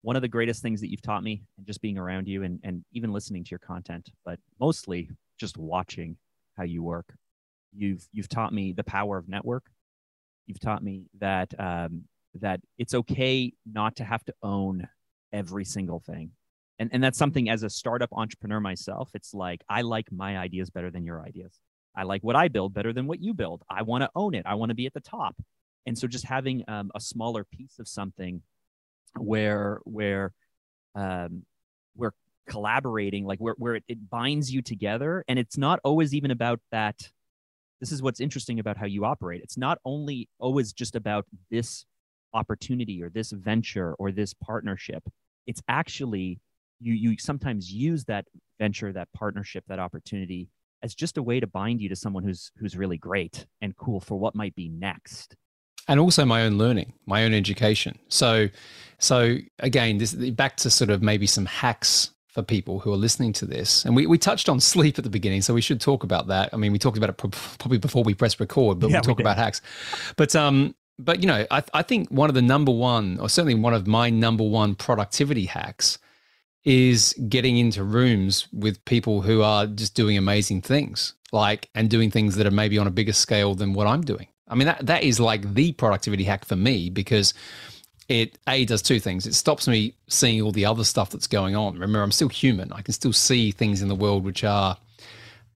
One 0.04 0.16
of 0.16 0.22
the 0.22 0.28
greatest 0.28 0.62
things 0.62 0.80
that 0.82 0.91
you've 0.91 1.01
taught 1.01 1.24
me 1.24 1.41
and 1.58 1.66
just 1.66 1.82
being 1.82 1.97
around 1.97 2.28
you 2.28 2.43
and, 2.43 2.60
and 2.64 2.86
even 2.91 3.12
listening 3.12 3.43
to 3.43 3.49
your 3.49 3.60
content, 3.60 4.10
but 4.24 4.38
mostly 4.60 5.10
just 5.39 5.58
watching 5.58 6.18
how 6.56 6.64
you 6.64 6.84
work. 6.84 7.16
You've, 7.76 8.06
you've 8.12 8.30
taught 8.30 8.54
me 8.54 8.74
the 8.74 8.84
power 8.84 9.18
of 9.18 9.28
network. 9.28 9.66
You've 10.45 10.60
taught 10.60 10.84
me 10.84 11.06
that, 11.20 11.54
um, 11.58 12.04
that 12.41 12.60
it's 12.78 12.93
okay 12.93 13.54
not 13.66 13.95
to 13.95 14.04
have 14.04 14.24
to 14.26 14.34
own 14.43 14.88
every 15.32 15.66
single 15.66 15.99
thing. 15.99 16.32
And, 16.80 16.89
and 16.91 17.04
that's 17.04 17.18
something 17.18 17.49
as 17.49 17.64
a 17.64 17.70
startup 17.70 18.10
entrepreneur 18.12 18.60
myself, 18.60 19.10
it's 19.14 19.34
like 19.34 19.62
I 19.70 19.82
like 19.82 20.12
my 20.12 20.38
ideas 20.38 20.70
better 20.70 20.91
than 20.91 21.06
your 21.06 21.22
ideas. 21.22 21.60
I 21.95 22.04
like 22.04 22.24
what 22.24 22.36
I 22.36 22.47
build 22.49 22.74
better 22.74 22.91
than 22.91 23.08
what 23.08 23.22
you 23.22 23.34
build. 23.34 23.64
I 23.70 23.84
want 23.84 24.04
to 24.04 24.10
own 24.16 24.34
it. 24.34 24.45
I 24.45 24.56
want 24.56 24.70
to 24.70 24.76
be 24.76 24.86
at 24.86 24.93
the 24.93 24.99
top. 24.99 25.36
And 25.86 25.97
so 25.97 26.08
just 26.08 26.26
having 26.26 26.64
um, 26.68 26.91
a 26.95 26.99
smaller 26.99 27.43
piece 27.43 27.80
of 27.80 27.88
something 27.88 28.41
where 29.18 29.80
where 29.86 30.34
um, 30.95 31.43
we're 31.95 32.14
collaborating, 32.49 33.26
like 33.26 33.39
where 33.39 33.55
where 33.57 33.76
it, 33.76 33.84
it 33.88 34.09
binds 34.09 34.51
you 34.51 34.61
together, 34.61 35.24
and 35.28 35.39
it's 35.39 35.57
not 35.57 35.80
always 35.84 36.14
even 36.14 36.32
about 36.32 36.59
that. 36.72 37.09
This 37.80 37.91
is 37.91 38.01
what's 38.01 38.22
interesting 38.22 38.59
about 38.59 38.78
how 38.78 38.86
you 38.86 39.03
operate. 39.03 39.41
It's 39.43 39.57
not 39.57 39.78
only 39.84 40.30
always 40.39 40.72
just 40.72 40.95
about 40.95 41.26
this 41.51 41.86
opportunity 42.34 43.03
or 43.03 43.09
this 43.09 43.32
venture 43.32 43.93
or 43.95 44.11
this 44.11 44.34
partnership 44.34 45.03
it's 45.47 45.61
actually 45.68 46.39
you 46.80 46.93
you 46.93 47.18
sometimes 47.18 47.72
use 47.72 48.05
that 48.05 48.26
venture 48.59 48.91
that 48.93 49.07
partnership 49.14 49.64
that 49.68 49.80
opportunity 49.80 50.49
as 50.82 50.93
just 50.95 51.18
a 51.18 51.24
way 51.24 51.39
to 51.39 51.47
bind 51.47 51.82
you 51.82 51.89
to 51.89 51.95
someone 51.95 52.24
who's 52.24 52.51
who's 52.57 52.78
really 52.78 52.97
great 52.97 53.45
and 53.61 53.76
cool 53.78 53.99
for 53.99 54.18
what 54.18 54.36
might 54.36 54.55
be 54.55 54.70
next 54.70 55.36
and 55.88 56.00
also 56.00 56.26
my 56.26 56.44
own 56.44 56.58
learning 56.58 56.94
my 57.06 57.24
own 57.24 57.34
education. 57.34 57.98
So 58.10 58.50
so 59.00 59.38
again 59.60 59.98
this 59.98 60.14
back 60.14 60.58
to 60.58 60.70
sort 60.70 60.90
of 60.90 61.02
maybe 61.02 61.28
some 61.28 61.46
hacks 61.46 62.12
for 62.28 62.42
people 62.42 62.80
who 62.80 62.92
are 62.92 62.98
listening 62.98 63.32
to 63.32 63.46
this. 63.46 63.86
And 63.86 63.96
we, 63.96 64.08
we 64.08 64.18
touched 64.18 64.50
on 64.50 64.60
sleep 64.74 64.98
at 64.98 65.04
the 65.04 65.10
beginning 65.10 65.42
so 65.42 65.54
we 65.54 65.62
should 65.62 65.82
talk 65.82 66.04
about 66.04 66.28
that. 66.28 66.50
I 66.54 66.58
mean 66.58 66.72
we 66.72 66.80
talked 66.80 66.98
about 66.98 67.10
it 67.10 67.18
probably 67.18 67.78
before 67.78 68.04
we 68.04 68.14
press 68.14 68.40
record 68.40 68.80
but 68.80 68.90
yeah, 68.90 68.98
we'll 68.98 69.04
talk 69.04 69.18
we 69.18 69.24
about 69.24 69.38
hacks. 69.38 69.62
But 70.16 70.36
um 70.36 70.76
but 71.00 71.22
you 71.22 71.28
know, 71.28 71.46
I, 71.50 71.64
I 71.74 71.82
think 71.82 72.10
one 72.10 72.30
of 72.30 72.36
the 72.36 72.42
number 72.42 72.72
one, 72.72 73.20
or 73.20 73.30
certainly 73.30 73.56
one 73.56 73.74
of 73.74 73.88
my 73.88 74.10
number 74.10 74.44
one 74.44 74.76
productivity 74.76 75.46
hacks, 75.46 75.98
is 76.64 77.14
getting 77.28 77.58
into 77.58 77.84
rooms 77.84 78.48
with 78.54 78.84
people 78.86 79.22
who 79.22 79.42
are 79.42 79.66
just 79.66 79.96
doing 79.96 80.18
amazing 80.18 80.62
things, 80.62 81.14
like 81.32 81.70
and 81.76 81.90
doing 81.90 82.10
things 82.12 82.36
that 82.36 82.48
are 82.48 82.52
maybe 82.52 82.78
on 82.78 82.88
a 82.88 82.92
bigger 82.92 83.14
scale 83.14 83.56
than 83.56 83.74
what 83.74 83.88
I'm 83.88 84.02
doing. 84.02 84.28
I 84.54 84.56
mean, 84.56 84.68
that 84.68 84.86
that 84.86 85.04
is 85.04 85.20
like 85.20 85.56
the 85.56 85.72
productivity 85.72 86.24
hack 86.24 86.45
for 86.45 86.56
me 86.56 86.91
because 86.91 87.34
it 88.08 88.38
a 88.47 88.66
does 88.66 88.84
two 88.84 88.99
things. 88.99 89.26
It 89.26 89.34
stops 89.34 89.68
me 89.68 89.95
seeing 90.08 90.41
all 90.43 90.51
the 90.51 90.66
other 90.66 90.84
stuff 90.84 91.10
that's 91.10 91.26
going 91.26 91.56
on. 91.56 91.74
Remember, 91.74 92.04
I'm 92.04 92.12
still 92.12 92.30
human. 92.30 92.72
I 92.72 92.84
can 92.84 92.93
still 92.93 93.14
see 93.14 93.49
things 93.49 93.82
in 93.82 93.88
the 93.88 93.95
world 93.95 94.24
which 94.24 94.43
are 94.43 94.78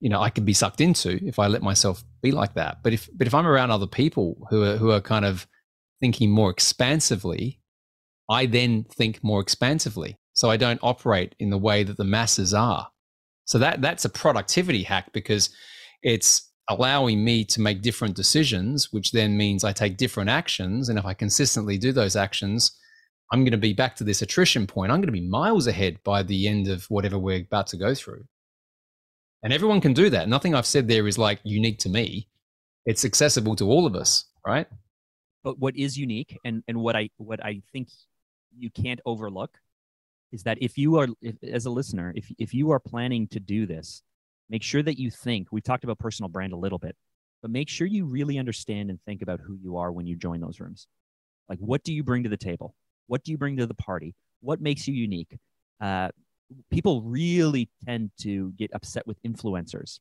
you 0.00 0.08
know 0.08 0.20
I 0.20 0.30
can 0.30 0.44
be 0.44 0.52
sucked 0.52 0.80
into 0.80 1.24
if 1.24 1.38
I 1.38 1.46
let 1.46 1.62
myself 1.62 2.02
be 2.22 2.32
like 2.32 2.54
that. 2.54 2.82
But 2.82 2.92
if 2.92 3.08
but 3.14 3.28
if 3.28 3.34
I'm 3.34 3.46
around 3.46 3.70
other 3.70 3.86
people 3.86 4.48
who 4.50 4.64
are 4.64 4.76
who 4.76 4.90
are 4.90 5.00
kind 5.00 5.24
of 5.24 5.46
thinking 6.00 6.30
more 6.32 6.50
expansively, 6.50 7.60
I 8.28 8.46
then 8.46 8.82
think 8.82 9.22
more 9.22 9.40
expansively. 9.40 10.18
So 10.32 10.50
I 10.50 10.56
don't 10.56 10.80
operate 10.82 11.36
in 11.38 11.50
the 11.50 11.58
way 11.58 11.84
that 11.84 11.96
the 11.96 12.04
masses 12.04 12.52
are. 12.52 12.88
So 13.44 13.60
that 13.60 13.80
that's 13.80 14.04
a 14.04 14.10
productivity 14.10 14.82
hack 14.82 15.12
because 15.12 15.50
it's 16.02 16.47
allowing 16.68 17.24
me 17.24 17.44
to 17.44 17.60
make 17.60 17.82
different 17.82 18.14
decisions, 18.14 18.92
which 18.92 19.12
then 19.12 19.36
means 19.36 19.64
I 19.64 19.72
take 19.72 19.96
different 19.96 20.30
actions. 20.30 20.88
And 20.88 20.98
if 20.98 21.04
I 21.04 21.14
consistently 21.14 21.78
do 21.78 21.92
those 21.92 22.16
actions, 22.16 22.72
I'm 23.32 23.40
going 23.40 23.52
to 23.52 23.58
be 23.58 23.72
back 23.72 23.96
to 23.96 24.04
this 24.04 24.22
attrition 24.22 24.66
point. 24.66 24.92
I'm 24.92 24.98
going 24.98 25.06
to 25.06 25.12
be 25.12 25.28
miles 25.28 25.66
ahead 25.66 25.98
by 26.04 26.22
the 26.22 26.48
end 26.48 26.68
of 26.68 26.84
whatever 26.90 27.18
we're 27.18 27.40
about 27.40 27.66
to 27.68 27.76
go 27.76 27.94
through. 27.94 28.24
And 29.42 29.52
everyone 29.52 29.80
can 29.80 29.92
do 29.92 30.10
that. 30.10 30.28
Nothing 30.28 30.54
I've 30.54 30.66
said 30.66 30.88
there 30.88 31.06
is 31.06 31.18
like 31.18 31.40
unique 31.42 31.78
to 31.80 31.88
me. 31.88 32.28
It's 32.86 33.04
accessible 33.04 33.54
to 33.56 33.70
all 33.70 33.86
of 33.86 33.94
us, 33.94 34.24
right? 34.46 34.66
But 35.44 35.58
what 35.58 35.76
is 35.76 35.96
unique 35.96 36.36
and, 36.44 36.62
and 36.68 36.78
what 36.78 36.96
I 36.96 37.10
what 37.16 37.44
I 37.44 37.62
think 37.72 37.88
you 38.56 38.70
can't 38.70 39.00
overlook 39.06 39.56
is 40.32 40.42
that 40.42 40.58
if 40.60 40.76
you 40.76 40.98
are 40.98 41.08
if, 41.22 41.36
as 41.44 41.66
a 41.66 41.70
listener, 41.70 42.12
if 42.16 42.32
if 42.38 42.52
you 42.52 42.70
are 42.72 42.80
planning 42.80 43.28
to 43.28 43.40
do 43.40 43.66
this, 43.66 44.02
make 44.48 44.62
sure 44.62 44.82
that 44.82 44.98
you 44.98 45.10
think. 45.10 45.48
We've 45.50 45.62
talked 45.62 45.84
about 45.84 45.98
personal 45.98 46.28
brand 46.28 46.52
a 46.52 46.56
little 46.56 46.78
bit, 46.78 46.96
but 47.42 47.50
make 47.50 47.68
sure 47.68 47.86
you 47.86 48.04
really 48.04 48.38
understand 48.38 48.90
and 48.90 49.00
think 49.02 49.22
about 49.22 49.40
who 49.40 49.56
you 49.60 49.76
are 49.76 49.92
when 49.92 50.06
you 50.06 50.16
join 50.16 50.40
those 50.40 50.60
rooms. 50.60 50.86
Like, 51.48 51.58
what 51.58 51.82
do 51.82 51.92
you 51.92 52.02
bring 52.02 52.22
to 52.24 52.28
the 52.28 52.36
table? 52.36 52.74
What 53.06 53.24
do 53.24 53.32
you 53.32 53.38
bring 53.38 53.56
to 53.56 53.66
the 53.66 53.74
party? 53.74 54.14
What 54.40 54.60
makes 54.60 54.86
you 54.86 54.94
unique? 54.94 55.38
Uh, 55.80 56.10
people 56.70 57.02
really 57.02 57.68
tend 57.84 58.10
to 58.20 58.52
get 58.52 58.70
upset 58.74 59.06
with 59.06 59.22
influencers 59.22 60.00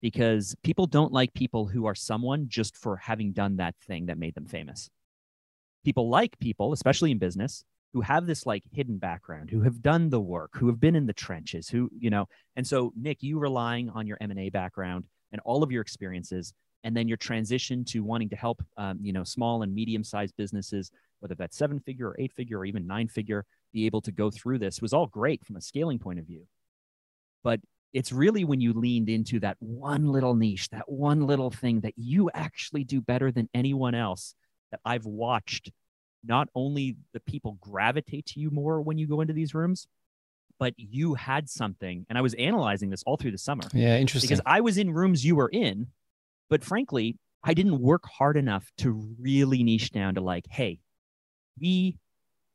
because 0.00 0.54
people 0.62 0.86
don't 0.86 1.12
like 1.12 1.32
people 1.34 1.66
who 1.66 1.86
are 1.86 1.94
someone 1.94 2.46
just 2.48 2.76
for 2.76 2.96
having 2.96 3.32
done 3.32 3.56
that 3.56 3.74
thing 3.86 4.06
that 4.06 4.18
made 4.18 4.34
them 4.34 4.46
famous. 4.46 4.90
People 5.84 6.08
like 6.08 6.38
people, 6.38 6.72
especially 6.72 7.10
in 7.10 7.18
business, 7.18 7.64
who 7.92 8.00
have 8.02 8.26
this 8.26 8.46
like 8.46 8.62
hidden 8.72 8.98
background, 8.98 9.50
who 9.50 9.62
have 9.62 9.80
done 9.80 10.10
the 10.10 10.20
work, 10.20 10.50
who 10.54 10.66
have 10.66 10.78
been 10.78 10.94
in 10.94 11.06
the 11.06 11.12
trenches, 11.12 11.68
who, 11.68 11.88
you 11.98 12.10
know, 12.10 12.26
and 12.56 12.66
so 12.66 12.92
Nick, 12.96 13.22
you 13.22 13.38
relying 13.38 13.88
on 13.90 14.06
your 14.06 14.18
M&A 14.20 14.50
background 14.50 15.04
and 15.32 15.40
all 15.44 15.62
of 15.62 15.72
your 15.72 15.82
experiences 15.82 16.52
and 16.84 16.96
then 16.96 17.08
your 17.08 17.16
transition 17.16 17.84
to 17.84 18.00
wanting 18.00 18.28
to 18.28 18.36
help 18.36 18.62
um, 18.76 18.98
you 19.02 19.12
know 19.12 19.24
small 19.24 19.62
and 19.62 19.74
medium 19.74 20.04
sized 20.04 20.34
businesses 20.36 20.90
whether 21.20 21.34
that's 21.34 21.56
seven 21.56 21.80
figure 21.80 22.08
or 22.08 22.16
eight 22.18 22.32
figure 22.32 22.58
or 22.58 22.64
even 22.64 22.86
nine 22.86 23.08
figure 23.08 23.44
be 23.72 23.86
able 23.86 24.00
to 24.00 24.12
go 24.12 24.30
through 24.30 24.58
this 24.58 24.80
was 24.80 24.92
all 24.92 25.06
great 25.06 25.44
from 25.44 25.56
a 25.56 25.60
scaling 25.60 25.98
point 25.98 26.18
of 26.18 26.24
view. 26.24 26.46
But 27.42 27.60
it's 27.92 28.12
really 28.12 28.44
when 28.44 28.60
you 28.60 28.72
leaned 28.72 29.08
into 29.08 29.40
that 29.40 29.56
one 29.60 30.06
little 30.06 30.34
niche 30.34 30.68
that 30.70 30.88
one 30.90 31.26
little 31.26 31.50
thing 31.50 31.80
that 31.80 31.94
you 31.96 32.30
actually 32.34 32.84
do 32.84 33.00
better 33.00 33.32
than 33.32 33.48
anyone 33.54 33.94
else 33.94 34.34
that 34.70 34.80
i've 34.84 35.06
watched 35.06 35.70
not 36.24 36.48
only 36.54 36.96
the 37.12 37.20
people 37.20 37.58
gravitate 37.60 38.26
to 38.26 38.40
you 38.40 38.50
more 38.50 38.80
when 38.80 38.98
you 38.98 39.06
go 39.06 39.20
into 39.20 39.32
these 39.32 39.54
rooms 39.54 39.86
but 40.58 40.74
you 40.76 41.14
had 41.14 41.48
something 41.48 42.04
and 42.08 42.18
i 42.18 42.20
was 42.20 42.34
analyzing 42.34 42.90
this 42.90 43.02
all 43.04 43.16
through 43.16 43.30
the 43.30 43.38
summer. 43.38 43.62
Yeah 43.72 43.96
interesting. 43.98 44.28
Because 44.28 44.42
i 44.44 44.60
was 44.60 44.78
in 44.78 44.92
rooms 44.92 45.24
you 45.24 45.36
were 45.36 45.48
in 45.48 45.88
but 46.48 46.64
frankly, 46.64 47.16
I 47.44 47.54
didn't 47.54 47.80
work 47.80 48.04
hard 48.06 48.36
enough 48.36 48.70
to 48.78 49.14
really 49.20 49.62
niche 49.62 49.92
down 49.92 50.14
to 50.14 50.20
like, 50.20 50.46
hey, 50.50 50.80
we 51.60 51.98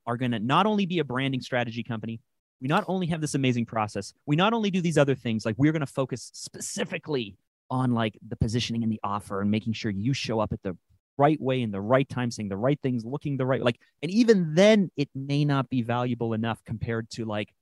are 0.06 0.18
going 0.18 0.32
to 0.32 0.40
not 0.40 0.66
only 0.66 0.86
be 0.86 1.00
a 1.00 1.04
branding 1.04 1.42
strategy 1.42 1.84
company, 1.84 2.20
we 2.62 2.68
not 2.68 2.84
only 2.88 3.08
have 3.08 3.22
this 3.22 3.36
amazing 3.36 3.66
process, 3.66 4.14
we 4.26 4.36
not 4.36 4.54
only 4.54 4.72
do 4.72 4.82
these 4.82 4.98
other 4.98 5.16
things, 5.16 5.46
like 5.46 5.56
we're 5.58 5.72
going 5.72 5.82
to 5.82 5.86
focus 5.86 6.32
specifically 6.34 7.36
on 7.70 7.92
like 7.92 8.18
the 8.28 8.36
positioning 8.36 8.84
and 8.84 8.92
the 8.92 9.00
offer 9.04 9.42
and 9.42 9.50
making 9.52 9.74
sure 9.74 9.92
you 9.92 10.14
show 10.14 10.40
up 10.40 10.54
at 10.54 10.62
the 10.64 10.78
right 11.18 11.40
way 11.40 11.62
in 11.62 11.72
the 11.72 11.82
right 11.82 12.08
time, 12.08 12.32
saying 12.32 12.50
the 12.50 12.58
right 12.58 12.80
things, 12.82 13.06
looking 13.06 13.38
the 13.38 13.46
right 13.46 13.64
like, 13.64 13.80
and 14.02 14.12
even 14.12 14.56
then 14.56 14.90
it 14.98 15.10
may 15.14 15.46
not 15.46 15.70
be 15.70 15.82
valuable 15.82 16.34
enough 16.34 16.64
compared 16.66 17.10
to 17.12 17.26
like 17.26 17.54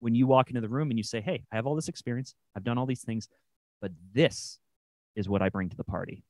when 0.00 0.14
you 0.14 0.26
walk 0.26 0.50
into 0.50 0.60
the 0.60 0.68
room 0.68 0.90
and 0.90 0.98
you 0.98 1.04
say, 1.04 1.20
Hey, 1.20 1.44
I 1.52 1.56
have 1.56 1.66
all 1.66 1.74
this 1.74 1.88
experience, 1.88 2.34
I've 2.56 2.64
done 2.64 2.78
all 2.78 2.86
these 2.86 3.02
things, 3.04 3.28
but 3.80 3.92
this 4.12 4.58
is 5.16 5.28
what 5.28 5.42
I 5.42 5.48
bring 5.48 5.68
to 5.70 5.76
the 5.76 5.84
party. 5.84 6.22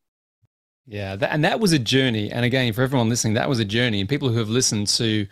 Yeah, 0.87 1.17
that, 1.17 1.33
and 1.33 1.45
that 1.45 1.61
was 1.61 1.73
a 1.73 1.79
journey. 1.79 2.31
And 2.31 2.45
again, 2.47 2.73
for 2.73 2.83
everyone 2.83 3.11
listening, 3.11 3.35
that 3.35 3.49
was 3.49 3.61
a 3.61 3.65
journey. 3.65 4.01
And 4.01 4.09
people 4.09 4.31
who 4.31 4.39
have 4.39 4.49
listened 4.49 4.87
to 4.89 5.27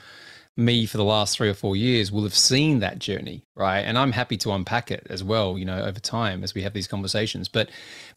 me 0.59 0.85
for 0.85 0.99
the 0.99 1.05
last 1.05 1.37
three 1.37 1.49
or 1.49 1.55
four 1.55 1.77
years 1.77 2.13
will 2.13 2.23
have 2.23 2.37
seen 2.37 2.81
that 2.81 2.99
journey, 2.99 3.43
right? 3.55 3.81
And 3.81 3.99
I'm 3.99 4.13
happy 4.13 4.37
to 4.39 4.53
unpack 4.53 4.91
it 4.91 5.07
as 5.09 5.25
well, 5.25 5.57
you 5.57 5.65
know, 5.65 5.83
over 5.83 5.99
time 5.99 6.45
as 6.45 6.55
we 6.55 6.63
have 6.63 6.75
these 6.75 6.87
conversations. 6.87 7.49
But, 7.49 7.71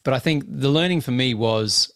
but 0.04 0.12
I 0.12 0.18
think 0.18 0.44
the 0.46 0.68
learning 0.68 1.00
for 1.00 1.12
me 1.12 1.32
was, 1.32 1.92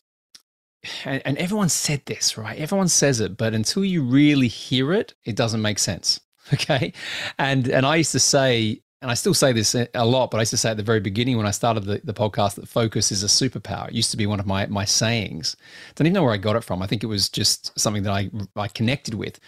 and, 1.05 1.23
and 1.25 1.39
everyone 1.39 1.69
said 1.69 2.03
this, 2.07 2.37
right? 2.37 2.59
Everyone 2.59 2.89
says 2.89 3.21
it, 3.21 3.37
but 3.37 3.55
until 3.55 3.85
you 3.85 4.03
really 4.03 4.49
hear 4.49 4.93
it, 4.93 5.15
it 5.25 5.37
doesn't 5.37 5.63
make 5.63 5.79
sense. 5.79 6.21
Okay, 6.53 6.93
and 7.39 7.69
and 7.69 7.87
I 7.87 7.97
used 7.97 8.13
to 8.13 8.19
say 8.19 8.83
and 9.05 9.11
I 9.11 9.15
still 9.15 9.35
say 9.35 9.53
this 9.53 9.75
a 9.75 10.07
lot, 10.07 10.31
but 10.31 10.39
I 10.39 10.41
used 10.41 10.53
to 10.53 10.57
say 10.57 10.71
at 10.71 10.79
the 10.79 10.83
very 10.83 10.99
beginning 10.99 11.37
when 11.37 11.45
I 11.45 11.51
started 11.51 11.85
the, 11.85 12.01
the 12.05 12.15
podcast 12.15 12.55
that 12.55 12.67
focus 12.67 13.13
is 13.13 13.23
a 13.23 13.27
superpower. 13.27 13.89
It 13.89 13.93
used 13.93 14.11
to 14.13 14.17
be 14.17 14.25
one 14.25 14.41
of 14.41 14.47
my 14.47 14.65
my 14.65 14.87
sayings. 14.87 15.57
Don't 15.95 16.07
even 16.07 16.15
know 16.15 16.23
where 16.23 16.33
I 16.33 16.39
got 16.39 16.57
it 16.57 16.65
from. 16.65 16.81
I 16.81 16.87
think 16.87 17.03
it 17.03 17.09
was 17.09 17.29
just 17.29 17.79
something 17.79 18.03
that 18.05 18.13
I 18.13 18.31
I 18.57 18.69
connected 18.69 19.13
with, 19.13 19.39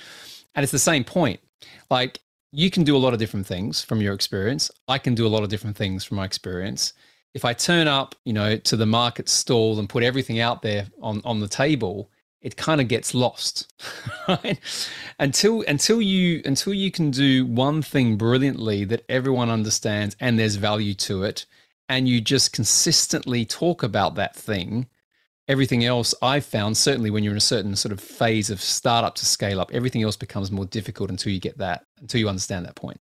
and 0.55 0.63
it's 0.63 0.73
the 0.73 0.79
same 0.79 1.05
point. 1.05 1.41
Like 1.89 2.21
you 2.53 2.71
can 2.71 2.85
do 2.85 2.95
a 2.95 2.99
lot 2.99 3.15
of 3.15 3.19
different 3.19 3.47
things 3.47 3.83
from 3.83 4.03
your 4.03 4.13
experience. 4.13 4.71
I 4.89 4.99
can 4.99 5.15
do 5.15 5.27
a 5.27 5.33
lot 5.35 5.43
of 5.43 5.49
different 5.49 5.77
things 5.79 6.05
from 6.05 6.19
my 6.19 6.27
experience. 6.27 6.93
If 7.37 7.45
I 7.45 7.53
turn 7.53 7.87
up, 7.87 8.15
you 8.25 8.33
know, 8.33 8.57
to 8.57 8.77
the 8.77 8.87
market 8.87 9.29
stall 9.29 9.79
and 9.79 9.89
put 9.89 10.03
everything 10.03 10.41
out 10.41 10.63
there 10.63 10.87
on 11.03 11.21
on 11.25 11.41
the 11.41 11.49
table, 11.49 12.11
it 12.41 12.57
kind 12.57 12.81
of 12.81 12.89
gets 12.89 13.15
lost 13.15 13.73
right? 14.29 14.59
Until 15.19 15.63
until 15.69 16.01
you 16.01 16.43
until 16.45 16.73
you 16.73 16.91
can 16.91 17.11
do 17.11 17.45
one 17.47 17.83
thing 17.83 18.17
brilliantly 18.17 18.85
that 18.85 19.05
everyone 19.09 19.51
understands 19.51 20.17
and 20.21 20.39
there's 20.39 20.57
value 20.57 20.95
to 20.95 21.25
it 21.25 21.47
and 21.89 22.09
you 22.09 22.21
just 22.21 22.53
consistently 22.53 23.45
talk 23.45 23.83
about 23.83 24.15
that 24.17 24.35
thing 24.35 24.87
everything 25.49 25.85
else 25.85 26.13
i've 26.23 26.45
found 26.45 26.77
certainly 26.77 27.09
when 27.11 27.23
you're 27.23 27.33
in 27.33 27.39
a 27.39 27.41
certain 27.41 27.77
sort 27.77 27.93
of 27.93 28.01
phase 28.01 28.51
of 28.51 28.61
startup 28.61 29.15
to 29.15 29.25
scale 29.25 29.61
up 29.61 29.71
everything 29.73 30.03
else 30.03 30.17
becomes 30.17 30.51
more 30.51 30.67
difficult 30.67 31.09
until 31.11 31.33
you 31.33 31.39
get 31.39 31.57
that 31.59 31.87
until 32.01 32.21
you 32.21 32.29
understand 32.29 32.65
that 32.67 32.75
point. 32.75 33.01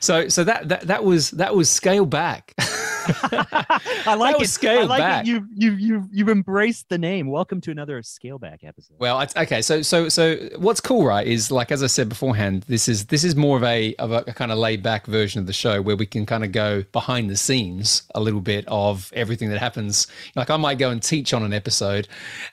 So 0.00 0.28
so 0.28 0.44
that 0.44 0.68
that, 0.68 0.80
that 0.82 1.04
was 1.04 1.30
that 1.32 1.54
was 1.54 1.68
scale 1.68 2.06
back 2.06 2.54
I 4.06 4.14
like 4.18 4.40
it. 4.40 4.48
Scale 4.48 4.80
I 4.80 4.84
like 4.84 4.98
back. 4.98 5.24
It. 5.24 5.28
You 5.28 5.46
you 5.54 5.72
you 5.72 6.08
you've 6.12 6.28
embraced 6.28 6.88
the 6.88 6.98
name. 6.98 7.28
Welcome 7.28 7.60
to 7.62 7.70
another 7.70 8.02
scale 8.02 8.38
back 8.38 8.64
episode. 8.64 8.96
Well, 8.98 9.20
it's, 9.20 9.36
okay. 9.36 9.62
So 9.62 9.82
so 9.82 10.08
so 10.08 10.36
what's 10.58 10.80
cool, 10.80 11.06
right? 11.06 11.26
Is 11.26 11.50
like 11.50 11.70
as 11.70 11.82
I 11.82 11.86
said 11.86 12.08
beforehand, 12.08 12.64
this 12.68 12.88
is 12.88 13.06
this 13.06 13.22
is 13.22 13.36
more 13.36 13.56
of 13.56 13.62
a 13.62 13.94
of 13.96 14.10
a, 14.10 14.24
a 14.26 14.32
kind 14.32 14.50
of 14.50 14.58
laid 14.58 14.82
back 14.82 15.06
version 15.06 15.40
of 15.40 15.46
the 15.46 15.52
show 15.52 15.80
where 15.80 15.96
we 15.96 16.06
can 16.06 16.26
kind 16.26 16.44
of 16.44 16.52
go 16.52 16.82
behind 16.92 17.30
the 17.30 17.36
scenes 17.36 18.02
a 18.14 18.20
little 18.20 18.40
bit 18.40 18.64
of 18.66 19.12
everything 19.14 19.50
that 19.50 19.58
happens. 19.58 20.06
Like 20.34 20.50
I 20.50 20.56
might 20.56 20.78
go 20.78 20.90
and 20.90 21.02
teach 21.02 21.32
on 21.32 21.42
an 21.44 21.52
episode, 21.52 22.08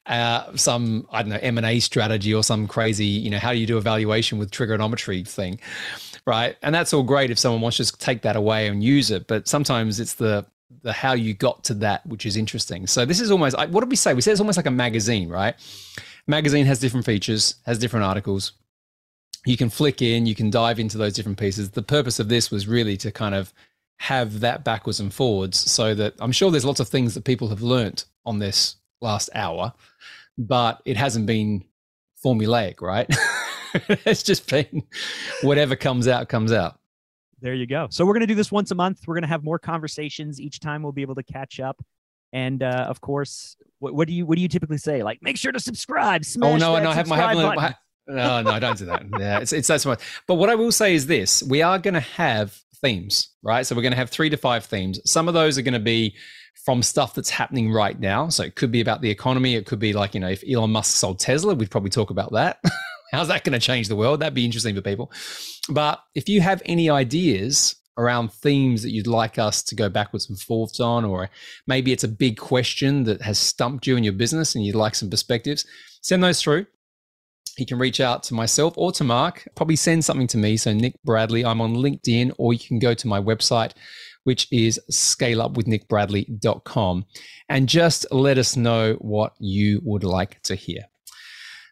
uh, 0.05 0.55
some 0.55 1.07
I 1.11 1.23
don't 1.23 1.29
know 1.29 1.39
M 1.41 1.57
and 1.57 1.65
A 1.65 1.79
strategy 1.79 2.33
or 2.33 2.43
some 2.43 2.67
crazy 2.67 3.05
you 3.05 3.29
know 3.29 3.39
how 3.39 3.53
do 3.53 3.57
you 3.57 3.65
do 3.65 3.77
evaluation 3.77 4.37
with 4.37 4.51
trigonometry 4.51 5.23
thing 5.23 5.59
right? 6.26 6.55
And 6.61 6.74
that's 6.74 6.93
all 6.93 7.03
great 7.03 7.32
if 7.32 7.39
someone 7.39 7.61
wants 7.61 7.78
to 7.78 7.84
just 7.84 7.99
take 7.99 8.21
that 8.21 8.36
away 8.36 8.67
and 8.67 8.84
use 8.84 9.11
it, 9.11 9.28
but 9.28 9.47
sometimes 9.47 9.99
it's 9.99 10.13
the 10.13 10.45
the 10.82 10.91
how 10.91 11.13
you 11.13 11.36
got 11.36 11.63
to 11.63 11.74
that 11.76 12.05
which 12.05 12.26
is 12.26 12.36
interesting. 12.36 12.88
So 12.88 13.05
this 13.05 13.21
is 13.21 13.32
almost 13.32 13.57
what 13.57 13.82
did 13.82 13.89
we 13.89 13.95
say? 13.95 14.13
We 14.13 14.21
said 14.21 14.32
it's 14.32 14.41
almost 14.41 14.57
like 14.57 14.65
a 14.65 14.71
magazine, 14.71 15.30
right? 15.30 15.55
Magazine 16.28 16.65
has 16.65 16.80
different 16.80 17.05
features, 17.05 17.55
has 17.65 17.78
different 17.78 18.05
articles. 18.05 18.53
You 19.45 19.57
can 19.57 19.69
flick 19.69 20.01
in, 20.01 20.26
you 20.26 20.36
can 20.36 20.49
dive 20.49 20.80
into 20.80 20.97
those 20.97 21.13
different 21.13 21.38
pieces. 21.38 21.71
The 21.71 21.84
purpose 21.84 22.19
of 22.19 22.30
this 22.30 22.49
was 22.49 22.67
really 22.67 22.95
to 22.97 23.11
kind 23.11 23.36
of 23.36 23.53
have 23.97 24.39
that 24.39 24.63
backwards 24.63 24.99
and 24.99 25.13
forwards 25.13 25.59
so 25.59 25.93
that 25.95 26.13
I'm 26.19 26.32
sure 26.32 26.49
there's 26.49 26.65
lots 26.65 26.80
of 26.80 26.88
things 26.88 27.13
that 27.13 27.24
people 27.26 27.49
have 27.49 27.61
learnt 27.61 28.05
on 28.26 28.39
this 28.39 28.78
last 29.01 29.30
hour, 29.36 29.74
but 30.38 30.82
it 30.86 30.97
hasn't 30.97 31.26
been 31.26 31.65
formulaic, 32.24 32.82
right? 32.82 33.09
it's 34.05 34.24
just 34.24 34.49
been 34.49 34.84
whatever 35.41 35.76
comes 35.76 36.07
out, 36.07 36.30
comes 36.30 36.51
out. 36.51 36.80
There 37.41 37.53
you 37.53 37.67
go. 37.67 37.88
So 37.89 38.05
we're 38.05 38.13
going 38.13 38.21
to 38.21 38.28
do 38.28 38.36
this 38.36 38.51
once 38.51 38.71
a 38.71 38.76
month. 38.76 39.01
We're 39.05 39.15
going 39.15 39.24
to 39.24 39.28
have 39.28 39.43
more 39.43 39.59
conversations 39.59 40.39
each 40.39 40.59
time. 40.59 40.82
We'll 40.82 40.93
be 40.93 41.01
able 41.01 41.15
to 41.15 41.24
catch 41.24 41.59
up. 41.59 41.84
And 42.32 42.63
uh, 42.63 42.86
of 42.88 43.01
course, 43.01 43.57
what, 43.80 43.93
what, 43.93 44.07
do 44.07 44.13
you 44.13 44.26
what 44.26 44.38
do 44.38 44.41
you 44.41 44.47
typically 44.47 44.78
say? 44.78 45.03
Like, 45.03 45.19
make 45.21 45.38
sure 45.38 45.51
to 45.51 45.59
subscribe. 45.59 46.26
Smash 46.26 46.53
oh 46.53 46.57
no, 46.57 46.82
no, 46.82 46.89
I 46.89 46.93
have 46.93 47.07
my, 47.07 47.17
have 47.17 47.36
my, 47.36 47.76
no, 48.07 48.41
no, 48.41 48.59
don't 48.59 48.78
do 48.78 48.86
that. 48.86 49.03
Yeah, 49.19 49.39
it's 49.39 49.53
it's 49.53 49.67
that's 49.67 49.86
much. 49.86 50.01
But 50.28 50.36
what 50.36 50.49
I 50.49 50.55
will 50.55 50.71
say 50.71 50.95
is 50.95 51.05
this: 51.05 51.43
we 51.43 51.61
are 51.61 51.78
going 51.78 51.93
to 51.93 51.99
have 51.99 52.57
themes, 52.82 53.30
right? 53.43 53.65
So 53.65 53.76
we're 53.76 53.82
going 53.82 53.93
to 53.93 53.97
have 53.97 54.09
three 54.09 54.30
to 54.30 54.38
five 54.38 54.65
themes. 54.65 54.99
Some 55.09 55.28
of 55.28 55.34
those 55.34 55.57
are 55.57 55.61
going 55.61 55.74
to 55.74 55.80
be 55.80 56.15
from 56.65 56.82
stuff 56.82 57.13
that's 57.13 57.30
happening 57.30 57.71
right 57.71 57.99
now. 57.99 58.30
So 58.30 58.43
it 58.43 58.55
could 58.55 58.71
be 58.71 58.82
about 58.82 59.01
the 59.01 59.09
economy. 59.09 59.55
It 59.55 59.65
could 59.65 59.80
be 59.80 59.93
like 59.93 60.13
you 60.13 60.19
know, 60.19 60.30
if 60.30 60.43
Elon 60.49 60.71
Musk 60.71 60.95
sold 60.95 61.19
Tesla, 61.19 61.55
we'd 61.55 61.71
probably 61.71 61.89
talk 61.89 62.09
about 62.09 62.32
that. 62.34 62.61
How's 63.14 63.28
that 63.28 63.43
going 63.43 63.53
to 63.53 63.59
change 63.59 63.88
the 63.88 63.95
world? 63.95 64.20
That'd 64.20 64.34
be 64.34 64.43
interesting 64.43 64.76
for 64.76 64.82
people. 64.82 65.11
But 65.70 66.01
if 66.16 66.28
you 66.28 66.41
have 66.41 66.64
any 66.66 66.89
ideas 66.89 67.76
around 67.95 68.34
themes 68.34 68.82
that 68.82 68.89
you'd 68.89 69.05
like 69.05 69.38
us 69.38 69.61
to 69.61 69.76
go 69.76 69.88
backwards 69.88 70.28
and 70.28 70.39
forwards 70.39 70.80
on, 70.80 71.05
or 71.05 71.30
maybe 71.68 71.91
it's 71.91 72.03
a 72.03 72.07
big 72.07 72.38
question 72.38 73.03
that 73.03 73.22
has 73.22 73.38
stumped 73.38 73.86
you 73.86 73.97
in 73.97 74.03
your 74.03 74.14
business 74.14 74.55
and 74.55 74.66
you'd 74.66 74.74
like 74.74 74.95
some 74.95 75.11
perspectives, 75.11 75.64
send 76.01 76.24
those 76.24 76.41
through. 76.41 76.66
You 77.55 77.68
can 77.68 77.78
reach 77.78 78.01
out 78.01 78.24
to 78.24 78.34
myself 78.34 78.74
or 78.78 78.91
to 78.93 79.03
Mark. 79.03 79.47
Probably 79.55 79.76
send 79.76 80.03
something 80.03 80.26
to 80.28 80.39
me. 80.39 80.57
So, 80.57 80.74
Nick 80.74 80.95
Bradley, 81.03 81.45
I'm 81.45 81.61
on 81.61 81.76
LinkedIn, 81.76 82.34
or 82.39 82.51
you 82.51 82.59
can 82.59 82.80
go 82.80 82.95
to 82.95 83.07
my 83.07 83.22
website, 83.22 83.74
which 84.24 84.47
is 84.51 84.80
scaleupwithnickbradley.com, 84.91 87.05
and 87.47 87.70
just 87.70 88.11
let 88.11 88.39
us 88.39 88.57
know 88.57 88.95
what 89.01 89.34
you 89.38 89.82
would 89.84 90.03
like 90.03 90.41
to 90.43 90.55
hear. 90.55 90.86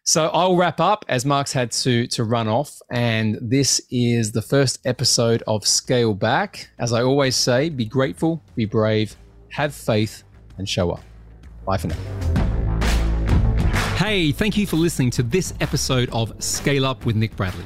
So 0.03 0.29
I'll 0.29 0.55
wrap 0.55 0.79
up 0.79 1.05
as 1.09 1.25
Mark's 1.25 1.53
had 1.53 1.71
to 1.73 2.07
to 2.07 2.23
run 2.23 2.47
off, 2.47 2.81
and 2.91 3.37
this 3.39 3.79
is 3.91 4.31
the 4.31 4.41
first 4.41 4.79
episode 4.83 5.43
of 5.45 5.67
Scale 5.67 6.15
Back. 6.15 6.71
As 6.79 6.91
I 6.91 7.03
always 7.03 7.35
say, 7.35 7.69
be 7.69 7.85
grateful, 7.85 8.41
be 8.55 8.65
brave, 8.65 9.15
have 9.49 9.75
faith, 9.75 10.23
and 10.57 10.67
show 10.67 10.89
up. 10.89 11.03
Bye 11.65 11.77
for 11.77 11.89
now. 11.89 11.95
Hey, 13.97 14.31
thank 14.31 14.57
you 14.57 14.65
for 14.65 14.77
listening 14.77 15.11
to 15.11 15.23
this 15.23 15.53
episode 15.61 16.09
of 16.09 16.33
Scale 16.43 16.87
Up 16.87 17.05
with 17.05 17.15
Nick 17.15 17.35
Bradley. 17.35 17.65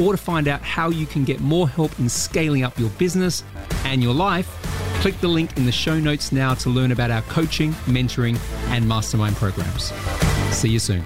or 0.00 0.12
to 0.12 0.18
find 0.18 0.48
out 0.48 0.62
how 0.62 0.90
you 0.90 1.06
can 1.06 1.24
get 1.24 1.40
more 1.40 1.68
help 1.68 1.98
in 1.98 2.08
scaling 2.08 2.62
up 2.62 2.78
your 2.78 2.90
business 2.90 3.44
and 3.84 4.02
your 4.02 4.14
life, 4.14 4.48
click 5.00 5.18
the 5.20 5.28
link 5.28 5.56
in 5.56 5.64
the 5.64 5.72
show 5.72 5.98
notes 5.98 6.32
now 6.32 6.54
to 6.54 6.70
learn 6.70 6.92
about 6.92 7.10
our 7.10 7.22
coaching, 7.22 7.72
mentoring, 7.86 8.38
and 8.68 8.86
mastermind 8.86 9.36
programs. 9.36 9.92
See 10.50 10.70
you 10.70 10.78
soon. 10.78 11.04